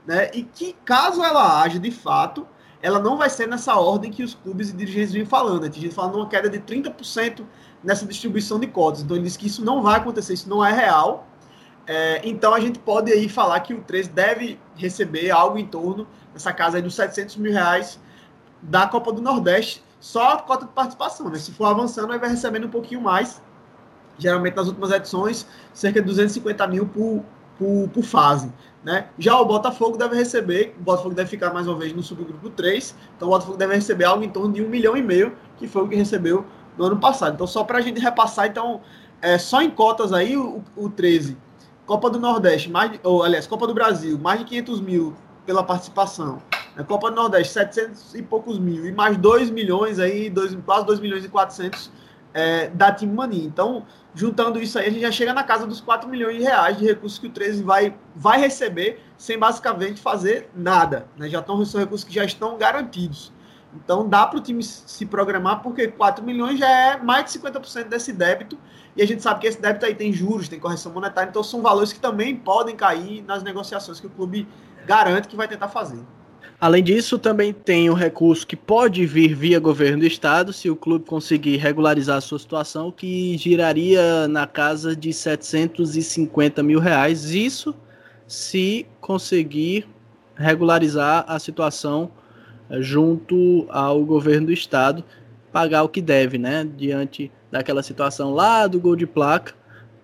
né? 0.06 0.30
E 0.34 0.44
que 0.44 0.76
caso 0.86 1.24
ela 1.24 1.62
age 1.62 1.80
de 1.80 1.92
fato, 1.92 2.46
ela 2.82 3.00
não 3.00 3.18
vai 3.18 3.30
ser 3.30 3.48
nessa 3.48 3.76
ordem 3.76 4.12
que 4.12 4.24
os 4.24 4.34
clubes 4.34 4.70
e 4.70 4.74
dirigentes 4.74 5.12
vêm 5.12 5.26
falando. 5.26 5.64
A 5.64 5.70
gente 5.70 5.92
falando 5.92 6.16
uma 6.16 6.28
queda 6.28 6.50
de 6.50 6.60
30% 6.60 7.46
nessa 7.84 8.06
distribuição 8.06 8.60
de 8.60 8.68
cotas. 8.68 9.02
Então 9.02 9.16
ele 9.16 9.26
disse 9.26 9.38
que 9.38 9.48
isso 9.48 9.64
não 9.64 9.82
vai 9.82 9.98
acontecer, 9.98 10.34
isso 10.34 10.50
não 10.50 10.66
é 10.66 10.72
real. 10.72 11.28
É, 11.88 12.22
então 12.24 12.54
a 12.54 12.60
gente 12.60 12.78
pode 12.80 13.12
aí 13.12 13.28
falar 13.28 13.60
que 13.62 13.74
o 13.74 13.82
13 13.82 14.10
deve 14.10 14.60
receber 14.76 15.32
algo 15.32 15.58
em 15.58 15.66
torno 15.66 16.08
dessa 16.34 16.54
casa 16.54 16.78
aí 16.78 16.84
dos 16.84 16.94
700 16.96 17.38
mil 17.38 17.52
reais 17.52 18.00
da 18.62 18.88
Copa 18.88 19.12
do 19.12 19.22
Nordeste, 19.22 19.84
só 20.00 20.34
a 20.34 20.38
cota 20.38 20.66
de 20.66 20.72
participação. 20.72 21.30
Né? 21.30 21.40
Se 21.40 21.52
for 21.52 21.66
avançando, 21.66 22.14
aí 22.14 22.20
vai 22.20 22.30
recebendo 22.30 22.68
um 22.68 22.70
pouquinho 22.70 23.02
mais. 23.02 23.42
Geralmente 24.20 24.56
nas 24.56 24.68
últimas 24.68 24.92
edições, 24.92 25.48
cerca 25.74 26.00
de 26.02 26.08
250 26.08 26.68
mil 26.68 26.86
por, 26.86 27.24
por, 27.58 27.90
por 27.90 28.04
fase. 28.04 28.52
Né? 28.84 29.08
Já 29.18 29.38
o 29.40 29.46
Botafogo 29.46 29.98
deve 29.98 30.16
receber, 30.16 30.76
o 30.80 30.84
Botafogo 30.84 31.14
deve 31.14 31.30
ficar 31.30 31.54
mais 31.54 31.68
uma 31.68 31.78
vez 31.78 31.94
no 31.94 32.02
subgrupo 32.02 32.50
3, 32.50 32.96
então 33.16 33.28
o 33.28 33.32
Botafogo 33.32 33.58
deve 33.58 33.76
receber 33.76 34.06
algo 34.06 34.24
em 34.24 34.30
torno 34.30 34.54
de 34.54 34.64
um 34.64 34.70
milhão 34.70 34.96
e 34.96 35.02
meio, 35.02 35.36
que 35.58 35.68
foi 35.68 35.84
o 35.84 35.88
que 35.88 35.96
recebeu 35.96 36.46
no 36.78 36.86
ano 36.86 36.98
passado. 36.98 37.34
Então, 37.34 37.46
só 37.46 37.64
para 37.64 37.80
a 37.80 37.82
gente 37.82 38.00
repassar, 38.00 38.48
então, 38.48 38.82
é, 39.22 39.38
só 39.38 39.62
em 39.62 39.70
cotas 39.70 40.14
aí, 40.14 40.38
o, 40.38 40.64
o 40.78 40.90
13, 40.90 41.38
Copa 41.86 42.10
do 42.10 42.20
Nordeste, 42.20 42.70
mais, 42.70 43.00
ou, 43.04 43.24
aliás, 43.24 43.46
Copa 43.48 43.68
do 43.68 43.74
Brasil, 43.74 44.18
mais 44.18 44.40
de 44.40 44.46
500 44.46 44.80
mil 44.80 45.14
pela 45.46 45.64
participação. 45.64 46.42
Na 46.76 46.84
Copa 46.86 47.10
do 47.10 47.16
Nordeste, 47.18 47.52
700 47.52 48.16
e 48.16 48.22
poucos 48.22 48.58
mil, 48.58 48.86
e 48.86 48.92
mais 48.94 49.18
2 49.18 49.50
milhões 49.50 50.00
aí, 50.00 50.30
dois, 50.30 50.56
quase 50.66 50.86
2 50.86 51.00
milhões 51.02 51.26
e 51.26 51.28
400 51.28 51.92
é, 52.34 52.70
da 52.70 52.96
Mania. 53.08 53.44
Então, 53.44 53.86
juntando 54.14 54.62
isso 54.62 54.78
aí, 54.80 54.88
a 54.88 54.90
gente 54.90 55.02
já 55.02 55.12
chega 55.12 55.34
na 55.34 55.44
casa 55.44 55.66
dos 55.68 55.82
4 55.82 56.10
milhões 56.10 56.38
de 56.38 56.44
reais 56.44 56.78
de 56.78 56.86
recursos 56.86 57.20
que 57.20 57.28
o 57.28 57.30
13 57.30 57.64
vai, 57.64 57.96
vai 58.16 58.40
receber 58.40 59.02
sem 59.18 59.38
basicamente 59.38 60.02
fazer 60.02 60.50
nada. 60.56 61.08
Né? 61.18 61.30
Já 61.30 61.40
estão, 61.40 61.64
são 61.66 61.80
recursos 61.80 62.08
que 62.08 62.14
já 62.14 62.24
estão 62.24 62.58
garantidos. 62.58 63.32
Então 63.74 64.08
dá 64.08 64.26
para 64.26 64.40
o 64.40 64.42
time 64.42 64.64
se 64.64 65.06
programar, 65.06 65.62
porque 65.62 65.88
4 65.88 66.26
milhões 66.26 66.58
já 66.58 66.70
é 66.70 66.98
mais 66.98 67.26
de 67.26 67.40
50% 67.40 67.88
desse 67.88 68.12
débito, 68.12 68.58
e 68.96 69.02
a 69.02 69.08
gente 69.08 69.22
sabe 69.22 69.42
que 69.42 69.48
esse 69.48 69.62
débito 69.62 69.86
aí 69.86 69.94
tem 69.94 70.12
juros, 70.12 70.50
tem 70.50 70.60
correção 70.60 70.92
monetária, 70.92 71.30
então 71.30 71.44
são 71.44 71.62
valores 71.62 71.94
que 71.94 72.00
também 72.00 72.36
podem 72.36 72.76
cair 72.76 73.24
nas 73.24 73.44
negociações 73.44 74.00
que 74.00 74.08
o 74.08 74.10
clube 74.10 74.48
garante 74.86 75.28
que 75.28 75.36
vai 75.36 75.48
tentar 75.48 75.68
fazer. 75.68 76.00
Além 76.62 76.84
disso, 76.84 77.18
também 77.18 77.54
tem 77.54 77.90
o 77.90 77.94
recurso 77.94 78.46
que 78.46 78.58
pode 78.58 79.06
vir 79.06 79.34
via 79.34 79.62
governo 79.62 80.00
do 80.00 80.06
estado, 80.06 80.52
se 80.52 80.70
o 80.70 80.76
clube 80.76 81.06
conseguir 81.06 81.56
regularizar 81.56 82.18
a 82.18 82.22
sua 82.22 82.38
situação, 82.38 82.92
que 82.92 83.38
giraria 83.38 84.28
na 84.28 84.46
casa 84.46 84.94
de 84.94 85.14
750 85.14 86.62
mil 86.62 86.82
reais. 86.82 87.34
Isso 87.34 87.74
se 88.28 88.86
conseguir 89.00 89.88
regularizar 90.36 91.24
a 91.30 91.40
situação 91.40 92.12
eh, 92.70 92.82
junto 92.82 93.66
ao 93.70 94.04
governo 94.04 94.48
do 94.48 94.54
estado, 94.54 95.02
pagar 95.54 95.84
o 95.84 95.90
que 95.90 96.02
deve, 96.02 96.38
né? 96.38 96.68
Diante 96.76 97.32
daquela 97.50 97.82
situação 97.82 98.34
lá 98.34 98.68
do 98.68 98.82
gol 98.82 98.98
de 98.98 99.08
placa, 99.08 99.54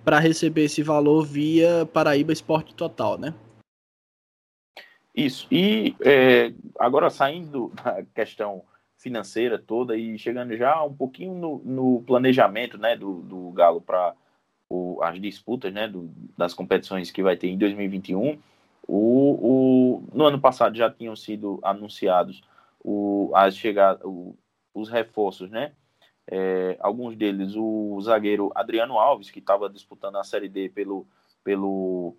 para 0.06 0.20
receber 0.20 0.64
esse 0.64 0.82
valor 0.82 1.26
via 1.26 1.86
Paraíba 1.91 2.32
Esporte 2.32 2.74
Total, 2.74 3.18
né? 3.18 3.34
Isso. 5.16 5.47
E 5.49 5.95
é, 6.01 6.53
agora 6.78 7.09
saindo 7.09 7.72
da 7.82 8.03
questão 8.13 8.63
financeira 8.97 9.57
toda 9.57 9.95
e 9.95 10.18
chegando 10.18 10.57
já 10.57 10.84
um 10.84 10.93
pouquinho 10.93 11.34
no, 11.36 11.61
no 11.63 12.03
planejamento 12.03 12.78
né, 12.78 12.97
do, 12.97 13.22
do 13.22 13.51
Galo 13.51 13.80
para 13.80 14.13
as 15.03 15.22
disputas 15.22 15.72
né, 15.72 15.88
do, 15.88 16.11
das 16.38 16.53
competições 16.53 17.11
que 17.11 17.24
vai 17.24 17.38
ter 17.38 17.47
em 17.47 17.57
2021. 17.57 18.38
O, 18.88 18.97
o, 18.97 20.03
no 20.13 20.26
ano 20.26 20.39
passado 20.39 20.76
já 20.76 20.89
tinham 20.89 21.16
sido 21.16 21.59
anunciados 21.63 22.43
o, 22.84 23.32
as 23.34 23.55
chegadas, 23.55 24.01
o, 24.03 24.36
os 24.74 24.89
reforços, 24.89 25.49
né? 25.49 25.72
É, 26.28 26.76
alguns 26.80 27.16
deles, 27.16 27.53
o 27.55 27.99
zagueiro 28.01 28.51
Adriano 28.55 28.97
Alves, 28.97 29.30
que 29.30 29.39
estava 29.39 29.70
disputando 29.70 30.18
a 30.18 30.24
Série 30.24 30.49
D 30.49 30.70
pelo, 30.70 31.05
pelo 31.43 32.16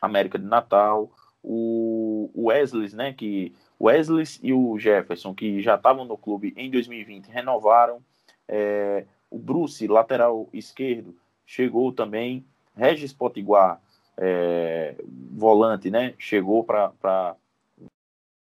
América 0.00 0.38
de 0.38 0.44
Natal, 0.44 1.10
o 1.42 2.30
Wesley, 2.36 2.94
né, 2.94 3.12
que 3.12 3.54
Wesley 3.80 4.24
e 4.42 4.52
o 4.52 4.78
Jefferson, 4.78 5.34
que 5.34 5.60
já 5.62 5.76
estavam 5.76 6.04
no 6.04 6.16
clube 6.16 6.52
em 6.56 6.70
2020, 6.70 7.28
renovaram. 7.28 8.02
É, 8.46 9.04
o 9.30 9.38
Bruce, 9.38 9.86
lateral 9.86 10.48
esquerdo, 10.52 11.14
chegou 11.46 11.92
também. 11.92 12.44
Regis 12.74 13.12
Potiguar, 13.12 13.80
é, 14.16 14.94
volante, 15.32 15.90
né, 15.90 16.14
chegou 16.18 16.64
para 16.64 17.36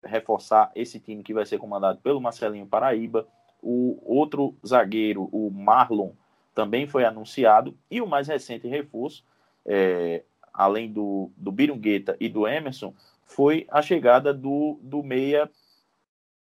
reforçar 0.03 0.71
esse 0.75 0.99
time 0.99 1.23
que 1.23 1.33
vai 1.33 1.45
ser 1.45 1.57
comandado 1.57 1.99
pelo 1.99 2.21
Marcelinho 2.21 2.67
Paraíba. 2.67 3.27
O 3.61 3.99
outro 4.05 4.55
zagueiro, 4.65 5.27
o 5.31 5.49
Marlon, 5.51 6.11
também 6.53 6.87
foi 6.87 7.03
anunciado. 7.03 7.77
E 7.89 8.01
o 8.01 8.07
mais 8.07 8.27
recente 8.27 8.67
reforço, 8.67 9.23
é, 9.65 10.23
além 10.57 10.91
do, 10.91 11.29
do 11.37 11.51
Birungueta 11.51 12.17
e 12.19 12.27
do 12.27 12.47
Emerson, 12.47 12.91
foi 13.23 13.67
a 13.69 13.79
chegada 13.79 14.33
do, 14.33 14.79
do 14.81 15.03
meia 15.03 15.49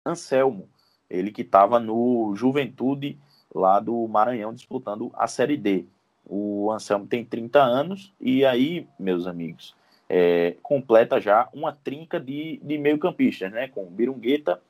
Anselmo, 0.06 0.68
ele 1.10 1.32
que 1.32 1.44
estava 1.44 1.80
no 1.80 2.36
Juventude 2.36 3.18
lá 3.54 3.80
do 3.80 4.08
Maranhão 4.08 4.54
disputando 4.54 5.12
a 5.14 5.28
Série 5.28 5.56
D. 5.56 5.86
O 6.26 6.72
Anselmo 6.72 7.08
tem 7.08 7.24
30 7.24 7.62
anos 7.62 8.14
e 8.20 8.46
aí, 8.46 8.88
meus 9.00 9.28
amigos, 9.28 9.76
é, 10.10 10.58
completa 10.62 11.20
já 11.20 11.48
uma 11.54 11.72
trinca 11.72 12.20
de, 12.20 12.60
de 12.64 12.78
meio-campistas, 12.78 13.52
né? 13.52 13.68
Com 13.68 13.86
Birungueta, 13.86 14.62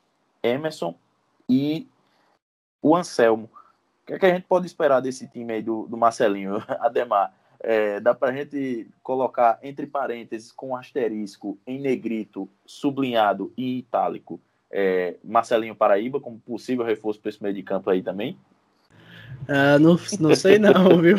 Emerson 0.42 0.94
e 1.48 1.88
o 2.80 2.94
Anselmo. 2.94 3.50
O 4.02 4.06
que, 4.06 4.14
é 4.14 4.18
que 4.18 4.26
a 4.26 4.34
gente 4.34 4.46
pode 4.46 4.66
esperar 4.66 5.00
desse 5.00 5.28
time 5.28 5.52
aí 5.54 5.62
do, 5.62 5.86
do 5.86 5.96
Marcelinho, 5.96 6.62
Ademar? 6.80 7.32
É, 7.62 8.00
dá 8.00 8.12
para 8.12 8.30
a 8.30 8.32
gente 8.36 8.88
colocar 9.02 9.58
entre 9.62 9.86
parênteses 9.86 10.50
com 10.50 10.74
asterisco 10.74 11.56
em 11.66 11.80
negrito, 11.80 12.48
sublinhado 12.66 13.52
e 13.56 13.78
itálico 13.78 14.40
é, 14.72 15.16
Marcelinho 15.22 15.74
Paraíba 15.74 16.18
como 16.18 16.38
possível 16.38 16.84
reforço 16.84 17.20
para 17.20 17.28
esse 17.28 17.42
meio 17.42 17.54
de 17.54 17.62
campo 17.62 17.90
aí 17.90 18.02
também? 18.02 18.36
Ah, 19.48 19.78
não, 19.78 19.98
não 20.18 20.34
sei 20.34 20.58
não, 20.58 20.96
viu? 21.02 21.18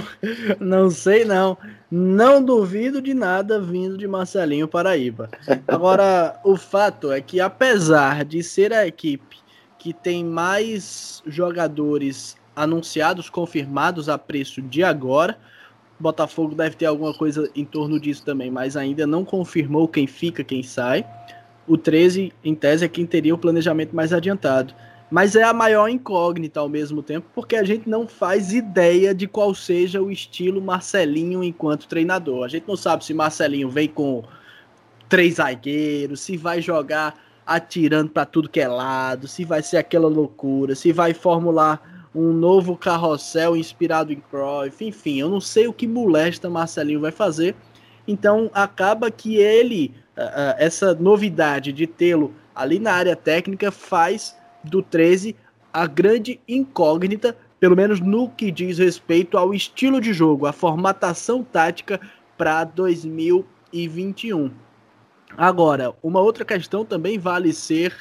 Não 0.59 0.89
sei 0.89 1.23
não. 1.23 1.57
Não 1.91 2.43
duvido 2.43 3.01
de 3.01 3.13
nada 3.13 3.61
vindo 3.61 3.97
de 3.97 4.07
Marcelinho 4.07 4.67
Paraíba. 4.67 5.29
Agora, 5.67 6.39
o 6.43 6.57
fato 6.57 7.11
é 7.11 7.21
que 7.21 7.39
apesar 7.39 8.25
de 8.25 8.41
ser 8.41 8.73
a 8.73 8.87
equipe 8.87 9.37
que 9.77 9.93
tem 9.93 10.23
mais 10.23 11.21
jogadores 11.27 12.37
anunciados, 12.55 13.29
confirmados 13.29 14.07
a 14.07 14.17
preço 14.17 14.61
de 14.61 14.83
agora, 14.83 15.37
Botafogo 16.03 16.53
deve 16.53 16.75
ter 16.75 16.85
alguma 16.85 17.13
coisa 17.13 17.49
em 17.55 17.63
torno 17.63 17.97
disso 17.97 18.25
também, 18.25 18.51
mas 18.51 18.75
ainda 18.75 19.07
não 19.07 19.23
confirmou 19.23 19.87
quem 19.87 20.05
fica, 20.05 20.43
quem 20.43 20.61
sai. 20.61 21.05
O 21.65 21.77
13, 21.77 22.33
em 22.43 22.53
tese, 22.53 22.83
é 22.83 22.89
quem 22.89 23.05
teria 23.05 23.33
o 23.33 23.37
planejamento 23.37 23.95
mais 23.95 24.11
adiantado. 24.11 24.73
Mas 25.09 25.33
é 25.33 25.43
a 25.43 25.53
maior 25.53 25.87
incógnita 25.87 26.59
ao 26.59 26.67
mesmo 26.67 27.01
tempo, 27.01 27.27
porque 27.33 27.55
a 27.55 27.63
gente 27.63 27.87
não 27.87 28.05
faz 28.05 28.51
ideia 28.51 29.15
de 29.15 29.27
qual 29.27 29.55
seja 29.55 30.01
o 30.01 30.11
estilo 30.11 30.61
Marcelinho 30.61 31.41
enquanto 31.41 31.87
treinador. 31.87 32.43
A 32.43 32.49
gente 32.49 32.67
não 32.67 32.75
sabe 32.75 33.05
se 33.05 33.13
Marcelinho 33.13 33.69
vem 33.69 33.87
com 33.87 34.23
três 35.07 35.35
zagueiros, 35.35 36.19
se 36.19 36.35
vai 36.35 36.61
jogar 36.61 37.15
atirando 37.45 38.09
para 38.09 38.25
tudo 38.25 38.49
que 38.49 38.59
é 38.59 38.67
lado, 38.67 39.27
se 39.27 39.45
vai 39.45 39.63
ser 39.63 39.77
aquela 39.77 40.09
loucura, 40.09 40.75
se 40.75 40.91
vai 40.91 41.13
formular 41.13 41.92
um 42.15 42.31
novo 42.31 42.77
carrossel 42.77 43.57
inspirado 43.57 44.13
em 44.13 44.21
Cruyff, 44.29 44.85
enfim, 44.85 45.19
eu 45.19 45.29
não 45.29 45.41
sei 45.41 45.67
o 45.67 45.73
que 45.73 45.87
molesta 45.87 46.49
Marcelinho 46.49 47.01
vai 47.01 47.11
fazer. 47.11 47.55
Então 48.07 48.51
acaba 48.53 49.09
que 49.09 49.37
ele, 49.37 49.93
uh, 50.17 50.55
essa 50.57 50.93
novidade 50.93 51.71
de 51.71 51.87
tê-lo 51.87 52.33
ali 52.53 52.79
na 52.79 52.93
área 52.93 53.15
técnica 53.15 53.71
faz 53.71 54.35
do 54.63 54.81
13 54.81 55.35
a 55.71 55.87
grande 55.87 56.39
incógnita, 56.47 57.35
pelo 57.59 57.75
menos 57.75 57.99
no 57.99 58.29
que 58.29 58.51
diz 58.51 58.77
respeito 58.77 59.37
ao 59.37 59.53
estilo 59.53 59.99
de 59.99 60.13
jogo, 60.13 60.45
a 60.45 60.53
formatação 60.53 61.43
tática 61.43 61.99
para 62.37 62.63
2021. 62.63 64.51
Agora, 65.35 65.95
uma 66.03 66.19
outra 66.19 66.45
questão 66.45 66.85
também 66.85 67.17
vale 67.17 67.51
ser 67.53 67.95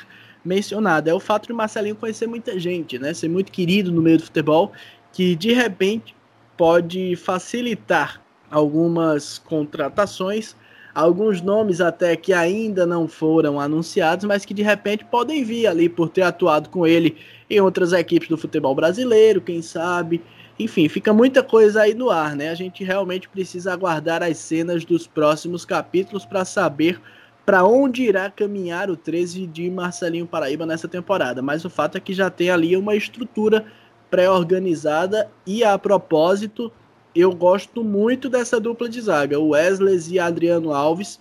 mencionado. 0.44 1.08
É 1.08 1.14
o 1.14 1.20
fato 1.20 1.46
de 1.46 1.52
Marcelinho 1.52 1.96
conhecer 1.96 2.26
muita 2.26 2.58
gente, 2.58 2.98
né? 2.98 3.14
Ser 3.14 3.28
muito 3.28 3.52
querido 3.52 3.92
no 3.92 4.02
meio 4.02 4.18
do 4.18 4.24
futebol, 4.24 4.72
que 5.12 5.36
de 5.36 5.52
repente 5.52 6.14
pode 6.56 7.16
facilitar 7.16 8.20
algumas 8.50 9.38
contratações, 9.38 10.54
alguns 10.94 11.40
nomes 11.40 11.80
até 11.80 12.14
que 12.16 12.32
ainda 12.32 12.84
não 12.84 13.08
foram 13.08 13.58
anunciados, 13.58 14.24
mas 14.24 14.44
que 14.44 14.52
de 14.52 14.62
repente 14.62 15.04
podem 15.04 15.42
vir 15.42 15.66
ali 15.66 15.88
por 15.88 16.10
ter 16.10 16.22
atuado 16.22 16.68
com 16.68 16.86
ele 16.86 17.16
em 17.48 17.60
outras 17.60 17.92
equipes 17.92 18.28
do 18.28 18.36
futebol 18.36 18.74
brasileiro, 18.74 19.40
quem 19.40 19.62
sabe. 19.62 20.22
Enfim, 20.58 20.88
fica 20.88 21.12
muita 21.12 21.42
coisa 21.42 21.82
aí 21.82 21.94
no 21.94 22.10
ar, 22.10 22.36
né? 22.36 22.50
A 22.50 22.54
gente 22.54 22.84
realmente 22.84 23.28
precisa 23.28 23.72
aguardar 23.72 24.22
as 24.22 24.36
cenas 24.36 24.84
dos 24.84 25.06
próximos 25.06 25.64
capítulos 25.64 26.26
para 26.26 26.44
saber 26.44 27.00
para 27.44 27.64
onde 27.64 28.02
irá 28.04 28.30
caminhar 28.30 28.90
o 28.90 28.96
13 28.96 29.46
de 29.46 29.70
Marcelinho 29.70 30.26
Paraíba 30.26 30.64
nessa 30.64 30.88
temporada, 30.88 31.42
mas 31.42 31.64
o 31.64 31.70
fato 31.70 31.96
é 31.96 32.00
que 32.00 32.12
já 32.12 32.30
tem 32.30 32.50
ali 32.50 32.76
uma 32.76 32.94
estrutura 32.94 33.64
pré-organizada 34.10 35.30
e 35.46 35.64
a 35.64 35.78
propósito, 35.78 36.70
eu 37.14 37.32
gosto 37.32 37.82
muito 37.82 38.28
dessa 38.28 38.60
dupla 38.60 38.88
de 38.88 39.00
zaga. 39.00 39.40
O 39.40 39.50
Wesley 39.50 39.98
e 40.10 40.18
Adriano 40.18 40.72
Alves 40.72 41.20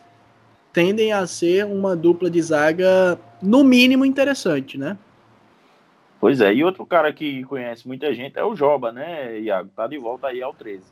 tendem 0.73 1.11
a 1.11 1.25
ser 1.25 1.65
uma 1.65 1.95
dupla 1.95 2.29
de 2.29 2.41
zaga 2.41 3.19
no 3.41 3.63
mínimo 3.63 4.05
interessante, 4.05 4.77
né? 4.77 4.97
Pois 6.19 6.39
é, 6.39 6.53
e 6.53 6.63
outro 6.63 6.85
cara 6.85 7.11
que 7.11 7.43
conhece 7.45 7.87
muita 7.87 8.13
gente 8.13 8.37
é 8.37 8.43
o 8.43 8.55
Joba, 8.55 8.91
né, 8.91 9.39
Iago? 9.39 9.69
Tá 9.75 9.87
de 9.87 9.97
volta 9.97 10.27
aí 10.27 10.41
ao 10.43 10.53
13. 10.53 10.83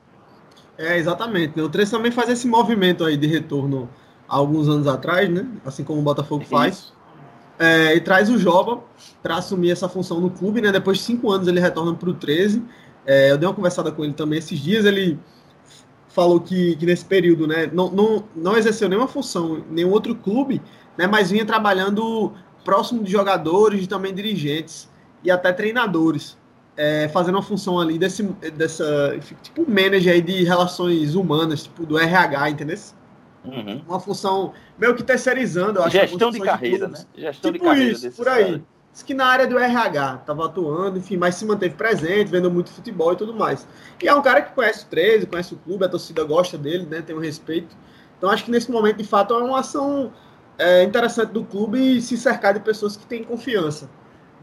É, 0.78 0.98
exatamente. 0.98 1.56
Né? 1.56 1.62
O 1.62 1.70
13 1.70 1.92
também 1.92 2.12
faz 2.12 2.30
esse 2.30 2.48
movimento 2.48 3.04
aí 3.04 3.16
de 3.16 3.28
retorno 3.28 3.90
há 4.30 4.36
alguns 4.36 4.70
anos 4.70 4.88
atrás, 4.88 5.30
né? 5.30 5.46
Assim 5.66 5.84
como 5.84 6.00
o 6.00 6.04
Botafogo 6.04 6.46
faz. 6.46 6.94
É, 7.58 7.96
e 7.96 8.00
traz 8.00 8.30
o 8.30 8.38
Joba 8.38 8.82
para 9.22 9.36
assumir 9.36 9.72
essa 9.72 9.90
função 9.90 10.22
no 10.22 10.30
clube, 10.30 10.62
né? 10.62 10.72
Depois 10.72 11.00
de 11.00 11.04
cinco 11.04 11.30
anos 11.32 11.48
ele 11.48 11.60
retorna 11.60 11.94
para 11.94 12.10
o 12.10 12.14
13. 12.14 12.64
É, 13.06 13.32
eu 13.32 13.38
dei 13.38 13.48
uma 13.48 13.56
conversada 13.56 13.92
com 13.92 14.04
ele 14.04 14.14
também 14.14 14.40
esses 14.40 14.60
dias. 14.60 14.86
Ele 14.86 15.20
falou 16.08 16.40
que, 16.40 16.76
que 16.78 16.86
nesse 16.86 17.04
período, 17.04 17.48
né, 17.48 17.70
não, 17.74 17.90
não, 17.92 18.24
não 18.36 18.58
exerceu 18.58 18.88
nenhuma 18.88 19.08
função 19.08 19.58
em 19.58 19.74
nenhum 19.74 19.92
outro 19.92 20.16
clube, 20.16 20.62
né? 20.98 21.08
Mas 21.08 21.32
vinha 21.32 21.46
trabalhando 21.46 22.34
próximo 22.64 23.04
de 23.04 23.12
jogadores 23.12 23.84
e 23.84 23.88
também 23.88 24.14
dirigentes 24.14 24.90
e 25.24 25.30
até 25.30 25.52
treinadores, 25.52 26.38
é, 26.78 27.10
fazendo 27.10 27.36
uma 27.36 27.42
função 27.42 27.80
ali 27.80 27.98
desse, 27.98 28.24
dessa, 28.56 29.18
tipo, 29.42 29.70
manager 29.70 30.14
aí 30.14 30.22
de 30.22 30.44
relações 30.44 31.14
humanas, 31.16 31.64
tipo, 31.64 31.86
do 31.86 31.98
RH, 31.98 32.52
entendeu? 32.52 32.78
Uhum. 33.44 33.84
Uma 33.88 34.00
função 34.00 34.54
meio 34.78 34.96
que 34.96 35.04
terceirizando, 35.04 35.80
eu 35.80 35.84
acho. 35.84 35.92
Gestão 35.92 36.32
de 36.32 36.40
carreira, 36.40 36.88
de 36.88 36.94
né? 36.94 37.06
Gestão 37.16 37.52
tipo 37.52 37.64
de 37.64 37.70
carreira. 37.70 37.92
Isso, 37.92 38.12
por 38.12 38.28
aí. 38.28 38.46
Cara. 38.46 38.64
Diz 38.92 39.04
que 39.04 39.14
na 39.14 39.28
área 39.28 39.48
do 39.48 39.58
RH 39.58 40.20
estava 40.22 40.46
atuando, 40.46 40.98
enfim, 40.98 41.16
mas 41.16 41.36
se 41.36 41.46
manteve 41.46 41.76
presente, 41.76 42.30
vendo 42.30 42.50
muito 42.50 42.72
futebol 42.72 43.14
e 43.14 43.16
tudo 43.16 43.34
mais. 43.34 43.68
E 44.02 44.08
é 44.08 44.14
um 44.14 44.22
cara 44.22 44.42
que 44.42 44.54
conhece 44.54 44.84
o 44.84 44.88
13, 44.88 45.28
conhece 45.28 45.54
o 45.54 45.58
clube, 45.58 45.86
a 45.86 45.90
torcida 45.90 46.24
gosta 46.24 46.58
dele, 46.58 46.86
né? 46.86 47.02
Tem 47.02 47.16
um 47.16 47.20
respeito. 47.20 47.76
Então 48.18 48.30
acho 48.30 48.44
que 48.44 48.52
nesse 48.52 48.70
momento, 48.70 48.98
de 48.98 49.04
fato, 49.04 49.34
é 49.34 49.38
uma 49.38 49.60
ação 49.60 50.12
é, 50.58 50.84
interessante 50.84 51.32
do 51.32 51.46
clube 51.46 52.02
se 52.02 52.18
cercar 52.18 52.54
de 52.54 52.60
pessoas 52.60 52.98
que 52.98 53.06
têm 53.06 53.24
confiança. 53.24 53.90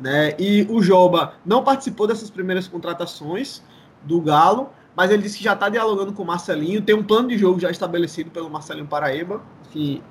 Né? 0.01 0.35
E 0.39 0.67
o 0.71 0.83
Joba 0.83 1.35
não 1.45 1.63
participou 1.63 2.07
dessas 2.07 2.31
primeiras 2.31 2.69
contratações 2.69 3.63
do 4.03 4.21
Galo, 4.21 4.71
mas 4.97 5.11
ele 5.11 5.23
disse 5.23 5.39
que 5.39 5.45
já 5.45 5.53
está 5.53 5.69
dialogando 5.69 6.13
com 6.13 6.23
o 6.23 6.27
Marcelinho, 6.27 6.81
tem 6.81 6.95
um 6.95 7.03
plano 7.03 7.29
de 7.29 7.37
jogo 7.37 7.61
já 7.61 7.71
estabelecido 7.71 8.31
pelo 8.31 8.49
Marcelinho 8.49 8.87
Paraíba, 8.87 9.43
que 9.71 10.03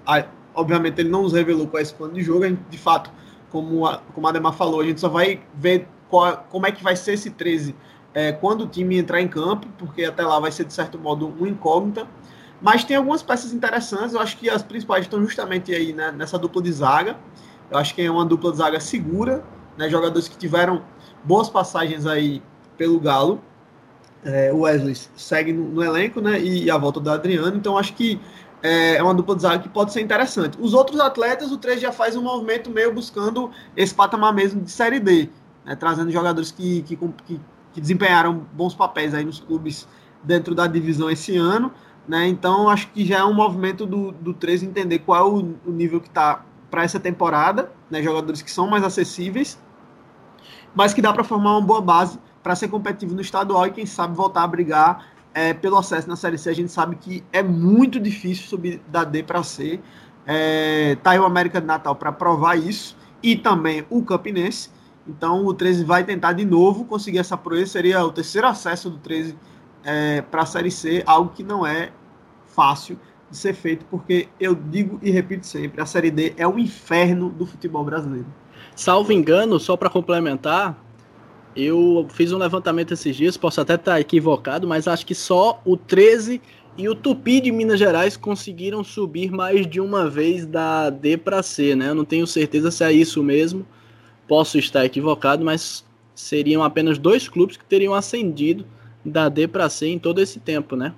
obviamente 0.54 1.00
ele 1.02 1.10
não 1.10 1.24
nos 1.24 1.34
revelou 1.34 1.68
qual 1.68 1.80
é 1.80 1.84
esse 1.84 1.94
plano 1.94 2.14
de 2.14 2.22
jogo, 2.22 2.46
de 2.70 2.78
fato, 2.78 3.10
como 3.50 3.86
a, 3.88 3.98
como 4.14 4.28
a 4.28 4.30
Ademar 4.30 4.54
falou, 4.54 4.82
a 4.82 4.86
gente 4.86 5.02
só 5.02 5.10
vai 5.10 5.42
ver 5.56 5.88
qual, 6.08 6.46
como 6.50 6.68
é 6.68 6.72
que 6.72 6.84
vai 6.84 6.96
ser 6.96 7.14
esse 7.14 7.32
13 7.32 7.76
é, 8.14 8.32
quando 8.32 8.62
o 8.62 8.68
time 8.68 8.98
entrar 8.98 9.20
em 9.22 9.28
campo, 9.28 9.68
porque 9.78 10.06
até 10.06 10.24
lá 10.24 10.40
vai 10.40 10.52
ser, 10.52 10.64
de 10.64 10.74
certo 10.74 10.98
modo, 10.98 11.28
um 11.28 11.46
incógnita. 11.46 12.08
Mas 12.62 12.86
tem 12.86 12.96
algumas 12.96 13.22
peças 13.22 13.52
interessantes, 13.52 14.14
eu 14.14 14.22
acho 14.22 14.38
que 14.38 14.50
as 14.50 14.64
principais 14.64 15.04
estão 15.04 15.22
justamente 15.22 15.74
aí 15.74 15.92
né, 15.92 16.12
nessa 16.12 16.40
dupla 16.40 16.62
de 16.62 16.72
zaga. 16.72 17.18
Eu 17.70 17.78
acho 17.78 17.94
que 17.94 18.02
é 18.02 18.10
uma 18.10 18.26
dupla 18.26 18.52
de 18.52 18.58
zaga 18.58 18.80
segura, 18.80 19.44
né, 19.78 19.90
jogadores 19.90 20.30
que 20.30 20.38
tiveram 20.38 20.82
boas 21.24 21.50
passagens 21.50 22.06
aí 22.06 22.42
pelo 22.78 23.00
Galo. 23.00 23.42
É, 24.26 24.52
o 24.52 24.62
Wesley 24.62 24.96
segue 25.16 25.54
no, 25.54 25.70
no, 25.70 25.84
elenco, 25.84 26.20
né? 26.20 26.42
E 26.42 26.70
a 26.70 26.78
volta 26.78 27.00
do 27.00 27.10
Adriano, 27.12 27.56
então 27.56 27.78
acho 27.78 27.94
que 27.94 28.20
é, 28.64 28.96
é 28.96 29.04
uma 29.04 29.14
dupla 29.14 29.36
de 29.36 29.44
zaga 29.44 29.60
que 29.62 29.70
pode 29.70 29.94
ser 29.94 30.02
interessante. 30.02 30.58
Os 30.60 30.74
outros 30.74 31.00
atletas, 31.00 31.52
o 31.52 31.58
3 31.58 31.80
já 31.80 31.92
faz 31.92 32.16
um 32.16 32.24
movimento 32.24 32.72
meio 32.72 32.92
buscando 32.92 33.52
esse 33.78 33.94
patamar 33.94 34.34
mesmo 34.34 34.62
de 34.62 34.72
Série 34.72 35.00
D, 35.00 35.30
né, 35.64 35.76
trazendo 35.76 36.12
jogadores 36.12 36.52
que, 36.52 36.82
que, 36.82 36.96
que, 36.98 37.40
que, 37.74 37.82
desempenharam 37.82 38.46
bons 38.54 38.74
papéis 38.74 39.14
aí 39.14 39.24
nos 39.24 39.40
clubes 39.40 39.88
dentro 40.24 40.56
da 40.56 40.66
divisão 40.66 41.10
esse 41.10 41.38
ano. 41.38 41.72
Né, 42.08 42.28
então 42.28 42.68
acho 42.68 42.88
que 42.90 43.06
já 43.06 43.20
é 43.20 43.24
um 43.24 43.34
movimento 43.34 43.86
do, 43.86 44.12
do 44.12 44.34
3 44.34 44.64
entender 44.64 45.00
qual 45.00 45.20
é 45.20 45.30
o, 45.30 45.56
o 45.68 45.72
nível 45.72 46.02
que 46.02 46.08
está 46.08 46.44
para 46.72 46.84
essa 46.84 47.00
temporada, 47.00 47.72
né, 47.92 48.02
jogadores 48.02 48.42
que 48.42 48.52
são 48.52 48.68
mais 48.68 48.84
acessíveis 48.84 49.60
mas 50.76 50.94
que 50.94 51.02
dá 51.02 51.14
para 51.14 51.24
formar 51.24 51.52
uma 51.52 51.62
boa 51.62 51.82
base 51.82 52.20
para 52.46 52.56
ser 52.56 52.68
competitivo 52.68 53.16
no 53.16 53.22
estadual 53.22 53.66
e 53.66 53.72
quem 53.72 53.88
sabe 53.88 54.16
voltar 54.16 54.44
a 54.44 54.48
brigar 54.48 55.08
é, 55.34 55.52
pelo 55.52 55.80
acesso 55.80 56.08
na 56.08 56.16
Série 56.16 56.38
C. 56.38 56.52
A 56.52 56.54
gente 56.54 56.72
sabe 56.72 56.96
que 56.96 57.24
é 57.34 57.42
muito 57.42 58.00
difícil 58.00 58.46
subir 58.48 58.80
da 58.88 59.04
D 59.04 59.24
para 59.24 59.42
C. 59.42 59.80
É, 60.28 60.96
tá 61.02 61.10
aí 61.10 61.20
o 61.20 61.26
América 61.26 61.60
de 61.60 61.66
Natal 61.66 61.96
para 61.96 62.12
provar 62.12 62.56
isso 62.56 62.96
e 63.24 63.36
também 63.36 63.84
o 63.90 64.04
Campinense. 64.04 64.70
Então 65.08 65.44
o 65.44 65.56
13 65.56 65.84
vai 65.86 66.04
tentar 66.04 66.34
de 66.34 66.46
novo 66.46 66.86
conseguir 66.86 67.18
essa 67.18 67.36
proeza. 67.36 67.72
Seria 67.72 68.06
o 68.06 68.12
terceiro 68.12 68.46
acesso 68.46 68.92
do 68.92 69.00
13 69.00 69.36
é, 69.84 70.22
para 70.22 70.44
a 70.44 70.46
Série 70.46 70.70
C, 70.70 71.02
algo 71.08 71.32
que 71.34 71.42
não 71.42 71.66
é 71.66 71.92
fácil 72.46 73.00
de 73.28 73.38
ser 73.38 73.56
feito, 73.56 73.88
porque 73.90 74.30
eu 74.40 74.54
digo 74.54 75.00
e 75.02 75.10
repito 75.10 75.48
sempre: 75.48 75.82
a 75.82 75.86
Série 75.88 76.12
D 76.12 76.36
é 76.38 76.48
o 76.48 76.60
inferno 76.60 77.28
do 77.28 77.48
futebol 77.48 77.84
brasileiro. 77.84 78.28
Salvo 78.76 79.12
engano, 79.12 79.60
só 79.60 79.76
para 79.76 79.90
complementar, 79.90 80.85
eu 81.56 82.06
fiz 82.10 82.32
um 82.32 82.38
levantamento 82.38 82.94
esses 82.94 83.16
dias, 83.16 83.38
posso 83.38 83.62
até 83.62 83.76
estar 83.76 84.00
equivocado, 84.00 84.68
mas 84.68 84.88
acho 84.88 85.06
que 85.06 85.16
só 85.16 85.62
o 85.66 85.78
13 85.78 86.42
e 86.78 86.90
o 86.90 86.96
Tupi 86.96 87.40
de 87.40 87.52
Minas 87.52 87.80
Gerais 87.80 88.18
conseguiram 88.18 88.84
subir 88.84 89.32
mais 89.32 89.66
de 89.66 89.80
uma 89.80 90.10
vez 90.10 90.46
da 90.46 90.90
D 90.90 91.16
para 91.16 91.42
C, 91.42 91.76
né? 91.76 91.90
Eu 91.90 91.96
não 91.96 92.04
tenho 92.04 92.28
certeza 92.28 92.70
se 92.70 92.84
é 92.84 92.92
isso 92.92 93.24
mesmo. 93.24 93.66
Posso 94.28 94.58
estar 94.58 94.84
equivocado, 94.84 95.46
mas 95.46 95.86
seriam 96.14 96.64
apenas 96.64 96.98
dois 96.98 97.30
clubes 97.30 97.56
que 97.56 97.64
teriam 97.64 97.94
ascendido 97.94 98.66
da 99.06 99.30
D 99.30 99.48
para 99.48 99.70
C 99.70 99.88
em 99.88 100.00
todo 100.00 100.20
esse 100.20 100.40
tempo, 100.40 100.76
né? 100.76 100.94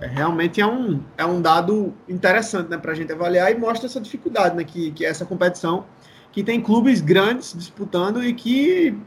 É, 0.00 0.06
realmente 0.06 0.60
é 0.60 0.66
um, 0.66 1.00
é 1.16 1.24
um 1.24 1.40
dado 1.40 1.94
interessante 2.08 2.68
né, 2.68 2.76
para 2.76 2.92
a 2.92 2.94
gente 2.94 3.12
avaliar 3.12 3.52
e 3.52 3.54
mostra 3.54 3.86
essa 3.86 4.00
dificuldade 4.00 4.56
né, 4.56 4.64
que, 4.64 4.90
que 4.90 5.04
essa 5.04 5.24
competição 5.24 5.86
que 6.32 6.42
tem 6.42 6.60
clubes 6.60 7.00
grandes 7.00 7.54
disputando 7.56 8.24
e 8.24 8.34
que 8.34 8.98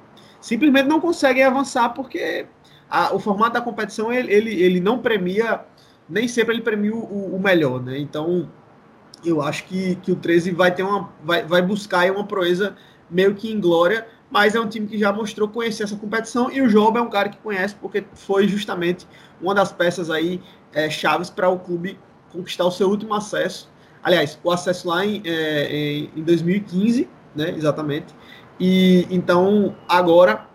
simplesmente 0.46 0.88
não 0.88 1.02
conseguem 1.02 1.44
avançar 1.44 1.90
porque 1.90 2.46
a, 2.88 3.16
o 3.16 3.20
formato 3.20 3.54
da 3.54 3.62
competição 3.62 4.14
ele, 4.14 4.32
ele, 4.32 4.62
ele, 4.62 4.80
não 4.80 5.00
premia, 5.00 5.66
nem 6.08 6.28
sempre 6.28 6.54
ele 6.54 6.62
premia 6.62 6.94
o, 6.94 7.36
o, 7.36 7.40
melhor, 7.40 7.82
né? 7.82 7.98
Então 7.98 8.48
eu 9.26 9.42
acho 9.42 9.64
que, 9.64 9.96
que 9.96 10.12
o 10.12 10.16
13 10.16 10.52
vai 10.52 10.72
ter 10.72 10.84
uma 10.84 11.10
vai, 11.24 11.44
vai 11.44 11.64
buscar 11.64 12.12
uma 12.12 12.24
proeza 12.24 12.76
meio 13.10 13.34
que 13.34 13.52
em 13.52 13.60
glória, 13.60 14.08
mas 14.30 14.54
é 14.54 14.60
um 14.60 14.70
time 14.70 14.86
que 14.86 15.00
já 15.00 15.12
mostrou 15.12 15.48
conhecer 15.48 15.82
essa 15.82 15.96
competição 15.96 16.52
e 16.52 16.62
o 16.62 16.68
Job 16.68 16.96
é 16.96 17.02
um 17.02 17.10
cara 17.10 17.30
que 17.30 17.38
conhece 17.38 17.74
porque 17.74 18.06
foi 18.14 18.48
justamente 18.48 19.08
uma 19.42 19.56
das 19.56 19.72
peças 19.72 20.12
aí 20.12 20.40
é, 20.72 20.92
chaves 20.92 21.32
para 21.32 21.50
o 21.50 21.58
clube 21.58 21.98
conquistar 22.32 22.66
o 22.66 22.72
seu 22.72 22.88
último 22.88 23.16
acesso. 23.16 23.68
Aliás, 24.04 24.38
o 24.44 24.52
acesso 24.52 24.88
lá 24.90 25.04
em, 25.04 25.24
é, 25.26 26.08
em 26.16 26.22
2015 26.22 27.10
né? 27.36 27.54
Exatamente. 27.56 28.16
E 28.60 29.08
então 29.10 29.76
agora 29.88 30.48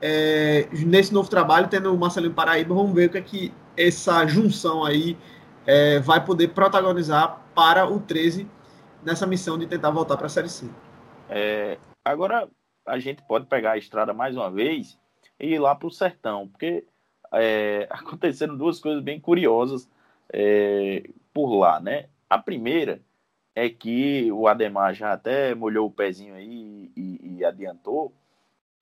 é, 0.00 0.66
nesse 0.72 1.12
novo 1.12 1.28
trabalho, 1.28 1.68
tendo 1.68 1.92
o 1.94 1.98
Marcelinho 1.98 2.32
Paraíba, 2.32 2.74
vamos 2.74 2.94
ver 2.94 3.08
o 3.08 3.10
que 3.10 3.18
é 3.18 3.22
que 3.22 3.54
essa 3.76 4.26
junção 4.26 4.84
aí 4.84 5.16
é, 5.66 5.98
vai 6.00 6.24
poder 6.24 6.48
protagonizar 6.48 7.40
para 7.54 7.86
o 7.86 8.00
13 8.00 8.48
nessa 9.04 9.26
missão 9.26 9.58
de 9.58 9.66
tentar 9.66 9.90
voltar 9.90 10.16
para 10.16 10.26
a 10.26 10.30
Série 10.30 10.48
C. 10.48 10.68
É, 11.28 11.78
agora 12.04 12.48
a 12.86 12.98
gente 12.98 13.22
pode 13.22 13.46
pegar 13.46 13.72
a 13.72 13.78
estrada 13.78 14.14
mais 14.14 14.36
uma 14.36 14.50
vez 14.50 14.98
e 15.38 15.54
ir 15.54 15.58
lá 15.58 15.74
para 15.74 15.88
o 15.88 15.90
sertão, 15.90 16.48
porque 16.48 16.84
é, 17.32 17.86
aconteceram 17.90 18.56
duas 18.56 18.80
coisas 18.80 19.02
bem 19.02 19.20
curiosas 19.20 19.88
é, 20.32 21.08
por 21.32 21.54
lá, 21.54 21.78
né? 21.78 22.06
A 22.28 22.38
primeira 22.38 23.02
é 23.54 23.68
que 23.68 24.30
o 24.32 24.46
Ademar 24.46 24.94
já 24.94 25.12
até 25.12 25.54
molhou 25.54 25.88
o 25.88 25.90
pezinho 25.90 26.34
aí 26.34 26.79
adiantou, 27.44 28.12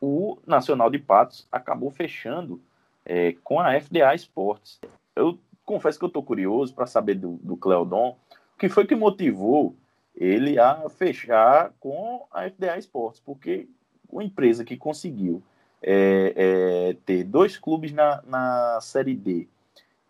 o 0.00 0.38
Nacional 0.46 0.90
de 0.90 0.98
Patos 0.98 1.46
acabou 1.50 1.90
fechando 1.90 2.60
é, 3.04 3.32
com 3.42 3.58
a 3.58 3.78
FDA 3.80 4.14
Esportes. 4.14 4.80
Eu 5.14 5.38
confesso 5.64 5.98
que 5.98 6.04
eu 6.04 6.08
estou 6.08 6.22
curioso 6.22 6.74
para 6.74 6.86
saber 6.86 7.14
do, 7.14 7.32
do 7.42 7.56
Cleodon 7.56 8.16
o 8.54 8.58
que 8.58 8.68
foi 8.68 8.86
que 8.86 8.94
motivou 8.94 9.76
ele 10.14 10.58
a 10.58 10.88
fechar 10.88 11.72
com 11.78 12.26
a 12.30 12.48
FDA 12.48 12.76
Esportes, 12.76 13.20
porque 13.20 13.68
uma 14.10 14.24
empresa 14.24 14.64
que 14.64 14.76
conseguiu 14.76 15.42
é, 15.82 16.32
é, 16.36 16.96
ter 17.06 17.22
dois 17.24 17.56
clubes 17.56 17.92
na, 17.92 18.20
na 18.22 18.80
Série 18.80 19.14
D 19.14 19.46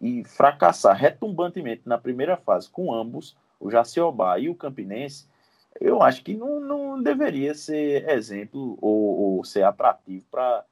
e 0.01 0.25
fracassar 0.25 0.97
retumbantemente 0.97 1.83
na 1.85 1.99
primeira 1.99 2.37
fase 2.37 2.71
com 2.71 2.93
ambos, 2.93 3.37
o 3.61 3.71
Jaciobá 3.71 4.39
e 4.39 4.49
o 4.49 4.55
Campinense, 4.55 5.27
eu 5.81 6.03
acho 6.03 6.23
que 6.23 6.35
não, 6.35 6.61
não 6.61 7.03
deveria 7.03 7.55
ser 7.55 8.09
exemplo 8.09 8.79
ou, 8.81 9.37
ou 9.37 9.45
ser 9.45 9.63
atrativo 9.63 10.25
para 10.31 10.65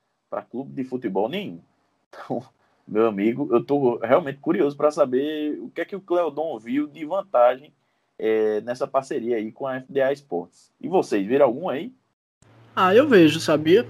clube 0.50 0.72
de 0.72 0.84
futebol 0.84 1.28
nenhum. 1.28 1.60
Então, 2.08 2.42
meu 2.86 3.06
amigo, 3.06 3.48
eu 3.50 3.58
estou 3.58 3.98
realmente 3.98 4.38
curioso 4.38 4.76
para 4.76 4.90
saber 4.90 5.58
o 5.60 5.70
que 5.70 5.80
é 5.80 5.84
que 5.84 5.96
o 5.96 6.00
Cleodon 6.00 6.58
viu 6.58 6.86
de 6.86 7.04
vantagem 7.04 7.72
é, 8.18 8.60
nessa 8.62 8.86
parceria 8.86 9.36
aí 9.36 9.52
com 9.52 9.66
a 9.66 9.80
FDA 9.80 10.12
Esportes. 10.12 10.72
E 10.80 10.88
vocês, 10.88 11.26
viram 11.26 11.46
algum 11.46 11.68
aí? 11.68 11.92
Ah, 12.74 12.94
eu 12.94 13.08
vejo, 13.08 13.40
sabia? 13.40 13.86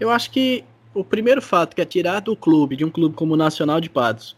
Eu 0.00 0.10
acho 0.10 0.30
que 0.30 0.64
o 0.94 1.04
primeiro 1.04 1.42
fato 1.42 1.74
que 1.74 1.82
é 1.82 1.84
tirar 1.84 2.20
do 2.20 2.36
clube, 2.36 2.76
de 2.76 2.84
um 2.84 2.90
clube 2.90 3.14
como 3.14 3.34
o 3.34 3.36
Nacional 3.36 3.80
de 3.80 3.90
Patos, 3.90 4.36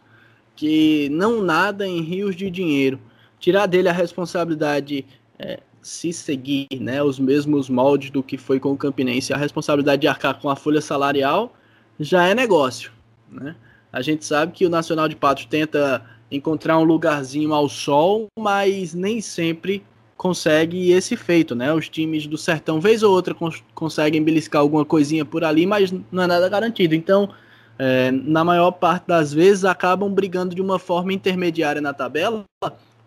que 0.57 1.09
não 1.11 1.43
nada 1.43 1.87
em 1.87 2.03
rios 2.03 2.35
de 2.35 2.51
dinheiro, 2.51 3.01
tirar 3.39 3.67
dele 3.67 3.89
a 3.89 3.93
responsabilidade 3.93 5.07
é, 5.39 5.61
se 5.83 6.13
seguir 6.13 6.69
né, 6.79 7.03
os 7.03 7.19
mesmos 7.19 7.69
moldes 7.69 8.11
do 8.11 8.23
que 8.23 8.37
foi 8.37 8.61
com 8.61 8.73
o 8.73 8.77
Campinense, 8.77 9.33
a 9.33 9.37
responsabilidade 9.37 10.03
de 10.03 10.09
arcar 10.09 10.39
com 10.41 10.51
a 10.51 10.57
folha 10.57 10.81
salarial 10.81 11.55
já 11.99 12.27
é 12.27 12.35
negócio. 12.35 12.93
Né? 13.31 13.55
A 13.93 14.03
gente 14.03 14.25
sabe 14.25 14.53
que 14.53 14.67
o 14.67 14.71
Nacional 14.71 15.09
de 15.09 15.17
Patos 15.17 15.47
tenta 15.47 16.05
encontrar 16.31 16.79
um 16.79 16.85
lugarzinho 16.85 17.53
ao 17.53 17.69
sol, 17.69 18.29
mas 18.39 18.95
nem 18.95 19.21
sempre 19.21 19.83
consegue 20.17 20.93
esse 20.93 21.17
feito, 21.17 21.55
né? 21.55 21.73
Os 21.73 21.89
times 21.89 22.27
do 22.27 22.37
Sertão, 22.37 22.79
vez 22.79 23.03
ou 23.03 23.11
outra, 23.11 23.35
cons 23.35 23.65
conseguem 23.75 24.23
beliscar 24.23 24.61
alguma 24.61 24.85
coisinha 24.85 25.25
por 25.25 25.43
ali, 25.43 25.65
mas 25.65 25.91
não 26.13 26.23
é 26.23 26.27
nada 26.27 26.47
garantido. 26.49 26.95
Então, 26.95 27.31
é, 27.79 28.11
na 28.11 28.45
maior 28.45 28.71
parte 28.73 29.07
das 29.07 29.33
vezes, 29.33 29.65
acabam 29.65 30.13
brigando 30.13 30.55
de 30.55 30.61
uma 30.61 30.79
forma 30.79 31.13
intermediária 31.13 31.81
na 31.81 31.95
tabela, 31.95 32.45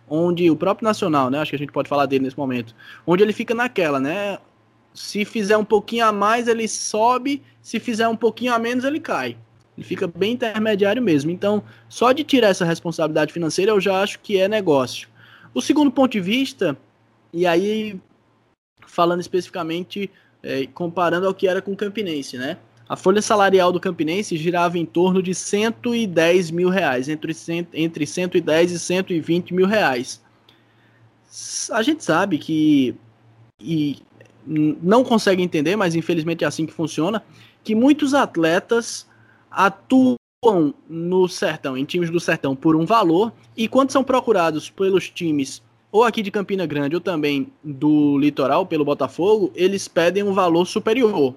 onde 0.07 0.49
o 0.49 0.55
próprio 0.55 0.85
Nacional, 0.85 1.29
né? 1.29 1.39
Acho 1.39 1.51
que 1.51 1.55
a 1.55 1.59
gente 1.59 1.71
pode 1.71 1.89
falar 1.89 2.05
dele 2.05 2.23
nesse 2.23 2.37
momento, 2.37 2.75
onde 3.05 3.23
ele 3.23 3.33
fica 3.33 3.53
naquela, 3.53 3.99
né? 3.99 4.37
Se 4.93 5.25
fizer 5.25 5.57
um 5.57 5.65
pouquinho 5.65 6.05
a 6.05 6.11
mais, 6.11 6.47
ele 6.47 6.67
sobe, 6.67 7.41
se 7.61 7.79
fizer 7.79 8.07
um 8.07 8.15
pouquinho 8.15 8.53
a 8.53 8.59
menos, 8.59 8.83
ele 8.83 8.99
cai. 8.99 9.37
Ele 9.75 9.85
fica 9.85 10.07
bem 10.07 10.33
intermediário 10.33 11.01
mesmo. 11.01 11.31
Então, 11.31 11.63
só 11.89 12.11
de 12.11 12.23
tirar 12.23 12.49
essa 12.49 12.63
responsabilidade 12.63 13.33
financeira, 13.33 13.71
eu 13.71 13.81
já 13.81 14.01
acho 14.01 14.19
que 14.19 14.39
é 14.39 14.47
negócio. 14.47 15.09
O 15.53 15.61
segundo 15.61 15.91
ponto 15.91 16.11
de 16.11 16.19
vista 16.19 16.77
e 17.33 17.47
aí, 17.47 17.99
falando 18.85 19.19
especificamente, 19.19 20.11
é, 20.43 20.67
comparando 20.67 21.27
ao 21.27 21.33
que 21.33 21.47
era 21.47 21.61
com 21.61 21.71
o 21.71 21.75
Campinense, 21.75 22.37
né? 22.37 22.57
A 22.93 22.95
folha 22.95 23.23
salarial 23.23 23.71
do 23.71 23.79
Campinense 23.79 24.37
girava 24.37 24.77
em 24.77 24.85
torno 24.85 25.23
de 25.23 25.33
110 25.33 26.51
mil 26.51 26.69
reais, 26.69 27.09
entre, 27.09 27.35
entre 27.73 28.05
110 28.05 28.71
e 28.71 28.77
120 28.77 29.51
mil 29.51 29.65
reais. 29.65 30.21
A 31.71 31.81
gente 31.81 32.03
sabe 32.03 32.37
que, 32.37 32.93
e 33.59 33.97
não 34.45 35.03
consegue 35.03 35.41
entender, 35.41 35.75
mas 35.75 35.95
infelizmente 35.95 36.43
é 36.43 36.47
assim 36.47 36.67
que 36.67 36.71
funciona, 36.71 37.23
que 37.63 37.73
muitos 37.73 38.13
atletas 38.13 39.07
atuam 39.49 40.15
no 40.87 41.27
sertão, 41.27 41.75
em 41.75 41.85
times 41.85 42.11
do 42.11 42.19
sertão, 42.19 42.55
por 42.55 42.75
um 42.75 42.85
valor, 42.85 43.33
e 43.57 43.67
quando 43.67 43.89
são 43.89 44.03
procurados 44.03 44.69
pelos 44.69 45.09
times 45.09 45.63
ou 45.91 46.03
aqui 46.03 46.21
de 46.21 46.29
Campina 46.29 46.67
Grande, 46.67 46.93
ou 46.93 47.01
também 47.01 47.51
do 47.63 48.19
litoral, 48.19 48.67
pelo 48.67 48.85
Botafogo, 48.85 49.51
eles 49.55 49.87
pedem 49.87 50.21
um 50.21 50.33
valor 50.33 50.67
superior. 50.67 51.33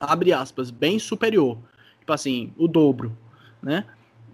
Abre 0.00 0.32
aspas, 0.32 0.70
bem 0.70 0.98
superior. 0.98 1.58
Tipo 1.98 2.12
assim, 2.12 2.52
o 2.56 2.68
dobro, 2.68 3.16
né? 3.62 3.84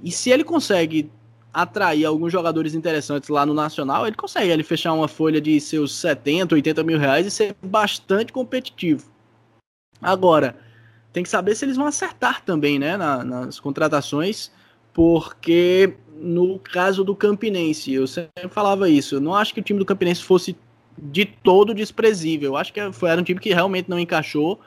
E 0.02 0.10
se 0.10 0.30
ele 0.30 0.44
consegue 0.44 1.10
atrair 1.52 2.04
alguns 2.04 2.32
jogadores 2.32 2.74
interessantes 2.74 3.28
lá 3.28 3.46
no 3.46 3.54
Nacional, 3.54 4.06
ele 4.06 4.16
consegue 4.16 4.50
ele 4.50 4.64
fechar 4.64 4.92
uma 4.92 5.06
folha 5.06 5.40
de 5.40 5.60
seus 5.60 5.94
70, 5.94 6.56
80 6.56 6.82
mil 6.82 6.98
reais 6.98 7.26
e 7.26 7.30
ser 7.30 7.56
bastante 7.62 8.32
competitivo. 8.32 9.08
Agora, 10.02 10.56
tem 11.12 11.22
que 11.22 11.28
saber 11.28 11.54
se 11.54 11.64
eles 11.64 11.76
vão 11.76 11.86
acertar 11.86 12.42
também, 12.44 12.78
né, 12.78 12.96
na, 12.96 13.24
nas 13.24 13.60
contratações, 13.60 14.50
porque 14.92 15.96
no 16.16 16.58
caso 16.58 17.04
do 17.04 17.14
Campinense, 17.14 17.92
eu 17.92 18.06
sempre 18.06 18.48
falava 18.50 18.88
isso, 18.88 19.14
eu 19.14 19.20
não 19.20 19.34
acho 19.34 19.54
que 19.54 19.60
o 19.60 19.62
time 19.62 19.78
do 19.78 19.86
Campinense 19.86 20.22
fosse 20.22 20.56
de 20.98 21.24
todo 21.24 21.72
desprezível. 21.72 22.52
Eu 22.52 22.56
acho 22.56 22.72
que 22.72 22.92
foi, 22.92 23.10
era 23.10 23.20
um 23.20 23.24
time 23.24 23.40
que 23.40 23.54
realmente 23.54 23.88
não 23.88 23.98
encaixou, 23.98 24.60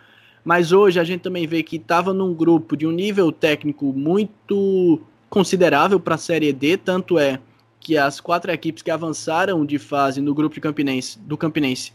mas 0.48 0.72
hoje 0.72 0.98
a 0.98 1.04
gente 1.04 1.20
também 1.20 1.46
vê 1.46 1.62
que 1.62 1.76
estava 1.76 2.14
num 2.14 2.34
grupo 2.34 2.78
de 2.78 2.88
um 2.88 2.92
nível 2.92 3.34
técnico 3.34 3.92
muito 3.92 5.02
considerável 5.30 6.00
para 6.00 6.16
a 6.16 6.18
Série 6.18 6.54
D, 6.54 6.78
tanto 6.78 7.20
é 7.20 7.42
que 7.82 7.98
as 7.98 8.22
quatro 8.22 8.50
equipes 8.50 8.82
que 8.82 8.90
avançaram 8.90 9.66
de 9.66 9.78
fase 9.78 10.22
no 10.22 10.34
grupo 10.34 10.58
Campinense, 10.62 11.20
do 11.20 11.36
Campinense, 11.36 11.92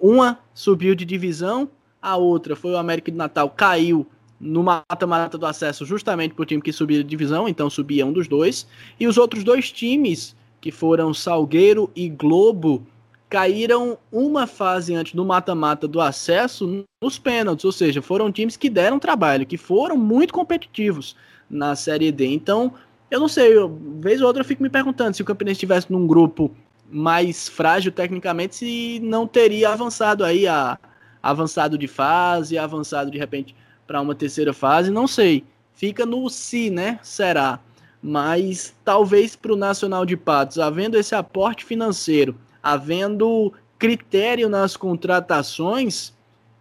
uma 0.00 0.40
subiu 0.52 0.96
de 0.96 1.04
divisão, 1.04 1.70
a 2.02 2.16
outra 2.16 2.56
foi 2.56 2.72
o 2.72 2.76
América 2.76 3.12
de 3.12 3.16
Natal, 3.16 3.48
caiu 3.50 4.04
no 4.40 4.64
mata-mata 4.64 5.38
do 5.38 5.46
acesso 5.46 5.86
justamente 5.86 6.34
para 6.34 6.42
o 6.42 6.46
time 6.46 6.60
que 6.60 6.72
subia 6.72 7.04
de 7.04 7.08
divisão, 7.08 7.48
então 7.48 7.70
subia 7.70 8.04
um 8.04 8.12
dos 8.12 8.26
dois. 8.26 8.66
E 8.98 9.06
os 9.06 9.16
outros 9.16 9.44
dois 9.44 9.70
times, 9.70 10.34
que 10.60 10.72
foram 10.72 11.14
Salgueiro 11.14 11.88
e 11.94 12.08
Globo, 12.08 12.84
caíram 13.28 13.98
uma 14.10 14.46
fase 14.46 14.94
antes 14.94 15.14
do 15.14 15.24
mata-mata 15.24 15.88
do 15.88 16.00
acesso 16.00 16.84
nos 17.02 17.18
pênaltis, 17.18 17.64
ou 17.64 17.72
seja, 17.72 18.00
foram 18.00 18.30
times 18.30 18.56
que 18.56 18.70
deram 18.70 18.98
trabalho, 18.98 19.46
que 19.46 19.56
foram 19.56 19.96
muito 19.96 20.32
competitivos 20.32 21.16
na 21.50 21.74
Série 21.74 22.12
D. 22.12 22.26
Então, 22.26 22.72
eu 23.10 23.20
não 23.20 23.28
sei, 23.28 23.56
eu, 23.56 23.68
vez 23.98 24.20
ou 24.20 24.26
outra 24.26 24.42
eu 24.42 24.46
fico 24.46 24.62
me 24.62 24.70
perguntando 24.70 25.14
se 25.14 25.22
o 25.22 25.24
Campinense 25.24 25.56
estivesse 25.56 25.90
num 25.90 26.06
grupo 26.06 26.54
mais 26.88 27.48
frágil 27.48 27.90
tecnicamente, 27.90 28.56
se 28.56 29.00
não 29.02 29.26
teria 29.26 29.70
avançado 29.70 30.24
aí 30.24 30.46
a 30.46 30.78
avançado 31.22 31.76
de 31.76 31.88
fase, 31.88 32.56
avançado 32.56 33.10
de 33.10 33.18
repente 33.18 33.54
para 33.86 34.00
uma 34.00 34.14
terceira 34.14 34.52
fase, 34.52 34.90
não 34.90 35.08
sei. 35.08 35.44
Fica 35.74 36.06
no 36.06 36.28
se, 36.30 36.70
né? 36.70 37.00
Será. 37.02 37.58
Mas 38.00 38.74
talvez 38.84 39.34
para 39.34 39.52
o 39.52 39.56
Nacional 39.56 40.06
de 40.06 40.16
Patos, 40.16 40.58
havendo 40.58 40.96
esse 40.96 41.14
aporte 41.14 41.64
financeiro, 41.64 42.36
havendo 42.66 43.52
critério 43.78 44.48
nas 44.48 44.76
contratações, 44.76 46.12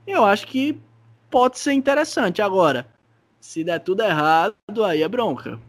eu 0.05 0.23
acho 0.23 0.45
que 0.45 0.77
pode 1.31 1.57
ser 1.57 1.73
interessante. 1.73 2.43
Agora, 2.43 2.85
se 3.39 3.63
der 3.63 3.79
tudo 3.79 4.03
errado, 4.03 4.83
aí 4.85 5.01
é 5.01 5.07
bronca. 5.07 5.59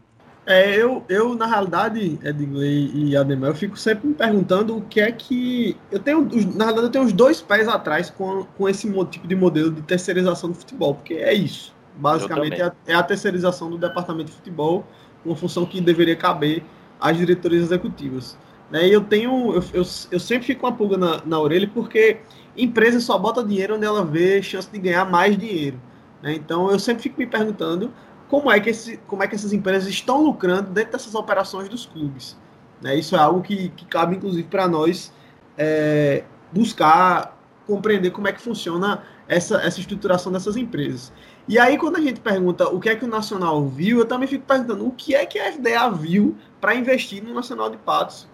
É, 0.45 0.75
eu, 0.75 1.03
eu 1.09 1.33
na 1.33 1.47
realidade, 1.47 2.19
Edgley 2.23 2.91
e 2.93 3.17
Ademar, 3.17 3.49
eu 3.49 3.55
fico 3.55 3.77
sempre 3.77 4.07
me 4.07 4.13
perguntando 4.13 4.77
o 4.77 4.81
que 4.81 5.01
é 5.01 5.11
que. 5.11 5.75
Eu 5.91 5.99
tenho, 5.99 6.21
na 6.55 6.65
realidade, 6.65 6.87
eu 6.87 6.91
tenho 6.91 7.05
uns 7.05 7.13
dois 7.13 7.41
pés 7.41 7.67
atrás 7.67 8.11
com, 8.11 8.45
com 8.55 8.69
esse 8.69 8.87
tipo 9.09 9.27
de 9.27 9.35
modelo 9.35 9.71
de 9.71 9.81
terceirização 9.81 10.51
do 10.51 10.55
futebol, 10.55 10.93
porque 10.93 11.15
é 11.15 11.33
isso. 11.33 11.75
Basicamente, 11.95 12.61
é 12.61 12.65
a, 12.65 12.71
é 12.85 12.93
a, 12.93 13.01
terceirização 13.01 13.71
do 13.71 13.77
departamento 13.77 14.29
de 14.29 14.37
futebol, 14.37 14.85
uma 15.25 15.35
função 15.35 15.65
que 15.65 15.81
deveria 15.81 16.15
caber 16.15 16.63
às 16.99 17.17
diretorias 17.17 17.63
executivas. 17.63 18.37
Né? 18.69 18.87
E 18.87 18.93
eu 18.93 19.01
tenho. 19.01 19.53
Eu, 19.53 19.63
eu, 19.73 19.83
eu 20.11 20.19
sempre 20.19 20.45
fico 20.45 20.61
com 20.61 20.67
a 20.67 20.71
pulga 20.71 20.97
na, 20.97 21.21
na 21.25 21.39
orelha, 21.39 21.69
porque 21.73 22.17
empresa 22.55 22.99
só 22.99 23.17
bota 23.17 23.43
dinheiro 23.43 23.75
onde 23.75 23.85
ela 23.85 24.03
vê 24.03 24.41
chance 24.41 24.69
de 24.69 24.79
ganhar 24.79 25.05
mais 25.05 25.37
dinheiro. 25.37 25.79
Né? 26.21 26.33
Então, 26.33 26.71
eu 26.71 26.79
sempre 26.79 27.03
fico 27.03 27.19
me 27.19 27.27
perguntando 27.27 27.93
como 28.27 28.51
é 28.51 28.59
que, 28.59 28.69
esse, 28.69 28.97
como 29.07 29.23
é 29.23 29.27
que 29.27 29.35
essas 29.35 29.53
empresas 29.53 29.87
estão 29.87 30.21
lucrando 30.21 30.71
dentro 30.71 30.93
dessas 30.93 31.15
operações 31.15 31.69
dos 31.69 31.85
clubes. 31.85 32.37
Né? 32.81 32.95
Isso 32.97 33.15
é 33.15 33.19
algo 33.19 33.41
que, 33.41 33.69
que 33.69 33.85
cabe, 33.85 34.15
inclusive, 34.15 34.47
para 34.47 34.67
nós 34.67 35.13
é, 35.57 36.23
buscar 36.51 37.37
compreender 37.65 38.11
como 38.11 38.27
é 38.27 38.31
que 38.31 38.41
funciona 38.41 39.03
essa, 39.27 39.57
essa 39.57 39.79
estruturação 39.79 40.31
dessas 40.31 40.55
empresas. 40.55 41.11
E 41.47 41.59
aí, 41.59 41.77
quando 41.77 41.97
a 41.97 42.01
gente 42.01 42.19
pergunta 42.19 42.67
o 42.69 42.79
que 42.79 42.89
é 42.89 42.95
que 42.95 43.05
o 43.05 43.07
Nacional 43.07 43.65
viu, 43.67 43.99
eu 43.99 44.05
também 44.05 44.27
fico 44.27 44.45
perguntando 44.45 44.87
o 44.87 44.91
que 44.91 45.15
é 45.15 45.25
que 45.25 45.37
a 45.39 45.51
FDA 45.51 45.89
viu 45.89 46.35
para 46.59 46.75
investir 46.75 47.23
no 47.23 47.33
Nacional 47.33 47.69
de 47.69 47.77
Patos. 47.77 48.27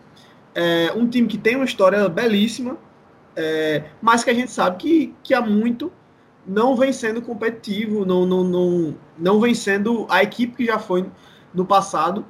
É, 0.55 0.91
um 0.95 1.07
time 1.07 1.27
que 1.27 1.37
tem 1.37 1.55
uma 1.55 1.65
história 1.65 2.07
belíssima, 2.07 2.77
é, 3.35 3.85
mas 4.01 4.23
que 4.23 4.29
a 4.29 4.33
gente 4.33 4.51
sabe 4.51 4.77
que, 4.77 5.15
que 5.23 5.33
há 5.33 5.41
muito 5.41 5.91
não 6.45 6.75
vem 6.75 6.91
sendo 6.91 7.21
competitivo, 7.21 8.05
não, 8.05 8.25
não, 8.25 8.43
não, 8.43 8.95
não 9.17 9.39
vem 9.39 9.53
sendo 9.55 10.05
a 10.09 10.21
equipe 10.21 10.55
que 10.57 10.65
já 10.65 10.77
foi 10.77 11.09
no 11.53 11.65
passado. 11.65 12.25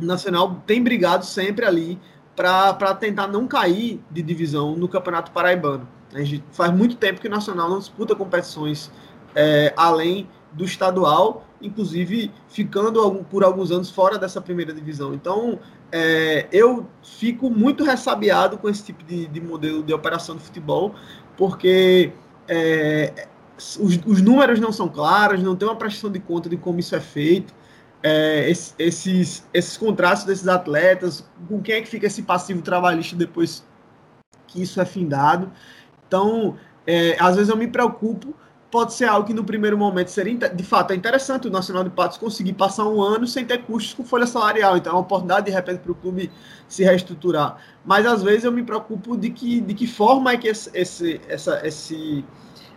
O 0.00 0.04
Nacional 0.04 0.62
tem 0.66 0.82
brigado 0.82 1.24
sempre 1.24 1.64
ali 1.64 1.98
para 2.34 2.94
tentar 2.94 3.26
não 3.26 3.46
cair 3.46 4.00
de 4.10 4.22
divisão 4.22 4.76
no 4.76 4.88
Campeonato 4.88 5.32
Paraibano. 5.32 5.86
A 6.14 6.22
gente 6.22 6.44
faz 6.52 6.72
muito 6.72 6.96
tempo 6.96 7.20
que 7.20 7.26
o 7.26 7.30
Nacional 7.30 7.68
não 7.68 7.78
disputa 7.78 8.14
competições 8.14 8.90
é, 9.34 9.72
além 9.76 10.28
do 10.52 10.64
estadual, 10.64 11.44
inclusive 11.60 12.30
ficando 12.48 13.24
por 13.30 13.42
alguns 13.42 13.70
anos 13.70 13.90
fora 13.90 14.18
dessa 14.18 14.40
primeira 14.40 14.72
divisão. 14.72 15.14
Então, 15.14 15.58
é, 15.92 16.46
eu 16.50 16.86
fico 17.02 17.50
muito 17.50 17.84
ressabiado 17.84 18.56
com 18.56 18.68
esse 18.68 18.82
tipo 18.82 19.04
de, 19.04 19.26
de 19.26 19.40
modelo 19.40 19.82
de 19.82 19.92
operação 19.92 20.34
de 20.34 20.42
futebol, 20.42 20.94
porque 21.36 22.12
é, 22.48 23.28
os, 23.56 24.00
os, 24.06 24.22
números 24.22 24.58
não 24.58 24.72
são 24.72 24.88
claros, 24.88 25.42
não 25.42 25.54
tem 25.54 25.68
uma 25.68 25.76
prestação 25.76 26.10
de 26.10 26.18
conta 26.18 26.48
de 26.48 26.56
como 26.56 26.80
isso 26.80 26.96
é 26.96 27.00
feito. 27.00 27.54
É, 28.02 28.50
esses, 28.50 29.46
esses 29.54 29.76
contratos 29.76 30.24
desses 30.24 30.48
atletas, 30.48 31.24
com 31.46 31.60
quem 31.60 31.76
é 31.76 31.82
que 31.82 31.88
fica 31.88 32.06
esse 32.06 32.22
passivo 32.22 32.60
trabalhista 32.60 33.14
depois 33.14 33.64
que 34.48 34.62
isso 34.62 34.80
é 34.80 34.84
findado. 34.84 35.52
Então, 36.08 36.56
é, 36.86 37.16
às 37.20 37.36
vezes 37.36 37.48
eu 37.50 37.56
me 37.56 37.68
preocupo 37.68 38.34
pode 38.72 38.94
ser 38.94 39.04
algo 39.04 39.26
que 39.26 39.34
no 39.34 39.44
primeiro 39.44 39.76
momento 39.76 40.08
seria, 40.08 40.34
de 40.34 40.64
fato, 40.64 40.94
é 40.94 40.96
interessante 40.96 41.46
o 41.46 41.50
Nacional 41.50 41.84
de 41.84 41.90
Patos 41.90 42.16
conseguir 42.16 42.54
passar 42.54 42.88
um 42.88 43.02
ano 43.02 43.26
sem 43.26 43.44
ter 43.44 43.58
custos 43.58 43.92
com 43.92 44.02
folha 44.02 44.26
salarial. 44.26 44.78
Então 44.78 44.92
é 44.92 44.94
uma 44.94 45.02
oportunidade, 45.02 45.44
de 45.44 45.52
repente, 45.52 45.80
para 45.80 45.92
o 45.92 45.94
clube 45.94 46.32
se 46.66 46.82
reestruturar. 46.82 47.58
Mas 47.84 48.06
às 48.06 48.22
vezes 48.22 48.44
eu 48.44 48.50
me 48.50 48.62
preocupo 48.62 49.14
de 49.14 49.28
que, 49.28 49.60
de 49.60 49.74
que 49.74 49.86
forma 49.86 50.32
é 50.32 50.38
que 50.38 50.48
esse, 50.48 50.70
esse, 50.72 51.20
essa, 51.28 51.60
esse, 51.66 52.24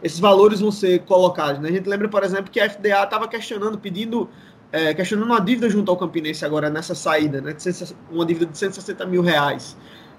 esses 0.03 0.19
valores 0.19 0.59
vão 0.59 0.69
ser 0.69 0.99
colocados. 1.05 1.61
Né? 1.61 1.69
A 1.69 1.71
gente 1.71 1.87
lembra, 1.87 2.09
por 2.09 2.23
exemplo, 2.23 2.51
que 2.51 2.59
a 2.59 2.69
FDA 2.69 3.01
estava 3.01 3.25
questionando, 3.25 3.77
pedindo, 3.77 4.29
é, 4.73 4.93
questionando 4.93 5.27
uma 5.27 5.39
dívida 5.39 5.69
junto 5.69 5.89
ao 5.89 5.95
Campinense 5.95 6.43
agora 6.43 6.69
nessa 6.69 6.93
saída, 6.93 7.39
né? 7.39 7.55
uma 8.11 8.25
dívida 8.25 8.51
de 8.51 8.57
160 8.57 9.05
mil 9.05 9.21
reais. 9.21 9.77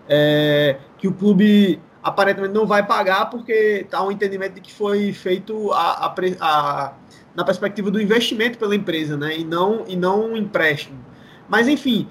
É, 0.09 0.79
que 0.97 1.07
o 1.07 1.13
clube 1.13 1.83
aparentemente 2.07 2.55
não 2.55 2.65
vai 2.65 2.87
pagar 2.87 3.27
porque 3.27 3.83
está 3.85 4.01
um 4.01 4.13
entendimento 4.13 4.55
de 4.55 4.61
que 4.61 4.73
foi 4.73 5.13
feito 5.13 5.73
a, 5.73 6.07
a, 6.07 6.15
a, 6.41 6.93
na 7.35 7.45
perspectiva 7.45 7.91
do 7.91 8.01
investimento 8.01 8.59
pela 8.59 8.77
empresa, 8.77 9.17
né? 9.17 9.37
E 9.37 9.45
não, 9.45 9.85
e 9.89 9.97
não 9.97 10.27
um 10.27 10.37
empréstimo. 10.37 11.05
Mas, 11.49 11.67
enfim, 11.67 12.09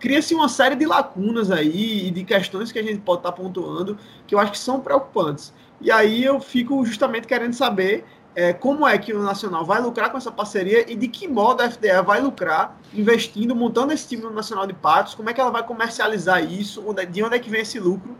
cria-se 0.00 0.34
uma 0.34 0.48
série 0.48 0.74
de 0.74 0.84
lacunas 0.84 1.52
aí 1.52 2.08
e 2.08 2.10
de 2.10 2.24
questões 2.24 2.72
que 2.72 2.78
a 2.80 2.82
gente 2.82 3.02
pode 3.02 3.20
estar 3.20 3.30
tá 3.30 3.36
pontuando 3.36 3.96
que 4.26 4.34
eu 4.34 4.40
acho 4.40 4.50
que 4.50 4.58
são 4.58 4.80
preocupantes. 4.80 5.54
E 5.80 5.92
aí 5.92 6.24
eu 6.24 6.40
fico 6.40 6.84
justamente 6.84 7.28
querendo 7.28 7.52
saber 7.52 8.04
é, 8.34 8.52
como 8.52 8.84
é 8.84 8.98
que 8.98 9.12
o 9.12 9.22
Nacional 9.22 9.64
vai 9.64 9.80
lucrar 9.80 10.10
com 10.10 10.18
essa 10.18 10.32
parceria 10.32 10.90
e 10.90 10.96
de 10.96 11.06
que 11.06 11.28
modo 11.28 11.62
a 11.62 11.70
FDA 11.70 12.02
vai 12.02 12.20
lucrar 12.20 12.76
investindo, 12.92 13.54
montando 13.54 13.92
esse 13.92 14.08
time 14.08 14.24
no 14.24 14.30
Nacional 14.30 14.66
de 14.66 14.72
Patos, 14.72 15.14
como 15.14 15.30
é 15.30 15.32
que 15.32 15.40
ela 15.40 15.52
vai 15.52 15.64
comercializar 15.64 16.44
isso, 16.44 16.82
de 17.12 17.22
onde 17.22 17.36
é 17.36 17.38
que 17.38 17.48
vem 17.48 17.60
esse 17.60 17.78
lucro 17.78 18.16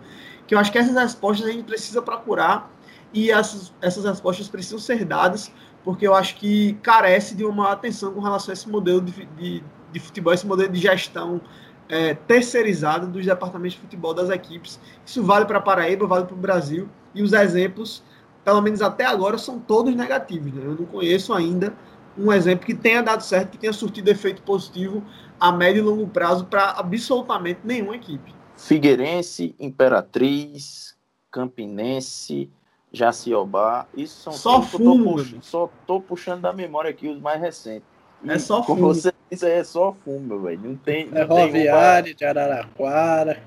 que 0.50 0.54
eu 0.56 0.58
acho 0.58 0.72
que 0.72 0.78
essas 0.78 0.96
respostas 0.96 1.46
a 1.46 1.52
gente 1.52 1.62
precisa 1.62 2.02
procurar 2.02 2.68
e 3.14 3.30
essas, 3.30 3.72
essas 3.80 4.04
respostas 4.04 4.48
precisam 4.48 4.80
ser 4.80 5.04
dadas, 5.04 5.52
porque 5.84 6.04
eu 6.04 6.12
acho 6.12 6.34
que 6.34 6.72
carece 6.82 7.36
de 7.36 7.44
uma 7.44 7.70
atenção 7.70 8.12
com 8.12 8.18
relação 8.18 8.50
a 8.50 8.54
esse 8.54 8.68
modelo 8.68 9.00
de, 9.00 9.26
de, 9.26 9.62
de 9.92 10.00
futebol, 10.00 10.34
esse 10.34 10.44
modelo 10.44 10.72
de 10.72 10.80
gestão 10.80 11.40
é, 11.88 12.14
terceirizada 12.14 13.06
dos 13.06 13.24
departamentos 13.24 13.74
de 13.74 13.80
futebol 13.80 14.12
das 14.12 14.28
equipes. 14.28 14.80
Isso 15.06 15.22
vale 15.22 15.44
para 15.44 15.60
Paraíba, 15.60 16.04
vale 16.08 16.24
para 16.24 16.34
o 16.34 16.38
Brasil, 16.38 16.88
e 17.14 17.22
os 17.22 17.32
exemplos, 17.32 18.02
pelo 18.44 18.60
menos 18.60 18.82
até 18.82 19.04
agora, 19.06 19.38
são 19.38 19.56
todos 19.60 19.94
negativos. 19.94 20.52
Né? 20.52 20.62
Eu 20.64 20.74
não 20.74 20.84
conheço 20.84 21.32
ainda 21.32 21.72
um 22.18 22.32
exemplo 22.32 22.66
que 22.66 22.74
tenha 22.74 23.04
dado 23.04 23.22
certo, 23.22 23.50
que 23.50 23.58
tenha 23.58 23.72
surtido 23.72 24.10
efeito 24.10 24.42
positivo 24.42 25.00
a 25.38 25.52
médio 25.52 25.78
e 25.78 25.82
longo 25.82 26.08
prazo 26.08 26.46
para 26.46 26.70
absolutamente 26.72 27.60
nenhuma 27.62 27.94
equipe. 27.94 28.39
Figueirense, 28.60 29.54
Imperatriz, 29.58 30.96
Campinense, 31.30 32.50
Jaciobá, 32.92 33.86
isso 33.94 34.22
são 34.22 34.32
só 34.32 34.62
fumo. 34.62 35.16
Puxando, 35.16 35.42
só 35.42 35.70
tô 35.86 36.00
puxando 36.00 36.42
da 36.42 36.52
memória 36.52 36.90
aqui 36.90 37.08
os 37.08 37.20
mais 37.20 37.40
recentes. 37.40 37.88
É 38.26 38.38
só 38.38 38.62
fumo. 38.62 38.82
você 38.82 39.12
isso 39.30 39.46
aí 39.46 39.52
é 39.52 39.64
só 39.64 39.92
fumo, 40.04 40.40
velho. 40.40 40.60
Não 40.60 40.76
tem. 40.76 41.06
Não 41.06 41.18
é 41.18 41.22
Roviário, 41.22 42.12
um 42.12 42.16
pra... 42.16 42.32
de 42.32 42.38
Araraquara. 42.38 43.42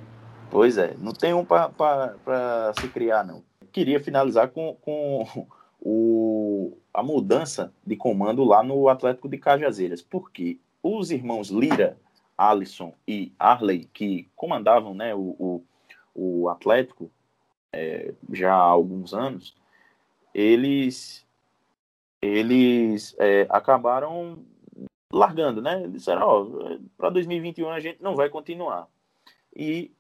Pois 0.50 0.78
é, 0.78 0.96
não 1.00 1.12
tem 1.12 1.34
um 1.34 1.44
para 1.44 2.74
se 2.80 2.88
criar, 2.88 3.24
não. 3.26 3.44
Queria 3.72 4.00
finalizar 4.00 4.50
com, 4.50 4.78
com 4.82 5.48
o, 5.82 6.78
a 6.94 7.04
mudança 7.04 7.74
de 7.86 7.96
comando 7.96 8.44
lá 8.44 8.64
no 8.64 8.88
Atlético 8.88 9.28
de 9.28 9.38
Cajazeiras. 9.38 10.02
Porque 10.02 10.60
os 10.82 11.12
irmãos 11.12 11.50
Lira 11.50 11.98
Alisson 12.38 12.94
e 13.08 13.34
Arley, 13.38 13.90
que 13.94 14.30
comandavam 14.36 14.94
né, 14.94 15.14
o, 15.14 15.36
o, 15.40 15.64
o 16.16 16.50
Atlético 16.50 17.12
é, 17.72 18.14
já 18.32 18.54
há 18.54 18.58
alguns 18.58 19.14
anos, 19.14 19.56
eles, 20.34 21.26
eles 22.22 23.16
é, 23.20 23.48
acabaram 23.50 24.40
largando, 25.12 25.62
né? 25.62 25.88
Disseram, 25.88 26.22
ó, 26.24 26.78
para 26.98 27.10
2021 27.10 27.70
a 27.70 27.80
gente 27.80 28.02
não 28.02 28.16
vai 28.16 28.30
continuar. 28.30 28.88
E 29.56 29.92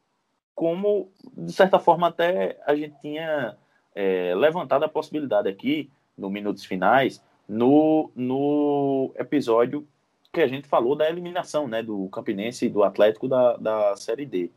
como, 0.55 1.11
de 1.35 1.51
certa 1.53 1.79
forma, 1.79 2.07
até 2.07 2.59
a 2.65 2.75
gente 2.75 2.99
tinha 2.99 3.57
é, 3.93 4.33
levantado 4.35 4.83
a 4.83 4.89
possibilidade 4.89 5.47
aqui, 5.47 5.91
no 6.17 6.29
Minutos 6.29 6.63
Finais, 6.65 7.23
no, 7.47 8.11
no 8.15 9.11
episódio 9.15 9.87
que 10.33 10.41
a 10.41 10.47
gente 10.47 10.67
falou 10.67 10.95
da 10.95 11.07
eliminação 11.07 11.67
né, 11.67 11.83
do 11.83 12.09
Campinense 12.09 12.65
e 12.65 12.69
do 12.69 12.83
Atlético 12.83 13.27
da, 13.27 13.55
da 13.55 13.95
Série 13.95 14.25
D. 14.25 14.49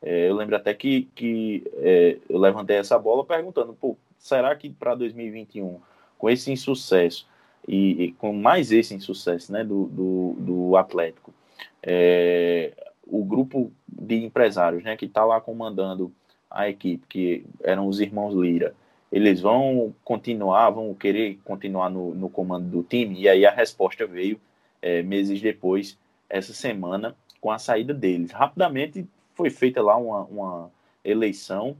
É, 0.00 0.30
eu 0.30 0.36
lembro 0.36 0.54
até 0.54 0.72
que, 0.72 1.08
que 1.12 1.64
é, 1.78 2.18
eu 2.28 2.38
levantei 2.38 2.76
essa 2.76 2.96
bola 2.96 3.24
perguntando, 3.24 3.76
será 4.16 4.54
que 4.54 4.70
para 4.70 4.94
2021, 4.94 5.80
com 6.16 6.30
esse 6.30 6.52
insucesso 6.52 7.26
e, 7.66 8.04
e, 8.04 8.12
com 8.12 8.32
mais 8.32 8.70
esse 8.70 8.94
insucesso 8.94 9.52
né, 9.52 9.64
do, 9.64 9.86
do, 9.86 10.36
do 10.38 10.76
Atlético, 10.76 11.34
é, 11.82 12.72
o 13.04 13.24
grupo 13.24 13.72
de 13.88 14.22
empresários 14.24 14.84
né, 14.84 14.96
que 14.96 15.06
está 15.06 15.24
lá 15.24 15.40
comandando 15.40 16.12
a 16.48 16.68
equipe, 16.68 17.04
que 17.08 17.44
eram 17.64 17.88
os 17.88 17.98
irmãos 17.98 18.34
Lira, 18.34 18.72
eles 19.10 19.40
vão 19.40 19.92
continuar, 20.04 20.70
vão 20.70 20.94
querer 20.94 21.40
continuar 21.44 21.90
no, 21.90 22.14
no 22.14 22.28
comando 22.28 22.68
do 22.68 22.82
time? 22.84 23.20
E 23.20 23.28
aí 23.28 23.44
a 23.44 23.50
resposta 23.50 24.06
veio 24.06 24.40
é, 24.84 25.02
meses 25.02 25.40
depois, 25.40 25.98
essa 26.28 26.52
semana, 26.52 27.16
com 27.40 27.50
a 27.50 27.58
saída 27.58 27.94
deles. 27.94 28.30
Rapidamente 28.32 29.08
foi 29.32 29.48
feita 29.48 29.80
lá 29.80 29.96
uma, 29.96 30.24
uma 30.24 30.70
eleição 31.02 31.74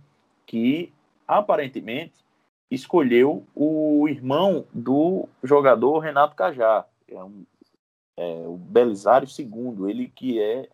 que 0.47 0.91
aparentemente 1.29 2.15
escolheu 2.71 3.45
o 3.55 4.09
irmão 4.09 4.65
do 4.73 5.29
jogador 5.43 5.99
Renato 5.99 6.35
Cajá, 6.35 6.87
é, 7.07 7.23
um, 7.23 7.45
é 8.17 8.45
o 8.47 8.57
Belisário 8.57 9.29
II, 9.29 9.91
ele 9.91 10.09
que 10.09 10.41
é 10.41 10.67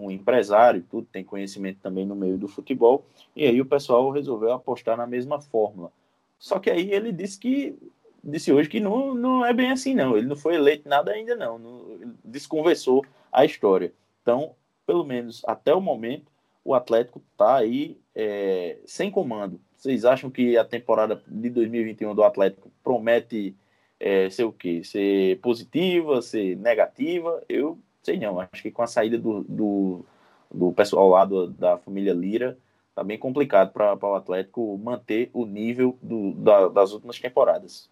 um 0.00 0.10
empresário, 0.10 0.82
tudo 0.88 1.06
tem 1.12 1.22
conhecimento 1.22 1.80
também 1.82 2.06
no 2.06 2.16
meio 2.16 2.38
do 2.38 2.48
futebol, 2.48 3.04
e 3.36 3.44
aí 3.44 3.60
o 3.60 3.66
pessoal 3.66 4.10
resolveu 4.10 4.52
apostar 4.52 4.96
na 4.96 5.06
mesma 5.06 5.38
fórmula. 5.38 5.92
Só 6.38 6.58
que 6.58 6.70
aí 6.70 6.90
ele 6.92 7.12
disse 7.12 7.38
que 7.38 7.76
disse 8.22 8.52
hoje 8.52 8.68
que 8.68 8.80
não, 8.80 9.14
não 9.14 9.44
é 9.44 9.52
bem 9.52 9.70
assim, 9.70 9.94
não. 9.94 10.16
Ele 10.16 10.26
não 10.26 10.36
foi 10.36 10.54
eleito 10.54 10.88
nada 10.88 11.12
ainda, 11.12 11.34
não. 11.34 11.58
não 11.58 12.14
desconversou 12.24 13.04
a 13.32 13.44
história. 13.44 13.92
Então, 14.22 14.54
pelo 14.86 15.04
menos 15.04 15.42
até 15.46 15.74
o 15.74 15.80
momento, 15.80 16.30
o 16.64 16.74
Atlético 16.74 17.22
está 17.32 17.56
aí 17.56 17.98
é, 18.14 18.78
sem 18.84 19.10
comando. 19.10 19.60
Vocês 19.76 20.04
acham 20.04 20.30
que 20.30 20.56
a 20.56 20.64
temporada 20.64 21.22
de 21.26 21.50
2021 21.50 22.14
do 22.14 22.24
Atlético 22.24 22.70
promete 22.82 23.56
é, 24.00 24.28
ser 24.30 24.44
o 24.44 24.52
quê? 24.52 24.82
Ser 24.84 25.38
positiva, 25.40 26.20
ser 26.20 26.56
negativa? 26.56 27.42
Eu 27.48 27.78
sei 28.02 28.18
não. 28.18 28.40
Acho 28.40 28.62
que 28.62 28.70
com 28.70 28.82
a 28.82 28.86
saída 28.86 29.18
do, 29.18 29.44
do, 29.44 30.04
do 30.52 30.72
pessoal 30.72 31.08
lá 31.08 31.24
do, 31.24 31.48
da 31.48 31.78
família 31.78 32.12
Lira, 32.12 32.58
tá 32.94 33.04
bem 33.04 33.18
complicado 33.18 33.72
para 33.72 33.96
o 34.02 34.14
Atlético 34.14 34.76
manter 34.78 35.30
o 35.32 35.46
nível 35.46 35.96
do, 36.02 36.32
da, 36.32 36.68
das 36.68 36.92
últimas 36.92 37.18
temporadas 37.18 37.88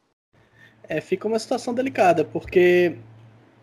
é, 0.89 1.01
fica 1.01 1.27
uma 1.27 1.39
situação 1.39 1.75
delicada, 1.75 2.25
porque 2.25 2.97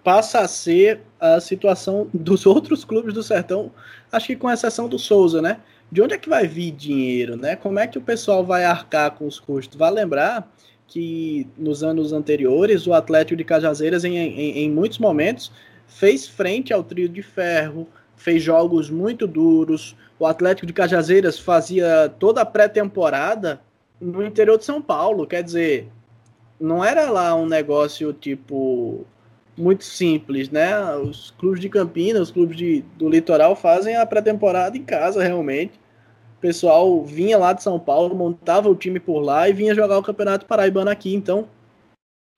passa 0.03 0.39
a 0.39 0.47
ser 0.47 1.01
a 1.19 1.39
situação 1.39 2.07
dos 2.13 2.45
outros 2.47 2.83
clubes 2.83 3.13
do 3.13 3.23
Sertão, 3.23 3.71
acho 4.11 4.27
que 4.27 4.35
com 4.35 4.51
exceção 4.51 4.87
do 4.87 4.99
Souza, 4.99 5.41
né? 5.41 5.59
De 5.91 6.01
onde 6.01 6.15
é 6.15 6.17
que 6.17 6.29
vai 6.29 6.47
vir 6.47 6.71
dinheiro, 6.71 7.35
né? 7.35 7.55
Como 7.55 7.79
é 7.79 7.87
que 7.87 7.97
o 7.97 8.01
pessoal 8.01 8.43
vai 8.43 8.65
arcar 8.65 9.11
com 9.11 9.27
os 9.27 9.39
custos? 9.39 9.77
Vai 9.77 9.91
lembrar 9.91 10.51
que 10.87 11.47
nos 11.57 11.83
anos 11.83 12.11
anteriores 12.11 12.87
o 12.87 12.93
Atlético 12.93 13.37
de 13.37 13.43
Cajazeiras, 13.43 14.03
em, 14.03 14.17
em, 14.17 14.57
em 14.59 14.69
muitos 14.69 14.97
momentos, 14.97 15.51
fez 15.87 16.27
frente 16.27 16.73
ao 16.73 16.83
trio 16.83 17.07
de 17.07 17.21
ferro, 17.21 17.87
fez 18.15 18.41
jogos 18.41 18.89
muito 18.89 19.27
duros. 19.27 19.95
O 20.19 20.25
Atlético 20.25 20.65
de 20.65 20.73
Cajazeiras 20.73 21.39
fazia 21.39 22.13
toda 22.19 22.41
a 22.41 22.45
pré-temporada 22.45 23.61
no 23.99 24.25
interior 24.25 24.57
de 24.57 24.65
São 24.65 24.81
Paulo, 24.81 25.25
quer 25.25 25.43
dizer, 25.43 25.87
não 26.59 26.84
era 26.84 27.09
lá 27.09 27.35
um 27.35 27.45
negócio 27.45 28.13
tipo 28.13 29.05
muito 29.57 29.84
simples, 29.84 30.49
né? 30.49 30.95
Os 30.95 31.31
clubes 31.31 31.59
de 31.59 31.69
Campinas, 31.69 32.23
os 32.23 32.31
clubes 32.31 32.57
de, 32.57 32.84
do 32.97 33.09
litoral 33.09 33.55
fazem 33.55 33.95
a 33.95 34.05
pré-temporada 34.05 34.77
em 34.77 34.84
casa 34.84 35.23
realmente. 35.23 35.80
O 36.38 36.41
pessoal 36.41 37.03
vinha 37.03 37.38
lá 37.38 37.53
de 37.53 37.63
São 37.63 37.80
Paulo, 37.80 38.15
montava 38.15 38.69
o 38.69 38.75
time 38.75 38.99
por 38.99 39.19
lá 39.19 39.47
e 39.47 39.53
vinha 39.53 39.75
jogar 39.75 39.97
o 39.97 40.03
Campeonato 40.03 40.45
Paraibano 40.45 40.89
aqui. 40.89 41.13
Então 41.13 41.47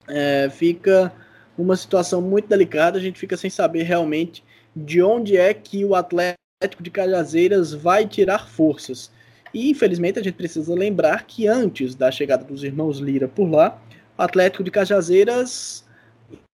é, 0.08 0.50
fica 0.50 1.12
uma 1.58 1.76
situação 1.76 2.22
muito 2.22 2.48
delicada. 2.48 2.98
A 2.98 3.02
gente 3.02 3.20
fica 3.20 3.38
sem 3.38 3.50
saber 3.50 3.84
realmente 3.84 4.44
de 4.76 5.02
onde 5.02 5.38
é 5.38 5.54
que 5.54 5.86
o 5.86 5.96
Atlético 5.96 6.82
de 6.82 6.92
Cajazeiras 6.92 7.74
vai 7.74 8.06
tirar 8.06 8.50
forças. 8.50 9.10
E 9.54 9.70
infelizmente 9.70 10.20
a 10.20 10.24
gente 10.24 10.36
precisa 10.36 10.76
lembrar 10.76 11.26
que 11.26 11.48
antes 11.48 11.96
da 11.96 12.12
chegada 12.12 12.44
dos 12.44 12.64
irmãos 12.64 13.00
Lira 13.00 13.28
por 13.28 13.50
lá, 13.50 13.80
Atlético 14.18 14.64
de 14.64 14.72
Cajazeiras, 14.72 15.86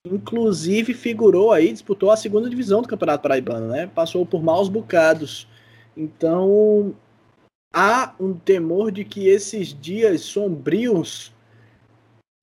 inclusive, 0.06 0.94
figurou 0.94 1.52
aí, 1.52 1.72
disputou 1.72 2.12
a 2.12 2.18
segunda 2.18 2.50
divisão 2.50 2.82
do 2.82 2.88
Campeonato 2.88 3.24
Paraibano, 3.24 3.68
né? 3.68 3.90
Passou 3.94 4.26
por 4.26 4.44
maus 4.44 4.70
bocados. 4.70 5.48
Então, 5.96 6.96
há 7.74 8.14
um 8.20 8.34
temor 8.34 8.92
de 8.92 9.04
que 9.04 9.28
esses 9.28 9.74
dias 9.80 10.22
sombrios 10.22 11.34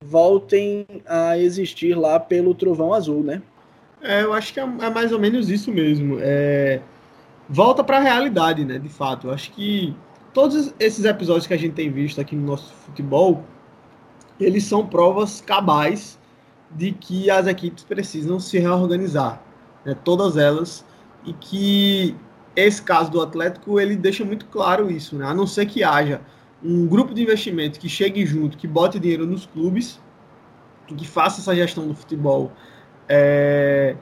voltem 0.03 0.85
a 1.05 1.37
existir 1.37 1.93
lá 1.93 2.19
pelo 2.19 2.55
Trovão 2.55 2.93
Azul, 2.93 3.23
né? 3.23 3.41
É, 4.01 4.23
eu 4.23 4.33
acho 4.33 4.53
que 4.53 4.59
é, 4.59 4.63
é 4.63 4.89
mais 4.89 5.11
ou 5.11 5.19
menos 5.19 5.49
isso 5.49 5.71
mesmo. 5.71 6.17
É, 6.21 6.81
volta 7.49 7.83
para 7.83 7.97
a 7.97 8.01
realidade, 8.01 8.63
né? 8.63 8.79
De 8.79 8.87
fato, 8.87 9.27
eu 9.27 9.33
acho 9.33 9.51
que 9.51 9.93
todos 10.33 10.73
esses 10.79 11.03
episódios 11.03 11.45
que 11.45 11.53
a 11.53 11.57
gente 11.57 11.73
tem 11.73 11.91
visto 11.91 12.21
aqui 12.21 12.35
no 12.35 12.45
nosso 12.45 12.73
futebol, 12.73 13.43
eles 14.39 14.63
são 14.63 14.85
provas 14.85 15.41
cabais 15.41 16.19
de 16.71 16.91
que 16.91 17.29
as 17.29 17.47
equipes 17.47 17.83
precisam 17.83 18.39
se 18.39 18.59
reorganizar, 18.59 19.41
né? 19.83 19.95
todas 20.03 20.37
elas, 20.37 20.85
e 21.25 21.33
que 21.33 22.15
esse 22.55 22.81
caso 22.81 23.09
do 23.11 23.21
Atlético 23.21 23.79
ele 23.79 23.95
deixa 23.95 24.23
muito 24.23 24.45
claro 24.45 24.91
isso, 24.91 25.15
né? 25.15 25.25
A 25.25 25.33
não 25.33 25.47
ser 25.47 25.65
que 25.65 25.83
haja 25.83 26.21
um 26.63 26.85
grupo 26.87 27.13
de 27.13 27.21
investimento 27.21 27.79
que 27.79 27.87
chegue 27.87 28.25
junto, 28.25 28.57
que 28.57 28.67
bote 28.67 28.99
dinheiro 28.99 29.25
nos 29.25 29.45
clubes, 29.45 29.99
que 30.87 31.07
faça 31.07 31.41
essa 31.41 31.55
gestão 31.55 31.87
do 31.87 31.95
futebol 31.95 32.51
é, 33.07 33.95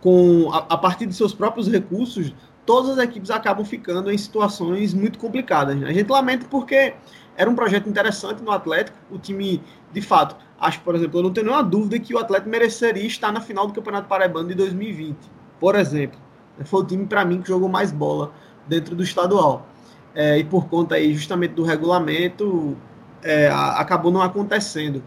com 0.00 0.50
a, 0.52 0.58
a, 0.58 0.78
partir 0.78 1.06
de 1.06 1.14
seus 1.14 1.34
próprios 1.34 1.68
recursos, 1.68 2.34
todas 2.64 2.98
as 2.98 3.04
equipes 3.04 3.30
acabam 3.30 3.64
ficando 3.64 4.10
em 4.10 4.18
situações 4.18 4.94
muito 4.94 5.18
complicadas. 5.18 5.76
Né? 5.76 5.88
A 5.88 5.92
gente 5.92 6.10
lamenta 6.10 6.46
porque 6.48 6.94
era 7.36 7.48
um 7.48 7.54
projeto 7.54 7.88
interessante 7.88 8.42
no 8.42 8.50
Atlético, 8.50 8.96
o 9.10 9.18
time, 9.18 9.62
de 9.92 10.02
fato, 10.02 10.36
acho, 10.58 10.80
por 10.80 10.94
exemplo, 10.94 11.18
eu 11.18 11.22
não 11.22 11.32
tenho 11.32 11.46
nenhuma 11.46 11.62
dúvida 11.62 11.98
que 11.98 12.14
o 12.14 12.18
Atlético 12.18 12.50
mereceria 12.50 13.06
estar 13.06 13.32
na 13.32 13.40
final 13.40 13.66
do 13.66 13.72
Campeonato 13.72 14.08
Paraibano 14.08 14.48
de 14.48 14.54
2020, 14.54 15.16
por 15.58 15.74
exemplo. 15.74 16.18
Foi 16.64 16.82
o 16.82 16.84
time, 16.84 17.06
para 17.06 17.24
mim, 17.24 17.40
que 17.40 17.48
jogou 17.48 17.68
mais 17.68 17.90
bola 17.90 18.32
dentro 18.66 18.94
do 18.94 19.02
estadual 19.02 19.66
é, 20.14 20.38
e 20.38 20.44
por 20.44 20.68
conta 20.68 20.96
aí 20.96 21.14
justamente 21.14 21.52
do 21.52 21.62
regulamento 21.62 22.76
é, 23.22 23.48
acabou 23.48 24.12
não 24.12 24.22
acontecendo. 24.22 25.02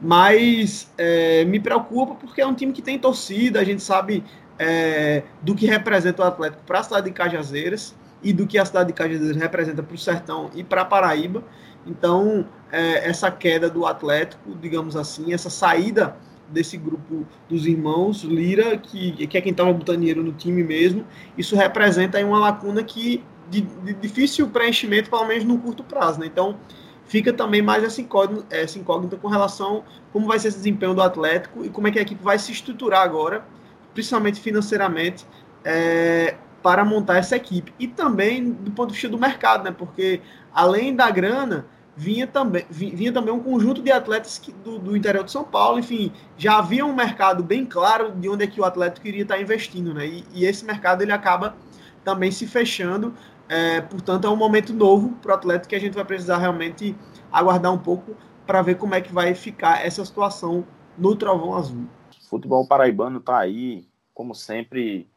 Mas 0.00 0.92
é, 0.98 1.44
me 1.44 1.58
preocupa 1.60 2.14
porque 2.14 2.40
é 2.40 2.46
um 2.46 2.54
time 2.54 2.72
que 2.72 2.82
tem 2.82 2.98
torcida, 2.98 3.60
a 3.60 3.64
gente 3.64 3.82
sabe 3.82 4.24
é, 4.58 5.22
do 5.40 5.54
que 5.54 5.66
representa 5.66 6.22
o 6.22 6.26
Atlético 6.26 6.62
para 6.64 6.80
a 6.80 6.82
cidade 6.82 7.06
de 7.06 7.12
Cajazeiras 7.12 7.94
e 8.24 8.32
do 8.32 8.46
que 8.46 8.58
a 8.58 8.64
cidade 8.64 8.88
de 8.88 8.94
Cajazeiras 8.94 9.36
representa 9.36 9.82
para 9.82 9.94
o 9.94 9.98
Sertão 9.98 10.50
e 10.54 10.64
para 10.64 10.80
a 10.80 10.84
Paraíba. 10.84 11.44
Então, 11.86 12.48
é, 12.72 13.08
essa 13.08 13.30
queda 13.30 13.68
do 13.68 13.84
Atlético, 13.84 14.54
digamos 14.60 14.96
assim, 14.96 15.34
essa 15.34 15.50
saída 15.50 16.16
desse 16.48 16.76
grupo 16.76 17.26
dos 17.48 17.66
irmãos 17.66 18.22
Lira, 18.22 18.76
que, 18.78 19.26
que 19.26 19.38
é 19.38 19.40
quem 19.40 19.52
estava 19.52 19.72
botando 19.72 19.98
dinheiro 19.98 20.22
no 20.22 20.32
time 20.32 20.62
mesmo, 20.62 21.04
isso 21.36 21.54
representa 21.54 22.18
aí 22.18 22.24
uma 22.24 22.38
lacuna 22.38 22.82
que 22.82 23.22
de, 23.50 23.60
de, 23.60 23.94
difícil 23.94 24.48
preenchimento, 24.48 25.10
pelo 25.10 25.26
menos 25.26 25.44
no 25.44 25.58
curto 25.58 25.84
prazo. 25.84 26.20
Né? 26.20 26.26
Então, 26.26 26.56
fica 27.04 27.32
também 27.32 27.60
mais 27.60 27.84
essa 27.84 28.00
incógnita, 28.00 28.46
essa 28.50 28.78
incógnita 28.78 29.16
com 29.16 29.28
relação 29.28 29.78
a 29.78 30.12
como 30.12 30.26
vai 30.26 30.38
ser 30.38 30.48
esse 30.48 30.58
desempenho 30.58 30.94
do 30.94 31.02
Atlético 31.02 31.64
e 31.64 31.68
como 31.68 31.88
é 31.88 31.90
que 31.90 31.98
a 31.98 32.02
equipe 32.02 32.22
vai 32.22 32.38
se 32.38 32.52
estruturar 32.52 33.02
agora, 33.02 33.44
principalmente 33.92 34.40
financeiramente, 34.40 35.26
é, 35.64 36.36
para 36.64 36.84
montar 36.84 37.18
essa 37.18 37.36
equipe. 37.36 37.72
E 37.78 37.86
também 37.86 38.50
do 38.50 38.70
ponto 38.70 38.88
de 38.88 38.94
vista 38.94 39.08
do 39.08 39.18
mercado, 39.18 39.64
né? 39.64 39.70
porque 39.70 40.22
além 40.52 40.96
da 40.96 41.10
grana, 41.10 41.66
vinha 41.94 42.26
também, 42.26 42.64
vinha 42.70 43.12
também 43.12 43.32
um 43.32 43.40
conjunto 43.40 43.82
de 43.82 43.92
atletas 43.92 44.38
que, 44.38 44.50
do, 44.50 44.78
do, 44.78 44.96
interior 44.96 45.24
de 45.24 45.30
São 45.30 45.44
Paulo, 45.44 45.78
enfim, 45.78 46.10
já 46.38 46.58
havia 46.58 46.86
um 46.86 46.94
mercado 46.94 47.44
bem 47.44 47.66
claro 47.66 48.12
de 48.12 48.28
onde 48.28 48.44
é 48.44 48.46
que 48.46 48.60
o 48.60 48.64
Atlético 48.64 49.06
iria 49.06 49.22
estar 49.22 49.38
investindo, 49.38 49.92
né? 49.92 50.06
E, 50.06 50.24
e 50.32 50.46
esse 50.46 50.64
mercado 50.64 51.02
ele 51.02 51.12
acaba 51.12 51.54
também 52.02 52.30
se 52.30 52.46
fechando 52.46 53.14
é, 53.48 53.80
portanto, 53.80 54.26
é 54.26 54.30
um 54.30 54.36
momento 54.36 54.72
novo 54.72 55.10
para 55.16 55.32
o 55.32 55.34
Atlético 55.34 55.68
que 55.68 55.76
a 55.76 55.80
gente 55.80 55.94
vai 55.94 56.04
precisar 56.04 56.38
realmente 56.38 56.96
aguardar 57.30 57.72
um 57.72 57.78
pouco 57.78 58.16
para 58.46 58.62
ver 58.62 58.76
como 58.76 58.94
é 58.94 59.00
que 59.00 59.12
vai 59.12 59.34
ficar 59.34 59.84
essa 59.84 60.04
situação 60.04 60.66
no 60.96 61.14
Trovão 61.16 61.54
Azul. 61.54 61.86
O 62.24 62.28
futebol 62.28 62.66
paraibano 62.66 63.18
está 63.18 63.38
aí, 63.38 63.86
como 64.12 64.34
sempre, 64.34 65.08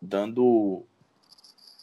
dando, 0.00 0.82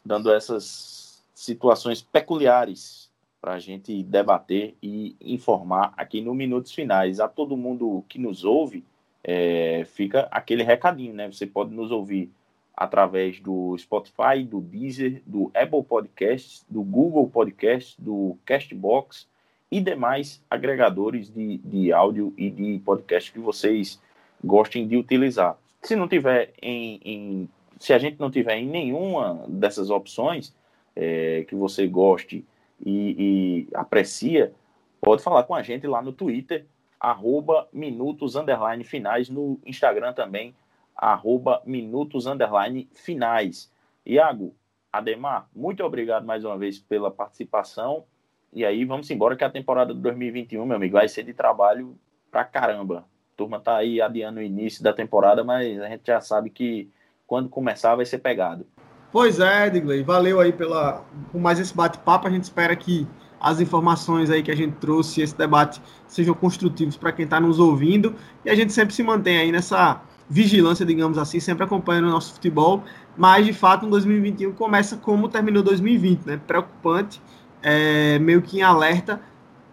dando 0.05 0.31
essas 0.31 1.23
situações 1.33 2.01
peculiares 2.01 3.11
para 3.41 3.53
a 3.53 3.59
gente 3.59 4.01
debater 4.03 4.75
e 4.81 5.15
informar 5.19 5.93
aqui 5.97 6.21
no 6.21 6.33
Minutos 6.33 6.71
Finais. 6.73 7.19
A 7.19 7.27
todo 7.27 7.57
mundo 7.57 8.05
que 8.07 8.17
nos 8.17 8.45
ouve, 8.45 8.83
é, 9.23 9.83
fica 9.85 10.27
aquele 10.31 10.63
recadinho, 10.63 11.13
né? 11.13 11.31
Você 11.31 11.45
pode 11.45 11.73
nos 11.73 11.91
ouvir 11.91 12.31
através 12.75 13.39
do 13.39 13.77
Spotify, 13.77 14.43
do 14.43 14.59
Deezer, 14.59 15.21
do 15.25 15.51
Apple 15.53 15.83
Podcasts, 15.83 16.65
do 16.69 16.81
Google 16.81 17.29
Podcasts, 17.29 17.95
do 17.99 18.37
Castbox 18.45 19.27
e 19.69 19.79
demais 19.79 20.41
agregadores 20.49 21.29
de, 21.29 21.57
de 21.57 21.91
áudio 21.91 22.33
e 22.37 22.49
de 22.49 22.79
podcast 22.79 23.31
que 23.31 23.39
vocês 23.39 24.01
gostem 24.43 24.87
de 24.87 24.97
utilizar. 24.97 25.57
Se 25.81 25.95
não 25.95 26.07
tiver 26.07 26.53
em, 26.61 26.99
em 27.03 27.49
se 27.83 27.91
a 27.91 27.99
gente 27.99 28.17
não 28.17 28.31
tiver 28.31 28.55
em 28.55 28.65
nenhuma 28.65 29.43
dessas 29.45 29.89
opções 29.89 30.55
é, 30.95 31.43
que 31.49 31.53
você 31.53 31.85
goste 31.85 32.47
e, 32.79 33.67
e, 33.67 33.75
aprecia, 33.75 34.53
pode 35.01 35.21
falar 35.21 35.43
com 35.43 35.53
a 35.53 35.61
gente 35.61 35.85
lá 35.85 36.01
no 36.01 36.13
Twitter, 36.13 36.65
arroba 36.97 37.67
minutos 37.73 38.37
underline 38.37 38.85
finais, 38.85 39.27
no 39.27 39.59
Instagram 39.65 40.13
também, 40.13 40.55
arroba 40.95 41.61
minutos 41.65 42.25
underline 42.25 42.87
finais. 42.93 43.69
Iago, 44.05 44.55
Ademar, 44.89 45.49
muito 45.53 45.83
obrigado 45.83 46.25
mais 46.25 46.45
uma 46.45 46.57
vez 46.57 46.79
pela 46.79 47.11
participação. 47.11 48.05
E 48.53 48.63
aí 48.63 48.85
vamos 48.85 49.11
embora 49.11 49.35
que 49.35 49.43
a 49.43 49.49
temporada 49.49 49.93
de 49.93 49.99
2021, 49.99 50.65
meu 50.65 50.77
amigo, 50.77 50.93
vai 50.93 51.09
ser 51.09 51.23
de 51.23 51.33
trabalho 51.33 51.99
pra 52.31 52.45
caramba. 52.45 52.99
A 52.99 53.35
turma 53.35 53.59
tá 53.59 53.75
aí 53.75 53.99
adiando 53.99 54.39
o 54.39 54.43
início 54.43 54.81
da 54.81 54.93
temporada, 54.93 55.43
mas 55.43 55.81
a 55.81 55.89
gente 55.89 56.07
já 56.07 56.21
sabe 56.21 56.49
que 56.49 56.89
quando 57.33 57.49
começar 57.49 57.95
vai 57.95 58.05
ser 58.05 58.19
pegado. 58.19 58.63
Pois 59.11 59.39
é, 59.39 59.65
Edgley, 59.65 60.03
valeu 60.03 60.39
aí 60.39 60.53
pela, 60.53 61.03
por 61.31 61.41
mais 61.41 61.59
esse 61.59 61.75
bate-papo. 61.75 62.27
A 62.27 62.29
gente 62.29 62.43
espera 62.43 62.75
que 62.75 63.07
as 63.41 63.59
informações 63.59 64.29
aí 64.29 64.43
que 64.43 64.51
a 64.51 64.55
gente 64.55 64.73
trouxe, 64.73 65.19
esse 65.19 65.35
debate, 65.35 65.81
sejam 66.05 66.35
construtivos 66.35 66.95
para 66.95 67.11
quem 67.11 67.25
está 67.25 67.39
nos 67.39 67.57
ouvindo. 67.57 68.13
E 68.45 68.51
a 68.51 68.55
gente 68.55 68.71
sempre 68.71 68.93
se 68.93 69.01
mantém 69.01 69.39
aí 69.39 69.51
nessa 69.51 69.99
vigilância, 70.29 70.85
digamos 70.85 71.17
assim, 71.17 71.39
sempre 71.39 71.63
acompanhando 71.63 72.05
o 72.05 72.11
nosso 72.11 72.35
futebol, 72.35 72.83
mas 73.17 73.47
de 73.47 73.53
fato, 73.53 73.83
em 73.87 73.89
2021 73.89 74.51
começa 74.51 74.95
como 74.95 75.27
terminou 75.27 75.63
2020, 75.63 76.27
né? 76.27 76.39
Preocupante, 76.45 77.19
é, 77.63 78.19
meio 78.19 78.43
que 78.43 78.59
em 78.59 78.61
alerta. 78.61 79.19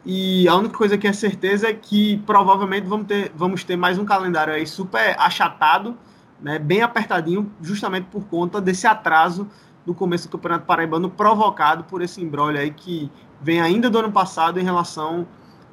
E 0.06 0.48
a 0.48 0.56
única 0.56 0.78
coisa 0.78 0.96
que 0.96 1.06
é 1.06 1.12
certeza 1.12 1.68
é 1.68 1.74
que 1.74 2.22
provavelmente 2.24 2.86
vamos 2.86 3.06
ter, 3.06 3.30
vamos 3.34 3.64
ter 3.64 3.76
mais 3.76 3.98
um 3.98 4.04
calendário 4.06 4.54
aí 4.54 4.66
super 4.66 5.14
achatado, 5.18 5.98
né? 6.42 6.58
Bem 6.58 6.82
apertadinho, 6.82 7.50
justamente 7.60 8.06
por 8.06 8.24
conta 8.24 8.60
desse 8.60 8.86
atraso 8.86 9.48
do 9.84 9.94
começo 9.94 10.28
do 10.28 10.32
Campeonato 10.32 10.66
Paraibano 10.66 11.10
provocado 11.10 11.84
por 11.84 12.02
esse 12.02 12.22
embrólio 12.22 12.60
aí 12.60 12.70
que 12.70 13.10
vem 13.40 13.60
ainda 13.60 13.88
do 13.88 13.98
ano 13.98 14.12
passado 14.12 14.60
em 14.60 14.62
relação 14.62 15.26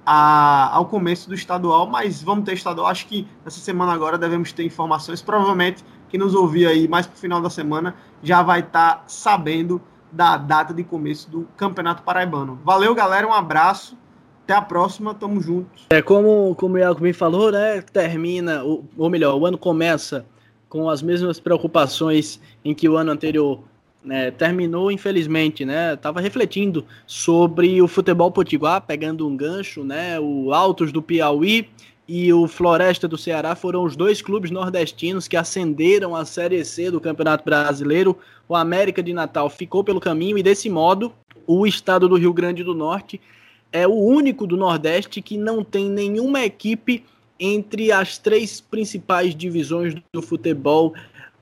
a, 0.06 0.74
ao 0.74 0.86
começo 0.86 1.28
do 1.28 1.36
estadual, 1.36 1.88
mas 1.88 2.24
vamos 2.24 2.46
ter 2.46 2.54
estadual. 2.54 2.88
Acho 2.88 3.06
que 3.08 3.28
essa 3.46 3.60
semana 3.60 3.92
agora 3.92 4.18
devemos 4.18 4.54
ter 4.54 4.64
informações. 4.64 5.22
Provavelmente 5.22 5.84
quem 6.10 6.20
nos 6.20 6.34
ouvir 6.34 6.66
aí 6.66 6.88
mais 6.88 7.06
para 7.06 7.16
o 7.16 7.20
final 7.20 7.42
da 7.42 7.50
semana 7.50 7.96
já 8.24 8.42
vai 8.42 8.62
estar 8.62 8.96
tá 8.96 9.04
sabendo 9.08 9.82
da 10.10 10.38
data 10.38 10.74
de 10.74 10.84
começo 10.84 11.30
do 11.30 11.46
Campeonato 11.58 12.04
Paraibano. 12.04 12.58
Valeu, 12.64 12.96
galera, 12.96 13.28
um 13.28 13.34
abraço. 13.34 13.98
Até 14.46 14.54
a 14.54 14.62
próxima, 14.62 15.14
tamo 15.14 15.42
juntos. 15.42 15.88
É 15.90 16.02
como, 16.02 16.56
como 16.56 16.76
o 16.76 16.78
Iago 16.78 17.04
me 17.04 17.12
falou, 17.12 17.52
né? 17.52 17.82
Termina, 17.82 18.64
ou 18.64 19.10
melhor, 19.10 19.36
o 19.36 19.46
ano 19.46 19.58
começa 19.58 20.26
com 20.70 20.90
as 20.90 21.02
mesmas 21.02 21.40
preocupações 21.40 22.40
em 22.64 22.74
que 22.74 22.88
o 22.90 22.98
ano 22.98 23.12
anterior 23.12 23.64
né, 24.04 24.32
terminou, 24.32 24.92
infelizmente, 24.92 25.66
né? 25.66 25.96
Tava 25.96 26.22
refletindo 26.22 26.86
sobre 27.06 27.82
o 27.82 27.88
futebol 27.88 28.32
potiguar, 28.32 28.82
pegando 28.82 29.28
um 29.28 29.36
gancho, 29.36 29.84
né? 29.84 30.20
O 30.20 30.54
Altos 30.54 30.92
do 30.92 31.02
Piauí 31.02 31.70
e 32.08 32.32
o 32.32 32.48
Floresta 32.48 33.08
do 33.08 33.18
Ceará 33.18 33.54
foram 33.54 33.84
os 33.84 33.96
dois 33.96 34.22
clubes 34.22 34.50
nordestinos 34.50 35.28
que 35.28 35.36
ascenderam 35.36 36.16
à 36.16 36.24
Série 36.24 36.64
C 36.64 36.90
do 36.90 37.02
Campeonato 37.02 37.44
Brasileiro. 37.44 38.18
O 38.48 38.56
América 38.56 39.04
de 39.04 39.14
Natal 39.14 39.50
ficou 39.50 39.84
pelo 39.84 40.00
caminho 40.00 40.38
e, 40.38 40.44
desse 40.44 40.70
modo, 40.70 41.12
o 41.46 41.68
estado 41.68 42.08
do 42.08 42.16
Rio 42.16 42.32
Grande 42.32 42.64
do 42.64 42.74
Norte 42.74 43.20
é 43.74 43.86
o 43.86 43.94
único 43.94 44.48
do 44.48 44.56
Nordeste 44.56 45.22
que 45.22 45.38
não 45.38 45.64
tem 45.64 45.90
nenhuma 45.90 46.46
equipe 46.46 47.04
entre 47.40 47.92
as 47.92 48.18
três 48.18 48.60
principais 48.60 49.36
divisões 49.36 49.96
do 50.14 50.22
futebol 50.22 50.94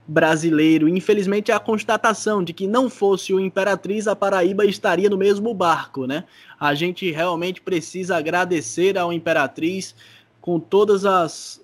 brasileiro. 0.08 0.88
Infelizmente, 0.88 1.52
a 1.52 1.60
constatação 1.60 2.44
de 2.44 2.54
que 2.54 2.68
não 2.68 2.90
fosse 2.90 3.34
o 3.34 3.40
Imperatriz, 3.40 4.08
a 4.08 4.16
Paraíba 4.16 4.66
estaria 4.66 5.10
no 5.10 5.18
mesmo 5.18 5.54
barco, 5.54 6.06
né? 6.06 6.26
A 6.60 6.74
gente 6.76 7.10
realmente 7.12 7.62
precisa 7.62 8.18
agradecer 8.18 8.98
ao 8.98 9.12
Imperatriz 9.12 9.96
com 10.40 10.60
todas 10.60 11.06
as 11.06 11.64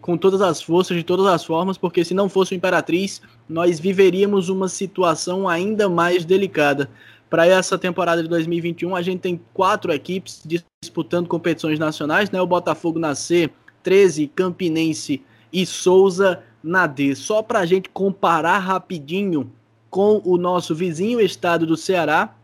com 0.00 0.16
todas 0.16 0.40
as 0.40 0.62
forças, 0.62 0.96
de 0.96 1.02
todas 1.02 1.26
as 1.26 1.44
formas, 1.44 1.76
porque 1.76 2.04
se 2.04 2.14
não 2.14 2.28
fosse 2.28 2.54
o 2.54 2.56
Imperatriz, 2.56 3.20
nós 3.48 3.80
viveríamos 3.80 4.48
uma 4.48 4.68
situação 4.68 5.48
ainda 5.48 5.88
mais 5.88 6.24
delicada. 6.24 6.88
Para 7.28 7.46
essa 7.46 7.78
temporada 7.78 8.22
de 8.22 8.28
2021, 8.28 8.94
a 8.94 9.02
gente 9.02 9.20
tem 9.20 9.40
quatro 9.54 9.92
equipes 9.92 10.42
disputando 10.82 11.28
competições 11.28 11.78
nacionais, 11.78 12.30
né? 12.30 12.40
O 12.40 12.46
Botafogo 12.46 12.98
na 12.98 13.14
C, 13.14 13.50
13, 13.82 14.28
Campinense 14.28 15.22
e 15.52 15.64
Souza 15.66 16.42
na 16.62 16.86
D. 16.86 17.14
Só 17.14 17.42
para 17.42 17.60
a 17.60 17.66
gente 17.66 17.88
comparar 17.88 18.58
rapidinho 18.58 19.50
com 19.88 20.20
o 20.24 20.36
nosso 20.36 20.74
vizinho 20.74 21.20
estado 21.20 21.66
do 21.66 21.76
Ceará, 21.76 22.34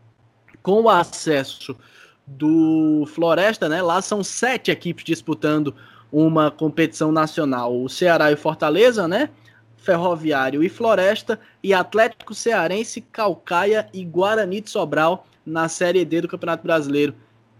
com 0.61 0.81
o 0.81 0.89
acesso 0.89 1.75
do 2.25 3.05
Floresta, 3.07 3.69
né? 3.69 3.81
Lá 3.81 4.01
são 4.01 4.23
sete 4.23 4.69
equipes 4.69 5.05
disputando 5.05 5.73
uma 6.11 6.51
competição 6.51 7.11
nacional. 7.11 7.81
O 7.81 7.87
Ceará 7.87 8.31
e 8.31 8.35
Fortaleza, 8.35 9.07
né? 9.07 9.29
Ferroviário 9.77 10.61
e 10.61 10.67
Floresta, 10.67 11.39
e 11.63 11.73
Atlético 11.73 12.33
Cearense, 12.33 12.99
Calcaia 12.99 13.87
e 13.93 14.03
Guarani 14.03 14.59
de 14.59 14.69
Sobral 14.69 15.25
na 15.45 15.69
Série 15.69 16.03
D 16.03 16.19
do 16.19 16.27
Campeonato 16.27 16.63
Brasileiro. 16.63 17.15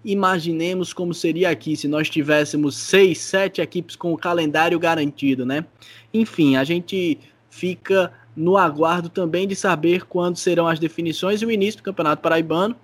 Imaginemos 0.05 0.93
como 0.93 1.13
seria 1.13 1.49
aqui 1.49 1.75
se 1.75 1.87
nós 1.87 2.09
tivéssemos 2.09 2.75
seis, 2.75 3.19
sete 3.19 3.61
equipes 3.61 3.95
com 3.95 4.13
o 4.13 4.17
calendário 4.17 4.79
garantido, 4.79 5.45
né? 5.45 5.65
Enfim, 6.13 6.55
a 6.55 6.63
gente 6.63 7.19
fica 7.49 8.11
no 8.35 8.55
aguardo 8.55 9.09
também 9.09 9.47
de 9.47 9.55
saber 9.55 10.05
quando 10.05 10.37
serão 10.37 10.67
as 10.67 10.79
definições 10.79 11.41
e 11.41 11.45
o 11.45 11.51
início 11.51 11.79
do 11.79 11.83
Campeonato 11.83 12.21
Paraibano, 12.21 12.75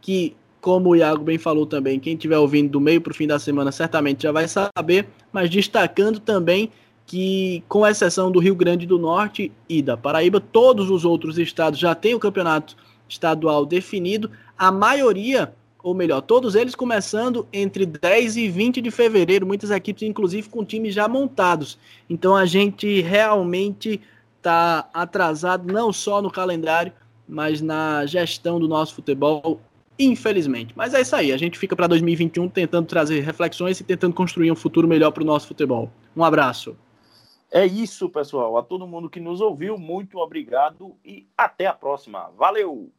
que, 0.00 0.36
como 0.60 0.90
o 0.90 0.96
Iago 0.96 1.24
bem 1.24 1.38
falou 1.38 1.64
também, 1.64 1.98
quem 1.98 2.12
estiver 2.12 2.36
ouvindo 2.36 2.70
do 2.70 2.80
meio 2.80 3.00
para 3.00 3.10
o 3.10 3.14
fim 3.14 3.26
da 3.26 3.38
semana 3.38 3.72
certamente 3.72 4.22
já 4.22 4.32
vai 4.32 4.46
saber, 4.46 5.08
mas 5.32 5.48
destacando 5.48 6.20
também 6.20 6.70
que, 7.06 7.64
com 7.68 7.86
exceção 7.86 8.30
do 8.30 8.38
Rio 8.38 8.54
Grande 8.54 8.86
do 8.86 8.98
Norte 8.98 9.50
e 9.66 9.80
da 9.80 9.96
Paraíba, 9.96 10.40
todos 10.40 10.90
os 10.90 11.06
outros 11.06 11.38
estados 11.38 11.78
já 11.78 11.94
têm 11.94 12.14
o 12.14 12.20
campeonato 12.20 12.76
estadual 13.08 13.64
definido. 13.64 14.30
A 14.58 14.70
maioria, 14.70 15.54
ou 15.82 15.94
melhor, 15.94 16.20
todos 16.20 16.54
eles 16.54 16.74
começando 16.74 17.46
entre 17.52 17.86
10 17.86 18.36
e 18.36 18.48
20 18.48 18.80
de 18.80 18.90
fevereiro, 18.90 19.46
muitas 19.46 19.70
equipes, 19.70 20.02
inclusive, 20.02 20.48
com 20.48 20.64
times 20.64 20.94
já 20.94 21.06
montados. 21.08 21.78
Então 22.10 22.34
a 22.34 22.44
gente 22.44 23.00
realmente 23.00 24.00
está 24.36 24.88
atrasado 24.92 25.72
não 25.72 25.92
só 25.92 26.20
no 26.20 26.30
calendário, 26.30 26.92
mas 27.28 27.60
na 27.60 28.04
gestão 28.06 28.58
do 28.58 28.66
nosso 28.66 28.94
futebol, 28.94 29.60
infelizmente. 29.98 30.72
Mas 30.76 30.94
é 30.94 31.00
isso 31.00 31.14
aí, 31.14 31.32
a 31.32 31.36
gente 31.36 31.58
fica 31.58 31.76
para 31.76 31.86
2021 31.86 32.48
tentando 32.48 32.86
trazer 32.86 33.20
reflexões 33.20 33.78
e 33.80 33.84
tentando 33.84 34.14
construir 34.14 34.50
um 34.50 34.56
futuro 34.56 34.88
melhor 34.88 35.10
para 35.12 35.22
o 35.22 35.26
nosso 35.26 35.46
futebol. 35.46 35.90
Um 36.16 36.24
abraço. 36.24 36.76
É 37.50 37.64
isso, 37.64 38.08
pessoal. 38.10 38.58
A 38.58 38.62
todo 38.62 38.86
mundo 38.86 39.08
que 39.08 39.20
nos 39.20 39.40
ouviu, 39.40 39.78
muito 39.78 40.18
obrigado 40.18 40.94
e 41.04 41.26
até 41.36 41.66
a 41.66 41.72
próxima. 41.72 42.30
Valeu! 42.36 42.90